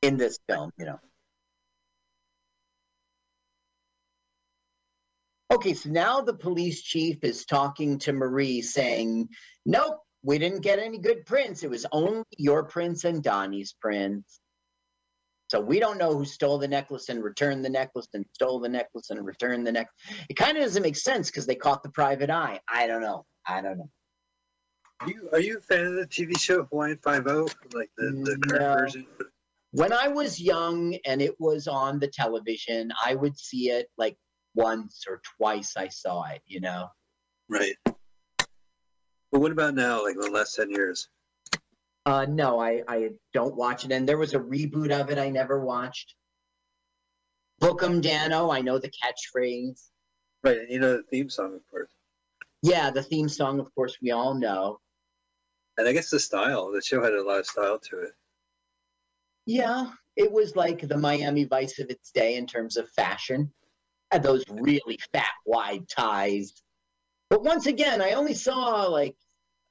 in 0.01 0.15
this 0.15 0.37
film, 0.47 0.71
you 0.77 0.85
know. 0.85 0.99
Okay, 5.51 5.73
so 5.73 5.89
now 5.89 6.21
the 6.21 6.33
police 6.33 6.81
chief 6.81 7.23
is 7.23 7.45
talking 7.45 7.99
to 7.99 8.13
Marie 8.13 8.61
saying, 8.61 9.29
Nope, 9.65 10.02
we 10.23 10.39
didn't 10.39 10.61
get 10.61 10.79
any 10.79 10.97
good 10.97 11.25
prints. 11.25 11.63
It 11.63 11.69
was 11.69 11.85
only 11.91 12.23
your 12.37 12.63
prints 12.63 13.03
and 13.03 13.21
Donnie's 13.21 13.75
prints. 13.79 14.39
So 15.49 15.59
we 15.59 15.79
don't 15.79 15.99
know 15.99 16.17
who 16.17 16.25
stole 16.25 16.57
the 16.57 16.67
necklace 16.67 17.09
and 17.09 17.23
returned 17.23 17.63
the 17.63 17.69
necklace 17.69 18.07
and 18.13 18.25
stole 18.33 18.59
the 18.59 18.69
necklace 18.69 19.09
and 19.09 19.23
returned 19.23 19.67
the 19.67 19.71
necklace. 19.71 19.93
It 20.29 20.35
kind 20.35 20.57
of 20.57 20.63
doesn't 20.63 20.81
make 20.81 20.95
sense 20.95 21.29
because 21.29 21.45
they 21.45 21.55
caught 21.55 21.83
the 21.83 21.89
private 21.89 22.29
eye. 22.29 22.59
I 22.67 22.87
don't 22.87 23.01
know. 23.01 23.25
I 23.47 23.61
don't 23.61 23.77
know. 23.77 23.89
You 25.05 25.29
are 25.33 25.39
you 25.39 25.57
a 25.57 25.61
fan 25.61 25.85
of 25.85 25.95
the 25.95 26.07
TV 26.07 26.39
show 26.39 26.63
Hawaiian 26.63 26.97
Five 27.03 27.27
O, 27.27 27.47
like 27.73 27.89
the, 27.97 28.11
the 28.11 28.37
current 28.47 28.79
version? 28.79 29.05
When 29.71 29.91
I 29.91 30.07
was 30.07 30.39
young 30.39 30.97
and 31.05 31.21
it 31.21 31.35
was 31.39 31.67
on 31.67 31.99
the 31.99 32.07
television, 32.07 32.91
I 33.03 33.15
would 33.15 33.37
see 33.37 33.69
it 33.69 33.87
like 33.97 34.15
once 34.55 35.03
or 35.07 35.19
twice 35.37 35.73
I 35.75 35.89
saw 35.89 36.23
it, 36.31 36.41
you 36.45 36.61
know. 36.61 36.87
Right. 37.49 37.75
But 39.33 39.41
what 39.41 39.51
about 39.51 39.73
now, 39.73 40.03
like 40.03 40.15
the 40.15 40.29
last 40.29 40.55
ten 40.55 40.69
years? 40.69 41.09
Uh 42.05 42.27
no, 42.29 42.59
I 42.61 42.83
I 42.87 43.09
don't 43.33 43.55
watch 43.55 43.83
it 43.83 43.91
and 43.91 44.07
there 44.07 44.19
was 44.19 44.35
a 44.35 44.39
reboot 44.39 44.91
of 44.91 45.09
it 45.09 45.17
I 45.17 45.29
never 45.29 45.65
watched. 45.65 46.13
Bookum 47.59 47.99
Danno, 47.99 48.53
I 48.53 48.61
know 48.61 48.77
the 48.77 48.91
catchphrase. 48.91 49.89
Right, 50.43 50.59
and 50.59 50.69
you 50.69 50.79
know 50.79 50.97
the 50.97 51.03
theme 51.09 51.31
song, 51.31 51.55
of 51.55 51.61
course. 51.71 51.89
Yeah, 52.61 52.91
the 52.91 53.01
theme 53.01 53.27
song 53.27 53.59
of 53.59 53.73
course 53.73 53.97
we 54.03 54.11
all 54.11 54.35
know. 54.35 54.79
And 55.79 55.87
I 55.87 55.93
guess 55.93 56.11
the 56.11 56.19
style, 56.19 56.71
the 56.71 56.81
show 56.81 57.03
had 57.03 57.13
a 57.13 57.23
lot 57.23 57.39
of 57.39 57.47
style 57.47 57.79
to 57.89 58.01
it. 58.01 58.11
Yeah, 59.47 59.89
it 60.15 60.31
was 60.31 60.55
like 60.55 60.87
the 60.87 60.97
Miami 60.97 61.45
Vice 61.45 61.79
of 61.79 61.89
its 61.89 62.11
day 62.11 62.35
in 62.35 62.45
terms 62.45 62.77
of 62.77 62.87
fashion. 62.91 63.51
Had 64.11 64.21
those 64.21 64.43
really 64.47 64.99
fat, 65.11 65.33
wide 65.47 65.89
ties. 65.89 66.53
But 67.31 67.43
once 67.43 67.65
again, 67.65 67.99
I 67.99 68.11
only 68.11 68.35
saw 68.35 68.83
like, 68.83 69.15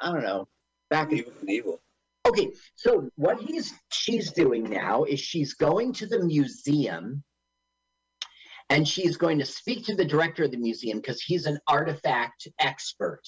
I 0.02 0.12
don't 0.12 0.22
know, 0.22 0.48
back 0.90 1.12
in. 1.12 1.18
Evil 1.18 1.32
evil. 1.48 1.82
Okay, 2.26 2.50
so 2.76 3.08
what 3.16 3.40
he's 3.40 3.74
she's 3.90 4.30
doing 4.30 4.64
now 4.64 5.04
is 5.04 5.18
she's 5.18 5.54
going 5.54 5.92
to 5.94 6.06
the 6.06 6.24
museum 6.24 7.24
and 8.70 8.86
she's 8.86 9.16
going 9.16 9.38
to 9.38 9.44
speak 9.44 9.84
to 9.86 9.94
the 9.94 10.04
director 10.04 10.44
of 10.44 10.50
the 10.50 10.56
museum 10.56 10.98
because 10.98 11.20
he's 11.20 11.46
an 11.46 11.58
artifact 11.68 12.48
expert. 12.60 13.20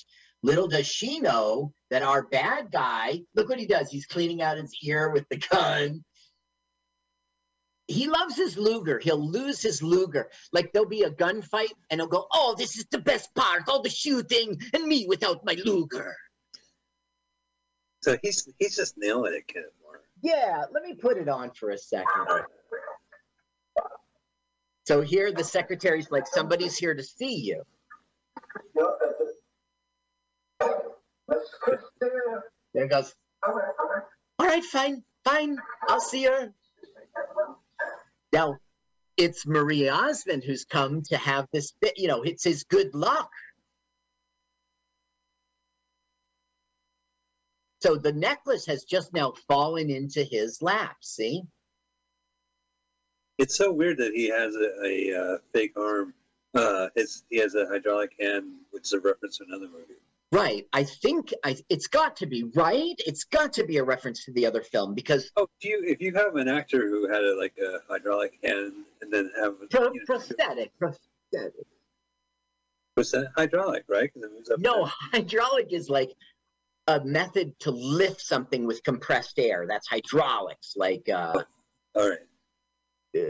Little 0.43 0.69
does 0.69 0.87
she 0.87 1.21
know 1.21 1.73
that 1.91 2.03
our 2.03 2.29
bad 2.29 2.71
guy, 2.71 3.21
look 3.35 3.49
what 3.49 3.59
he 3.59 3.67
does. 3.67 3.91
He's 3.91 4.07
cleaning 4.07 4.43
out 4.43 4.59
his 4.59 4.75
ear 4.83 5.11
with 5.11 5.29
the 5.29 5.37
gun. 5.51 6.05
He 7.89 8.07
loves 8.07 8.37
his 8.37 8.57
Luger. 8.57 8.99
He'll 8.99 9.31
lose 9.31 9.61
his 9.61 9.83
Luger. 9.83 10.31
Like 10.53 10.73
there'll 10.73 10.89
be 10.89 11.03
a 11.03 11.11
gunfight 11.11 11.73
and 11.91 12.01
he'll 12.01 12.09
go, 12.09 12.27
Oh, 12.33 12.55
this 12.57 12.79
is 12.79 12.87
the 12.91 13.01
best 13.01 13.35
part, 13.35 13.65
all 13.69 13.83
the 13.83 13.91
shooting, 13.91 14.59
and 14.73 14.85
me 14.85 15.07
without 15.09 15.45
my 15.45 15.57
Luger. 15.65 16.17
So 18.05 18.19
he's 18.21 18.47
he's 18.59 18.77
just 18.77 18.99
nailing 18.99 19.33
it, 19.33 19.49
Kenneth 19.49 19.71
Moore. 19.83 20.03
Yeah, 20.21 20.65
let 20.75 20.83
me 20.83 20.93
put 20.93 21.17
it 21.17 21.27
on 21.27 21.51
for 21.53 21.71
a 21.71 21.79
second. 21.79 22.27
So 24.87 25.01
here 25.01 25.33
the 25.33 25.43
secretary's 25.43 26.11
like, 26.11 26.27
somebody's 26.27 26.77
here 26.77 26.95
to 26.95 27.03
see 27.03 27.35
you. 27.35 27.63
There 32.75 32.89
goes. 32.89 33.15
All 33.43 34.47
right, 34.47 34.65
fine, 34.65 35.03
fine. 35.25 35.57
I'll 35.89 35.99
see 35.99 36.25
her. 36.25 36.53
Now, 38.35 38.59
it's 39.17 39.47
Marie 39.47 39.89
Osmond 39.89 40.45
who's 40.45 40.67
come 40.67 41.01
to 41.05 41.17
have 41.17 41.49
this, 41.55 41.73
bit- 41.81 41.97
you 41.97 42.09
know, 42.09 42.23
it's 42.23 42.45
his 42.45 42.65
good 42.65 42.95
luck. 42.95 43.31
So 47.85 47.97
the 47.97 48.15
necklace 48.15 48.65
has 48.65 48.85
just 48.85 49.13
now 49.13 49.35
fallen 49.47 49.91
into 49.91 50.25
his 50.25 50.63
lap. 50.63 50.97
See? 51.03 51.43
It's 53.37 53.57
so 53.57 53.71
weird 53.71 53.99
that 53.99 54.13
he 54.15 54.31
has 54.31 54.55
a, 54.57 54.87
a 54.87 55.21
uh, 55.35 55.39
fake 55.53 55.75
arm. 55.77 56.15
Uh, 56.55 56.89
his, 56.97 57.25
he 57.29 57.37
has 57.41 57.55
a 57.55 57.67
hydraulic 57.67 58.15
hand, 58.19 58.47
which 58.71 58.85
is 58.85 58.95
a 58.95 59.01
reference 59.01 59.37
to 59.37 59.45
another 59.47 59.67
movie. 59.67 60.01
Right. 60.33 60.67
I 60.73 60.85
think 60.85 61.35
I, 61.45 61.57
it's 61.69 61.87
got 61.87 62.17
to 62.17 62.27
be 62.27 62.45
right. 62.55 62.95
It's 63.01 63.25
got 63.25 63.53
to 63.55 63.65
be 63.67 63.77
a 63.77 63.85
reference 63.85 64.25
to 64.25 64.33
the 64.33 64.47
other 64.47 64.63
film 64.63 64.95
because 64.95 65.31
Oh, 65.37 65.47
if 65.61 65.69
you 65.69 65.83
if 65.87 66.01
you 66.01 66.15
have 66.15 66.37
an 66.37 66.49
actor 66.49 66.89
who 66.89 67.07
had 67.07 67.23
a, 67.23 67.37
like 67.37 67.55
a 67.63 67.81
hydraulic 67.87 68.39
hand 68.43 68.73
and 69.03 69.13
then 69.13 69.31
have 69.39 69.57
pro- 69.71 69.93
you 69.93 70.01
know, 70.01 70.05
prosthetic, 70.07 70.73
prosthetic. 70.79 71.67
was 72.97 73.11
that 73.11 73.27
hydraulic, 73.37 73.85
right? 73.89 74.11
'Cause 74.15 74.23
it 74.23 74.33
moves 74.33 74.49
up 74.49 74.59
No, 74.59 74.85
hydraulic 75.13 75.73
is 75.73 75.91
like 75.91 76.11
a 76.87 77.05
method 77.05 77.59
to 77.61 77.71
lift 77.71 78.21
something 78.21 78.67
with 78.67 78.83
compressed 78.83 79.39
air. 79.39 79.67
That's 79.69 79.89
hydraulics. 79.89 80.75
Like, 80.77 81.09
uh. 81.09 81.43
All 81.97 82.11
right. 82.11 82.19
uh, 83.17 83.21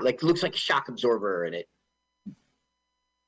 like 0.00 0.22
looks 0.22 0.42
like 0.42 0.54
a 0.54 0.58
shock 0.58 0.88
absorber 0.88 1.44
in 1.44 1.54
it. 1.54 1.68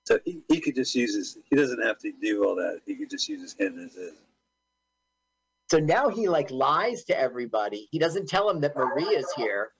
So 0.06 0.18
he, 0.24 0.42
he 0.48 0.60
could 0.60 0.74
just 0.74 0.94
use 0.94 1.14
his. 1.14 1.38
He 1.50 1.56
doesn't 1.56 1.82
have 1.82 1.98
to 1.98 2.12
do 2.22 2.44
all 2.44 2.54
that. 2.56 2.80
He 2.86 2.94
could 2.94 3.10
just 3.10 3.28
use 3.28 3.40
his 3.40 3.56
hand 3.58 3.78
as 3.80 3.96
is. 3.96 4.12
So 5.70 5.78
now 5.78 6.08
he 6.08 6.28
like 6.28 6.50
lies 6.50 7.04
to 7.04 7.18
everybody. 7.18 7.88
He 7.90 7.98
doesn't 7.98 8.28
tell 8.28 8.46
them 8.46 8.60
that 8.60 8.76
Maria's 8.76 9.32
here. 9.36 9.72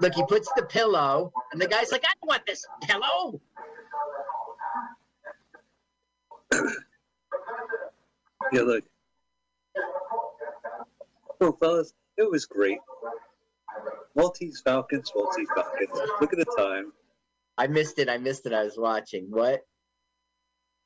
Look, 0.00 0.14
he 0.14 0.24
puts 0.26 0.50
the 0.56 0.62
pillow, 0.64 1.32
and 1.52 1.60
the 1.60 1.66
guy's 1.66 1.92
like, 1.92 2.02
I 2.04 2.12
don't 2.20 2.28
want 2.28 2.46
this 2.46 2.64
pillow. 2.82 3.40
Yeah, 8.52 8.62
look. 8.62 8.84
Well, 11.40 11.56
fellas, 11.60 11.94
it 12.18 12.30
was 12.30 12.44
great. 12.44 12.78
Maltese 14.14 14.60
Falcons, 14.60 15.10
Maltese 15.16 15.48
Falcons. 15.54 15.90
Look 16.20 16.32
at 16.32 16.38
the 16.38 16.54
time. 16.58 16.92
I 17.56 17.66
missed 17.66 17.98
it. 17.98 18.08
I 18.08 18.18
missed 18.18 18.44
it. 18.46 18.52
I 18.52 18.64
was 18.64 18.76
watching. 18.76 19.30
What? 19.30 19.64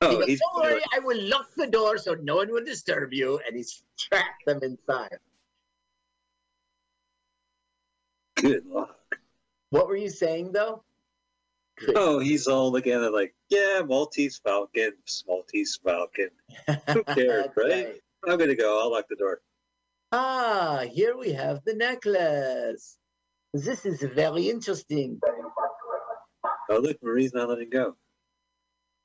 Oh, 0.01 0.11
he 0.11 0.15
Oh, 0.15 0.19
goes, 0.19 0.27
he's 0.29 0.41
Don't 0.41 0.63
worry, 0.63 0.83
I 0.95 0.99
will 1.01 1.21
lock 1.23 1.49
the 1.57 1.67
door 1.67 1.97
so 1.99 2.15
no 2.15 2.37
one 2.37 2.53
will 2.53 2.65
disturb 2.65 3.13
you. 3.13 3.41
And 3.47 3.57
he's 3.57 3.83
trapped 3.99 4.45
them 4.47 4.61
inside. 4.63 5.19
good 8.37 8.65
luck. 8.67 8.97
What 9.71 9.89
were 9.89 9.97
you 9.97 10.11
saying 10.11 10.53
though? 10.53 10.85
Oh, 11.95 12.19
he's 12.19 12.47
all 12.47 12.73
looking 12.73 12.93
at 12.93 13.03
it 13.03 13.13
like, 13.13 13.35
yeah, 13.51 13.83
Maltese 13.87 14.39
Falcon, 14.39 14.93
Maltese 15.27 15.79
Falcon. 15.85 16.31
Who 16.67 17.05
cares, 17.15 17.47
That's 17.55 17.57
right? 17.57 17.95
I'm 18.27 18.39
gonna 18.39 18.55
go. 18.55 18.81
I'll 18.81 18.91
lock 18.91 19.07
the 19.09 19.17
door. 19.17 19.41
Ah, 20.13 20.85
here 20.91 21.17
we 21.17 21.33
have 21.33 21.61
the 21.65 21.75
necklace. 21.75 22.97
This 23.53 23.85
is 23.85 24.03
very 24.03 24.49
interesting. 24.49 25.21
Oh, 26.71 26.79
look, 26.79 26.97
Marie's 27.03 27.35
not 27.35 27.49
letting 27.49 27.71
go. 27.71 27.97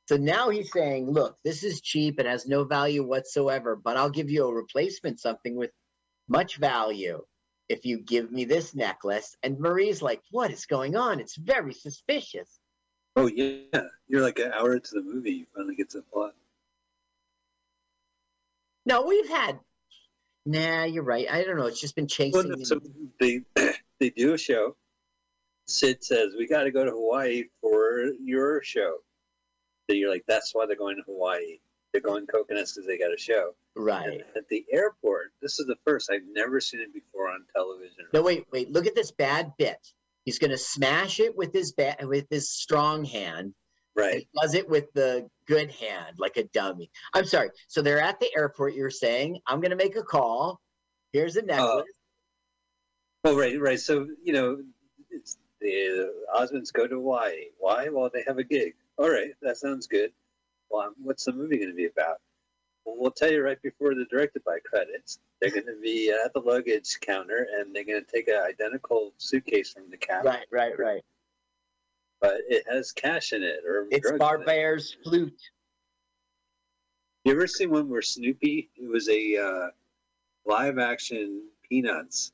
So 0.08 0.18
now 0.18 0.50
he's 0.50 0.72
saying, 0.72 1.10
look, 1.10 1.38
this 1.44 1.64
is 1.64 1.82
cheap. 1.82 2.20
It 2.20 2.26
has 2.26 2.48
no 2.48 2.64
value 2.64 3.04
whatsoever, 3.04 3.76
but 3.76 3.98
I'll 3.98 4.10
give 4.10 4.30
you 4.30 4.46
a 4.46 4.54
replacement, 4.54 5.20
something 5.20 5.56
with 5.56 5.72
much 6.28 6.58
value 6.58 7.22
if 7.70 7.86
you 7.86 8.00
give 8.00 8.32
me 8.32 8.46
this 8.46 8.76
necklace. 8.76 9.36
And 9.44 9.60
Marie's 9.60 10.02
like, 10.02 10.22
what 10.32 10.52
is 10.52 10.66
going 10.66 10.96
on? 10.96 11.20
It's 11.20 11.38
very 11.38 11.74
suspicious. 11.74 12.60
Oh 13.16 13.28
yeah, 13.28 13.82
you're 14.08 14.22
like 14.22 14.40
an 14.40 14.52
hour 14.54 14.74
into 14.74 14.92
the 14.94 15.02
movie. 15.02 15.32
You 15.32 15.46
finally 15.56 15.76
get 15.76 15.90
to 15.92 15.98
the 15.98 16.04
plot. 16.04 16.34
No, 18.86 19.04
we've 19.04 19.28
had. 19.28 19.60
Nah, 20.46 20.86
you're 20.86 21.04
right. 21.04 21.28
I 21.30 21.44
don't 21.44 21.58
know. 21.58 21.66
It's 21.66 21.82
just 21.82 21.96
been 21.96 22.08
chasing. 22.08 22.34
Well, 22.34 22.58
me. 22.58 22.66
so 22.66 22.80
they 23.20 23.42
they 24.00 24.10
do 24.10 24.34
a 24.34 24.38
show. 24.38 24.76
Sid 25.68 26.04
says 26.04 26.34
we 26.38 26.48
got 26.48 26.64
to 26.64 26.72
go 26.72 26.84
to 26.84 26.92
Hawaii 26.92 27.46
for 27.62 28.12
your 28.24 28.64
show. 28.64 28.98
So 29.90 29.96
you're 29.96 30.10
like, 30.10 30.24
that's 30.28 30.54
why 30.54 30.66
they're 30.66 30.76
going 30.76 30.98
to 30.98 31.04
Hawaii. 31.04 31.60
They're 31.92 32.02
going 32.02 32.26
coconuts 32.26 32.74
because 32.74 32.88
they 32.88 32.98
got 32.98 33.14
a 33.14 33.18
show. 33.18 33.54
right. 33.76 34.08
And 34.08 34.24
at 34.36 34.48
the 34.50 34.66
airport, 34.72 35.34
this 35.42 35.60
is 35.60 35.68
the 35.68 35.76
first 35.86 36.10
I've 36.10 36.22
never 36.32 36.62
seen 36.62 36.80
it 36.80 36.94
before 36.94 37.30
on 37.30 37.44
television. 37.54 38.06
No, 38.14 38.22
wait, 38.22 38.48
wait. 38.52 38.72
Look 38.72 38.88
at 38.88 38.96
this 38.96 39.12
bad 39.12 39.54
bit. 39.58 39.92
He's 40.26 40.40
going 40.40 40.52
to 40.52 40.58
smash 40.58 41.20
it 41.20 41.36
with 41.36 41.54
his 41.54 41.72
ba- 41.74 41.98
with 42.02 42.28
his 42.30 42.50
strong 42.50 43.04
hand. 43.06 43.54
Right. 43.96 44.20
He 44.20 44.28
does 44.42 44.54
it 44.54 44.70
with 44.70 44.92
the 44.94 45.28
good 45.48 45.72
hand, 45.72 46.16
like 46.18 46.38
a 46.38 46.44
dummy. 46.46 46.90
I'm 47.14 47.26
sorry. 47.26 47.50
So 47.68 47.82
they're 47.82 48.00
at 48.00 48.20
the 48.20 48.30
airport. 48.36 48.74
You're 48.76 48.90
saying, 48.90 49.40
I'm 49.48 49.60
going 49.60 49.72
to 49.72 49.78
make 49.78 49.96
a 49.96 50.04
call. 50.04 50.62
Here's 51.12 51.36
a 51.36 51.42
necklace. 51.42 51.86
Oh, 53.24 53.38
right, 53.38 53.60
right. 53.60 53.80
So 53.80 54.08
you 54.24 54.34
know, 54.34 54.62
it's 55.10 55.38
the 55.60 56.12
Osmonds 56.36 56.72
go 56.72 56.88
to 56.88 56.96
Hawaii. 56.96 57.50
Why? 57.60 57.90
Well, 57.90 58.10
they 58.14 58.24
have 58.26 58.38
a 58.38 58.44
gig. 58.44 58.74
All 58.98 59.10
right, 59.10 59.32
that 59.42 59.58
sounds 59.58 59.88
good. 59.88 60.12
Well, 60.70 60.94
what's 61.02 61.26
the 61.26 61.34
movie 61.34 61.58
going 61.58 61.70
to 61.70 61.76
be 61.76 61.86
about? 61.86 62.18
Well, 62.86 62.96
we'll 62.98 63.12
tell 63.12 63.32
you 63.32 63.44
right 63.44 63.62
before 63.62 63.94
the 63.94 64.06
directed 64.06 64.44
by 64.44 64.60
credits. 64.66 65.20
They're 65.40 65.52
going 65.52 65.66
to 65.66 65.80
be 65.82 66.12
at 66.12 66.34
the 66.34 66.40
luggage 66.40 67.00
counter, 67.02 67.48
and 67.58 67.76
they're 67.76 67.84
going 67.86 68.04
to 68.04 68.12
take 68.12 68.28
an 68.28 68.42
identical 68.44 69.14
suitcase 69.18 69.74
from 69.74 69.90
the 69.90 69.98
counter, 69.98 70.30
right, 70.30 70.46
right, 70.52 70.80
right. 70.80 71.04
but 72.20 72.38
it 72.50 72.66
has 72.70 72.92
cash 72.92 73.34
in 73.34 73.44
it 73.44 73.60
or 73.68 73.88
It's 73.92 74.10
in 74.10 74.16
it. 74.16 74.20
Flute. 75.04 75.42
You 77.24 77.34
ever 77.34 77.46
seen 77.46 77.70
one 77.70 77.88
where 77.90 78.02
Snoopy? 78.02 78.70
It 78.76 78.90
was 78.90 79.08
a 79.10 79.38
uh, 79.38 79.68
live 80.46 80.80
action 80.80 81.44
Peanuts, 81.70 82.32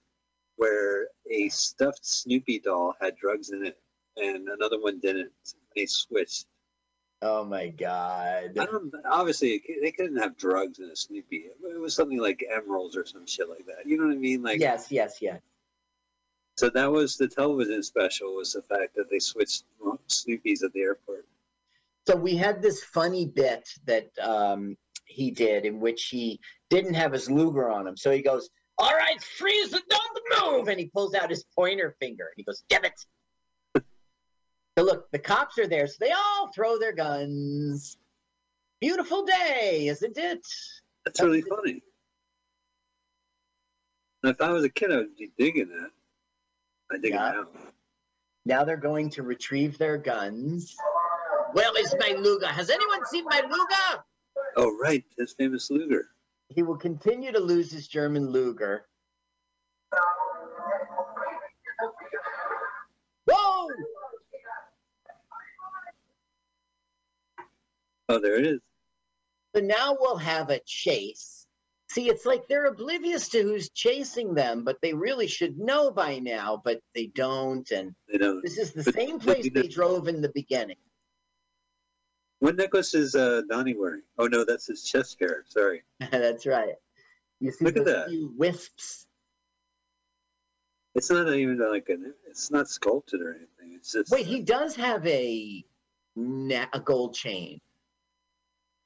where 0.56 1.08
a 1.30 1.50
stuffed 1.50 2.06
Snoopy 2.06 2.60
doll 2.60 2.96
had 3.02 3.18
drugs 3.18 3.50
in 3.50 3.66
it, 3.66 3.78
and 4.16 4.48
another 4.48 4.80
one 4.80 5.00
didn't. 5.00 5.32
They 5.76 5.86
switched. 5.88 6.46
Oh 7.22 7.44
my 7.44 7.70
God. 7.70 8.52
I 8.60 8.66
don't. 8.66 8.94
Obviously, 9.06 9.62
they 9.82 9.92
couldn't 9.92 10.18
have 10.18 10.38
drugs 10.38 10.80
in 10.80 10.86
a 10.86 10.96
Snoopy. 10.96 11.46
It 11.64 11.80
was 11.80 11.96
something 11.96 12.20
like 12.20 12.46
emeralds 12.52 12.96
or 12.96 13.06
some 13.06 13.26
shit 13.26 13.50
like 13.50 13.66
that. 13.66 13.88
You 13.88 13.98
know 13.98 14.06
what 14.06 14.14
I 14.14 14.18
mean? 14.18 14.44
Like, 14.44 14.60
yes, 14.60 14.92
yes, 14.92 15.18
yes. 15.20 15.42
So 16.58 16.70
that 16.70 16.92
was 16.92 17.18
the 17.18 17.28
television 17.28 17.82
special. 17.82 18.36
Was 18.36 18.54
the 18.54 18.62
fact 18.64 18.96
that 18.96 19.10
they 19.10 19.20
switched 19.20 19.64
Snoopy's 20.08 20.64
at 20.64 20.74
the 20.74 20.82
airport. 20.82 21.26
So 22.08 22.16
we 22.16 22.36
had 22.36 22.62
this 22.62 22.84
funny 22.84 23.26
bit 23.26 23.68
that 23.86 24.10
um, 24.22 24.78
he 25.06 25.32
did 25.32 25.66
in 25.66 25.80
which 25.80 26.06
he 26.06 26.40
didn't 26.70 26.94
have 26.94 27.12
his 27.12 27.30
Luger 27.30 27.70
on 27.70 27.86
him. 27.88 27.98
So 27.98 28.12
he 28.12 28.22
goes, 28.22 28.50
All 28.78 28.96
right, 28.96 29.22
freeze 29.22 29.74
and 29.74 29.84
don't 29.90 30.54
move. 30.58 30.68
And 30.68 30.80
he 30.80 30.86
pulls 30.86 31.16
out 31.16 31.30
his 31.30 31.44
pointer 31.56 31.96
finger 32.00 32.26
and 32.26 32.34
he 32.38 32.44
goes, 32.44 32.64
Damn 32.70 32.86
it. 32.86 32.94
So 34.78 34.84
look, 34.84 35.10
the 35.12 35.18
cops 35.20 35.58
are 35.58 35.68
there. 35.68 35.88
So 35.88 35.96
they 36.00 36.12
all 36.12 36.50
throw 36.54 36.78
their 36.78 36.92
guns. 36.94 37.98
Beautiful 38.80 39.26
day, 39.26 39.88
isn't 39.88 40.18
it? 40.18 40.46
That's 41.04 41.20
really 41.20 41.42
funny. 41.42 41.82
If 44.24 44.40
I 44.40 44.52
was 44.52 44.64
a 44.64 44.70
kid, 44.70 44.92
I 44.92 44.98
would 44.98 45.16
be 45.16 45.32
digging 45.38 45.70
that. 45.70 45.90
I 46.92 46.98
dig 46.98 47.14
Yeah. 47.14 47.30
it 47.30 47.36
now. 47.36 47.48
Now 48.46 48.64
they're 48.64 48.78
going 48.78 49.10
to 49.12 49.24
retrieve 49.24 49.78
their 49.78 49.98
guns. 49.98 50.76
Where 51.54 51.72
is 51.80 51.96
my 52.00 52.16
Luger? 52.20 52.48
Has 52.48 52.70
anyone 52.70 53.04
seen 53.08 53.26
my 53.26 53.42
Luger? 53.42 54.04
Oh, 54.58 54.78
right, 54.80 55.04
his 55.18 55.34
famous 55.34 55.72
Luger. 55.72 56.10
He 56.50 56.62
will 56.62 56.78
continue 56.78 57.32
to 57.32 57.40
lose 57.40 57.72
his 57.72 57.88
German 57.88 58.30
Luger. 58.30 58.86
Oh, 68.10 68.20
there 68.20 68.38
it 68.38 68.46
is. 68.46 68.60
So 69.56 69.62
now 69.62 69.98
we'll 70.00 70.18
have 70.18 70.50
a 70.50 70.60
chase. 70.66 71.46
See, 71.90 72.10
it's 72.10 72.26
like 72.26 72.48
they're 72.48 72.66
oblivious 72.66 73.30
to 73.30 73.42
who's 73.42 73.70
chasing 73.70 74.34
them, 74.34 74.64
but 74.64 74.78
they 74.82 74.94
really 74.94 75.28
should 75.28 75.58
know 75.58 75.90
by 75.90 76.20
now, 76.20 76.62
but 76.64 76.82
they 76.94 77.08
don't. 77.08 77.70
And 77.72 77.96
They 78.12 78.18
don't. 78.18 78.42
this 78.44 78.58
is 78.58 78.74
the 78.74 78.84
But- 78.84 78.94
same 78.94 79.20
place 79.20 79.50
they 79.54 79.68
drove 79.68 80.08
in 80.08 80.22
the 80.22 80.30
beginning. 80.30 80.78
What 82.40 82.56
necklace 82.56 82.94
is 82.94 83.16
uh, 83.16 83.42
Donnie 83.50 83.74
wearing? 83.76 84.04
Oh 84.20 84.28
no, 84.28 84.46
that's 84.46 84.68
his 84.68 84.84
chest 84.84 85.18
hair. 85.20 85.44
Sorry. 85.48 85.82
That's 86.12 86.46
right. 86.46 86.76
You 87.40 87.52
see 87.52 87.66
Look 87.66 87.78
at 87.78 87.86
that. 87.86 88.10
few 88.10 88.32
wisps. 88.38 89.08
It's 90.94 91.10
not 91.10 91.34
even 91.34 91.58
like 91.60 91.90
an. 91.90 92.14
It's 92.30 92.52
not 92.52 92.68
sculpted 92.70 93.22
or 93.22 93.30
anything. 93.32 93.76
It's 93.76 93.92
just. 93.92 94.12
Wait, 94.12 94.26
he 94.28 94.42
does 94.42 94.76
have 94.76 95.06
a 95.08 95.64
na- 96.16 96.68
a 96.74 96.80
gold 96.80 97.16
chain, 97.16 97.60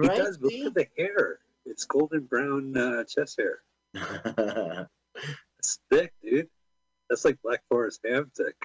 Right? 0.08 0.18
does. 0.18 0.40
Look 0.42 0.54
at 0.54 0.74
the 0.74 0.88
hair. 0.98 1.40
It's 1.66 1.86
golden 1.86 2.22
brown 2.26 2.76
uh, 2.78 3.04
chest 3.06 3.40
hair. 3.40 3.62
It's 5.60 5.80
thick, 5.92 6.12
dude. 6.24 6.48
That's 7.10 7.24
like 7.26 7.38
Black 7.44 7.62
Forest 7.70 8.00
ham 8.04 8.32
thick. 8.36 8.56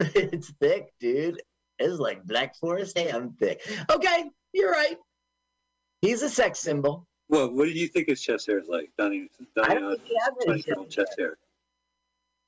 it's 0.00 0.52
thick, 0.60 0.92
dude. 1.00 1.40
It's 1.78 1.98
like 1.98 2.22
Black 2.24 2.54
Forest 2.56 2.98
ham 2.98 3.34
thick. 3.40 3.62
Okay, 3.90 4.24
you're 4.52 4.70
right. 4.70 4.98
He's 6.02 6.20
a 6.22 6.28
sex 6.28 6.58
symbol. 6.58 7.06
Well, 7.30 7.50
what 7.52 7.64
do 7.64 7.70
you 7.70 7.88
think 7.88 8.08
his 8.08 8.20
chest 8.20 8.48
hair 8.48 8.58
is 8.58 8.68
like, 8.68 8.90
Donnie? 8.98 9.28
I 9.64 9.74
don't 9.74 9.96
think 9.96 10.08
he 10.08 10.18
has 10.20 10.34
any 10.46 10.62
chest 10.62 10.90
chest 10.90 11.14
hair. 11.18 11.38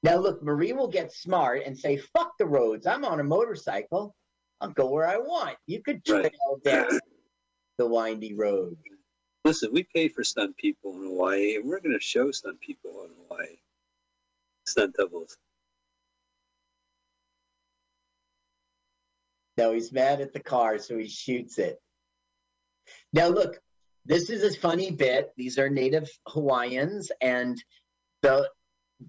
Now, 0.03 0.17
look, 0.17 0.43
Marie 0.43 0.73
will 0.75 0.89
get 0.89 1.11
smart 1.13 1.63
and 1.65 1.79
say, 1.79 1.97
fuck 1.97 2.33
the 2.39 2.45
roads. 2.45 2.87
I'm 2.87 3.07
on 3.07 3.21
a 3.21 3.25
motorcycle. 3.25 4.15
I'll 4.61 4.69
go 4.71 4.91
where 4.91 5.07
I 5.09 5.17
want. 5.17 5.57
You 5.67 5.83
could 5.83 6.05
trail 6.05 6.25
Right. 6.25 6.33
down 6.63 6.99
the 7.79 7.87
windy 7.87 8.35
road. 8.35 8.77
Listen, 9.45 9.71
we 9.73 9.87
pay 9.95 10.09
for 10.09 10.25
stunt 10.25 10.57
people 10.57 10.93
in 10.93 11.03
Hawaii, 11.03 11.57
and 11.57 11.69
we're 11.69 11.81
going 11.81 11.99
to 11.99 12.05
show 12.05 12.31
stunt 12.31 12.61
people 12.61 13.05
in 13.05 13.11
Hawaii. 13.29 13.57
Stunt 14.67 14.95
doubles. 14.97 15.37
No, 19.57 19.73
he's 19.73 19.93
mad 19.93 20.21
at 20.21 20.33
the 20.33 20.41
car, 20.41 20.79
so 20.79 20.97
he 20.97 21.09
shoots 21.09 21.59
it. 21.59 21.79
Now, 23.13 23.29
look, 23.29 23.61
this 24.05 24.31
is 24.31 24.43
a 24.43 24.59
funny 24.59 24.91
bit. 24.91 25.33
These 25.37 25.59
are 25.59 25.69
native 25.69 26.11
Hawaiians, 26.27 27.13
and 27.21 27.63
the 28.23 28.49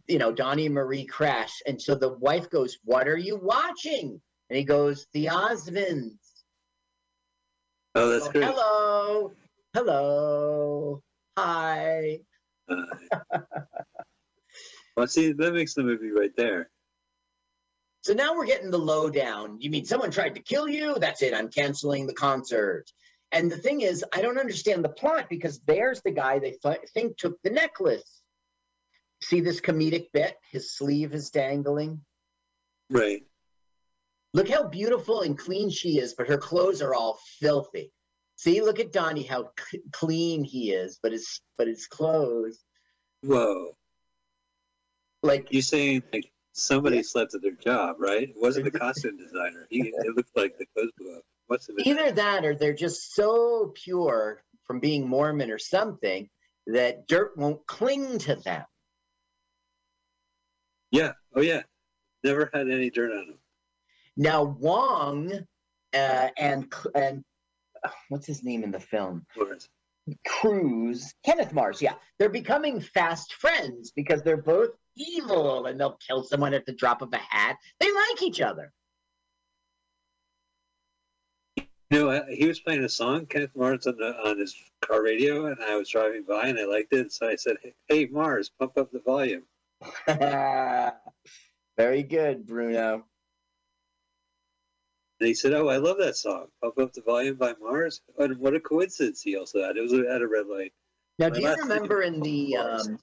you 0.07 0.17
know, 0.17 0.31
Donnie 0.31 0.65
and 0.65 0.75
Marie 0.75 1.05
crash. 1.05 1.61
And 1.65 1.81
so 1.81 1.95
the 1.95 2.13
wife 2.13 2.49
goes, 2.49 2.77
What 2.83 3.07
are 3.07 3.17
you 3.17 3.37
watching? 3.37 4.21
And 4.49 4.57
he 4.57 4.63
goes, 4.63 5.07
The 5.13 5.27
Osmonds. 5.27 6.17
Oh, 7.95 8.09
that's 8.09 8.27
great. 8.27 8.43
Hello. 8.43 9.31
Hello. 9.73 11.01
Hi. 11.38 12.19
Uh, 12.69 12.85
well, 14.97 15.07
see, 15.07 15.31
that 15.31 15.53
makes 15.53 15.73
the 15.73 15.84
movie 15.84 16.11
right 16.11 16.35
there. 16.35 16.69
So 18.03 18.13
now 18.13 18.35
we're 18.35 18.45
getting 18.45 18.69
the 18.69 18.77
lowdown. 18.77 19.57
You 19.59 19.69
mean 19.69 19.85
someone 19.85 20.11
tried 20.11 20.35
to 20.35 20.41
kill 20.41 20.67
you? 20.67 20.97
That's 20.99 21.23
it. 21.23 21.34
I'm 21.34 21.49
canceling 21.49 22.05
the 22.05 22.13
concert. 22.13 22.85
And 23.31 23.49
the 23.49 23.57
thing 23.57 23.81
is, 23.81 24.03
I 24.13 24.22
don't 24.22 24.38
understand 24.38 24.84
the 24.84 24.89
plot 24.89 25.27
because 25.30 25.59
there's 25.65 26.01
the 26.01 26.11
guy 26.11 26.39
they 26.39 26.57
th- 26.61 26.89
think 26.93 27.17
took 27.17 27.41
the 27.43 27.49
necklace. 27.49 28.22
See 29.23 29.39
this 29.39 29.61
comedic 29.61 30.07
bit? 30.13 30.35
His 30.51 30.76
sleeve 30.76 31.13
is 31.13 31.31
dangling. 31.31 32.01
Right. 32.89 33.23
Look 34.36 34.49
how 34.49 34.68
beautiful 34.68 35.22
and 35.22 35.38
clean 35.38 35.70
she 35.70 35.98
is, 35.98 36.14
but 36.14 36.28
her 36.28 36.38
clothes 36.38 36.82
are 36.82 36.94
all 36.94 37.18
filthy. 37.40 37.94
See, 38.36 38.62
look 38.62 38.82
at 38.82 38.91
Donnie, 38.91 39.24
how 39.24 39.52
c- 39.57 39.82
clean 39.94 40.44
he 40.44 40.74
is, 40.74 40.99
but 41.02 41.14
his 41.14 41.40
but 41.57 41.68
his 41.68 41.88
clothes, 41.88 42.66
Whoa. 43.22 43.78
like 45.24 45.48
You're 45.52 45.62
saying 45.62 46.03
like 46.12 46.30
somebody 46.52 47.02
slept 47.02 47.34
at 47.34 47.44
their 47.44 47.53
job, 47.53 47.95
right? 47.98 48.24
It 48.24 48.36
wasn't 48.36 48.66
the 48.66 48.78
costume 48.80 49.16
designer. 49.16 49.68
He 49.70 49.84
it 49.88 50.16
looked 50.18 50.36
like 50.36 50.57
the 50.57 50.66
clothes 50.76 50.91
blew 50.98 51.16
up. 51.16 51.24
Must 51.49 51.68
have 51.68 51.78
been 51.78 51.88
either 51.88 52.12
that 52.12 52.44
or 52.44 52.56
they're 52.56 52.74
just 52.74 53.16
so 53.16 53.72
pure 53.74 54.44
from 54.66 54.82
being 54.82 55.07
Mormon 55.07 55.49
or 55.49 55.60
something 55.60 56.28
that 56.68 57.07
dirt 57.07 57.38
won't 57.38 57.66
cling 57.68 58.18
to 58.18 58.36
them. 58.36 58.66
Yeah. 60.91 61.14
Oh 61.34 61.41
yeah. 61.41 61.62
Never 62.26 62.49
had 62.53 62.70
any 62.70 62.90
dirt 62.90 63.14
on 63.14 63.28
him. 63.30 63.38
Now 64.17 64.43
Wong 64.43 65.31
uh, 65.93 66.27
and 66.37 66.71
and 66.93 67.23
uh, 67.83 67.89
what's 68.09 68.25
his 68.27 68.43
name 68.43 68.63
in 68.63 68.71
the 68.71 68.79
film? 68.79 69.25
Cruz, 70.27 71.13
Kenneth 71.25 71.51
Mars. 71.53 71.81
Yeah, 71.81 71.95
they're 72.19 72.29
becoming 72.29 72.79
fast 72.79 73.33
friends 73.33 73.91
because 73.95 74.21
they're 74.21 74.37
both 74.37 74.69
evil 74.95 75.65
and 75.65 75.79
they'll 75.79 75.97
kill 76.07 76.23
someone 76.23 76.53
at 76.53 76.65
the 76.65 76.73
drop 76.73 77.01
of 77.01 77.11
a 77.11 77.17
hat. 77.17 77.57
They 77.79 77.91
like 77.91 78.21
each 78.21 78.39
other. 78.39 78.71
You 81.57 81.99
know, 81.99 82.09
I- 82.11 82.33
he 82.33 82.47
was 82.47 82.59
playing 82.59 82.83
a 82.83 82.89
song, 82.89 83.25
Kenneth 83.25 83.55
Mars, 83.55 83.87
on, 83.87 83.97
the, 83.97 84.15
on 84.27 84.37
his 84.39 84.55
car 84.81 85.03
radio, 85.03 85.45
and 85.47 85.57
I 85.63 85.75
was 85.75 85.89
driving 85.89 86.23
by 86.23 86.47
and 86.47 86.59
I 86.59 86.65
liked 86.65 86.93
it. 86.93 87.11
So 87.11 87.27
I 87.27 87.35
said, 87.35 87.57
"Hey, 87.87 88.05
Mars, 88.05 88.49
pump 88.59 88.77
up 88.77 88.91
the 88.91 88.99
volume." 88.99 89.43
Very 91.77 92.03
good, 92.03 92.45
Bruno. 92.45 93.05
And 95.26 95.30
he 95.30 95.34
said, 95.34 95.53
"Oh, 95.53 95.69
I 95.69 95.77
love 95.77 95.97
that 95.97 96.15
song, 96.15 96.49
Pump 96.61 96.77
Up 96.77 96.93
the 96.93 97.02
Volume 97.02 97.35
by 97.35 97.56
Mars." 97.60 97.99
And 98.19 98.38
what 98.38 98.53
a 98.53 98.60
coincidence! 98.60 99.23
He 99.23 99.35
also 99.35 99.64
had 99.64 99.76
it 99.76 99.81
was 99.81 99.91
at 99.91 100.22
a 100.22 100.27
red 100.27 100.45
light. 100.45 100.72
Now, 101.18 101.30
do 101.30 101.41
you 101.41 101.52
remember 101.52 102.03
in 102.03 102.19
the 102.19 102.56
um, 102.57 102.99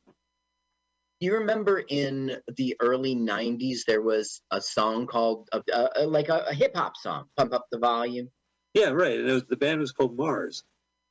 do 1.19 1.27
you 1.27 1.35
remember 1.35 1.83
in 1.89 2.37
the 2.57 2.77
early 2.79 3.17
'90s 3.17 3.87
there 3.89 4.03
was 4.03 4.41
a 4.53 4.61
song 4.61 5.09
called 5.09 5.49
uh, 5.53 5.63
uh, 5.75 6.07
like 6.07 6.29
a, 6.29 6.45
a 6.51 6.55
hip 6.55 6.77
hop 6.77 6.97
song, 6.97 7.25
"Pump 7.37 7.55
Up 7.55 7.67
the 7.73 7.81
Volume"? 7.81 8.31
Yeah, 8.73 8.91
right. 8.91 9.19
And 9.19 9.29
it 9.29 9.33
was 9.33 9.45
the 9.47 9.57
band 9.57 9.81
was 9.81 9.91
called 9.91 10.17
Mars. 10.17 10.63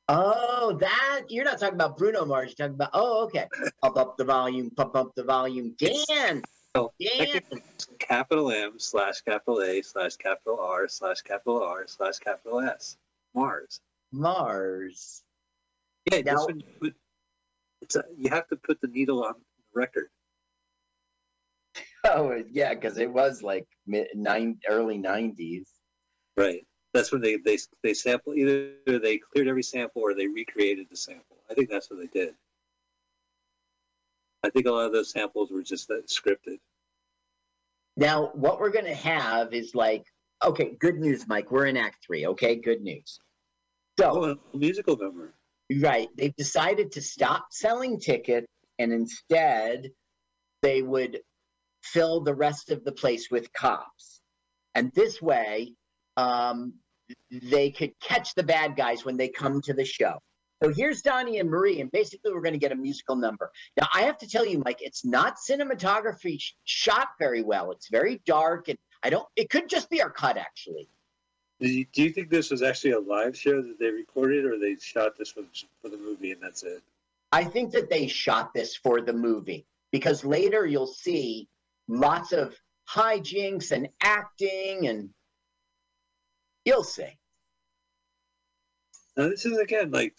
Oh, 0.08 0.78
that 0.80 1.24
you're 1.28 1.44
not 1.44 1.60
talking 1.60 1.76
about 1.76 1.98
Bruno 1.98 2.24
Mars. 2.24 2.56
You're 2.58 2.70
talking 2.70 2.76
about 2.76 2.92
oh, 2.94 3.26
okay. 3.26 3.48
Pump 3.84 3.98
up 3.98 4.16
the 4.16 4.24
volume, 4.24 4.70
pump 4.78 4.96
up 4.96 5.12
the 5.18 5.26
volume. 5.26 5.76
Dan, 5.78 6.42
Oh, 6.76 6.92
Dan. 7.02 7.42
capital 8.00 8.52
M 8.52 8.74
slash 8.80 9.22
capital 9.22 9.62
A 9.62 9.82
slash 9.82 10.16
capital 10.16 10.60
R 10.60 10.88
slash 10.88 11.22
capital 11.22 11.62
R 11.64 11.86
slash 11.88 12.20
capital 12.20 12.62
S. 12.62 12.98
Mars. 13.36 13.82
Mars. 14.12 15.24
Yeah, 16.12 16.20
Now- 16.22 16.34
that's 16.36 16.48
when 16.48 16.60
you 16.60 16.66
put. 16.82 16.96
It's 17.82 17.96
a, 17.96 18.04
you 18.16 18.30
have 18.30 18.48
to 18.50 18.56
put 18.56 18.80
the 18.80 18.88
needle 18.88 19.24
on 19.24 19.34
the 19.34 19.80
record. 19.80 20.08
Oh, 22.04 22.42
yeah, 22.52 22.74
because 22.74 22.98
it 22.98 23.12
was 23.12 23.42
like 23.44 23.68
mid 23.88 24.08
nine 24.16 24.60
early 24.70 24.98
'90s. 24.98 25.68
Right. 26.38 26.66
That's 26.94 27.12
when 27.12 27.22
they 27.22 27.38
they 27.38 27.58
they 27.84 27.94
sample 27.94 28.34
either 28.34 28.72
they 28.86 29.18
cleared 29.18 29.48
every 29.48 29.64
sample 29.64 30.02
or 30.02 30.14
they 30.14 30.28
recreated 30.28 30.88
the 30.90 30.96
sample. 30.98 31.38
I 31.50 31.54
think 31.54 31.70
that's 31.70 31.90
what 31.90 32.00
they 32.00 32.08
did. 32.08 32.34
I 34.44 34.50
think 34.50 34.66
a 34.66 34.72
lot 34.72 34.86
of 34.86 34.92
those 34.94 35.12
samples 35.12 35.52
were 35.52 35.62
just 35.62 35.90
scripted. 35.90 36.58
Now, 37.98 38.32
what 38.34 38.60
we're 38.60 38.72
gonna 38.72 38.96
have 38.96 39.54
is 39.54 39.76
like, 39.76 40.06
okay, 40.44 40.76
good 40.80 40.98
news, 40.98 41.28
Mike. 41.28 41.52
We're 41.52 41.68
in 41.68 41.78
Act 41.78 41.98
Three. 42.06 42.26
Okay, 42.26 42.56
good 42.56 42.82
news. 42.82 43.20
So, 44.00 44.10
Oh, 44.10 44.38
a 44.54 44.58
musical 44.58 44.98
number. 44.98 45.34
right, 45.82 46.08
they've 46.18 46.36
decided 46.36 46.92
to 46.94 47.02
stop 47.02 47.48
selling 47.52 48.00
tickets 48.00 48.48
and 48.80 48.92
instead 48.92 49.92
they 50.62 50.82
would 50.82 51.20
fill 51.84 52.22
the 52.22 52.34
rest 52.34 52.72
of 52.72 52.84
the 52.84 52.92
place 52.92 53.30
with 53.30 53.52
cops. 53.54 54.22
And 54.76 54.92
this 54.94 55.22
way, 55.22 55.74
um, 56.18 56.74
they 57.30 57.70
could 57.72 57.92
catch 58.00 58.34
the 58.36 58.44
bad 58.44 58.76
guys 58.76 59.04
when 59.06 59.18
they 59.18 59.28
come 59.30 59.62
to 59.62 59.74
the 59.74 59.86
show. 59.86 60.20
So 60.64 60.72
here's 60.72 61.02
Donnie 61.02 61.40
and 61.40 61.50
Marie, 61.50 61.82
and 61.82 61.92
basically 61.92 62.32
we're 62.32 62.42
going 62.42 62.54
to 62.54 62.60
get 62.60 62.72
a 62.72 62.76
musical 62.76 63.16
number. 63.16 63.52
Now, 63.80 63.88
I 63.96 64.04
have 64.04 64.20
to 64.20 64.28
tell 64.28 64.46
you, 64.46 64.62
Mike, 64.64 64.78
it's 64.82 65.04
not 65.04 65.38
cinematography 65.38 66.40
sh- 66.40 66.54
shot 66.66 67.10
very 67.18 67.42
well. 67.42 67.72
It's 67.72 67.90
very 67.90 68.22
dark, 68.28 68.68
and 68.68 68.78
I 69.02 69.10
don't, 69.10 69.26
it 69.36 69.50
could 69.50 69.68
just 69.68 69.90
be 69.90 70.04
our 70.04 70.12
cut, 70.12 70.38
actually. 70.38 70.88
Do 71.60 71.68
you, 71.68 71.86
do 71.92 72.04
you 72.04 72.12
think 72.12 72.30
this 72.30 72.52
was 72.52 72.62
actually 72.62 72.92
a 72.92 73.00
live 73.00 73.36
show 73.36 73.62
that 73.62 73.80
they 73.80 73.90
recorded, 73.90 74.46
or 74.46 74.60
they 74.60 74.76
shot 74.76 75.18
this 75.18 75.32
for, 75.32 75.42
for 75.82 75.90
the 75.90 75.98
movie 75.98 76.32
and 76.32 76.42
that's 76.42 76.62
it? 76.62 76.84
I 77.32 77.44
think 77.44 77.72
that 77.72 77.90
they 77.90 78.06
shot 78.08 78.54
this 78.54 78.76
for 78.76 79.02
the 79.02 79.14
movie 79.14 79.66
because 79.92 80.24
later 80.24 80.68
you'll 80.68 80.86
see 80.86 81.48
lots 81.88 82.34
of 82.34 82.56
hijinks 82.88 83.72
and 83.72 83.90
acting, 84.02 84.88
and 84.88 85.10
you'll 86.66 86.84
see. 86.84 87.18
Now 89.18 89.30
this 89.30 89.46
is 89.46 89.58
again 89.58 89.92
like 89.92 90.16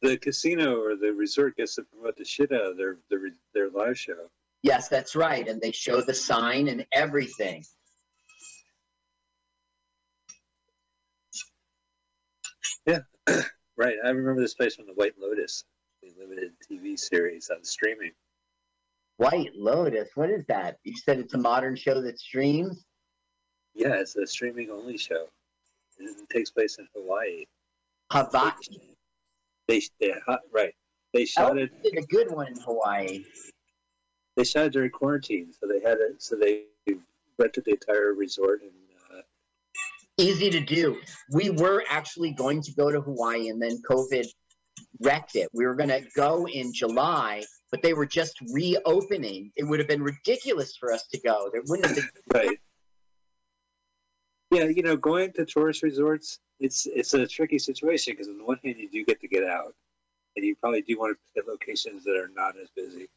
the 0.00 0.16
casino 0.18 0.80
or 0.80 0.96
the 0.96 1.12
resort 1.12 1.56
gets 1.56 1.76
to 1.76 1.82
promote 1.82 2.16
the 2.16 2.24
shit 2.24 2.52
out 2.52 2.72
of 2.72 2.76
their 2.76 2.98
their, 3.10 3.20
their 3.54 3.70
live 3.70 3.98
show. 3.98 4.28
Yes, 4.62 4.88
that's 4.88 5.16
right. 5.16 5.46
And 5.46 5.60
they 5.60 5.72
show 5.72 6.00
the 6.00 6.14
sign 6.14 6.68
and 6.68 6.86
everything. 6.92 7.64
Yeah, 12.86 13.00
right. 13.76 13.96
I 14.04 14.08
remember 14.08 14.40
this 14.40 14.54
place 14.54 14.76
from 14.76 14.86
the 14.86 14.94
White 14.94 15.14
Lotus, 15.20 15.64
the 16.02 16.10
limited 16.18 16.52
TV 16.70 16.98
series 16.98 17.50
on 17.50 17.64
streaming. 17.64 18.12
White 19.16 19.50
Lotus, 19.54 20.08
what 20.14 20.30
is 20.30 20.44
that? 20.46 20.78
You 20.84 20.96
said 20.96 21.18
it's 21.18 21.34
a 21.34 21.38
modern 21.38 21.76
show 21.76 22.00
that 22.00 22.18
streams? 22.18 22.84
Yeah, 23.74 23.94
it's 23.94 24.16
a 24.16 24.26
streaming 24.26 24.70
only 24.70 24.96
show. 24.96 25.26
It 25.98 26.28
takes 26.30 26.50
place 26.50 26.78
in 26.78 26.88
Hawaii. 26.94 27.44
Hawaii. 28.10 28.52
They, 29.68 29.82
they 30.00 30.12
right. 30.52 30.74
They 31.14 31.24
shot 31.24 31.52
Oh, 31.52 31.58
it. 31.60 31.70
did 31.82 31.96
a 31.98 32.06
good 32.06 32.30
one 32.30 32.48
in 32.48 32.56
Hawaii. 32.60 33.24
They 34.36 34.44
shot 34.44 34.66
it 34.66 34.72
during 34.72 34.90
quarantine, 34.90 35.52
so 35.52 35.66
they 35.66 35.80
had 35.86 35.98
it. 35.98 36.22
So 36.22 36.36
they 36.36 36.64
rented 37.38 37.64
the 37.64 37.72
entire 37.72 38.14
resort 38.14 38.62
and. 38.62 38.70
Uh, 39.10 39.22
Easy 40.18 40.50
to 40.50 40.60
do. 40.60 40.98
We 41.32 41.50
were 41.50 41.84
actually 41.88 42.32
going 42.32 42.62
to 42.62 42.72
go 42.72 42.90
to 42.90 43.00
Hawaii 43.00 43.48
and 43.48 43.60
then 43.60 43.78
COVID 43.90 44.26
wrecked 45.00 45.36
it. 45.36 45.48
We 45.52 45.66
were 45.66 45.74
going 45.74 45.88
to 45.88 46.02
go 46.16 46.46
in 46.46 46.72
July, 46.72 47.42
but 47.70 47.82
they 47.82 47.92
were 47.94 48.06
just 48.06 48.38
reopening. 48.52 49.50
It 49.56 49.64
would 49.64 49.78
have 49.80 49.88
been 49.88 50.02
ridiculous 50.02 50.76
for 50.78 50.92
us 50.92 51.06
to 51.08 51.20
go. 51.20 51.48
There 51.52 51.62
wouldn't 51.66 51.86
have 51.86 51.96
been 51.96 52.08
right. 52.34 52.58
Yeah, 54.52 54.64
you 54.64 54.82
know, 54.82 54.96
going 54.96 55.32
to 55.32 55.46
tourist 55.46 55.82
resorts, 55.82 56.38
it's 56.60 56.86
it's 56.86 57.14
a 57.14 57.26
tricky 57.26 57.58
situation 57.58 58.12
because 58.12 58.28
on 58.28 58.36
the 58.36 58.44
one 58.44 58.58
hand, 58.62 58.76
you 58.78 58.90
do 58.90 59.02
get 59.02 59.18
to 59.22 59.28
get 59.28 59.44
out, 59.44 59.74
and 60.36 60.44
you 60.44 60.54
probably 60.56 60.82
do 60.82 60.98
want 60.98 61.16
to 61.16 61.20
hit 61.34 61.48
locations 61.48 62.04
that 62.04 62.16
are 62.16 62.30
not 62.36 62.54
as 62.62 62.68
busy, 62.76 63.08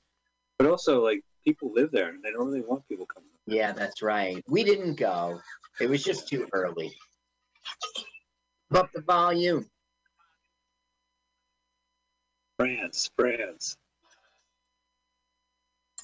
but 0.57 0.65
also 0.65 1.03
like 1.03 1.21
people 1.43 1.73
live 1.73 1.91
there 1.91 2.07
and 2.07 2.23
they 2.23 2.31
don't 2.31 2.47
really 2.47 2.61
want 2.61 2.87
people 2.87 3.05
coming. 3.05 3.29
Yeah, 3.47 3.73
that's 3.73 4.01
right. 4.01 4.41
We 4.47 4.63
didn't 4.63 4.95
go. 4.95 5.41
It 5.81 5.89
was 5.89 6.03
just 6.03 6.29
too 6.29 6.47
early. 6.53 6.93
Up 8.73 8.89
the 8.93 9.01
volume. 9.01 9.69
France, 12.57 13.09
France. 13.17 13.75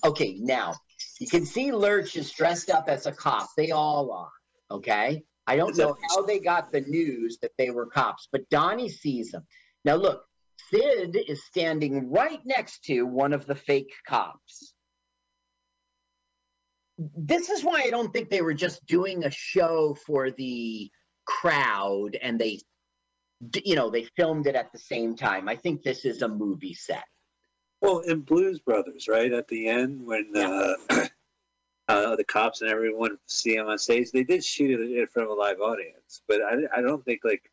Okay, 0.04 0.36
now 0.42 0.76
you 1.22 1.28
can 1.28 1.46
see 1.46 1.72
Lurch 1.72 2.18
is 2.18 2.32
dressed 2.32 2.70
up 2.70 2.90
as 2.90 3.06
a 3.06 3.14
cop. 3.14 3.48
They 3.56 3.72
all 3.72 4.12
are. 4.12 4.30
Okay. 4.72 5.24
I 5.48 5.56
don't 5.56 5.78
know 5.78 5.96
how 6.10 6.22
they 6.22 6.40
got 6.40 6.72
the 6.72 6.82
news 6.82 7.38
that 7.42 7.52
they 7.58 7.72
were 7.72 7.86
cops, 7.86 8.28
but 8.32 8.50
Donnie 8.50 8.90
sees 8.90 9.32
them. 9.32 9.44
Now 9.84 9.96
look, 9.96 10.24
Sid 10.70 11.18
is 11.28 11.44
standing 11.46 12.10
right 12.12 12.40
next 12.46 12.84
to 12.86 13.04
one 13.04 13.34
of 13.34 13.46
the 13.46 13.56
fake 13.56 13.94
cops. 14.08 14.74
this 17.18 17.50
is 17.50 17.64
why 17.64 17.82
I 17.84 17.90
don't 17.90 18.14
think 18.14 18.30
they 18.30 18.44
were 18.44 18.54
just 18.54 18.86
doing 18.86 19.26
a 19.26 19.32
show 19.32 19.98
for 20.06 20.30
the 20.30 20.92
crowd 21.26 22.16
and 22.22 22.40
they, 22.40 22.60
you 23.66 23.76
know, 23.76 23.90
they 23.90 24.04
filmed 24.16 24.46
it 24.46 24.56
at 24.56 24.72
the 24.72 24.78
same 24.78 25.16
time. 25.16 25.50
I 25.50 25.56
think 25.56 25.82
this 25.82 26.06
is 26.06 26.22
a 26.22 26.28
movie 26.28 26.76
set. 26.76 27.04
Well, 27.82 28.00
in 28.00 28.22
Blues 28.22 28.60
Brothers, 28.60 29.08
right 29.08 29.34
at 29.34 29.48
the 29.48 29.68
end 29.68 30.06
when 30.06 30.32
uh, 30.36 30.76
uh, 31.92 32.16
the 32.16 32.24
cops 32.24 32.62
and 32.62 32.70
everyone 32.70 33.18
see 33.28 33.56
him 33.56 33.68
on 33.68 33.78
stage, 33.78 34.12
they 34.12 34.24
did 34.24 34.44
shoot 34.44 34.80
it 34.80 34.98
in 35.00 35.08
front 35.08 35.30
of 35.30 35.38
a 35.38 35.40
live 35.40 35.60
audience. 35.62 36.22
But 36.28 36.42
I, 36.42 36.80
I 36.80 36.82
don't 36.82 37.04
think 37.06 37.22
like 37.24 37.50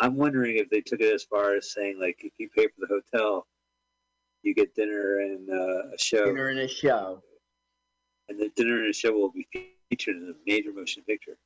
I'm 0.00 0.16
wondering 0.16 0.56
if 0.56 0.68
they 0.70 0.80
took 0.80 1.00
it 1.00 1.12
as 1.14 1.22
far 1.24 1.54
as 1.54 1.72
saying 1.72 1.98
like 2.00 2.18
if 2.22 2.32
you 2.38 2.48
pay 2.54 2.66
for 2.66 2.86
the 2.86 2.86
hotel, 2.88 3.46
you 4.42 4.54
get 4.54 4.74
dinner 4.74 5.20
and 5.20 5.48
uh, 5.50 5.94
a 5.94 5.98
show, 5.98 6.26
Dinner 6.26 6.48
and 6.48 6.58
a 6.60 6.68
show. 6.68 7.22
and 8.28 8.38
the 8.38 8.50
dinner 8.56 8.80
and 8.80 8.90
a 8.90 8.92
show 8.92 9.12
will 9.12 9.30
be 9.32 9.46
featured 9.90 10.16
in 10.16 10.34
a 10.34 10.50
major 10.50 10.72
motion 10.72 11.02
picture. 11.04 11.36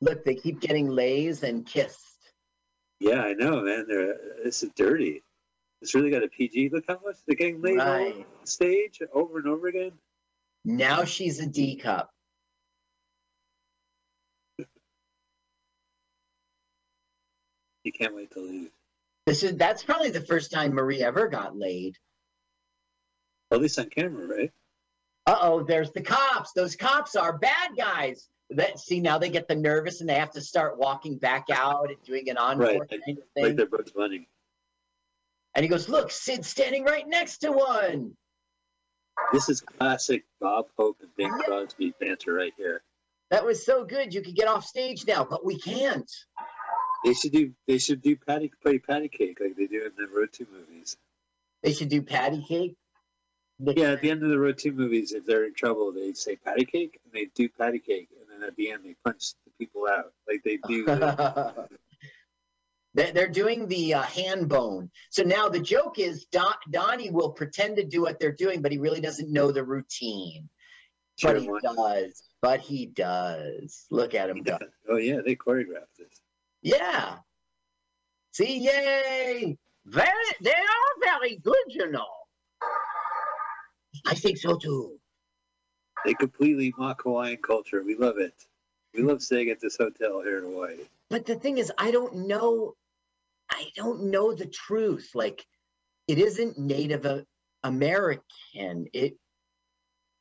Look, 0.00 0.24
they 0.24 0.34
keep 0.34 0.60
getting 0.60 0.88
lays 0.88 1.42
and 1.42 1.66
kissed. 1.66 2.00
Yeah, 3.00 3.20
I 3.22 3.32
know, 3.34 3.60
man. 3.62 3.86
They're 3.88 4.16
this 4.44 4.62
is 4.62 4.70
dirty. 4.76 5.22
It's 5.82 5.94
really 5.94 6.10
got 6.10 6.22
a 6.22 6.28
PG. 6.28 6.70
Look 6.72 6.84
how 6.88 6.98
much 7.04 7.16
they're 7.26 7.36
getting 7.36 7.60
laid 7.60 7.78
Right. 7.78 8.24
on 8.40 8.46
stage 8.46 9.00
over 9.12 9.38
and 9.38 9.48
over 9.48 9.66
again. 9.68 9.92
Now 10.64 11.04
she's 11.04 11.40
a 11.40 11.46
D 11.46 11.76
cup. 11.76 12.10
You 17.84 17.92
can't 17.92 18.14
wait 18.14 18.30
to 18.32 18.40
leave. 18.40 18.70
This 19.26 19.42
is 19.42 19.56
that's 19.56 19.82
probably 19.82 20.10
the 20.10 20.20
first 20.20 20.50
time 20.50 20.72
Marie 20.72 21.02
ever 21.02 21.28
got 21.28 21.56
laid. 21.56 21.96
At 23.50 23.60
least 23.60 23.78
on 23.78 23.90
camera, 23.90 24.26
right? 24.26 24.52
Uh 25.26 25.38
oh, 25.40 25.62
there's 25.62 25.92
the 25.92 26.02
cops. 26.02 26.52
Those 26.52 26.76
cops 26.76 27.16
are 27.16 27.38
bad 27.38 27.70
guys. 27.76 28.28
That 28.50 28.78
see 28.78 29.00
now 29.00 29.18
they 29.18 29.30
get 29.30 29.48
the 29.48 29.54
nervous 29.54 30.00
and 30.00 30.08
they 30.08 30.14
have 30.14 30.32
to 30.32 30.40
start 30.40 30.78
walking 30.78 31.18
back 31.18 31.46
out 31.52 31.88
and 31.88 31.96
doing 32.04 32.28
an 32.28 32.36
encore 32.36 32.66
Right, 32.66 32.90
kind 32.90 33.02
of 33.18 33.42
Like 33.42 33.56
they're 33.56 33.66
Bugs 33.66 33.92
Bunny. 33.92 34.28
and 35.54 35.62
he 35.62 35.68
goes, 35.68 35.88
"Look, 35.88 36.10
Sid's 36.10 36.48
standing 36.48 36.84
right 36.84 37.08
next 37.08 37.38
to 37.38 37.52
one." 37.52 38.16
This 39.32 39.48
is 39.48 39.60
classic 39.60 40.24
Bob 40.40 40.66
Hope 40.78 40.98
and 41.00 41.10
Bing. 41.16 41.30
Crosby 41.44 41.94
banter 42.00 42.34
right 42.34 42.52
here. 42.56 42.82
That 43.30 43.44
was 43.44 43.64
so 43.64 43.84
good. 43.84 44.14
You 44.14 44.22
could 44.22 44.36
get 44.36 44.48
off 44.48 44.64
stage 44.64 45.06
now, 45.06 45.24
but 45.24 45.44
we 45.44 45.58
can't. 45.58 46.10
They 47.04 47.14
should 47.14 47.32
do. 47.32 47.52
They 47.66 47.78
should 47.78 48.00
do 48.00 48.16
patty 48.16 48.50
play 48.62 48.78
patty 48.78 49.08
cake 49.08 49.38
like 49.40 49.56
they 49.56 49.66
do 49.66 49.84
in 49.84 49.92
the 49.96 50.08
Road 50.14 50.32
to 50.34 50.46
movies. 50.52 50.96
They 51.62 51.72
should 51.72 51.88
do 51.88 52.02
patty 52.02 52.44
cake. 52.46 52.76
Yeah, 53.58 53.92
at 53.92 54.00
the 54.00 54.10
end 54.10 54.22
of 54.22 54.30
the 54.30 54.38
Road 54.38 54.58
to 54.58 54.72
movies, 54.72 55.12
if 55.12 55.24
they're 55.26 55.44
in 55.44 55.54
trouble, 55.54 55.92
they 55.92 56.12
say 56.12 56.36
patty 56.36 56.64
cake, 56.64 57.00
and 57.04 57.12
they 57.12 57.28
do 57.34 57.48
patty 57.48 57.78
cake, 57.78 58.08
and 58.20 58.28
then 58.28 58.48
at 58.48 58.56
the 58.56 58.70
end 58.70 58.84
they 58.84 58.94
punch 59.04 59.32
the 59.44 59.52
people 59.58 59.86
out 59.88 60.12
like 60.28 60.42
they 60.44 60.58
do. 60.68 60.84
the- 62.94 63.02
They- 63.02 63.10
They're 63.12 63.28
doing 63.28 63.66
the 63.68 63.94
uh, 63.94 64.02
hand 64.02 64.48
bone. 64.48 64.90
So 65.10 65.22
now 65.22 65.48
the 65.48 65.60
joke 65.60 65.98
is 65.98 66.26
Don- 66.26 66.54
Donnie 66.70 67.10
will 67.10 67.32
pretend 67.32 67.76
to 67.76 67.84
do 67.84 68.02
what 68.02 68.18
they're 68.20 68.32
doing, 68.32 68.62
but 68.62 68.72
he 68.72 68.78
really 68.78 69.00
doesn't 69.00 69.30
know 69.32 69.50
the 69.52 69.64
routine. 69.64 70.48
But 71.22 71.38
he 71.38 71.44
Sure, 71.46 71.60
does. 71.60 72.22
But 72.40 72.60
he 72.60 72.86
does. 72.86 73.86
Look 73.90 74.14
at 74.14 74.28
him 74.30 74.42
go. 74.42 74.58
Oh 74.88 74.96
yeah, 74.96 75.20
they 75.24 75.36
choreographed 75.36 75.94
this. 75.98 76.20
Yeah. 76.62 77.18
See, 78.32 78.58
yay! 78.58 79.56
Very, 79.86 80.08
they 80.40 80.50
are 80.50 80.94
very 81.20 81.36
good, 81.36 81.54
you 81.68 81.90
know. 81.90 82.08
I 84.06 84.14
think 84.14 84.38
so 84.38 84.56
too. 84.56 84.98
They 86.04 86.14
completely 86.14 86.74
mock 86.76 87.02
Hawaiian 87.02 87.38
culture. 87.38 87.82
We 87.82 87.94
love 87.94 88.18
it. 88.18 88.34
We 88.94 89.02
love 89.02 89.22
staying 89.22 89.50
at 89.50 89.60
this 89.60 89.76
hotel 89.76 90.20
here 90.22 90.38
in 90.38 90.44
Hawaii. 90.44 90.76
But 91.10 91.26
the 91.26 91.36
thing 91.36 91.58
is, 91.58 91.72
I 91.78 91.90
don't 91.92 92.26
know. 92.26 92.74
I 93.54 93.70
don't 93.76 94.10
know 94.10 94.34
the 94.34 94.46
truth. 94.46 95.10
Like, 95.14 95.44
it 96.08 96.18
isn't 96.18 96.58
Native 96.58 97.24
American. 97.62 98.86
It, 98.92 99.16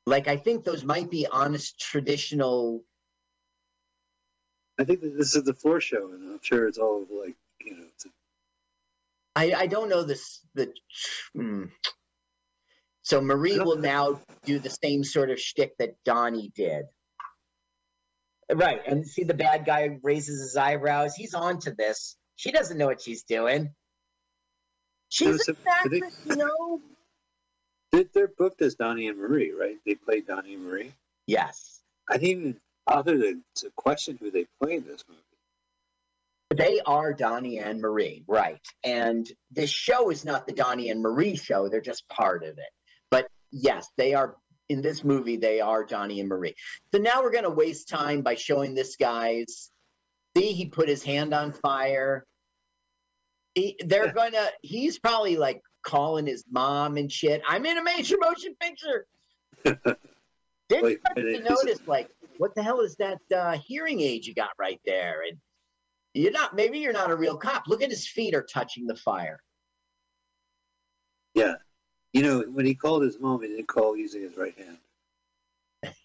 like, 0.05 0.27
I 0.27 0.37
think 0.37 0.63
those 0.63 0.83
might 0.83 1.09
be 1.09 1.25
honest 1.29 1.79
traditional. 1.79 2.83
I 4.79 4.83
think 4.83 5.01
that 5.01 5.17
this 5.17 5.35
is 5.35 5.43
the 5.43 5.53
floor 5.53 5.81
show, 5.81 6.11
and 6.11 6.33
I'm 6.33 6.39
sure 6.41 6.67
it's 6.67 6.77
all 6.77 7.05
like 7.09 7.35
you 7.61 7.75
know. 7.75 7.85
It's 7.93 8.05
I, 9.35 9.53
I 9.53 9.67
don't 9.67 9.89
know 9.89 10.03
this. 10.03 10.39
The 10.53 10.71
hmm. 11.33 11.65
so 13.01 13.19
Marie 13.21 13.59
will 13.59 13.77
now 13.77 14.19
do 14.45 14.59
the 14.59 14.69
same 14.69 15.03
sort 15.03 15.31
of 15.31 15.39
shtick 15.39 15.77
that 15.79 15.95
Donnie 16.05 16.51
did. 16.55 16.85
Right, 18.53 18.81
and 18.85 19.07
see 19.07 19.23
the 19.23 19.33
bad 19.33 19.65
guy 19.65 19.97
raises 20.03 20.41
his 20.41 20.55
eyebrows. 20.55 21.15
He's 21.15 21.33
on 21.33 21.59
to 21.61 21.71
this. 21.71 22.17
She 22.35 22.51
doesn't 22.51 22.77
know 22.77 22.87
what 22.87 23.01
she's 23.01 23.23
doing. 23.23 23.73
She's 25.09 25.45
so- 25.45 25.53
an 25.65 26.03
I 26.03 26.09
you 26.25 26.35
know. 26.35 26.81
They- 27.91 28.03
They're 28.13 28.27
booked 28.27 28.61
as 28.61 28.75
Donnie 28.75 29.07
and 29.07 29.17
Marie, 29.19 29.51
right? 29.51 29.77
They 29.85 29.95
play 29.95 30.21
Donnie 30.21 30.55
and 30.55 30.65
Marie. 30.65 30.93
Yes, 31.27 31.81
I 32.09 32.17
didn't 32.17 32.27
even 32.29 32.61
bother 32.87 33.17
to, 33.17 33.39
to 33.57 33.69
question 33.75 34.17
who 34.19 34.31
they 34.31 34.45
play 34.61 34.75
in 34.75 34.85
this 34.85 35.03
movie. 35.07 35.19
they 36.55 36.79
are 36.85 37.13
Donnie 37.13 37.59
and 37.59 37.79
Marie, 37.81 38.23
right? 38.27 38.59
And 38.83 39.25
this 39.51 39.69
show 39.71 40.09
is 40.11 40.25
not 40.25 40.45
the 40.47 40.53
Donnie 40.53 40.89
and 40.89 41.01
Marie 41.01 41.35
show; 41.35 41.67
they're 41.69 41.81
just 41.81 42.07
part 42.09 42.43
of 42.43 42.57
it. 42.57 42.69
But 43.09 43.27
yes, 43.51 43.87
they 43.97 44.13
are 44.15 44.35
in 44.69 44.81
this 44.81 45.03
movie. 45.03 45.37
They 45.37 45.61
are 45.61 45.83
Donnie 45.85 46.19
and 46.19 46.29
Marie. 46.29 46.55
So 46.93 46.99
now 46.99 47.21
we're 47.23 47.31
going 47.31 47.43
to 47.43 47.49
waste 47.49 47.87
time 47.89 48.21
by 48.21 48.35
showing 48.35 48.73
this 48.75 48.95
guy's. 48.97 49.69
See, 50.35 50.53
he 50.53 50.65
put 50.65 50.89
his 50.89 51.03
hand 51.03 51.33
on 51.33 51.51
fire. 51.51 52.25
He, 53.55 53.77
they're 53.85 54.07
Yeah. 54.07 54.13
gonna. 54.13 54.49
He's 54.61 54.97
probably 54.99 55.37
like 55.37 55.61
calling 55.83 56.25
his 56.25 56.43
mom 56.51 56.97
and 56.97 57.11
shit. 57.11 57.41
I'm 57.47 57.65
in 57.65 57.77
a 57.77 57.83
major 57.83 58.17
motion 58.19 58.55
picture. 58.59 59.05
Then 60.69 60.81
Wait, 60.81 60.99
start 61.01 61.17
to 61.17 61.39
notice, 61.41 61.81
like, 61.85 62.07
what 62.37 62.55
the 62.55 62.63
hell 62.63 62.79
is 62.79 62.95
that 62.95 63.19
uh, 63.35 63.57
hearing 63.57 63.99
aid 63.99 64.25
you 64.25 64.33
got 64.33 64.51
right 64.57 64.79
there? 64.85 65.21
And 65.27 65.37
you're 66.13 66.31
not. 66.31 66.55
Maybe 66.55 66.79
you're 66.79 66.93
not 66.93 67.11
a 67.11 67.15
real 67.15 67.37
cop. 67.37 67.67
Look 67.67 67.83
at 67.83 67.89
his 67.89 68.07
feet 68.07 68.33
are 68.33 68.43
touching 68.43 68.87
the 68.87 68.95
fire. 68.95 69.43
Yeah. 71.35 71.55
You 72.13 72.23
know, 72.23 72.41
when 72.51 72.65
he 72.65 72.73
called 72.73 73.03
his 73.03 73.19
mom, 73.19 73.41
he 73.41 73.49
didn't 73.49 73.67
call 73.67 73.97
using 73.97 74.21
his 74.21 74.37
right 74.37 74.55
hand. 74.57 74.77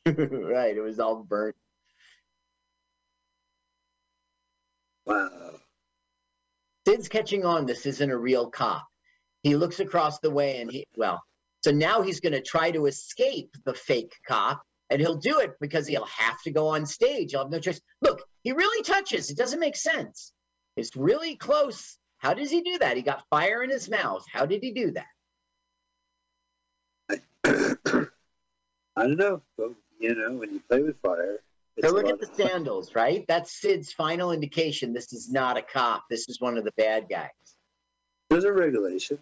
right. 0.33 0.77
It 0.77 0.83
was 0.83 0.99
all 0.99 1.23
burnt. 1.23 1.55
Wow. 5.09 5.31
Sid's 6.87 7.09
catching 7.09 7.45
on. 7.45 7.65
This 7.65 7.87
isn't 7.87 8.11
a 8.11 8.17
real 8.17 8.51
cop. 8.51 8.87
He 9.43 9.57
looks 9.57 9.81
across 9.81 10.19
the 10.19 10.31
way 10.31 10.61
and 10.61 10.71
he, 10.71 10.87
well, 10.97 11.23
so 11.65 11.71
now 11.71 12.03
he's 12.03 12.21
going 12.21 12.35
to 12.35 12.43
try 12.43 12.71
to 12.71 12.87
escape 12.87 13.51
the 13.65 13.75
fake 13.75 14.13
cop 14.27 14.63
and 14.91 15.01
he'll 15.01 15.17
do 15.17 15.41
it 15.41 15.53
because 15.61 15.87
he'll 15.87 16.07
have 16.07 16.41
to 16.43 16.51
go 16.51 16.69
on 16.69 16.85
stage. 16.85 17.31
He'll 17.31 17.43
have 17.43 17.51
no 17.51 17.59
choice. 17.59 17.81
Look, 18.03 18.23
he 18.43 18.53
really 18.53 18.83
touches. 18.83 19.31
It 19.31 19.39
doesn't 19.39 19.61
make 19.61 19.77
sense. 19.77 20.33
It's 20.77 20.95
really 20.95 21.37
close. 21.37 21.99
How 22.19 22.35
does 22.35 22.51
he 22.51 22.63
do 22.63 22.79
that? 22.79 22.97
He 22.97 23.03
got 23.03 23.25
fire 23.31 23.63
in 23.63 23.71
his 23.71 23.89
mouth. 23.89 24.25
How 24.31 24.45
did 24.45 24.63
he 24.63 24.73
do 24.73 24.93
that? 24.93 25.07
I 27.41 27.97
don't 28.97 29.17
know, 29.17 29.41
but 29.57 29.73
you 29.99 30.15
know, 30.15 30.33
when 30.33 30.53
you 30.53 30.61
play 30.69 30.83
with 30.83 31.01
fire, 31.01 31.41
So 31.81 31.91
look 31.91 32.09
at 32.09 32.21
the 32.21 32.29
sandals, 32.35 32.95
right? 32.95 33.25
That's 33.29 33.61
Sid's 33.61 33.93
final 33.93 34.33
indication. 34.33 34.93
This 34.93 35.13
is 35.13 35.31
not 35.31 35.57
a 35.57 35.63
cop. 35.63 36.05
This 36.11 36.29
is 36.29 36.41
one 36.41 36.59
of 36.59 36.65
the 36.65 36.73
bad 36.77 37.07
guys. 37.09 37.31
There's 38.31 38.45
a 38.45 38.53
regulation. 38.53 39.19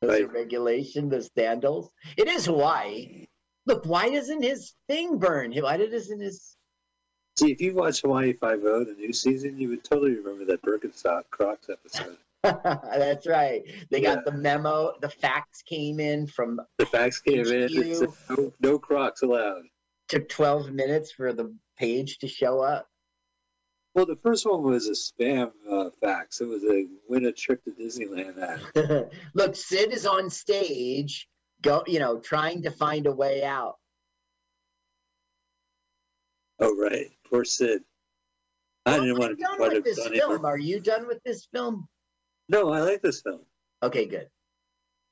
There's 0.00 0.20
a 0.20 0.26
regulation, 0.26 1.08
the 1.08 1.22
sandals. 1.36 1.90
It 2.16 2.28
is 2.28 2.46
Hawaii. 2.46 3.26
Look, 3.66 3.86
why 3.86 4.10
doesn't 4.10 4.42
his 4.42 4.74
thing 4.88 5.18
burn? 5.18 5.54
Why 5.54 5.78
doesn't 5.78 6.20
his 6.20 6.56
See, 7.36 7.50
if 7.50 7.60
you 7.60 7.74
watch 7.74 8.02
Hawaii 8.02 8.32
Five 8.32 8.62
O, 8.64 8.84
the 8.84 8.92
new 8.92 9.12
season, 9.12 9.58
you 9.58 9.68
would 9.70 9.82
totally 9.82 10.14
remember 10.14 10.44
that 10.44 10.62
Birkenstock 10.62 11.24
Crocs 11.30 11.68
episode. 11.68 12.16
That's 12.98 13.26
right. 13.26 13.62
They 13.90 14.00
got 14.00 14.18
Yeah. 14.18 14.22
the 14.26 14.32
memo. 14.32 14.92
The 15.00 15.08
facts 15.08 15.62
came 15.62 15.98
in 16.00 16.26
from 16.26 16.60
The 16.78 16.86
facts 16.86 17.20
came 17.20 17.46
in. 17.46 17.70
No, 18.28 18.52
no 18.60 18.78
Crocs 18.78 19.22
allowed. 19.22 19.62
took 20.08 20.28
12 20.28 20.70
minutes 20.70 21.12
for 21.12 21.32
the 21.32 21.54
page 21.78 22.18
to 22.18 22.28
show 22.28 22.60
up. 22.60 22.86
Well, 23.94 24.06
the 24.06 24.16
first 24.22 24.44
one 24.44 24.62
was 24.62 24.88
a 24.88 24.92
spam 24.92 25.52
uh, 25.70 25.90
fax. 26.02 26.40
It 26.40 26.46
was 26.46 26.64
a 26.64 26.86
win 27.08 27.26
a 27.26 27.32
trip 27.32 27.62
to 27.64 27.70
Disneyland 27.70 28.38
ad. 28.42 29.10
Look, 29.34 29.54
Sid 29.54 29.92
is 29.92 30.04
on 30.04 30.30
stage, 30.30 31.28
go, 31.62 31.84
you 31.86 32.00
know, 32.00 32.18
trying 32.18 32.62
to 32.62 32.70
find 32.72 33.06
a 33.06 33.12
way 33.12 33.44
out. 33.44 33.76
Oh, 36.58 36.76
right. 36.76 37.06
Poor 37.30 37.44
Sid. 37.44 37.82
I 38.86 38.92
Well, 38.92 39.00
didn't 39.02 39.18
want 39.18 39.30
to 39.30 39.36
be 39.36 39.42
done 39.42 39.58
part 39.58 39.72
of 39.74 39.84
this 39.84 40.08
film. 40.08 40.44
Are 40.44 40.58
you 40.58 40.80
done 40.80 41.06
with 41.06 41.22
this 41.24 41.46
film? 41.52 41.88
No, 42.48 42.70
I 42.72 42.80
like 42.80 43.02
this 43.02 43.22
film. 43.22 43.40
Okay, 43.82 44.06
good. 44.06 44.28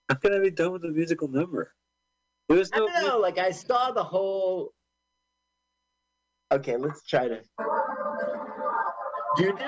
How 0.09 0.17
can 0.17 0.35
I 0.35 0.41
be 0.41 0.51
done 0.51 0.73
with 0.73 0.83
the 0.83 0.89
musical 0.89 1.29
number? 1.29 1.73
There 2.49 2.59
was 2.59 2.71
I 2.73 2.79
no. 2.79 2.87
don't 2.89 3.07
know. 3.07 3.19
Like 3.19 3.39
I 3.39 3.51
saw 3.51 3.91
the 3.93 4.03
whole. 4.05 4.73
Okay, 6.53 6.77
let's 6.77 7.03
try 7.07 7.29
to. 7.29 7.41
Dude, 9.37 9.59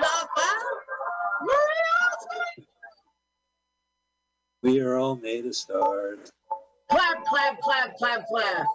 We 4.61 4.79
are 4.79 4.97
all 4.97 5.15
made 5.15 5.45
of 5.45 5.55
stars. 5.55 6.31
clap, 6.89 7.23
clap, 7.25 7.61
clap, 7.61 7.95
clap, 7.97 8.27
clap. 8.27 8.65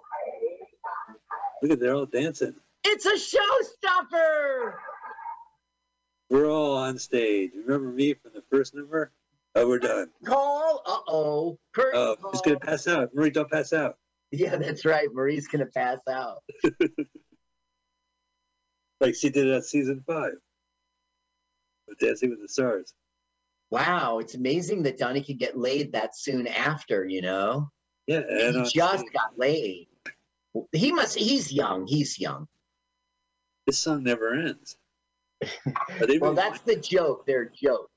Look 1.63 1.73
at 1.73 1.81
they're 1.81 1.95
all 1.95 2.07
dancing. 2.07 2.55
It's 2.85 3.07
a 3.07 3.15
showstopper. 3.15 4.75
We're 6.31 6.49
all 6.49 6.77
on 6.77 6.99
stage. 6.99 7.51
Remember 7.67 7.91
me 7.91 8.15
from 8.15 8.33
the 8.35 8.40
first 8.51 8.75
number? 8.75 9.13
Oh, 9.55 9.67
we're 9.69 9.79
done. 9.79 10.09
Call. 10.25 10.83
Uh 10.87 10.99
oh. 11.09 11.59
Kurt. 11.75 11.95
Oh, 11.95 12.17
he's 12.33 12.41
gonna 12.43 12.61
pass 12.61 12.87
out? 12.87 13.11
Marie, 13.15 13.31
don't 13.31 13.51
pass 13.51 13.73
out. 13.73 13.97
Yeah, 14.31 14.55
that's 14.57 14.85
right. 14.85 15.09
Marie's 15.13 15.49
gonna 15.49 15.67
pass 15.67 15.99
out. 16.09 16.43
Like 19.01 19.15
she 19.15 19.31
did 19.31 19.49
at 19.49 19.65
season 19.65 20.03
five. 20.07 20.35
Of 21.91 21.99
Dancing 21.99 22.31
with 22.31 22.41
the 22.43 22.49
Stars. 22.49 22.93
Wow, 23.71 24.19
it's 24.19 24.35
amazing 24.35 24.83
that 24.83 24.99
Donnie 24.99 25.23
could 25.25 25.39
get 25.39 25.57
laid 25.57 25.93
that 25.93 26.17
soon 26.17 26.47
after. 26.47 27.07
You 27.07 27.23
know, 27.23 27.71
Yeah, 28.07 28.21
and 28.29 28.57
he 28.57 28.71
just 28.71 28.99
stage. 29.01 29.13
got 29.13 29.39
laid. 29.39 29.89
He 30.73 30.93
must. 30.93 31.17
He's 31.19 31.53
young. 31.53 31.87
He's 31.87 32.19
young. 32.19 32.47
this 33.67 33.79
song 33.79 34.03
never 34.05 34.35
ends. 34.35 34.77
Well, 36.21 36.33
re- 36.33 36.37
that's 36.37 36.61
the 36.61 36.77
joke. 36.77 37.25
Their 37.27 37.47
joke. 37.47 37.90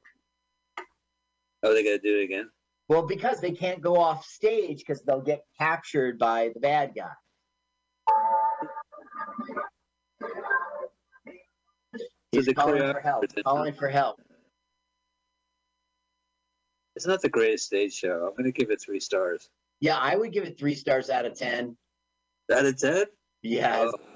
Oh, 1.64 1.74
they 1.74 1.84
gotta 1.84 2.00
do 2.00 2.20
it 2.20 2.24
again. 2.24 2.50
Well, 2.90 3.06
because 3.06 3.40
they 3.40 3.52
can't 3.52 3.82
go 3.82 3.98
off 3.98 4.26
stage 4.26 4.80
because 4.80 5.02
they'll 5.04 5.22
get 5.22 5.44
captured 5.58 6.20
by 6.20 6.52
the 6.54 6.60
bad 6.60 6.94
guy. 6.96 7.12
He's 12.32 12.46
the 12.46 12.54
calling 12.54 12.80
for 12.92 13.00
help. 13.00 13.26
Calling 13.44 13.74
for 13.74 13.88
help. 13.88 14.22
It's 16.96 17.08
not 17.08 17.22
the 17.22 17.30
greatest 17.30 17.66
stage 17.66 17.94
show. 17.94 18.28
I'm 18.28 18.36
gonna 18.36 18.52
give 18.52 18.70
it 18.70 18.82
three 18.82 19.00
stars. 19.00 19.50
Yeah, 19.80 19.98
I 19.98 20.16
would 20.16 20.32
give 20.32 20.44
it 20.44 20.60
three 20.60 20.76
stars 20.76 21.10
out 21.10 21.26
of 21.26 21.38
ten. 21.38 21.78
Out 22.52 22.66
of 22.66 22.78
ten? 22.78 23.06
Yeah. 23.42 23.90
Oh. 23.94 24.13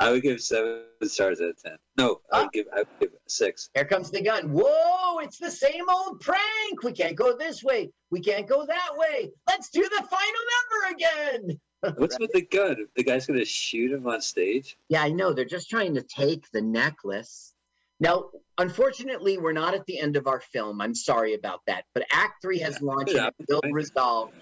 I 0.00 0.10
would 0.10 0.22
give 0.22 0.40
seven 0.40 0.82
stars 1.04 1.40
out 1.40 1.50
of 1.50 1.62
ten. 1.62 1.76
No, 1.96 2.20
I 2.32 2.38
Ah. 2.38 2.42
would 2.42 2.52
give 2.52 2.66
I 2.72 2.78
would 2.78 2.88
give 3.00 3.10
six. 3.28 3.70
Here 3.74 3.84
comes 3.84 4.10
the 4.10 4.20
gun. 4.22 4.52
Whoa, 4.52 5.18
it's 5.18 5.38
the 5.38 5.50
same 5.50 5.88
old 5.88 6.20
prank. 6.20 6.82
We 6.82 6.92
can't 6.92 7.16
go 7.16 7.36
this 7.36 7.62
way. 7.62 7.92
We 8.10 8.20
can't 8.20 8.46
go 8.48 8.66
that 8.66 8.90
way. 8.96 9.30
Let's 9.48 9.70
do 9.70 9.82
the 9.82 10.04
final 10.10 10.42
number 10.52 10.96
again. 10.96 11.60
What's 11.98 12.18
with 12.18 12.32
the 12.32 12.42
gun? 12.42 12.86
The 12.96 13.04
guy's 13.04 13.26
gonna 13.26 13.44
shoot 13.44 13.92
him 13.92 14.06
on 14.06 14.20
stage? 14.20 14.76
Yeah, 14.88 15.02
I 15.02 15.10
know. 15.10 15.32
They're 15.32 15.44
just 15.44 15.70
trying 15.70 15.94
to 15.94 16.02
take 16.02 16.50
the 16.52 16.62
necklace. 16.62 17.54
Now, 18.00 18.30
unfortunately, 18.58 19.38
we're 19.38 19.52
not 19.52 19.74
at 19.74 19.86
the 19.86 20.00
end 20.00 20.16
of 20.16 20.26
our 20.26 20.40
film. 20.40 20.80
I'm 20.80 20.94
sorry 20.94 21.34
about 21.34 21.60
that. 21.66 21.84
But 21.94 22.04
Act 22.10 22.42
Three 22.42 22.58
has 22.58 22.80
launched 22.80 23.14
Yeah, 23.14 23.30
and 23.38 23.46
will 23.48 23.60
resolve. 23.72 24.32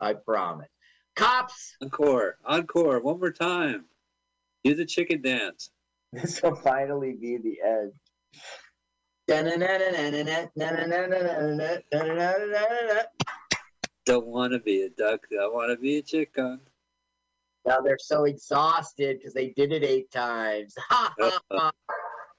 I 0.00 0.14
promise. 0.14 0.68
Cops, 1.16 1.76
Encore, 1.82 2.36
encore, 2.44 3.00
one 3.00 3.18
more 3.18 3.32
time. 3.32 3.84
Do 4.64 4.74
the 4.74 4.84
chicken 4.84 5.22
dance. 5.22 5.70
this 6.12 6.42
will 6.42 6.56
finally 6.56 7.12
be 7.12 7.38
the 7.38 7.58
end. 7.64 7.92
Don't 14.06 14.26
want 14.26 14.52
to 14.52 14.58
be 14.58 14.82
a 14.82 14.88
duck. 14.90 15.20
I 15.32 15.46
want 15.46 15.70
to 15.70 15.76
be 15.80 15.98
a 15.98 16.02
chicken. 16.02 16.60
Now 17.64 17.80
they're 17.80 17.96
so 17.98 18.24
exhausted 18.24 19.18
because 19.18 19.34
they 19.34 19.50
did 19.50 19.70
it 19.72 19.84
eight 19.84 20.10
times. 20.10 20.74
Ha 20.88 21.14
ha 21.18 21.40
ha. 21.52 21.70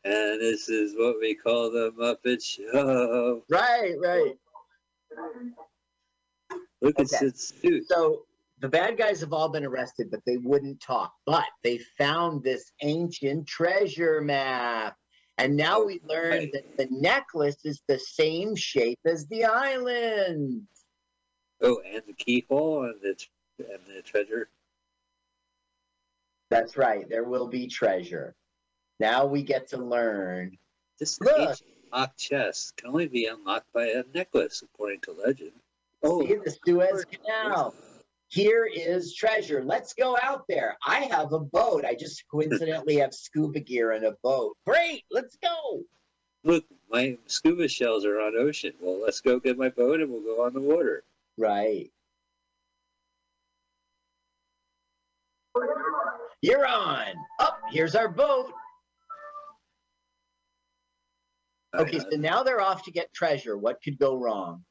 And 0.03 0.41
this 0.41 0.67
is 0.67 0.95
what 0.97 1.17
we 1.21 1.35
call 1.35 1.71
the 1.71 1.91
Muppet 1.97 2.43
Show. 2.43 3.43
Right, 3.49 3.93
right. 3.99 4.33
Look 6.81 6.99
at 6.99 7.05
Okay. 7.05 7.17
Sid's 7.17 7.53
suit. 7.61 7.87
So 7.87 8.25
the 8.61 8.69
bad 8.69 8.95
guys 8.95 9.19
have 9.19 9.33
all 9.33 9.49
been 9.49 9.65
arrested, 9.65 10.11
but 10.11 10.21
they 10.25 10.37
wouldn't 10.37 10.79
talk. 10.79 11.13
But 11.25 11.45
they 11.63 11.79
found 11.97 12.43
this 12.43 12.71
ancient 12.81 13.47
treasure 13.47 14.21
map. 14.21 14.95
And 15.39 15.57
now 15.57 15.83
we 15.83 15.99
oh, 16.03 16.07
learned 16.13 16.33
Right. 16.33 16.53
that 16.53 16.77
the 16.77 16.87
necklace 16.91 17.57
is 17.65 17.81
the 17.87 17.97
same 17.97 18.55
shape 18.55 18.99
as 19.05 19.25
the 19.27 19.45
island. 19.45 20.67
Oh, 21.61 21.81
and 21.85 22.03
the 22.07 22.13
keyhole 22.13 22.83
and 22.83 23.01
the 23.01 23.15
and 23.59 23.79
the 23.95 24.01
treasure. 24.03 24.49
That's 26.49 26.77
right. 26.77 27.07
There 27.09 27.23
will 27.23 27.47
be 27.47 27.67
treasure. 27.67 28.35
Now 28.99 29.25
we 29.25 29.41
get 29.41 29.67
to 29.69 29.77
learn. 29.77 30.57
This 30.99 31.19
Look. 31.19 31.57
locked 31.91 32.19
chest 32.19 32.77
can 32.77 32.89
only 32.89 33.07
be 33.07 33.25
unlocked 33.25 33.71
by 33.73 33.87
a 33.87 34.03
necklace, 34.13 34.61
according 34.61 35.01
to 35.01 35.13
legend. 35.13 35.53
Oh, 36.03 36.25
See 36.25 36.35
the 36.35 36.55
Suez 36.65 37.05
Canal. 37.05 37.73
Here 38.31 38.65
is 38.65 39.13
treasure. 39.13 39.61
Let's 39.61 39.93
go 39.93 40.17
out 40.23 40.45
there. 40.47 40.77
I 40.87 41.01
have 41.11 41.33
a 41.33 41.39
boat. 41.39 41.83
I 41.83 41.95
just 41.95 42.23
coincidentally 42.31 42.95
have 42.95 43.13
scuba 43.13 43.59
gear 43.59 43.91
and 43.91 44.05
a 44.05 44.15
boat. 44.23 44.55
Great. 44.65 45.03
Let's 45.11 45.35
go. 45.43 45.81
look, 46.45 46.63
my 46.89 47.17
scuba 47.27 47.67
shells 47.67 48.05
are 48.05 48.21
on 48.21 48.37
ocean. 48.37 48.71
Well, 48.79 49.01
let's 49.01 49.19
go 49.19 49.37
get 49.37 49.57
my 49.57 49.67
boat 49.67 49.99
and 49.99 50.09
we'll 50.09 50.21
go 50.21 50.45
on 50.45 50.53
the 50.53 50.61
water. 50.61 51.03
Right. 51.37 51.91
You're 56.41 56.65
on. 56.65 57.07
Up, 57.41 57.59
here's 57.69 57.95
our 57.95 58.07
boat. 58.07 58.53
Okay, 61.77 61.99
so 61.99 62.17
now 62.17 62.43
they're 62.43 62.61
off 62.61 62.83
to 62.83 62.91
get 62.91 63.13
treasure. 63.13 63.57
What 63.57 63.83
could 63.83 63.99
go 63.99 64.15
wrong? 64.15 64.63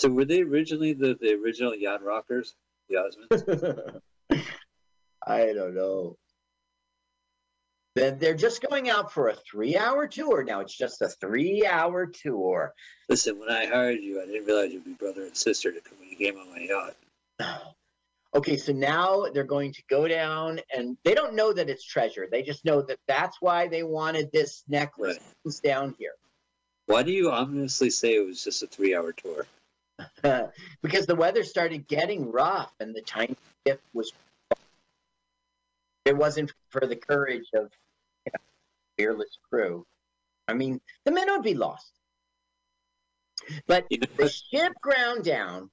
so 0.00 0.08
were 0.08 0.24
they 0.24 0.40
originally 0.40 0.94
the, 0.94 1.16
the 1.20 1.34
original 1.34 1.74
yacht 1.74 2.02
rockers, 2.02 2.54
I 5.26 5.52
don't 5.52 5.74
know. 5.74 6.16
Then 7.96 8.18
they're 8.18 8.34
just 8.34 8.62
going 8.62 8.88
out 8.88 9.12
for 9.12 9.28
a 9.28 9.34
three-hour 9.34 10.06
tour. 10.08 10.44
Now 10.44 10.60
it's 10.60 10.76
just 10.76 11.02
a 11.02 11.08
three-hour 11.08 12.06
tour. 12.06 12.72
Listen, 13.08 13.38
when 13.38 13.50
I 13.50 13.66
hired 13.66 13.98
you, 14.00 14.22
I 14.22 14.26
didn't 14.26 14.46
realize 14.46 14.72
you'd 14.72 14.84
be 14.84 14.92
brother 14.92 15.22
and 15.22 15.36
sister 15.36 15.72
to 15.72 15.80
come 15.80 15.98
when 15.98 16.08
you 16.08 16.16
came 16.16 16.38
on 16.38 16.50
my 16.50 16.60
yacht. 16.60 16.96
Okay, 18.32 18.56
so 18.56 18.72
now 18.72 19.24
they're 19.34 19.42
going 19.42 19.72
to 19.72 19.82
go 19.90 20.06
down, 20.06 20.60
and 20.72 20.96
they 21.04 21.14
don't 21.14 21.34
know 21.34 21.52
that 21.52 21.68
it's 21.68 21.84
treasure. 21.84 22.28
They 22.30 22.42
just 22.42 22.64
know 22.64 22.80
that 22.82 22.98
that's 23.08 23.38
why 23.40 23.66
they 23.66 23.82
wanted 23.82 24.30
this 24.30 24.62
necklace. 24.68 25.18
Right. 25.44 25.60
Down 25.64 25.96
here. 25.98 26.12
Why 26.86 27.02
do 27.02 27.10
you 27.10 27.32
ominously 27.32 27.90
say 27.90 28.14
it 28.14 28.24
was 28.24 28.44
just 28.44 28.62
a 28.62 28.68
three-hour 28.68 29.14
tour? 29.14 29.46
because 30.82 31.06
the 31.06 31.14
weather 31.14 31.42
started 31.44 31.86
getting 31.88 32.30
rough 32.30 32.72
and 32.80 32.94
the 32.94 33.02
tiny 33.02 33.36
ship 33.66 33.80
was 33.92 34.12
it 36.04 36.16
wasn't 36.16 36.52
for 36.70 36.86
the 36.86 36.96
courage 36.96 37.48
of 37.54 37.70
you 38.26 38.32
know, 38.32 38.40
fearless 38.96 39.38
crew. 39.50 39.86
I 40.48 40.54
mean 40.54 40.80
the 41.04 41.12
men 41.12 41.30
would 41.30 41.42
be 41.42 41.54
lost. 41.54 41.92
But 43.66 43.86
the 43.90 44.28
ship 44.50 44.72
ground 44.82 45.24
down 45.24 45.70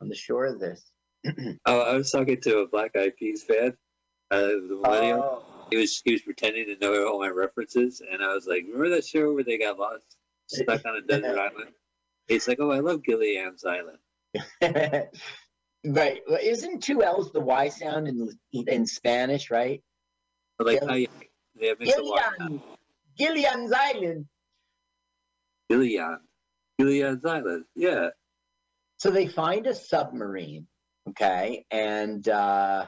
on 0.00 0.08
the 0.08 0.14
shore 0.14 0.46
of 0.46 0.60
this. 0.60 0.82
Oh, 1.66 1.80
I 1.80 1.94
was 1.96 2.10
talking 2.10 2.40
to 2.42 2.58
a 2.58 2.68
Black 2.68 2.94
Eyed 2.96 3.16
Peas 3.16 3.42
fan, 3.44 3.74
uh, 4.30 4.40
the 4.40 4.78
millennial. 4.82 5.22
Oh, 5.22 5.66
He 5.70 5.76
was 5.78 6.02
he 6.04 6.12
was 6.12 6.20
pretending 6.22 6.66
to 6.66 6.76
know 6.78 7.08
all 7.08 7.18
my 7.18 7.28
references, 7.28 8.02
and 8.08 8.22
I 8.22 8.34
was 8.34 8.46
like, 8.46 8.64
"Remember 8.66 8.90
that 8.90 9.06
show 9.06 9.32
where 9.32 9.42
they 9.44 9.56
got 9.58 9.78
lost, 9.78 10.16
stuck 10.46 10.84
on 10.84 10.96
a 10.96 11.00
desert 11.00 11.38
island?" 11.38 11.72
He's 12.28 12.48
like, 12.48 12.58
"Oh, 12.60 12.70
I 12.70 12.80
love 12.80 13.02
Gillian's 13.02 13.64
Island." 13.64 13.98
right 15.84 16.20
well, 16.28 16.38
isn't 16.42 16.82
two 16.82 17.02
l's 17.02 17.30
the 17.32 17.40
y 17.40 17.68
sound 17.68 18.08
in 18.08 18.28
in 18.52 18.86
spanish 18.86 19.50
right 19.50 19.82
But 20.58 20.66
like, 20.66 20.80
Gilli- 20.80 20.88
how 20.88 20.94
you, 20.96 21.08
they 21.60 21.66
have 21.68 21.78
mixed. 21.78 21.96
Gillian, 21.96 22.62
Gillian's 23.16 23.72
Island. 23.72 24.26
Gillian, 25.70 26.18
Gillian's 26.80 27.24
Island. 27.24 27.64
Yeah, 27.76 28.08
So 28.98 29.10
they 29.10 29.26
find 29.28 29.66
a 29.66 29.74
submarine, 29.74 30.66
okay, 31.10 31.64
and 31.70 32.26
uh, 32.28 32.86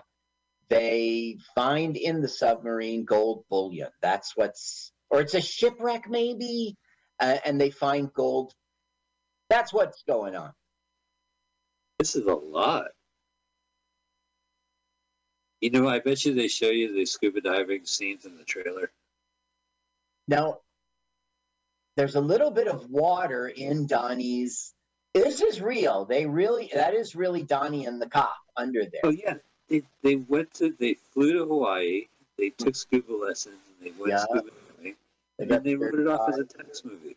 they 0.69 1.39
find 1.55 1.97
in 1.97 2.21
the 2.23 2.29
submarine 2.29 3.05
gold 3.05 3.45
bullion. 3.49 3.91
That's 4.03 4.37
what's, 4.37 4.93
or 5.11 5.21
it's 5.21 5.35
a 5.35 5.41
shipwreck 5.41 6.09
maybe, 6.09 6.77
uh, 7.21 7.39
and 7.45 7.61
they 7.61 7.71
find 7.71 8.13
gold. 8.13 8.53
That's 9.49 9.73
what's 9.73 10.03
going 10.03 10.35
on. 10.37 10.53
this 11.99 12.17
is 12.17 12.27
a 12.27 12.35
lot. 12.35 12.89
You 15.61 15.71
know, 15.71 15.89
I 15.89 16.01
bet 16.01 16.25
you 16.25 16.35
they 16.35 16.49
show 16.49 16.69
you 16.69 16.93
the 16.95 17.07
scuba 17.07 17.41
diving 17.41 17.87
scenes 17.87 18.25
in 18.27 18.37
the 18.37 18.45
trailer. 18.45 18.91
Now, 20.29 20.59
there's 21.97 22.15
a 22.17 22.21
little 22.21 22.51
bit 22.51 22.69
of 22.69 22.91
water 22.91 23.49
in 23.49 23.87
Donnie's. 23.87 24.75
This 25.15 25.41
is 25.41 25.63
real. 25.63 26.05
They 26.05 26.27
really, 26.27 26.71
that 26.75 26.93
is 26.95 27.17
really 27.17 27.43
Donnie 27.43 27.87
and 27.87 28.01
the 28.03 28.09
cop. 28.09 28.37
under 28.59 28.83
there. 28.85 29.01
Oh 29.05 29.11
yeah, 29.11 29.35
they 29.69 29.83
they 30.03 30.17
went 30.17 30.53
to 30.55 30.75
they 30.79 30.95
flew 30.95 31.33
to 31.35 31.47
Hawaii. 31.47 32.07
They 32.39 32.51
took 32.51 32.77
scuba 32.77 33.13
lessons 33.13 33.57
and 33.79 33.87
they 33.87 33.99
went 33.99 34.11
Yeah. 34.13 34.19
scuba 34.19 34.51
diving, 34.77 34.97
They 35.39 35.43
and 35.43 35.51
then 35.51 35.63
they 35.63 35.75
wrote 35.75 35.95
it 35.99 36.07
off 36.07 36.29
as 36.29 36.39
a 36.39 36.45
tax 36.45 36.85
movie. 36.85 37.17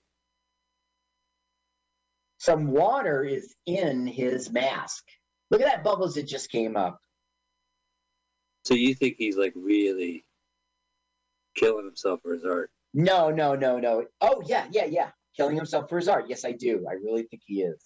Some 2.39 2.71
water 2.71 3.23
is 3.23 3.53
in 3.65 4.07
his 4.07 4.49
mask. 4.49 5.03
Look 5.51 5.61
at 5.61 5.67
that 5.67 5.83
bubbles 5.83 6.15
that 6.15 6.23
just 6.23 6.49
came 6.49 6.77
up. 6.77 6.99
So 8.63 8.73
you 8.73 8.95
think 8.95 9.15
he's 9.17 9.37
like 9.37 9.53
really 9.55 10.25
killing 11.55 11.85
himself 11.85 12.21
for 12.23 12.33
his 12.33 12.45
art? 12.45 12.71
No, 12.93 13.29
no, 13.29 13.55
no, 13.55 13.77
no. 13.79 14.05
Oh 14.21 14.41
yeah, 14.45 14.67
yeah, 14.71 14.85
yeah. 14.85 15.09
Killing 15.35 15.57
himself 15.57 15.89
for 15.89 15.97
his 15.97 16.07
art. 16.07 16.25
Yes, 16.29 16.45
I 16.45 16.53
do. 16.53 16.85
I 16.89 16.93
really 16.93 17.23
think 17.23 17.41
he 17.45 17.61
is. 17.61 17.83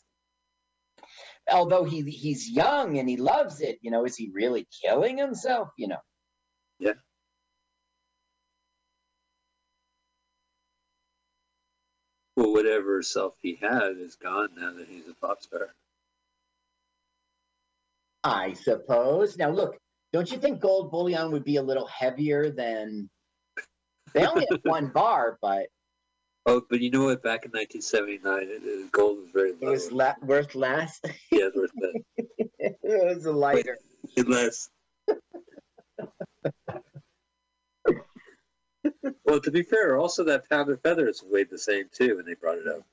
Although 1.52 1.84
he 1.84 2.02
he's 2.04 2.50
young 2.50 3.00
and 3.00 3.10
he 3.10 3.18
loves 3.18 3.60
it, 3.60 3.80
you 3.82 3.90
know, 3.92 4.06
is 4.06 4.16
he 4.16 4.30
really 4.34 4.68
killing 4.84 5.18
himself? 5.18 5.70
You 5.78 5.90
know. 5.90 6.02
Yeah. 6.80 6.94
Well, 12.36 12.52
whatever 12.54 13.02
self 13.04 13.36
he 13.42 13.58
had 13.62 13.98
is 14.00 14.16
gone 14.16 14.50
now 14.58 14.74
that 14.74 14.88
he's 14.88 15.08
a 15.08 15.14
pop 15.14 15.42
star. 15.42 15.74
I 18.24 18.54
suppose. 18.54 19.38
Now 19.38 19.50
look, 19.50 19.78
don't 20.14 20.32
you 20.32 20.38
think 20.38 20.60
gold 20.62 20.92
bullion 20.92 21.32
would 21.32 21.44
be 21.44 21.58
a 21.58 21.62
little 21.62 21.88
heavier 21.88 22.50
than 22.50 23.10
they 24.14 24.26
only 24.26 24.48
have 24.50 24.62
one 24.64 24.88
bar, 24.88 25.38
but 25.42 25.68
Oh, 26.46 26.62
but 26.70 26.82
you 26.82 26.92
know 26.92 27.06
what? 27.06 27.24
Back 27.24 27.46
in 27.46 27.52
1979, 27.52 28.44
it, 28.44 28.62
it, 28.66 28.92
gold 28.92 29.20
was 29.20 29.30
very 29.32 29.52
it 29.52 29.62
was 29.62 29.92
le- 29.94 30.18
worth 30.24 30.56
less. 30.56 31.00
yeah, 31.32 31.46
it 31.46 31.54
was 31.56 31.72
worth 31.74 31.94
less. 31.94 32.28
it 32.60 32.78
was 32.84 33.26
lighter. 33.26 33.78
that. 34.18 34.28
less. 34.28 34.70
Well, 39.26 39.40
to 39.40 39.52
be 39.52 39.64
fair, 39.64 39.98
also 39.98 40.24
that 40.26 40.50
pound 40.50 40.70
of 40.70 40.82
feathers 40.82 41.24
weighed 41.24 41.50
the 41.50 41.58
same 41.58 41.86
too 41.92 42.18
when 42.18 42.26
they 42.26 42.34
brought 42.36 42.58
it 42.58 42.68
up. 42.68 42.84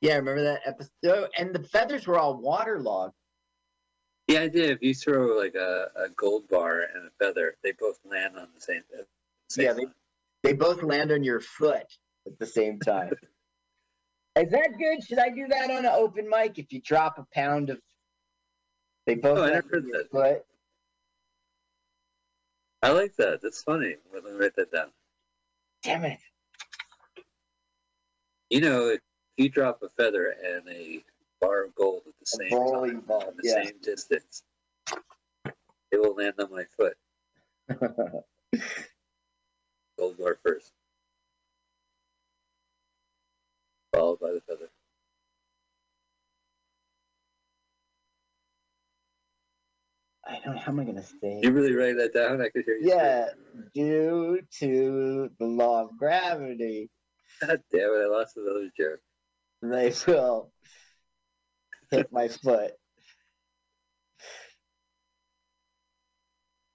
Yeah, 0.00 0.16
remember 0.16 0.42
that 0.42 0.60
episode? 0.66 1.30
And 1.38 1.54
the 1.54 1.62
feathers 1.62 2.06
were 2.06 2.18
all 2.18 2.36
waterlogged. 2.36 3.14
The 4.28 4.38
idea 4.38 4.70
if 4.70 4.82
you 4.82 4.94
throw 4.94 5.36
like 5.38 5.54
a, 5.54 5.90
a 5.96 6.08
gold 6.10 6.48
bar 6.48 6.80
and 6.94 7.06
a 7.06 7.10
feather, 7.18 7.56
they 7.62 7.72
both 7.72 7.98
land 8.04 8.36
on 8.36 8.48
the 8.54 8.60
same. 8.60 8.82
the 8.90 9.06
same 9.48 9.64
Yeah, 9.66 9.72
they-. 9.72 9.86
They 10.42 10.52
both 10.52 10.82
land 10.82 11.10
on 11.12 11.22
your 11.24 11.40
foot 11.40 11.86
at 12.26 12.38
the 12.38 12.46
same 12.46 12.78
time. 12.80 13.12
Is 14.36 14.50
that 14.50 14.70
good? 14.78 15.02
Should 15.06 15.18
I 15.20 15.28
do 15.30 15.46
that 15.48 15.70
on 15.70 15.86
an 15.86 15.86
open 15.86 16.28
mic? 16.28 16.58
If 16.58 16.72
you 16.72 16.80
drop 16.80 17.18
a 17.18 17.26
pound 17.32 17.70
of, 17.70 17.80
they 19.06 19.14
both 19.14 19.38
Oh, 19.38 19.42
land 19.42 19.64
on 19.72 19.86
your 19.86 19.98
that. 20.02 20.10
foot. 20.10 20.44
I 22.84 22.90
like 22.90 23.16
that. 23.16 23.40
That's 23.40 23.62
funny. 23.62 23.96
Let 24.12 24.24
me 24.24 24.32
write 24.32 24.54
that 24.56 24.70
down. 24.70 24.88
Damn 25.82 26.04
it! 26.04 26.18
You 28.50 28.60
know, 28.60 28.88
if 28.88 29.00
you 29.38 29.48
drop 29.48 29.82
a 29.82 29.88
feather 29.88 30.34
and 30.44 30.68
a 30.68 31.02
bar 31.40 31.64
of 31.64 31.74
gold 31.74 32.02
at 32.06 32.12
the 32.20 32.26
same 32.26 32.50
time, 32.50 33.00
ball, 33.00 33.24
on 33.26 33.36
the 33.38 33.42
yeah. 33.42 33.64
same 33.64 33.80
distance, 33.82 34.42
it 35.92 35.98
will 35.98 36.14
land 36.14 36.34
on 36.38 36.50
my 36.50 36.64
foot. 36.76 36.98
Gold 39.98 40.18
bar 40.18 40.38
first, 40.44 40.70
followed 43.94 44.20
by 44.20 44.32
the 44.32 44.42
feather. 44.46 44.68
I 50.26 50.40
don't 50.44 50.54
know 50.54 50.60
how 50.60 50.72
am 50.72 50.80
I 50.80 50.84
gonna 50.84 51.02
say. 51.02 51.40
You 51.42 51.52
really 51.52 51.74
write 51.74 51.96
that 51.96 52.14
down? 52.14 52.40
I 52.40 52.48
could 52.48 52.64
hear 52.64 52.76
you. 52.76 52.88
Yeah, 52.88 53.28
due 53.74 54.40
to 54.60 55.30
the 55.38 55.46
law 55.46 55.82
of 55.82 55.96
gravity. 55.98 56.90
God 57.40 57.60
damn 57.72 57.90
it! 57.90 58.04
I 58.04 58.06
lost 58.06 58.36
another 58.36 58.70
joke. 58.76 59.00
they 59.62 59.92
will 60.06 60.52
hit 61.90 62.12
my 62.12 62.28
foot 62.28 62.72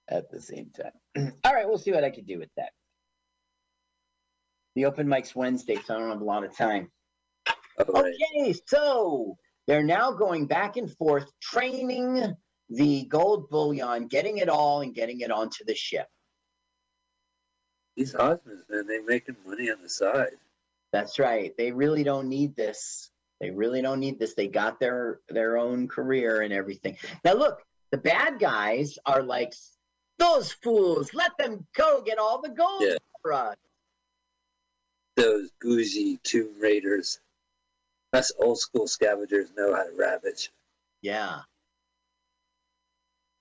at 0.08 0.30
the 0.30 0.40
same 0.40 0.70
time. 0.70 1.32
All 1.44 1.54
right, 1.54 1.66
we'll 1.66 1.78
see 1.78 1.92
what 1.92 2.04
I 2.04 2.10
can 2.10 2.24
do 2.24 2.38
with 2.38 2.50
that. 2.56 2.70
The 4.76 4.84
open 4.84 5.08
mic's 5.08 5.34
Wednesday, 5.34 5.76
so 5.84 5.94
I 5.94 5.98
don't 5.98 6.10
have 6.10 6.20
a 6.20 6.24
lot 6.24 6.44
of 6.44 6.56
time. 6.56 6.90
Right. 7.78 8.14
Okay, 8.42 8.54
so 8.66 9.36
they're 9.66 9.82
now 9.82 10.12
going 10.12 10.46
back 10.46 10.76
and 10.76 10.94
forth, 10.96 11.30
training 11.40 12.34
the 12.70 13.04
gold 13.04 13.50
bullion, 13.50 14.06
getting 14.06 14.38
it 14.38 14.48
all 14.48 14.80
and 14.80 14.94
getting 14.94 15.20
it 15.20 15.30
onto 15.30 15.64
the 15.64 15.74
ship. 15.74 16.06
These 17.96 18.14
Osmonds, 18.14 18.68
man, 18.70 18.86
they're 18.86 19.04
making 19.04 19.36
money 19.44 19.70
on 19.70 19.82
the 19.82 19.88
side. 19.88 20.36
That's 20.92 21.18
right. 21.18 21.52
They 21.58 21.72
really 21.72 22.04
don't 22.04 22.28
need 22.28 22.56
this. 22.56 23.10
They 23.40 23.50
really 23.50 23.82
don't 23.82 24.00
need 24.00 24.18
this. 24.18 24.34
They 24.34 24.48
got 24.48 24.78
their 24.80 25.20
their 25.28 25.56
own 25.58 25.88
career 25.88 26.42
and 26.42 26.52
everything. 26.52 26.96
Now 27.24 27.34
look, 27.34 27.62
the 27.90 27.98
bad 27.98 28.38
guys 28.38 28.98
are 29.06 29.22
like 29.22 29.54
those 30.18 30.52
fools. 30.52 31.12
Let 31.14 31.32
them 31.38 31.66
go 31.74 32.02
get 32.02 32.18
all 32.18 32.40
the 32.40 32.50
gold 32.50 32.82
Yeah. 32.82 32.96
for 33.22 33.32
us. 33.32 33.56
Those 35.16 35.50
bougie 35.60 36.18
tomb 36.22 36.60
raiders. 36.60 37.20
Us 38.12 38.32
old 38.38 38.58
school 38.58 38.86
scavengers 38.88 39.50
know 39.56 39.74
how 39.74 39.84
to 39.84 39.92
ravage. 39.96 40.50
Yeah. 41.02 41.40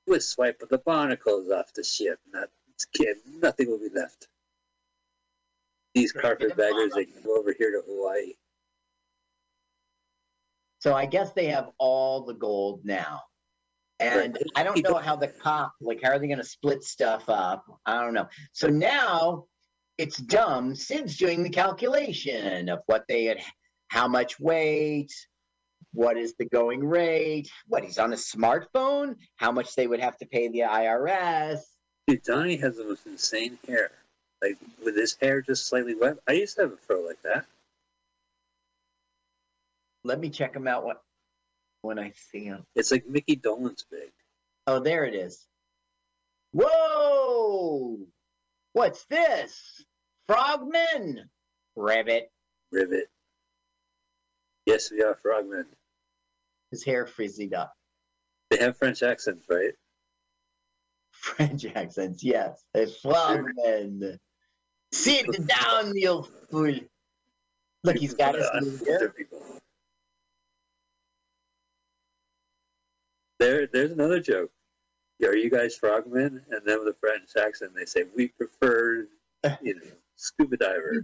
With 0.09 0.23
swipe 0.23 0.61
of 0.63 0.69
the 0.69 0.79
barnacles 0.79 1.51
off 1.51 1.71
the 1.73 1.83
ship, 1.83 2.19
not 2.33 2.49
kid, 2.95 3.17
nothing 3.27 3.69
will 3.69 3.77
be 3.77 3.89
left. 3.93 4.27
These 5.93 6.11
carpetbaggers, 6.11 6.93
they 6.95 7.05
can 7.05 7.21
go 7.23 7.37
over 7.37 7.53
here 7.55 7.71
to 7.71 7.81
Hawaii. 7.87 8.33
So 10.79 10.95
I 10.95 11.05
guess 11.05 11.33
they 11.33 11.45
have 11.47 11.69
all 11.77 12.25
the 12.25 12.33
gold 12.33 12.81
now. 12.83 13.21
And 13.99 14.33
Right. 14.33 14.43
I 14.55 14.63
don't 14.63 14.81
know 14.83 14.95
how 14.95 15.15
the 15.15 15.27
cop, 15.27 15.73
like, 15.81 16.01
how 16.01 16.11
are 16.11 16.19
they 16.19 16.27
going 16.27 16.39
to 16.39 16.43
split 16.43 16.83
stuff 16.83 17.27
up? 17.27 17.65
I 17.85 18.01
don't 18.01 18.13
know. 18.13 18.29
So 18.53 18.67
now 18.67 19.45
it's 19.97 20.17
dumb. 20.17 20.73
Sid's 20.73 21.17
doing 21.17 21.43
the 21.43 21.49
calculation 21.49 22.69
of 22.69 22.79
what 22.85 23.03
they 23.07 23.25
had, 23.25 23.43
how 23.89 24.07
much 24.07 24.39
weight, 24.39 25.11
what 25.93 26.17
is 26.17 26.35
the 26.37 26.45
going 26.45 26.83
rate, 26.83 27.49
what 27.67 27.83
he's 27.83 27.97
on 27.97 28.13
a 28.13 28.15
smartphone, 28.15 29.15
how 29.37 29.51
much 29.51 29.75
they 29.75 29.87
would 29.87 29.99
have 29.99 30.17
to 30.17 30.25
pay 30.25 30.47
the 30.47 30.59
IRS. 30.59 31.59
Dude, 32.07 32.23
Donnie 32.23 32.57
has 32.57 32.77
the 32.77 32.85
most 32.85 33.05
insane 33.05 33.57
hair. 33.67 33.91
Like 34.41 34.57
with 34.83 34.95
his 34.95 35.17
hair 35.21 35.41
just 35.41 35.67
slightly 35.67 35.95
wet. 35.95 36.17
I 36.27 36.33
used 36.33 36.55
to 36.55 36.63
have 36.63 36.71
a 36.71 36.77
fro 36.77 37.01
like 37.01 37.21
that. 37.23 37.45
Let 40.03 40.19
me 40.19 40.29
check 40.29 40.55
him 40.55 40.67
out 40.67 40.85
what, 40.85 41.01
when 41.81 41.99
I 41.99 42.13
see 42.31 42.45
him. 42.45 42.63
It's 42.75 42.91
like 42.91 43.07
Mickey 43.07 43.35
Dolenz 43.35 43.83
big. 43.91 44.11
Oh, 44.65 44.79
there 44.79 45.03
it 45.03 45.13
is. 45.13 45.45
Whoa! 46.53 47.99
What's 48.73 49.05
this? 49.05 49.83
Frogmen! 50.27 51.29
Ribbit. 51.75 52.31
Rivet. 52.71 53.09
Yes, 54.65 54.91
we 54.91 55.01
are 55.01 55.15
frogmen. 55.15 55.65
His 56.71 56.83
hair 56.83 57.07
frizzied 57.07 57.53
up. 57.53 57.73
They 58.49 58.57
have 58.57 58.77
French 58.77 59.03
accents, 59.03 59.45
right? 59.49 59.73
French 61.11 61.65
accents, 61.75 62.23
yes. 62.23 62.63
A 62.75 62.87
frogman. 62.87 64.17
Sit 64.91 65.25
down, 65.47 65.95
you 65.95 66.25
fool. 66.49 66.75
Look, 67.83 67.97
he's 67.97 68.13
got 68.13 68.35
his 68.35 68.49
new 68.61 68.85
hair. 68.91 69.13
There, 73.39 73.67
there's 73.67 73.91
another 73.91 74.19
joke. 74.19 74.51
Are 75.23 75.35
you 75.35 75.49
guys 75.49 75.77
frogmen? 75.77 76.41
And 76.49 76.61
then 76.65 76.79
with 76.79 76.87
a 76.89 76.97
French 76.99 77.29
accent, 77.37 77.71
they 77.75 77.85
say 77.85 78.03
we 78.15 78.29
prefer, 78.29 79.07
you 79.61 79.75
know, 79.75 79.81
scuba 80.15 80.57
diver. 80.57 81.03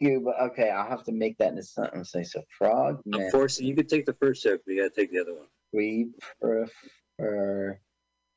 Yeah. 0.00 0.10
Scuba. 0.16 0.42
Okay, 0.44 0.70
I'll 0.70 0.88
have 0.88 1.04
to 1.04 1.12
make 1.12 1.38
that 1.38 1.52
in 1.52 1.58
a 1.58 1.62
sentence. 1.62 2.12
Say 2.12 2.22
so. 2.22 2.42
Frogman. 2.58 3.22
Unfortunately, 3.22 3.66
you 3.68 3.76
could 3.76 3.88
take 3.88 4.06
the 4.06 4.14
first 4.14 4.42
joke, 4.42 4.62
but 4.66 4.74
you 4.74 4.82
got 4.82 4.94
to 4.94 5.00
take 5.00 5.10
the 5.10 5.20
other 5.20 5.34
one. 5.34 5.46
We 5.72 6.10
prefer 7.18 7.80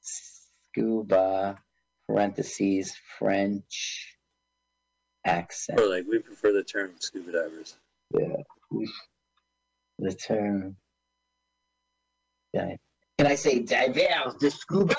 scuba 0.02 1.60
parentheses 2.08 2.96
French 3.18 4.16
accent. 5.26 5.80
Or 5.80 5.88
like 5.88 6.06
we 6.08 6.20
prefer 6.20 6.54
the 6.54 6.64
term 6.64 6.92
scuba 7.00 7.32
divers. 7.32 7.76
Yeah. 8.12 8.44
The 10.00 10.14
term. 10.14 10.78
Yeah. 12.54 12.76
Can 13.18 13.28
I 13.28 13.36
say 13.36 13.60
divers 13.60 14.36
de 14.36 14.50
scuba? 14.50 14.96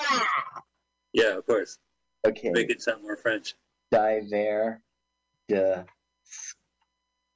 Yeah, 1.11 1.37
of 1.37 1.45
course. 1.45 1.77
Okay. 2.25 2.51
Make 2.51 2.69
it 2.69 2.81
sound 2.81 3.01
more 3.01 3.17
French. 3.17 3.55
Diver 3.91 4.81
de 5.49 5.85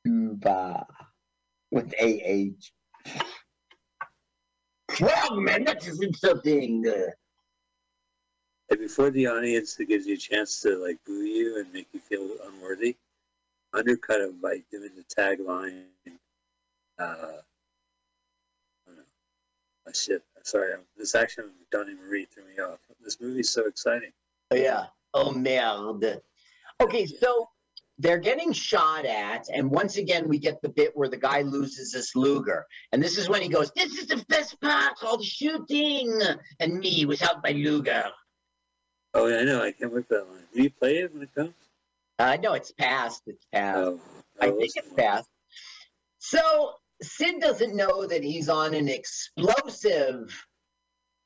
scuba 0.05 0.85
with 1.71 1.93
AH. 1.99 2.71
Frogman, 4.91 5.63
that 5.65 5.85
is 5.85 6.01
insulting. 6.01 6.87
Uh, 6.87 7.11
And 8.71 8.79
before 8.79 9.11
the 9.11 9.27
audience 9.27 9.75
that 9.75 9.85
gives 9.85 10.07
you 10.07 10.15
a 10.15 10.17
chance 10.17 10.61
to 10.61 10.77
like 10.77 10.97
boo 11.05 11.23
you 11.23 11.59
and 11.59 11.71
make 11.71 11.87
you 11.93 11.99
feel 11.99 12.27
unworthy, 12.47 12.95
undercut 13.73 14.21
it 14.21 14.41
by 14.41 14.63
doing 14.71 14.89
the 14.95 15.03
tagline. 15.15 15.83
Uh. 16.97 17.41
Oh, 19.87 19.91
shit. 19.93 20.23
Sorry, 20.41 20.73
I'm, 20.73 20.79
this 20.97 21.13
action 21.13 21.43
of 21.43 21.51
Donnie 21.71 21.93
Marie 21.93 22.25
threw 22.25 22.43
me 22.43 22.59
off. 22.59 22.79
This 23.03 23.21
movie's 23.21 23.51
so 23.51 23.67
exciting. 23.67 24.11
Oh, 24.49 24.55
yeah. 24.55 24.85
Oh, 25.13 25.31
merde. 25.31 26.21
Okay, 26.81 27.05
so 27.05 27.49
they're 27.97 28.17
getting 28.17 28.51
shot 28.51 29.05
at, 29.05 29.47
and 29.53 29.71
once 29.71 29.97
again, 29.97 30.27
we 30.27 30.37
get 30.37 30.61
the 30.61 30.69
bit 30.69 30.91
where 30.95 31.07
the 31.07 31.17
guy 31.17 31.41
loses 31.41 31.93
his 31.93 32.11
Luger. 32.15 32.65
And 32.91 33.01
this 33.01 33.17
is 33.17 33.29
when 33.29 33.41
he 33.41 33.47
goes, 33.47 33.71
This 33.75 33.97
is 33.97 34.07
the 34.07 34.23
best 34.27 34.59
part, 34.59 35.01
all 35.03 35.17
the 35.17 35.23
shooting, 35.23 36.21
and 36.59 36.79
me 36.79 37.05
was 37.05 37.19
without 37.19 37.43
my 37.43 37.51
Luger. 37.51 38.05
Oh, 39.13 39.27
yeah, 39.27 39.37
I 39.37 39.43
know. 39.43 39.61
I 39.63 39.71
can't 39.71 39.91
for 39.91 40.01
that 40.09 40.29
line. 40.29 40.43
Do 40.53 40.61
you 40.61 40.69
play 40.69 40.97
it 40.97 41.13
when 41.13 41.23
it 41.23 41.33
comes? 41.33 41.53
I 42.19 42.35
know 42.37 42.53
it's 42.53 42.71
past. 42.73 43.23
It's 43.27 43.45
past. 43.53 43.77
Oh, 43.77 43.99
I 44.41 44.47
think 44.51 44.71
it's 44.75 44.93
past. 44.93 45.29
So 46.19 46.73
Sid 47.01 47.39
doesn't 47.39 47.75
know 47.75 48.05
that 48.05 48.23
he's 48.23 48.49
on 48.49 48.73
an 48.73 48.89
explosive 48.89 50.45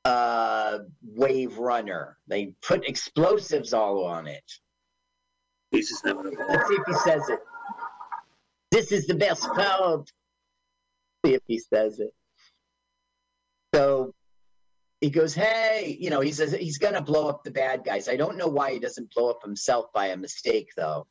uh, 0.04 0.78
wave 1.02 1.58
runner. 1.58 2.16
They 2.28 2.54
put 2.62 2.88
explosives 2.88 3.72
all 3.72 4.04
on 4.04 4.28
it. 4.28 4.44
He's 5.70 5.88
just 5.88 6.06
having 6.06 6.26
a 6.26 6.30
ball. 6.30 6.46
Let's 6.48 6.68
see 6.68 6.74
if 6.74 6.86
he 6.86 6.94
says 6.94 7.28
it. 7.28 7.40
This 8.70 8.92
is 8.92 9.06
the 9.06 9.14
best 9.14 9.42
part. 9.42 10.10
See 11.24 11.34
if 11.34 11.42
he 11.46 11.58
says 11.58 12.00
it. 12.00 12.14
So 13.74 14.14
he 15.00 15.10
goes, 15.10 15.34
"Hey, 15.34 15.96
you 16.00 16.10
know," 16.10 16.20
he 16.20 16.32
says 16.32 16.52
he's 16.52 16.78
gonna 16.78 17.02
blow 17.02 17.28
up 17.28 17.44
the 17.44 17.50
bad 17.50 17.84
guys. 17.84 18.08
I 18.08 18.16
don't 18.16 18.36
know 18.36 18.48
why 18.48 18.72
he 18.72 18.78
doesn't 18.78 19.14
blow 19.14 19.30
up 19.30 19.42
himself 19.42 19.92
by 19.92 20.08
a 20.08 20.16
mistake, 20.16 20.72
though. 20.76 21.06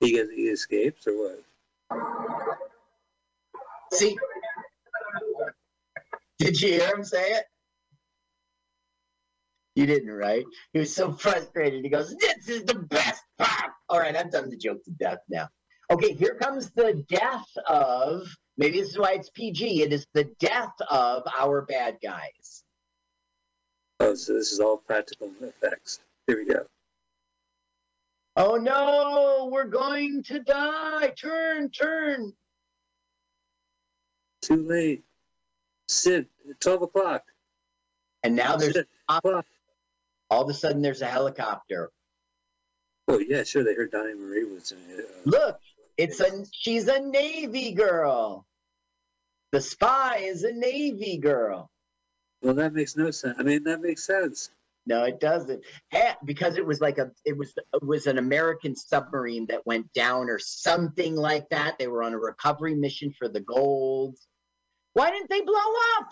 He 0.00 0.12
gets 0.12 0.30
he 0.30 0.48
escapes 0.48 1.06
or 1.06 1.12
what? 1.16 1.44
See, 3.92 4.16
did 6.38 6.60
you 6.60 6.72
hear 6.74 6.94
him 6.94 7.04
say 7.04 7.32
it? 7.32 7.44
You 9.78 9.86
didn't, 9.86 10.10
right? 10.10 10.44
He 10.72 10.80
was 10.80 10.92
so 10.92 11.12
frustrated. 11.12 11.84
He 11.84 11.88
goes, 11.88 12.12
This 12.16 12.48
is 12.48 12.64
the 12.64 12.74
best 12.74 13.22
part. 13.38 13.70
All 13.88 14.00
right, 14.00 14.16
I've 14.16 14.32
done 14.32 14.50
the 14.50 14.56
joke 14.56 14.82
to 14.82 14.90
death 14.90 15.20
now. 15.28 15.48
Okay, 15.88 16.14
here 16.14 16.34
comes 16.34 16.72
the 16.72 17.04
death 17.08 17.46
of, 17.68 18.26
maybe 18.56 18.80
this 18.80 18.88
is 18.88 18.98
why 18.98 19.12
it's 19.12 19.30
PG. 19.30 19.84
It 19.84 19.92
is 19.92 20.04
the 20.14 20.24
death 20.40 20.72
of 20.90 21.22
our 21.38 21.62
bad 21.62 21.98
guys. 22.02 22.64
Oh, 24.00 24.16
so 24.16 24.34
this 24.34 24.50
is 24.50 24.58
all 24.58 24.78
practical 24.78 25.30
effects. 25.40 26.00
Here 26.26 26.38
we 26.38 26.52
go. 26.52 26.66
Oh 28.34 28.56
no, 28.56 29.48
we're 29.52 29.62
going 29.62 30.24
to 30.24 30.40
die. 30.40 31.12
Turn, 31.16 31.70
turn. 31.70 32.32
Too 34.42 34.56
late. 34.56 35.04
Sid, 35.86 36.26
12 36.58 36.82
o'clock. 36.82 37.22
And 38.24 38.34
now 38.34 38.56
there's, 38.56 38.74
Sid. 38.74 38.86
All 40.30 40.42
of 40.42 40.50
a 40.50 40.54
sudden, 40.54 40.82
there's 40.82 41.02
a 41.02 41.06
helicopter. 41.06 41.90
Oh, 43.08 43.18
yeah, 43.18 43.42
sure. 43.44 43.64
They 43.64 43.74
heard 43.74 43.90
Donnie 43.90 44.14
Marie 44.14 44.44
was 44.44 44.72
in 44.72 44.78
it. 44.90 45.04
Uh, 45.04 45.20
Look, 45.24 45.60
it's 45.96 46.20
a 46.20 46.44
she's 46.52 46.88
a 46.88 47.00
Navy 47.00 47.72
girl. 47.72 48.46
The 49.52 49.60
spy 49.60 50.18
is 50.18 50.44
a 50.44 50.52
Navy 50.52 51.16
girl. 51.18 51.70
well, 52.42 52.54
that 52.54 52.74
makes 52.74 52.96
no 52.96 53.10
sense. 53.10 53.36
I 53.38 53.42
mean, 53.42 53.64
that 53.64 53.80
makes 53.80 54.04
sense. 54.04 54.50
No, 54.86 55.04
it 55.04 55.20
doesn't. 55.20 55.64
Because 56.24 56.56
it 56.56 56.64
was 56.64 56.80
like 56.80 56.98
a 56.98 57.10
it 57.24 57.36
was 57.36 57.54
it 57.56 57.82
was 57.82 58.06
an 58.06 58.18
American 58.18 58.76
submarine 58.76 59.46
that 59.46 59.66
went 59.66 59.92
down 59.92 60.30
or 60.30 60.38
something 60.38 61.14
like 61.16 61.48
that. 61.50 61.78
They 61.78 61.88
were 61.88 62.02
on 62.02 62.14
a 62.14 62.18
recovery 62.18 62.74
mission 62.74 63.12
for 63.18 63.28
the 63.28 63.40
gold. 63.40 64.16
Why 64.92 65.10
didn't 65.10 65.30
they 65.30 65.40
blow 65.42 65.54
up? 65.98 66.10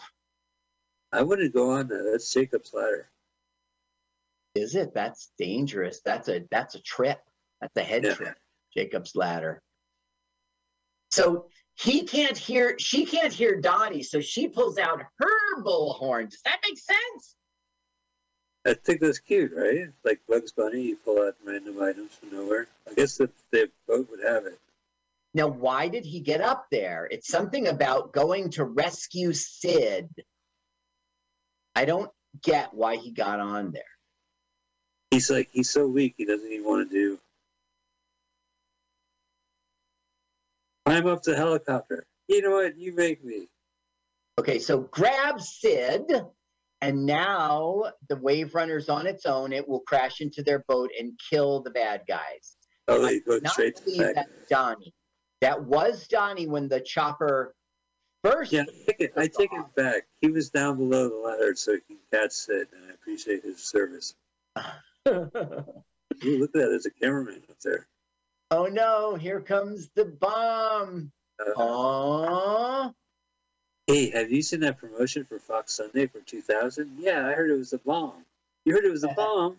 I 1.13 1.23
wouldn't 1.23 1.55
go 1.55 1.71
on 1.73 1.89
that. 1.89 2.09
That's 2.11 2.33
Jacob's 2.33 2.73
ladder. 2.75 3.09
Is 4.57 4.75
it? 4.75 4.95
That's 4.95 5.33
dangerous. 5.39 6.01
That's 6.05 6.29
a 6.29 6.43
that's 6.51 6.75
a 6.75 6.81
trip. 6.81 7.19
That's 7.61 7.77
a 7.77 7.83
head 7.83 8.05
Yeah. 8.05 8.15
trip. 8.15 8.39
Jacob's 8.75 9.15
ladder. 9.15 9.63
So 11.11 11.49
he 11.75 12.05
can't 12.05 12.37
hear. 12.37 12.77
She 12.79 13.05
can't 13.05 13.33
hear 13.33 13.61
Dottie, 13.61 14.03
so 14.03 14.21
she 14.21 14.49
pulls 14.49 14.79
out 14.79 15.03
her 15.19 15.63
bullhorn. 15.63 16.31
Does 16.31 16.41
that 16.45 16.59
make 16.67 16.79
sense? 16.79 17.37
I 18.67 18.75
think 18.75 19.01
that's 19.01 19.19
cute, 19.21 19.53
right? 19.55 19.89
Like 20.05 20.21
Bugs 20.29 20.53
Bunny, 20.53 20.81
you 20.83 20.97
pull 20.97 21.23
out 21.23 21.37
random 21.45 21.81
items 21.81 22.15
from 22.15 22.33
nowhere. 22.33 22.67
I 22.91 22.95
guess 22.95 23.17
that 23.19 23.31
the 23.53 23.71
boat 23.87 24.09
would 24.11 24.25
have 24.25 24.47
it. 24.47 24.59
Now, 25.35 25.47
why 25.49 25.89
did 25.89 26.05
he 26.05 26.21
get 26.21 26.41
up 26.41 26.67
there? 26.71 27.07
It's 27.11 27.29
something 27.29 27.69
about 27.69 28.13
going 28.13 28.51
to 28.53 28.65
rescue 28.65 29.33
Sid. 29.33 30.09
I 31.77 31.85
don't 31.85 32.11
get 32.43 32.75
why 32.75 32.97
he 32.97 33.13
got 33.13 33.39
on 33.39 33.71
there. 33.71 33.85
He's 35.17 35.31
like, 35.31 35.49
he's 35.51 35.71
so 35.71 35.87
weak, 35.87 36.13
he 36.19 36.27
doesn't 36.27 36.53
even 36.53 36.67
want 36.67 36.91
to 36.91 36.95
do. 36.95 37.19
Climb 40.85 41.07
up 41.07 41.23
the 41.23 41.35
helicopter. 41.35 42.05
You 42.29 42.43
know 42.43 42.51
what? 42.51 42.77
You 42.77 42.95
make 42.95 43.25
me. 43.25 43.49
Okay, 44.39 44.59
so 44.59 44.81
grab 44.81 45.41
Sid, 45.41 46.03
and 46.83 47.07
now 47.07 47.85
the 48.11 48.17
Wave 48.17 48.55
Runner's 48.55 48.91
on 48.91 49.07
its 49.07 49.25
own. 49.25 49.55
It 49.55 49.67
will 49.67 49.81
crash 49.81 50.21
into 50.21 50.43
their 50.43 50.63
boat 50.69 50.91
and 51.01 51.19
kill 51.31 51.63
the 51.63 51.71
bad 51.71 52.03
guys. 52.07 52.59
Oh, 52.87 53.01
they 53.01 53.21
go 53.21 53.41
straight 53.47 53.77
to 53.77 53.85
the 53.87 54.13
back. 54.15 54.27
Donnie. 54.51 54.93
That 55.41 55.65
was 55.65 56.07
Donnie 56.09 56.47
when 56.47 56.69
the 56.69 56.81
chopper 56.81 57.55
first. 58.23 58.53
Yeah, 58.53 58.65
I 58.69 58.85
take, 58.87 59.01
it, 59.01 59.13
I 59.17 59.29
take 59.29 59.51
it 59.51 59.75
back. 59.75 60.03
He 60.21 60.29
was 60.29 60.51
down 60.51 60.77
below 60.77 61.09
the 61.09 61.17
ladder 61.17 61.55
so 61.55 61.73
he 61.73 61.81
can 61.81 61.97
catch 62.13 62.33
Sid, 62.33 62.69
and 62.71 62.91
I 62.91 62.93
appreciate 62.93 63.45
his 63.45 63.63
service. 63.63 64.15
Ah. 64.57 64.83
Ooh, 66.25 66.39
look 66.39 66.51
at 66.51 66.53
that. 66.55 66.69
There's 66.71 66.87
a 66.87 66.91
cameraman 66.91 67.43
up 67.49 67.57
there. 67.63 67.87
oh 68.51 68.67
no, 68.67 69.15
here 69.15 69.41
comes 69.41 69.91
the 69.95 70.05
bomb. 70.07 71.13
Uh, 71.39 71.53
Aww. 71.61 72.95
hey, 73.87 74.11
have 74.11 74.31
you 74.33 74.43
seen 74.43 74.61
that 74.61 74.79
promotion 74.79 75.25
for 75.29 75.39
Fox 75.39 75.75
Sunday 75.75 76.07
for 76.07 76.21
2000? 76.21 76.97
Yeah, 76.99 77.27
I 77.29 77.33
heard 77.33 77.51
it 77.51 77.59
was 77.59 77.73
a 77.73 77.79
bomb. 77.79 78.25
You 78.65 78.75
heard 78.75 78.85
it 78.85 78.91
was 78.91 79.05
a 79.05 79.09
bomb? 79.17 79.57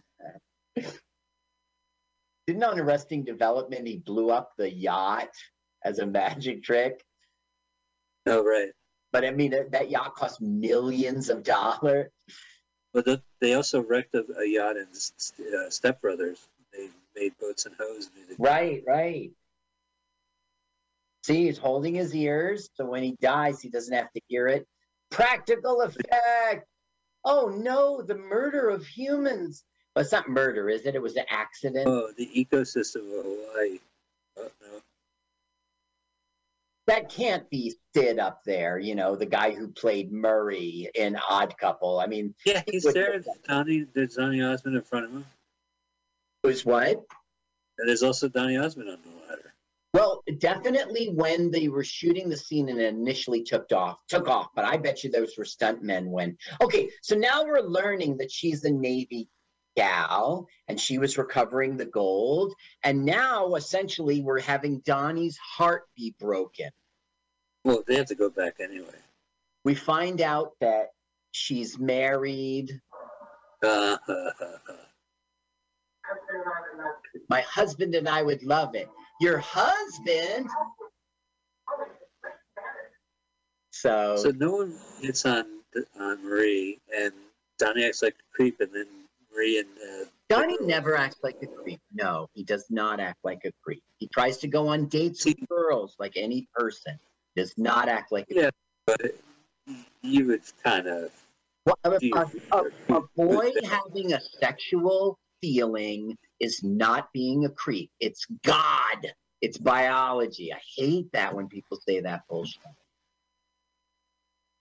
Didn't 2.47 2.63
on 2.63 2.79
Arrested 2.79 3.25
Development 3.25 3.85
he 3.87 3.97
blew 3.97 4.29
up 4.31 4.53
the 4.57 4.69
yacht 4.71 5.29
as 5.83 5.99
a 5.99 6.05
magic 6.05 6.63
trick? 6.63 7.03
Oh, 8.25 8.43
right. 8.43 8.69
But 9.11 9.25
I 9.25 9.31
mean, 9.31 9.51
that- 9.51 9.71
that 9.71 9.89
yacht 9.89 10.15
cost 10.15 10.41
millions 10.41 11.29
of 11.29 11.43
dollars. 11.43 12.09
But 12.97 13.05
the, 13.05 13.21
they 13.41 13.53
also 13.53 13.83
wrecked 13.83 14.15
a, 14.15 14.25
a 14.39 14.49
yacht 14.49 14.75
in 14.75 14.87
uh, 14.87 15.69
Step 15.69 16.01
Brothers. 16.01 16.39
They 16.73 16.89
made 17.15 17.37
Boats 17.39 17.67
'N 17.67 17.75
Hoes 17.79 18.09
music. 18.15 18.37
Right, 18.39 18.81
right. 18.87 19.29
See, 21.23 21.45
he's 21.45 21.59
holding 21.59 21.93
his 21.93 22.15
ears, 22.15 22.71
so 22.73 22.87
when 22.87 23.03
he 23.03 23.15
dies, 23.21 23.61
he 23.61 23.69
doesn't 23.69 23.93
have 23.93 24.11
to 24.13 24.21
hear 24.27 24.47
it. 24.47 24.67
Practical 25.11 25.81
effect. 25.81 26.65
Oh 27.23 27.53
no, 27.55 28.01
the 28.01 28.17
murder 28.17 28.67
of 28.67 28.83
humans. 28.83 29.63
But 29.93 30.05
it's 30.05 30.11
not 30.11 30.27
murder, 30.27 30.67
is 30.67 30.87
it? 30.87 30.95
It 30.95 31.01
was 31.01 31.17
an 31.17 31.25
accident. 31.29 31.87
Oh, 31.87 32.11
the 32.17 32.25
ecosystem 32.35 33.15
of 33.19 33.25
Hawaii. 33.25 33.77
Oh, 34.39 34.49
no. 34.59 34.81
That 36.87 37.09
can't 37.09 37.49
be 37.49 37.75
Sid 37.93 38.17
up 38.17 38.41
there, 38.45 38.79
you 38.79 38.95
know, 38.95 39.15
the 39.15 39.25
guy 39.25 39.51
who 39.51 39.67
played 39.67 40.11
Murray 40.11 40.89
in 40.95 41.17
Odd 41.29 41.57
Couple. 41.57 41.99
I 41.99 42.07
mean, 42.07 42.33
Yeah, 42.45 42.63
he's 42.65 42.83
there. 42.83 43.21
Donnie, 43.47 43.85
there's 43.93 44.15
Donnie 44.15 44.41
Osmond 44.41 44.77
in 44.77 44.81
front 44.81 45.05
of 45.05 45.11
him. 45.11 45.25
was 46.43 46.65
what? 46.65 47.03
And 47.77 47.87
there's 47.87 48.03
also 48.03 48.27
Donnie 48.27 48.57
Osmond 48.57 48.89
on 48.89 48.99
the 49.03 49.27
ladder. 49.29 49.53
Well, 49.93 50.23
definitely 50.37 51.07
when 51.13 51.51
they 51.51 51.67
were 51.69 51.83
shooting 51.83 52.29
the 52.29 52.37
scene 52.37 52.69
and 52.69 52.79
it 52.79 52.93
initially 52.93 53.43
took 53.43 53.71
off, 53.71 53.97
took 54.07 54.27
off, 54.27 54.47
but 54.55 54.65
I 54.65 54.77
bet 54.77 55.03
you 55.03 55.11
those 55.11 55.37
were 55.37 55.43
stuntmen 55.43 56.07
when. 56.07 56.37
Okay, 56.61 56.89
so 57.01 57.15
now 57.15 57.43
we're 57.43 57.61
learning 57.61 58.17
that 58.17 58.31
she's 58.31 58.63
a 58.63 58.71
Navy 58.71 59.27
gal 59.77 60.47
and 60.67 60.81
she 60.81 60.97
was 60.97 61.17
recovering 61.17 61.77
the 61.77 61.85
gold. 61.85 62.53
And 62.83 63.05
now 63.05 63.55
essentially 63.55 64.21
we're 64.21 64.41
having 64.41 64.79
Donnie's 64.79 65.37
heart 65.37 65.83
be 65.95 66.13
broken. 66.19 66.69
Well, 67.63 67.83
they 67.87 67.95
have 67.95 68.07
to 68.07 68.15
go 68.15 68.29
back 68.29 68.55
anyway. 68.59 68.97
We 69.63 69.75
find 69.75 70.19
out 70.19 70.53
that 70.59 70.89
she's 71.31 71.77
married. 71.77 72.81
Uh, 73.63 73.97
My 77.29 77.41
husband 77.41 77.93
and 77.93 78.07
I 78.07 78.23
would 78.23 78.43
love 78.43 78.75
it. 78.75 78.89
Your 79.19 79.39
husband? 79.39 80.47
So, 83.71 84.15
So 84.17 84.31
no 84.31 84.51
one 84.51 84.79
hits 85.01 85.25
on 85.25 85.45
on 85.99 86.23
Marie, 86.23 86.79
and 86.95 87.11
Donnie 87.59 87.85
acts 87.85 88.01
like 88.01 88.13
a 88.13 88.35
creep, 88.35 88.59
and 88.61 88.73
then 88.73 88.87
Marie 89.37 89.59
and 89.59 89.67
uh, 89.77 90.05
Donnie 90.29 90.57
never 90.61 90.97
acts 90.97 91.17
like 91.23 91.37
a 91.41 91.47
creep. 91.47 91.79
No, 91.93 92.27
he 92.33 92.43
does 92.43 92.65
not 92.69 92.99
act 92.99 93.19
like 93.23 93.41
a 93.45 93.51
creep. 93.63 93.83
He 93.97 94.07
tries 94.07 94.37
to 94.39 94.47
go 94.47 94.67
on 94.67 94.87
dates 94.87 95.25
with 95.25 95.37
girls 95.47 95.95
like 95.99 96.13
any 96.15 96.47
person. 96.53 96.99
Does 97.35 97.53
not 97.57 97.87
act 97.87 98.11
like 98.11 98.25
a 98.31 98.35
Yeah. 98.35 98.49
but 98.85 98.99
you 100.01 100.27
would 100.27 100.41
kind 100.63 100.87
of 100.87 101.11
Well, 101.65 101.77
a, 101.83 101.91
a, 101.91 102.25
a, 102.51 102.95
a 102.95 103.01
boy 103.15 103.51
having 103.63 104.13
a 104.13 104.19
sexual 104.39 105.17
feeling 105.39 106.17
is 106.39 106.63
not 106.63 107.09
being 107.13 107.45
a 107.45 107.49
creep. 107.49 107.91
It's 107.99 108.25
God. 108.43 109.07
It's 109.41 109.59
biology. 109.59 110.51
I 110.51 110.59
hate 110.75 111.11
that 111.13 111.33
when 111.35 111.47
people 111.47 111.79
say 111.87 111.99
that 112.01 112.21
bullshit. 112.27 112.59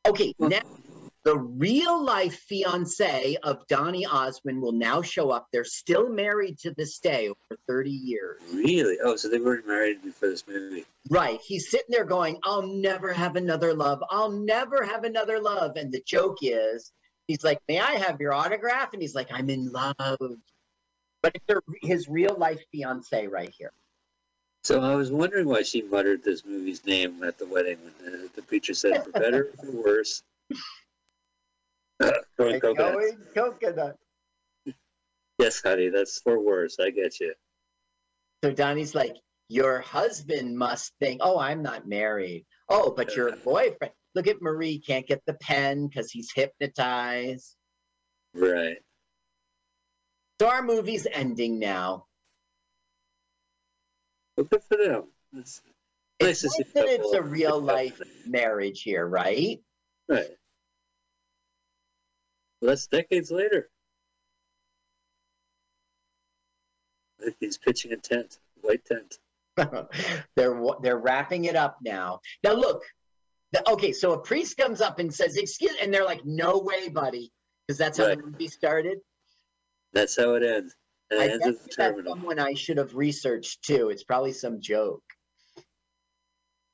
Okay, 0.06 0.34
now 0.38 0.60
the 1.26 1.36
real 1.36 2.00
life 2.00 2.36
fiance 2.48 3.36
of 3.42 3.66
Donny 3.66 4.06
Osmond 4.06 4.62
will 4.62 4.70
now 4.70 5.02
show 5.02 5.30
up. 5.30 5.48
They're 5.52 5.64
still 5.64 6.08
married 6.08 6.56
to 6.60 6.72
this 6.76 7.00
day 7.00 7.26
over 7.26 7.60
30 7.66 7.90
years. 7.90 8.40
really. 8.54 8.96
Oh, 9.02 9.16
so 9.16 9.28
they 9.28 9.40
weren't 9.40 9.66
married 9.66 10.04
before 10.04 10.28
this 10.28 10.46
movie. 10.46 10.84
Right. 11.10 11.40
He's 11.44 11.68
sitting 11.68 11.88
there 11.88 12.04
going, 12.04 12.38
I'll 12.44 12.64
never 12.64 13.12
have 13.12 13.34
another 13.34 13.74
love. 13.74 14.04
I'll 14.08 14.30
never 14.30 14.84
have 14.84 15.02
another 15.02 15.40
love. 15.40 15.72
And 15.74 15.90
the 15.90 16.00
joke 16.06 16.38
is, 16.42 16.92
he's 17.26 17.42
like, 17.42 17.58
May 17.66 17.80
I 17.80 17.94
have 17.94 18.20
your 18.20 18.32
autograph? 18.32 18.92
And 18.92 19.02
he's 19.02 19.16
like, 19.16 19.28
I'm 19.32 19.50
in 19.50 19.72
love. 19.72 19.96
But 19.98 21.34
it's 21.34 21.60
his 21.82 22.08
real 22.08 22.36
life 22.38 22.60
fiance 22.70 23.26
right 23.26 23.52
here. 23.58 23.72
So 24.62 24.80
I 24.80 24.94
was 24.94 25.10
wondering 25.10 25.48
why 25.48 25.62
she 25.62 25.82
muttered 25.82 26.22
this 26.22 26.44
movie's 26.44 26.86
name 26.86 27.24
at 27.24 27.36
the 27.36 27.46
wedding 27.46 27.78
when 27.82 28.12
the, 28.12 28.28
the 28.36 28.42
preacher 28.42 28.74
said, 28.74 29.04
"For 29.04 29.10
better 29.10 29.50
or 29.58 29.64
for 29.64 29.70
worse." 29.72 30.22
Going 32.00 32.60
coconut. 32.60 33.96
Yes, 35.38 35.62
honey, 35.62 35.88
that's 35.88 36.20
for 36.20 36.40
worse. 36.40 36.76
I 36.80 36.90
get 36.90 37.20
you. 37.20 37.34
So 38.42 38.52
Donnie's 38.52 38.94
like, 38.94 39.16
Your 39.48 39.80
husband 39.80 40.56
must 40.56 40.92
think, 41.00 41.20
Oh, 41.22 41.38
I'm 41.38 41.62
not 41.62 41.86
married. 41.86 42.46
Oh, 42.68 42.92
but 42.96 43.16
your 43.16 43.36
boyfriend. 43.44 43.92
Look 44.14 44.26
at 44.26 44.40
Marie, 44.40 44.78
can't 44.78 45.06
get 45.06 45.22
the 45.26 45.34
pen 45.34 45.88
because 45.88 46.10
he's 46.10 46.30
hypnotized. 46.34 47.54
Right. 48.34 48.78
So 50.40 50.48
our 50.48 50.62
movie's 50.62 51.06
ending 51.10 51.58
now. 51.58 52.06
Well, 54.36 54.44
good 54.44 54.62
for 54.62 54.76
them. 54.76 55.04
It's 55.34 55.62
nice 56.20 56.40
to 56.40 56.46
nice 56.46 56.72
that 56.74 56.86
it's 56.86 57.12
a 57.12 57.22
real 57.22 57.60
life 57.60 58.00
marriage 58.26 58.82
here, 58.82 59.06
right? 59.06 59.60
Right. 60.08 60.30
Well, 62.66 62.72
that's 62.72 62.88
decades 62.88 63.30
later. 63.30 63.70
He's 67.38 67.58
pitching 67.58 67.92
a 67.92 67.96
tent, 67.96 68.40
white 68.60 68.84
tent. 68.84 69.18
they're 70.34 70.60
they're 70.82 70.98
wrapping 70.98 71.44
it 71.44 71.54
up 71.54 71.78
now. 71.80 72.18
Now 72.42 72.54
look, 72.54 72.82
the, 73.52 73.70
okay, 73.70 73.92
so 73.92 74.14
a 74.14 74.18
priest 74.18 74.56
comes 74.56 74.80
up 74.80 74.98
and 74.98 75.14
says, 75.14 75.36
"Excuse," 75.36 75.76
and 75.80 75.94
they're 75.94 76.04
like, 76.04 76.24
"No 76.24 76.58
way, 76.58 76.88
buddy," 76.88 77.30
because 77.68 77.78
that's 77.78 77.98
how 77.98 78.06
Right. 78.08 78.18
the 78.18 78.24
movie 78.26 78.48
started. 78.48 78.98
That's 79.92 80.16
how 80.16 80.34
it 80.34 80.42
ends. 80.42 80.74
And 81.12 81.20
I 81.20 81.24
it 81.26 81.30
ends 81.44 81.58
that's 81.62 81.76
terminal. 81.76 82.14
someone 82.14 82.40
I 82.40 82.54
should 82.54 82.78
have 82.78 82.96
researched 82.96 83.62
too. 83.62 83.90
It's 83.90 84.02
probably 84.02 84.32
some 84.32 84.60
joke. 84.60 85.04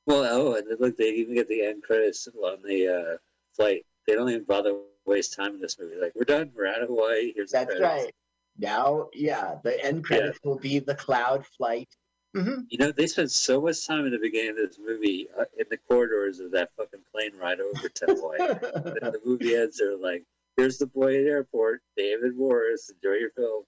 Well, 0.07 0.25
oh, 0.27 0.55
and 0.55 0.65
look, 0.79 0.97
they 0.97 1.11
even 1.11 1.35
get 1.35 1.47
the 1.47 1.63
end 1.63 1.83
credits 1.83 2.27
on 2.43 2.63
the 2.63 2.87
uh, 2.87 3.17
flight. 3.55 3.85
They 4.07 4.15
don't 4.15 4.29
even 4.29 4.43
bother 4.43 4.73
waste 5.05 5.35
time 5.35 5.55
in 5.55 5.61
this 5.61 5.77
movie. 5.79 5.95
Like, 5.99 6.13
we're 6.15 6.23
done. 6.23 6.51
We're 6.55 6.67
out 6.67 6.81
of 6.81 6.89
Hawaii. 6.89 7.33
Here's 7.35 7.51
That's 7.51 7.79
right. 7.79 8.13
Now, 8.57 9.09
yeah, 9.13 9.55
the 9.63 9.83
end 9.83 10.03
credits 10.03 10.39
will 10.43 10.59
be 10.59 10.79
the 10.79 10.95
cloud 10.95 11.45
flight. 11.57 11.89
hmm 12.35 12.61
You 12.69 12.77
know, 12.77 12.91
they 12.91 13.07
spent 13.07 13.31
so 13.31 13.61
much 13.61 13.87
time 13.87 14.05
in 14.05 14.11
the 14.11 14.19
beginning 14.19 14.51
of 14.51 14.57
this 14.57 14.79
movie 14.79 15.27
uh, 15.37 15.45
in 15.57 15.65
the 15.69 15.77
corridors 15.77 16.39
of 16.39 16.51
that 16.51 16.69
fucking 16.77 17.01
plane 17.11 17.31
ride 17.39 17.59
over 17.59 17.89
to 17.89 18.05
Hawaii. 18.05 18.39
and 19.01 19.13
the 19.13 19.19
movie 19.25 19.55
ends, 19.55 19.79
they're 19.79 19.97
like, 19.97 20.23
here's 20.57 20.77
the 20.77 20.87
boy 20.87 21.19
at 21.19 21.25
airport, 21.25 21.81
David 21.97 22.35
Morris, 22.37 22.91
enjoy 22.91 23.17
your 23.17 23.31
film. 23.31 23.63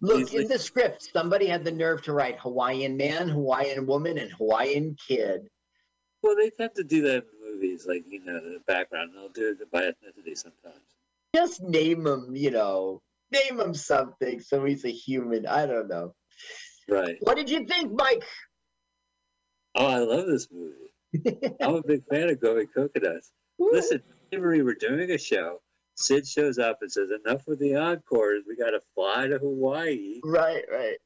Look, 0.00 0.32
in 0.32 0.48
the 0.48 0.58
script, 0.58 1.10
somebody 1.12 1.46
had 1.46 1.64
the 1.64 1.70
nerve 1.70 2.02
to 2.02 2.12
write 2.12 2.38
Hawaiian 2.38 2.96
man, 2.96 3.28
Hawaiian 3.28 3.86
woman, 3.86 4.18
and 4.18 4.32
Hawaiian 4.32 4.96
kid. 5.06 5.48
Well, 6.22 6.36
they 6.36 6.50
tend 6.50 6.74
to 6.76 6.84
do 6.84 7.02
that 7.02 7.24
in 7.24 7.35
movies, 7.56 7.86
like, 7.86 8.04
you 8.08 8.24
know, 8.24 8.38
the 8.40 8.60
background. 8.66 9.12
They'll 9.14 9.28
do 9.30 9.56
it 9.60 9.70
by 9.70 9.82
ethnicity 9.82 10.36
sometimes. 10.36 10.84
Just 11.34 11.62
name 11.62 12.06
him, 12.06 12.34
you 12.34 12.50
know, 12.50 13.02
name 13.32 13.60
him 13.60 13.74
something 13.74 14.40
so 14.40 14.64
he's 14.64 14.84
a 14.84 14.90
human. 14.90 15.46
I 15.46 15.66
don't 15.66 15.88
know. 15.88 16.14
Right. 16.88 17.16
What 17.20 17.36
did 17.36 17.50
you 17.50 17.66
think, 17.66 17.92
Mike? 17.92 18.24
Oh, 19.74 19.86
I 19.86 19.98
love 19.98 20.26
this 20.26 20.48
movie. 20.50 21.54
I'm 21.60 21.76
a 21.76 21.82
big 21.82 22.04
fan 22.10 22.30
of 22.30 22.40
Going 22.40 22.66
Coconuts. 22.68 23.32
Listen, 23.58 24.02
me 24.32 24.38
we're 24.62 24.74
doing 24.74 25.10
a 25.10 25.18
show. 25.18 25.60
Sid 25.96 26.26
shows 26.26 26.58
up 26.58 26.78
and 26.82 26.92
says, 26.92 27.08
enough 27.10 27.42
with 27.46 27.58
the 27.58 27.74
encores. 27.74 28.42
We 28.46 28.56
got 28.56 28.70
to 28.70 28.80
fly 28.94 29.28
to 29.28 29.38
Hawaii 29.38 30.20
Right, 30.22 30.62
right. 30.70 30.98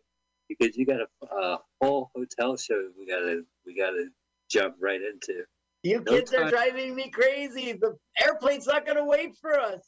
because 0.49 0.77
you 0.77 0.85
got 0.85 1.01
a, 1.01 1.27
a 1.35 1.59
whole 1.81 2.11
hotel 2.15 2.57
show 2.57 2.89
we 2.99 3.07
got 3.07 3.21
to 3.21 3.45
we 3.65 3.77
got 3.77 3.91
to 3.91 4.09
jump 4.51 4.77
right 4.81 5.01
into. 5.01 5.45
You 5.83 6.03
No 6.05 6.13
kids 6.13 6.33
are 6.35 6.51
driving 6.51 6.95
me 6.95 7.11
crazy. 7.11 7.73
The 7.73 7.97
airplane's 8.23 8.67
not 8.67 8.85
going 8.85 8.99
to 8.99 9.05
wait 9.05 9.37
for 9.41 9.59
us. 9.59 9.81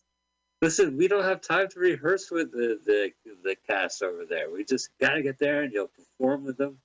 Listen, 0.62 0.97
we 0.97 1.09
don't 1.09 1.24
have 1.24 1.40
time 1.40 1.69
to 1.69 1.81
rehearse 1.81 2.31
with 2.31 2.52
the, 2.52 2.78
the, 2.86 3.12
the 3.43 3.56
cast 3.69 4.02
over 4.02 4.24
there. 4.24 4.51
We 4.51 4.64
just 4.64 4.90
got 5.01 5.14
to 5.14 5.23
get 5.23 5.39
there 5.39 5.62
and 5.62 5.73
you'll 5.73 5.89
perform 5.89 6.44
with 6.44 6.56
them. 6.56 6.78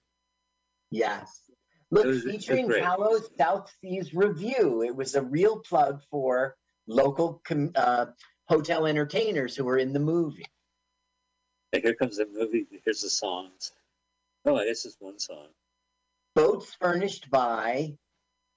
Yes. 0.91 1.43
Look, 1.91 2.03
Those 2.03 2.23
featuring. 2.23 2.69
Palos 2.69 3.29
South 3.37 3.71
Seas 3.79 4.13
Review. 4.13 4.83
It 4.83 4.95
was 4.95 5.15
a 5.15 5.21
real 5.21 5.59
plug 5.59 6.01
for 6.09 6.57
local 6.87 7.41
com- 7.45 7.71
uh, 7.75 8.07
hotel 8.45 8.87
entertainers 8.87 9.55
who 9.55 9.63
were 9.63 9.77
in 9.77 9.93
the 9.93 9.99
movie. 9.99 10.47
And 11.71 11.83
here 11.83 11.93
comes 11.93 12.17
the 12.17 12.27
movie. 12.31 12.65
Here's 12.83 13.01
the 13.01 13.09
songs. 13.09 13.71
Oh, 14.43 14.55
I 14.55 14.65
guess 14.65 14.85
it's 14.85 14.97
one 14.99 15.19
song. 15.19 15.47
Boats 16.33 16.73
furnished 16.79 17.29
by 17.29 17.97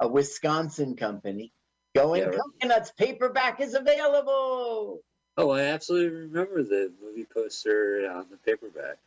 a 0.01 0.09
Wisconsin 0.09 0.97
company. 0.97 1.53
Going 1.95 2.23
Yeah, 2.23 2.29
right. 2.29 2.39
Coconuts 2.39 2.93
paperback 2.93 3.61
is 3.61 3.75
available. 3.75 5.01
Oh, 5.37 5.51
I 5.51 5.63
absolutely 5.63 6.17
remember 6.21 6.63
the 6.63 6.93
movie 7.03 7.27
poster 7.33 8.11
on 8.13 8.27
the 8.31 8.37
paperback. 8.39 8.99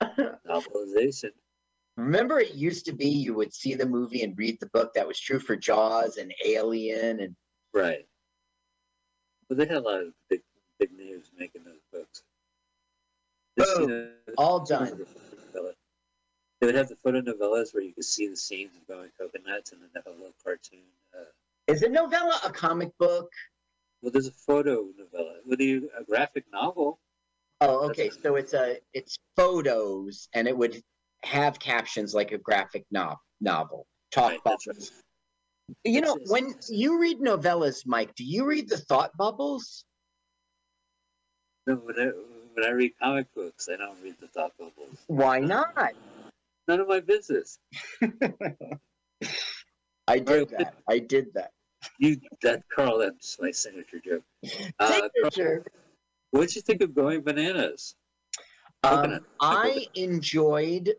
Novelization. 0.48 1.30
Remember, 1.96 2.40
it 2.40 2.54
used 2.54 2.86
to 2.86 2.92
be 2.92 3.08
you 3.08 3.34
would 3.34 3.52
see 3.52 3.74
the 3.74 3.86
movie 3.86 4.22
and 4.22 4.36
read 4.36 4.58
the 4.60 4.66
book. 4.66 4.94
That 4.94 5.06
was 5.06 5.20
true 5.20 5.38
for 5.38 5.56
Jaws 5.56 6.16
and 6.16 6.32
Alien 6.44 7.20
and 7.20 7.36
Right. 7.74 8.06
But 9.48 9.58
they 9.58 9.66
had 9.66 9.78
a 9.78 9.80
lot 9.80 10.00
of 10.00 10.12
big, 10.28 10.42
big 10.78 10.90
names 10.96 11.30
making 11.38 11.64
those 11.64 11.80
books. 11.92 12.22
Just, 13.58 13.80
you 13.80 13.86
know, 13.86 14.08
all 14.38 14.64
done. 14.64 15.04
They 16.62 16.66
would 16.66 16.76
have 16.76 16.88
the 16.90 16.94
photo 17.02 17.20
novellas 17.20 17.74
where 17.74 17.82
you 17.82 17.92
could 17.92 18.04
see 18.04 18.28
the 18.28 18.36
scenes 18.36 18.70
of 18.76 18.86
going 18.86 19.10
coconuts, 19.18 19.72
and 19.72 19.82
then 19.82 19.88
they 19.92 19.98
have 19.98 20.06
a 20.06 20.16
little 20.16 20.32
cartoon. 20.44 20.84
Uh, 21.12 21.24
Is 21.66 21.82
a 21.82 21.88
novella 21.88 22.38
a 22.44 22.52
comic 22.52 22.96
book? 22.98 23.32
well, 24.00 24.12
there's 24.12 24.28
a 24.28 24.32
photo 24.46 24.86
novella. 24.96 25.38
With 25.44 25.58
you 25.58 25.90
a 25.98 26.04
graphic 26.04 26.44
novel? 26.52 27.00
Oh, 27.60 27.88
okay. 27.90 28.04
That's- 28.10 28.22
So 28.22 28.36
it's 28.36 28.54
a 28.54 28.78
it's 28.94 29.18
photos, 29.34 30.28
and 30.34 30.46
it 30.46 30.56
would 30.56 30.80
have 31.24 31.58
captions 31.58 32.14
like 32.14 32.30
a 32.30 32.38
graphic 32.38 32.84
no- 32.92 33.16
novel. 33.40 33.88
Talk 34.12 34.30
Right, 34.30 34.44
bubbles. 34.44 34.92
You 35.82 36.00
know, 36.00 36.12
That's- 36.14 36.30
when 36.30 36.54
you 36.68 37.00
read 37.00 37.18
novellas, 37.18 37.84
Mike, 37.86 38.14
do 38.14 38.22
you 38.22 38.44
read 38.46 38.68
the 38.68 38.78
thought 38.78 39.16
bubbles? 39.16 39.84
No, 41.66 41.74
when 41.74 41.98
I, 41.98 42.06
when 42.54 42.64
I 42.64 42.70
read 42.70 42.92
comic 43.00 43.34
books, 43.34 43.68
I 43.68 43.76
don't 43.78 44.00
read 44.00 44.14
the 44.20 44.28
thought 44.28 44.56
bubbles. 44.56 44.96
Why 45.08 45.40
not? 45.40 45.94
None 46.68 46.80
of 46.80 46.88
my 46.88 47.00
business. 47.00 47.58
I 50.08 50.18
did 50.18 50.50
that. 50.50 50.74
I 50.88 50.98
did 50.98 51.34
that. 51.34 51.50
You, 51.98 52.20
that 52.42 52.62
Carl, 52.74 52.98
that's 52.98 53.38
my 53.40 53.50
signature 53.50 54.00
joke. 54.04 54.22
Uh, 54.78 55.00
Signature. 55.22 55.64
what 56.30 56.42
did 56.42 56.56
you 56.56 56.62
think 56.62 56.82
of 56.82 56.94
going 56.94 57.22
bananas? 57.22 57.94
Um, 58.84 59.20
I 59.40 59.86
enjoyed 59.94 60.92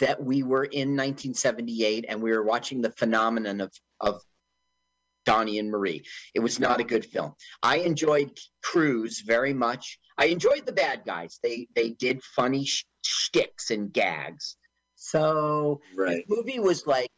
that 0.00 0.22
we 0.22 0.42
were 0.42 0.64
in 0.64 0.96
1978 0.96 2.06
and 2.08 2.22
we 2.22 2.32
were 2.32 2.42
watching 2.42 2.80
the 2.80 2.90
phenomenon 2.90 3.60
of 3.60 3.72
of 4.00 4.20
Donnie 5.24 5.58
and 5.58 5.70
Marie. 5.70 6.04
It 6.34 6.40
was 6.40 6.60
not 6.60 6.80
a 6.80 6.84
good 6.84 7.04
film. 7.04 7.34
I 7.62 7.78
enjoyed 7.78 8.38
Cruise 8.62 9.20
very 9.20 9.54
much. 9.54 9.98
I 10.18 10.26
enjoyed 10.26 10.66
the 10.66 10.72
bad 10.72 11.02
guys. 11.04 11.38
They 11.42 11.68
they 11.74 11.90
did 11.90 12.22
funny 12.22 12.64
sh- 12.64 12.84
shticks 13.04 13.70
and 13.70 13.92
gags. 13.92 14.56
So 15.04 15.82
Right. 15.94 16.24
the 16.26 16.36
movie 16.36 16.58
was 16.58 16.86
like 16.86 17.10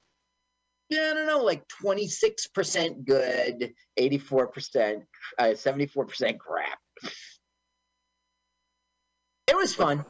yeah, 0.88 1.10
I 1.10 1.14
don't 1.14 1.26
know, 1.26 1.42
like 1.42 1.66
26% 1.82 3.04
good, 3.04 3.74
84%, 3.98 5.02
uh, 5.36 5.44
74% 5.46 6.38
crap. 6.38 6.78
It 9.48 9.56
was 9.56 9.74
fun. 9.74 10.04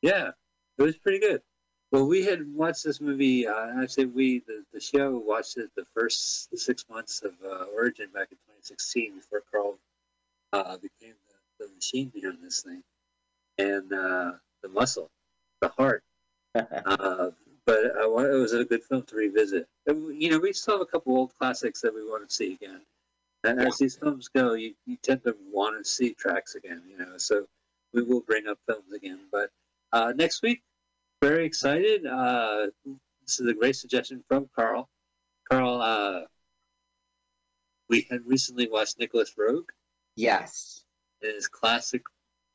Yeah, 0.00 0.30
it 0.78 0.82
was 0.82 0.96
pretty 0.98 1.18
good. 1.18 1.42
Well, 1.90 2.06
we 2.06 2.24
had 2.24 2.40
watched 2.54 2.84
this 2.84 3.00
movie. 3.00 3.48
Uh, 3.48 3.80
I 3.80 3.86
say 3.86 4.04
we, 4.04 4.44
the, 4.46 4.62
the 4.72 4.78
show, 4.78 5.18
watched 5.18 5.56
it 5.56 5.70
the 5.76 5.84
first 5.92 6.56
six 6.56 6.84
months 6.88 7.22
of 7.22 7.32
uh, 7.44 7.64
Origin 7.74 8.10
back 8.14 8.28
in 8.30 8.38
2016 8.46 9.16
before 9.16 9.42
Carl 9.50 9.78
uh, 10.52 10.76
became 10.76 11.16
the, 11.58 11.66
the 11.66 11.74
machine 11.74 12.10
behind 12.14 12.38
this 12.42 12.62
thing, 12.62 12.84
and 13.58 13.92
uh, 13.92 14.32
the 14.62 14.68
muscle, 14.68 15.10
the 15.60 15.68
heart. 15.68 16.04
uh, 16.86 17.30
but 17.66 17.84
uh, 17.84 18.08
wa- 18.08 18.22
it 18.22 18.40
was 18.40 18.52
a 18.52 18.64
good 18.64 18.82
film 18.84 19.02
to 19.04 19.16
revisit. 19.16 19.68
And, 19.86 20.20
you 20.20 20.30
know, 20.30 20.38
we 20.38 20.52
still 20.52 20.74
have 20.78 20.82
a 20.82 20.86
couple 20.86 21.16
old 21.16 21.32
classics 21.38 21.80
that 21.82 21.94
we 21.94 22.02
want 22.02 22.28
to 22.28 22.34
see 22.34 22.54
again. 22.54 22.80
And 23.44 23.60
as 23.60 23.78
these 23.78 23.96
films 23.96 24.28
go, 24.28 24.54
you, 24.54 24.74
you 24.86 24.96
tend 25.02 25.24
to 25.24 25.34
want 25.50 25.82
to 25.82 25.88
see 25.88 26.12
tracks 26.14 26.54
again. 26.54 26.82
You 26.88 26.98
know, 26.98 27.16
so 27.16 27.46
we 27.94 28.02
will 28.02 28.20
bring 28.20 28.46
up 28.46 28.58
films 28.66 28.92
again. 28.92 29.20
But 29.32 29.50
uh, 29.92 30.12
next 30.14 30.42
week, 30.42 30.62
very 31.22 31.46
excited. 31.46 32.06
Uh, 32.06 32.66
this 33.26 33.40
is 33.40 33.46
a 33.46 33.54
great 33.54 33.76
suggestion 33.76 34.24
from 34.28 34.48
Carl. 34.54 34.88
Carl, 35.50 35.80
uh, 35.80 36.20
we 37.88 38.06
had 38.10 38.20
recently 38.26 38.68
watched 38.68 38.98
Nicolas 38.98 39.34
Roeg, 39.38 39.64
yes. 40.16 40.84
his 41.20 41.48
classic, 41.48 42.02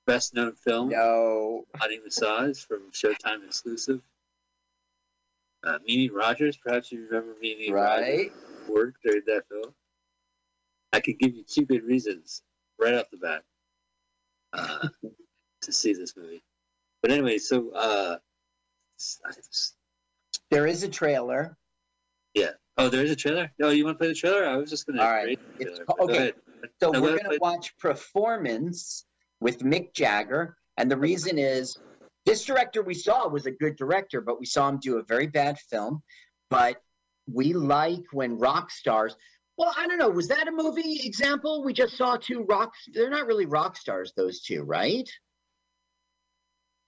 best 0.05 0.33
known 0.33 0.53
film, 0.55 0.89
No. 0.89 1.65
Body 1.79 1.99
Massage, 2.03 2.59
from 2.63 2.91
Showtime 2.91 3.45
exclusive. 3.45 4.01
Uh, 5.63 5.79
Mimi 5.87 6.09
Rogers, 6.09 6.57
perhaps 6.57 6.91
you 6.91 7.05
remember 7.05 7.35
Mimi 7.41 7.71
Right. 7.71 8.29
Rogers 8.29 8.31
work 8.69 8.95
during 9.03 9.21
that 9.27 9.43
film. 9.49 9.73
I 10.93 10.99
could 10.99 11.17
give 11.19 11.33
you 11.35 11.43
two 11.43 11.65
good 11.65 11.83
reasons 11.83 12.41
right 12.79 12.93
off 12.93 13.09
the 13.09 13.17
bat 13.17 13.43
uh, 14.53 14.87
to 15.61 15.71
see 15.71 15.93
this 15.93 16.15
movie. 16.15 16.43
But 17.01 17.11
anyway, 17.11 17.37
so 17.39 17.71
uh, 17.71 18.17
s- 18.99 19.19
I 19.25 19.31
just- 19.31 19.75
There 20.51 20.67
is 20.67 20.83
a 20.83 20.87
trailer. 20.89 21.57
Yeah. 22.33 22.51
Oh, 22.77 22.89
there 22.89 23.03
is 23.03 23.11
a 23.11 23.15
trailer. 23.15 23.51
No, 23.59 23.69
you 23.69 23.85
want 23.85 23.95
to 23.95 23.99
play 23.99 24.09
the 24.09 24.13
trailer? 24.15 24.45
I 24.45 24.55
was 24.57 24.69
just 24.69 24.85
going 24.85 24.97
to 24.97 25.03
All 25.03 25.11
right. 25.11 25.39
It's- 25.59 25.77
trailer. 25.77 25.85
but 25.87 25.97
go 25.97 26.03
okay. 26.05 26.15
ahead. 26.17 26.33
So 26.81 26.91
No, 26.91 27.01
we're 27.01 27.17
going 27.17 27.31
to 27.31 27.37
watch 27.41 27.77
Performance 27.77 29.05
with 29.45 29.59
Mick 29.59 29.93
Jagger. 29.93 30.57
And 30.77 30.89
the 30.89 30.97
reason 30.97 31.37
is 31.37 31.77
this 32.25 32.43
director 32.43 32.81
we 32.81 32.95
saw 32.95 33.27
was 33.27 33.45
a 33.45 33.51
good 33.51 33.75
director, 33.75 34.19
but 34.19 34.39
we 34.39 34.47
saw 34.47 34.67
him 34.67 34.79
do 34.79 34.97
a 34.97 35.03
very 35.03 35.27
bad 35.27 35.59
film. 35.69 36.01
But 36.49 36.81
we 37.31 37.53
like 37.53 38.05
when 38.11 38.39
rock 38.39 38.71
stars. 38.71 39.15
Well, 39.55 39.71
I 39.77 39.85
don't 39.85 39.99
know. 39.99 40.09
Was 40.09 40.29
that 40.29 40.47
a 40.47 40.51
movie 40.51 41.01
example? 41.03 41.63
We 41.63 41.73
just 41.73 41.95
saw 41.95 42.17
two 42.17 42.41
rock. 42.49 42.73
They're 42.91 43.11
not 43.11 43.27
really 43.27 43.45
rock 43.45 43.77
stars, 43.77 44.13
those 44.17 44.41
two, 44.41 44.63
right? 44.63 45.07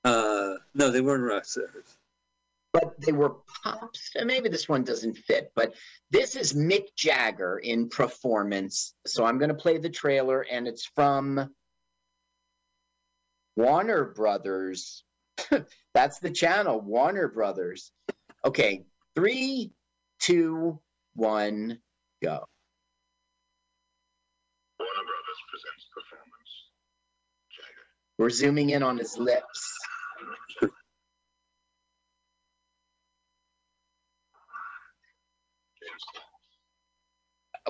Uh, 0.04 0.56
no, 0.74 0.90
they 0.90 1.02
weren't 1.02 1.24
rock 1.24 1.46
stars. 1.46 2.00
But 2.74 3.00
they 3.00 3.12
were 3.12 3.36
pops. 3.64 4.10
Maybe 4.16 4.50
this 4.50 4.68
one 4.68 4.84
doesn't 4.84 5.16
fit, 5.16 5.52
but 5.56 5.76
this 6.10 6.36
is 6.36 6.54
Mick 6.54 6.88
Jagger 6.96 7.60
in 7.60 7.88
performance. 7.88 8.96
So 9.06 9.26
I'm 9.26 9.38
going 9.38 9.50
to 9.50 9.56
play 9.56 9.78
the 9.78 9.92
trailer, 9.92 10.42
and 10.42 10.68
it's 10.68 10.86
from 10.86 11.52
Warner 13.58 14.06
Brothers. 14.06 15.04
That's 15.94 16.20
the 16.20 16.30
channel, 16.30 16.80
Warner 16.80 17.28
Brothers. 17.28 17.92
Okay, 18.46 18.86
three, 19.16 19.74
two, 20.20 20.80
one, 21.16 21.80
go. 22.22 22.46
Warner 24.80 24.94
Brothers 24.94 25.42
presents 25.50 25.88
performance. 25.92 26.70
Jagger. 27.52 27.88
We're 28.20 28.30
zooming 28.30 28.70
in 28.70 28.84
on 28.84 29.00
his 29.00 29.18
lips. 29.18 29.76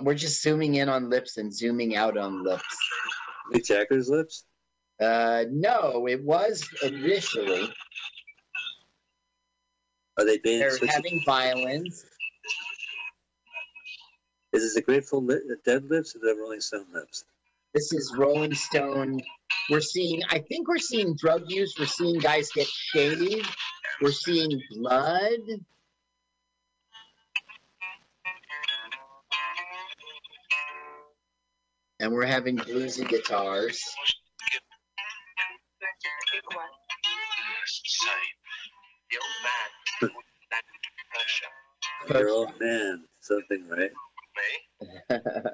We're 0.01 0.15
just 0.15 0.43
zooming 0.43 0.75
in 0.75 0.89
on 0.89 1.09
lips 1.09 1.37
and 1.37 1.51
zooming 1.55 1.95
out 1.95 2.17
on 2.17 2.43
lips. 2.43 2.77
Mick 3.53 3.65
Jagger's 3.65 4.09
lips. 4.09 4.43
Uh, 4.99 5.45
no, 5.51 6.07
it 6.07 6.23
was 6.23 6.67
initially. 6.83 7.71
Are 10.17 10.25
they 10.25 10.39
being 10.39 10.59
They're 10.59 10.77
having 10.87 11.21
violence. 11.25 12.03
Is 14.53 14.63
this 14.63 14.73
the 14.75 14.81
Grateful 14.81 15.23
Li- 15.23 15.39
Dead 15.65 15.87
lips 15.89 16.15
or 16.15 16.19
the 16.19 16.35
Rolling 16.39 16.61
Stone 16.61 16.87
lips? 16.93 17.25
This 17.75 17.93
is 17.93 18.11
Rolling 18.17 18.55
Stone. 18.55 19.21
We're 19.69 19.81
seeing, 19.81 20.21
I 20.29 20.39
think 20.39 20.67
we're 20.67 20.79
seeing 20.79 21.15
drug 21.15 21.43
use. 21.47 21.75
We're 21.77 21.85
seeing 21.85 22.19
guys 22.19 22.49
get 22.55 22.65
shaved. 22.65 23.47
We're 24.01 24.11
seeing 24.11 24.59
blood. 24.71 25.39
And 31.99 32.13
we're 32.13 32.25
having 32.25 32.57
bluesy 32.57 33.07
guitars. 33.07 33.79
Say, 38.07 38.13
the 39.11 39.17
old 39.19 39.39
man 39.43 40.11
would 40.15 40.25
that 40.51 40.63
pressure. 41.11 42.19
Your 42.19 42.29
old 42.29 42.53
man, 42.59 43.03
something, 43.19 43.67
right? 43.69 43.91
Me? 44.37 44.49
I'm 45.09 45.21
normal. 45.23 45.47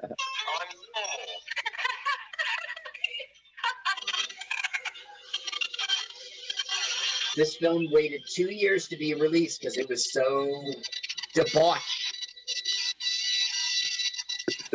this 7.36 7.56
film 7.56 7.88
waited 7.90 8.22
two 8.32 8.52
years 8.52 8.86
to 8.88 8.96
be 8.96 9.14
released 9.14 9.60
because 9.60 9.76
it 9.76 9.88
was 9.88 10.12
so 10.12 10.62
debauched. 11.34 11.82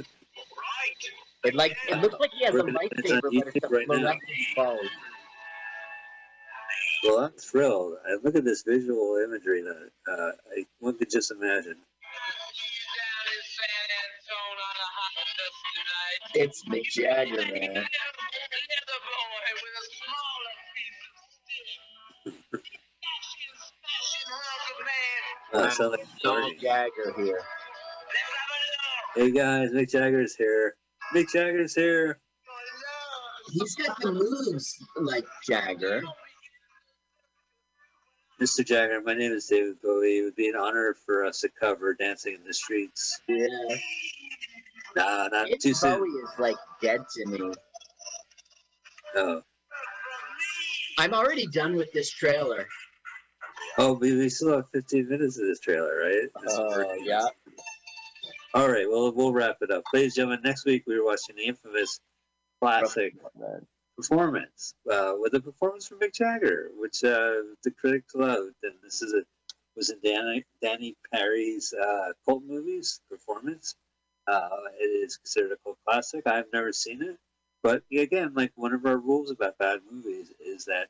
Right. 0.03 1.45
It 1.45 1.55
like 1.55 1.77
it 1.87 2.01
looks 2.01 2.15
like 2.19 2.31
he 2.37 2.43
has 2.45 2.53
a 2.53 2.57
We're 2.57 2.63
gonna- 2.63 2.79
it's 2.91 3.11
on 3.11 3.21
lightsaber, 3.21 3.21
but 3.21 3.47
it's 3.47 3.55
a 3.55 3.59
YouTube 3.61 3.71
right 3.71 3.87
now. 4.57 4.77
Well, 7.09 7.25
I'm 7.25 7.31
thrilled. 7.31 7.93
I 8.07 8.17
look 8.23 8.35
at 8.35 8.45
this 8.45 8.61
visual 8.61 9.19
imagery 9.25 9.63
that 9.63 9.89
uh, 10.07 10.31
I, 10.55 10.65
one 10.77 10.95
could 10.95 11.09
just 11.09 11.31
imagine. 11.31 11.77
It's 16.35 16.63
Mick 16.69 16.83
Jagger, 16.83 17.41
man. 17.51 17.87
Sound 25.71 25.91
like 25.93 26.05
Mick 26.23 26.59
Jagger 26.59 27.13
here. 27.17 27.41
Hey 29.15 29.31
guys, 29.31 29.71
Mick 29.71 29.89
Jagger's 29.89 30.35
here. 30.35 30.75
Mick 31.15 31.25
Jagger's 31.33 31.73
here. 31.73 32.19
He's 33.51 33.73
got 33.73 33.99
the 33.99 34.11
moves 34.11 34.77
like 35.01 35.25
Jagger. 35.49 36.03
Mr. 38.39 38.65
Jagger, 38.65 39.01
my 39.01 39.13
name 39.13 39.31
is 39.33 39.47
David 39.47 39.81
Bowie. 39.81 40.19
It 40.19 40.23
would 40.23 40.35
be 40.35 40.47
an 40.47 40.55
honor 40.55 40.95
for 41.05 41.25
us 41.25 41.41
to 41.41 41.49
cover 41.49 41.93
Dancing 41.93 42.35
in 42.35 42.43
the 42.45 42.53
Streets. 42.53 43.19
Yeah. 43.27 43.47
Nah, 44.95 45.27
not 45.27 45.45
David 45.47 45.61
too 45.61 45.73
soon. 45.73 45.99
Bowie 45.99 46.09
is 46.09 46.29
like 46.39 46.55
dead 46.81 47.01
to 47.15 47.25
me. 47.25 47.51
No. 49.13 49.41
I'm 50.97 51.13
already 51.13 51.47
done 51.47 51.75
with 51.75 51.91
this 51.91 52.09
trailer. 52.11 52.67
Oh, 53.77 53.93
but 53.95 54.01
we 54.01 54.29
still 54.29 54.55
have 54.55 54.65
15 54.73 55.09
minutes 55.09 55.37
of 55.37 55.45
this 55.45 55.59
trailer, 55.59 55.97
right? 56.01 56.29
Oh, 56.49 56.73
pretty- 56.73 57.05
yeah. 57.05 57.25
All 58.53 58.67
right, 58.69 58.89
well, 58.89 59.11
we'll 59.13 59.31
wrap 59.33 59.57
it 59.61 59.69
up. 59.69 59.83
Ladies 59.93 60.13
and 60.17 60.23
gentlemen, 60.29 60.39
next 60.43 60.65
week 60.65 60.83
we 60.87 60.95
are 60.95 61.03
watching 61.03 61.35
the 61.35 61.43
infamous 61.43 61.99
classic 62.61 63.13
performance 64.01 64.73
uh, 64.91 65.13
with 65.19 65.33
a 65.33 65.39
performance 65.39 65.87
from 65.87 65.99
Mick 65.99 66.13
Jagger, 66.13 66.69
which 66.77 67.03
uh, 67.03 67.41
the 67.63 67.71
critics 67.79 68.15
loved. 68.15 68.55
And 68.63 68.73
this 68.83 69.01
is 69.01 69.13
a 69.13 69.23
was 69.75 69.89
in 69.89 69.99
Danny 70.03 70.45
Danny 70.61 70.95
Peary's 71.13 71.73
uh, 71.73 72.11
cult 72.25 72.43
movies 72.43 73.01
performance. 73.09 73.75
Uh, 74.27 74.49
it 74.79 74.85
is 74.85 75.17
considered 75.17 75.53
a 75.53 75.57
cult 75.63 75.77
classic. 75.87 76.27
I've 76.27 76.51
never 76.53 76.73
seen 76.73 77.01
it, 77.01 77.17
but 77.63 77.83
again, 77.91 78.33
like 78.35 78.51
one 78.55 78.73
of 78.73 78.85
our 78.85 78.97
rules 78.97 79.31
about 79.31 79.57
bad 79.57 79.79
movies 79.89 80.31
is 80.39 80.65
that 80.65 80.87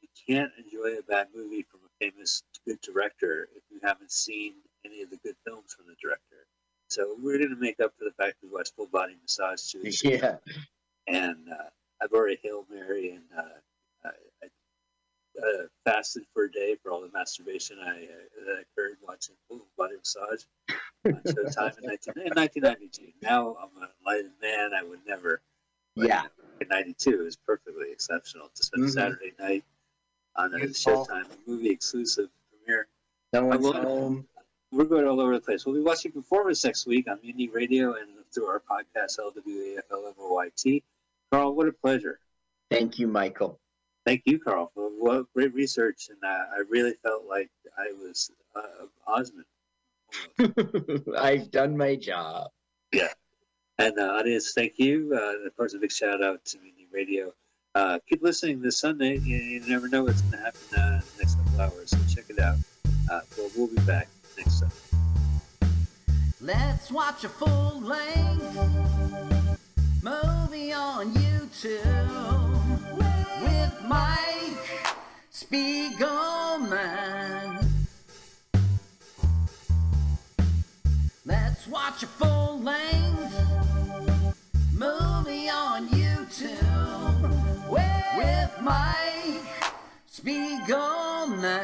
you 0.00 0.08
can't 0.28 0.52
enjoy 0.58 0.98
a 0.98 1.02
bad 1.02 1.28
movie 1.34 1.64
from 1.70 1.80
a 1.84 2.04
famous 2.04 2.42
good 2.66 2.80
director 2.82 3.48
if 3.56 3.62
you 3.70 3.80
haven't 3.82 4.12
seen 4.12 4.54
any 4.84 5.02
of 5.02 5.10
the 5.10 5.16
good 5.24 5.34
films 5.46 5.74
from 5.74 5.86
the 5.86 5.96
director. 6.00 6.46
So 6.88 7.16
we're 7.22 7.38
going 7.38 7.50
to 7.50 7.56
make 7.56 7.80
up 7.80 7.92
for 7.98 8.04
the 8.04 8.12
fact 8.12 8.36
that 8.40 8.46
we 8.46 8.54
watched 8.54 8.74
Full 8.76 8.86
Body 8.86 9.16
Massage 9.20 9.74
ago 9.74 9.84
Yeah. 10.04 10.36
and 11.06 11.36
uh, 11.50 11.68
I've 12.02 12.12
already 12.12 12.38
Hail 12.42 12.64
Mary 12.70 13.10
and 13.12 13.24
uh, 13.36 13.42
I, 14.04 14.08
I 14.44 14.46
uh, 15.40 15.66
fasted 15.84 16.24
for 16.34 16.44
a 16.44 16.50
day 16.50 16.76
for 16.82 16.90
all 16.92 17.00
the 17.00 17.10
masturbation 17.12 17.78
I 17.84 17.90
uh, 18.04 18.44
that 18.46 18.62
occurred 18.62 18.96
watching 19.06 19.34
full 19.48 19.66
body 19.76 19.94
massage. 19.96 20.42
on 21.04 21.12
Showtime 21.24 21.78
in, 21.82 21.86
19, 21.86 22.14
in 22.26 22.32
1992. 22.34 23.12
Now 23.22 23.56
I'm 23.60 23.82
a 23.82 23.88
enlightened 24.00 24.32
man. 24.42 24.70
I 24.78 24.82
would 24.82 25.00
never. 25.06 25.40
Yeah. 25.94 26.24
In 26.60 26.68
92 26.68 27.26
is 27.26 27.36
perfectly 27.36 27.90
exceptional 27.92 28.50
to 28.54 28.62
spend 28.64 28.84
Mhm. 28.84 28.88
a 28.88 28.90
Saturday 28.90 29.32
night 29.38 29.64
on 30.36 30.54
a 30.54 30.58
Beautiful. 30.58 31.06
Showtime 31.06 31.26
movie 31.46 31.70
exclusive 31.70 32.28
premiere. 32.50 32.86
No 33.32 33.44
one's 33.46 33.62
will- 33.62 33.72
home. 33.74 34.28
We're 34.70 34.84
going 34.84 35.06
all 35.08 35.18
over 35.20 35.34
the 35.34 35.40
place. 35.40 35.64
We'll 35.64 35.76
be 35.76 35.80
watching 35.80 36.12
performance 36.12 36.62
next 36.62 36.86
week 36.86 37.08
on 37.08 37.18
Mutiny 37.22 37.48
Radio 37.48 37.94
and 37.94 38.08
through 38.34 38.46
our 38.48 38.60
podcast 38.60 39.18
LWAFLMOYT. 39.18 40.82
Carl, 41.30 41.54
what 41.54 41.68
a 41.68 41.72
pleasure. 41.72 42.18
Thank 42.70 42.98
you, 42.98 43.06
Michael. 43.06 43.58
Thank 44.06 44.22
you, 44.24 44.38
Carl, 44.38 44.70
for 44.74 44.88
what 44.88 45.26
great 45.34 45.54
research. 45.54 46.08
And 46.08 46.18
uh, 46.24 46.44
I 46.56 46.62
really 46.68 46.94
felt 47.02 47.26
like 47.28 47.50
I 47.76 47.92
was 47.92 48.30
uh, 48.56 48.86
Osmond. 49.06 49.44
I've 51.18 51.50
done 51.50 51.76
my 51.76 51.96
job. 51.96 52.50
Yeah. 52.92 53.08
And 53.78 53.98
uh, 53.98 54.02
audience, 54.02 54.52
thank 54.54 54.78
you. 54.78 55.12
Uh, 55.14 55.46
of 55.46 55.56
course, 55.56 55.74
a 55.74 55.78
big 55.78 55.92
shout 55.92 56.22
out 56.22 56.44
to 56.46 56.58
Mutiny 56.58 56.86
Radio. 56.92 57.32
Uh, 57.74 57.98
keep 58.08 58.22
listening 58.22 58.60
this 58.60 58.80
Sunday. 58.80 59.18
You, 59.18 59.36
you 59.36 59.60
never 59.68 59.88
know 59.88 60.04
what's 60.04 60.22
going 60.22 60.32
to 60.32 60.38
happen 60.38 60.60
uh, 60.76 60.94
in 60.94 60.98
the 60.98 61.22
next 61.22 61.34
couple 61.36 61.60
hours, 61.60 61.90
so 61.90 61.98
check 62.12 62.30
it 62.30 62.38
out. 62.38 62.56
Uh, 63.10 63.20
well, 63.36 63.50
we'll 63.56 63.68
be 63.68 63.80
back 63.82 64.08
next 64.36 64.60
Sunday. 64.60 64.74
Let's 66.40 66.90
watch 66.90 67.24
a 67.24 67.28
full 67.28 67.80
length 67.80 69.37
movie 70.02 70.72
on 70.72 71.12
YouTube 71.12 72.96
with 72.96 73.84
Mike 73.84 74.82
Spiegelman. 75.32 75.98
Let's 81.26 81.66
watch 81.66 82.02
a 82.04 82.06
full 82.06 82.60
length 82.60 83.34
movie 84.72 85.48
on 85.48 85.88
YouTube 85.88 87.22
with 87.68 88.60
Mike 88.62 89.42
Spiegelman. 90.12 91.58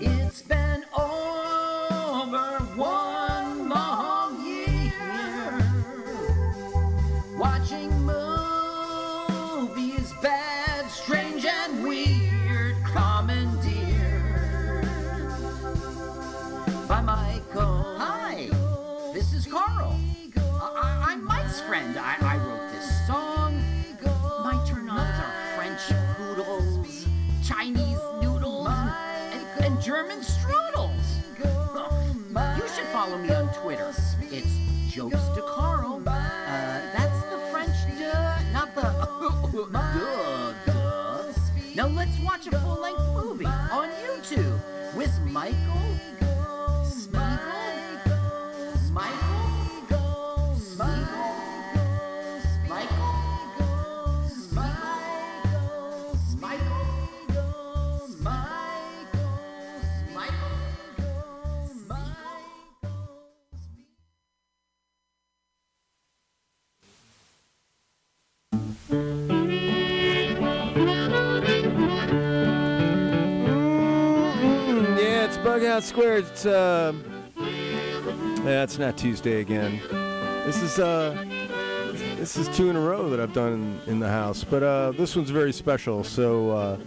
It's 0.00 0.42
been 0.42 0.67
German 29.80 30.18
strudels. 30.20 30.94
You 32.56 32.68
should 32.68 32.86
follow 32.88 33.16
me 33.18 33.30
on 33.30 33.52
Twitter. 33.54 33.92
It's 34.30 34.92
Jokes 34.92 35.28
to 35.34 35.42
Carl. 35.42 36.02
Uh, 36.06 36.80
that's 36.94 37.20
the 37.30 37.38
French 37.50 37.74
duh, 37.98 38.38
not 38.52 38.74
the 38.74 38.82
duh, 39.72 40.52
duh. 40.66 41.32
Now 41.74 41.86
let's 41.88 42.18
watch 42.20 42.46
a 42.46 42.50
full-length 42.60 42.97
movie 42.97 42.97
Out 75.78 75.84
Square. 75.84 76.16
It's 76.18 76.44
uh, 76.44 76.92
yeah, 77.36 78.64
it's 78.64 78.78
not 78.78 78.96
Tuesday 78.98 79.40
again. 79.40 79.80
This 80.44 80.60
is 80.60 80.80
uh, 80.80 81.24
this 82.16 82.36
is 82.36 82.48
two 82.48 82.68
in 82.68 82.74
a 82.74 82.80
row 82.80 83.08
that 83.10 83.20
I've 83.20 83.32
done 83.32 83.80
in, 83.86 83.92
in 83.92 84.00
the 84.00 84.08
house, 84.08 84.42
but 84.42 84.64
uh, 84.64 84.90
this 84.90 85.14
one's 85.14 85.30
very 85.30 85.52
special. 85.52 86.02
So 86.02 86.50
uh, 86.50 86.78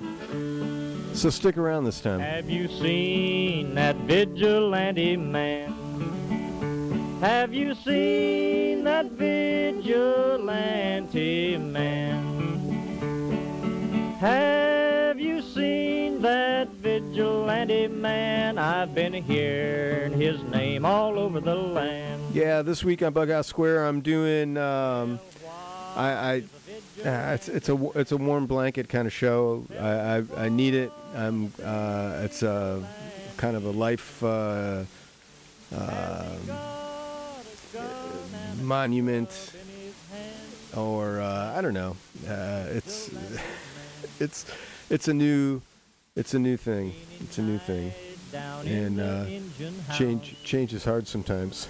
so 1.14 1.30
stick 1.30 1.56
around 1.58 1.86
this 1.86 2.02
time. 2.02 2.20
Have 2.20 2.50
you 2.50 2.68
seen 2.68 3.76
that 3.76 3.96
vigilante 3.96 5.16
man? 5.16 5.72
Have 7.22 7.54
you 7.54 7.74
seen 7.76 8.84
that 8.84 9.06
vigilante 9.06 9.88
man? 11.56 12.28
Have 14.20 14.81
you 15.20 15.42
seen 15.42 16.22
that 16.22 16.70
vigilante 16.70 17.88
man? 17.88 18.58
I've 18.58 18.94
been 18.96 19.14
hearing 19.14 20.14
his 20.14 20.42
name 20.44 20.86
all 20.86 21.20
over 21.20 21.40
the 21.40 21.56
land. 21.56 22.22
Yeah, 22.34 22.62
this 22.62 22.84
week 22.84 23.02
on 23.02 23.14
Bug 23.14 23.30
Out 23.30 23.46
Square, 23.46 23.86
I'm 23.86 24.02
doing. 24.02 24.58
Um, 24.58 25.20
I, 25.96 26.12
I 26.12 26.44
uh, 27.04 27.34
it's 27.34 27.50
it's 27.50 27.70
a 27.70 27.90
it's 27.96 28.12
a 28.12 28.18
warm 28.18 28.46
blanket 28.46 28.90
kind 28.90 29.08
of 29.08 29.14
show. 29.14 29.66
I 29.80 30.18
I, 30.18 30.46
I 30.46 30.50
need 30.50 30.74
it. 30.74 30.92
I'm. 31.16 31.54
Uh, 31.64 32.22
it's 32.24 32.44
a 32.44 32.88
kind 33.38 33.56
of 33.56 33.66
a 33.66 33.72
life. 33.72 34.24
Uh, 34.24 34.84
um 35.74 36.72
monument, 38.62 39.54
or 40.76 41.20
uh, 41.22 41.58
I 41.58 41.62
don't 41.62 41.74
know. 41.74 41.96
Uh, 42.28 42.66
it's 42.70 43.10
it's 44.20 44.46
it's 44.92 45.08
a 45.08 45.14
new 45.14 45.62
it's 46.16 46.34
a 46.34 46.40
new 46.40 46.58
thing. 46.58 46.94
It's 47.22 47.38
a 47.38 47.42
new 47.42 47.58
thing, 47.58 47.94
and 48.66 49.00
uh, 49.00 49.26
change 49.94 50.36
change 50.44 50.74
is 50.74 50.84
hard 50.84 51.08
sometimes. 51.08 51.70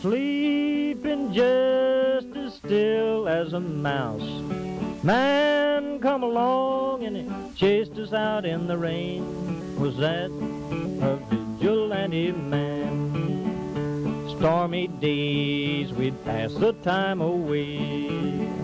sleeping 0.00 1.32
just 1.32 2.34
as 2.36 2.54
still 2.54 3.28
as 3.28 3.52
a 3.52 3.60
mouse. 3.60 4.42
Man 5.04 5.98
come 6.00 6.22
along 6.22 7.04
and 7.04 7.54
chased 7.54 7.98
us 7.98 8.14
out 8.14 8.46
in 8.46 8.66
the 8.66 8.78
rain. 8.78 9.78
Was 9.78 9.98
that 9.98 10.30
a 10.30 11.16
vigilante 11.28 12.32
man? 12.32 12.94
Stormy 14.38 14.88
days 14.88 15.92
we'd 15.92 16.24
pass 16.24 16.54
the 16.54 16.72
time 16.82 17.20
away. 17.20 18.63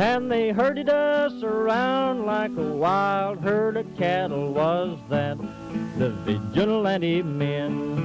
And 0.00 0.32
they 0.32 0.48
herded 0.48 0.88
us 0.88 1.42
around 1.42 2.24
like 2.24 2.56
a 2.56 2.72
wild 2.72 3.40
herd 3.40 3.76
of 3.76 3.98
cattle 3.98 4.50
was 4.50 4.98
that 5.10 5.36
the 5.98 6.08
vigilante 6.24 7.22
men. 7.22 7.98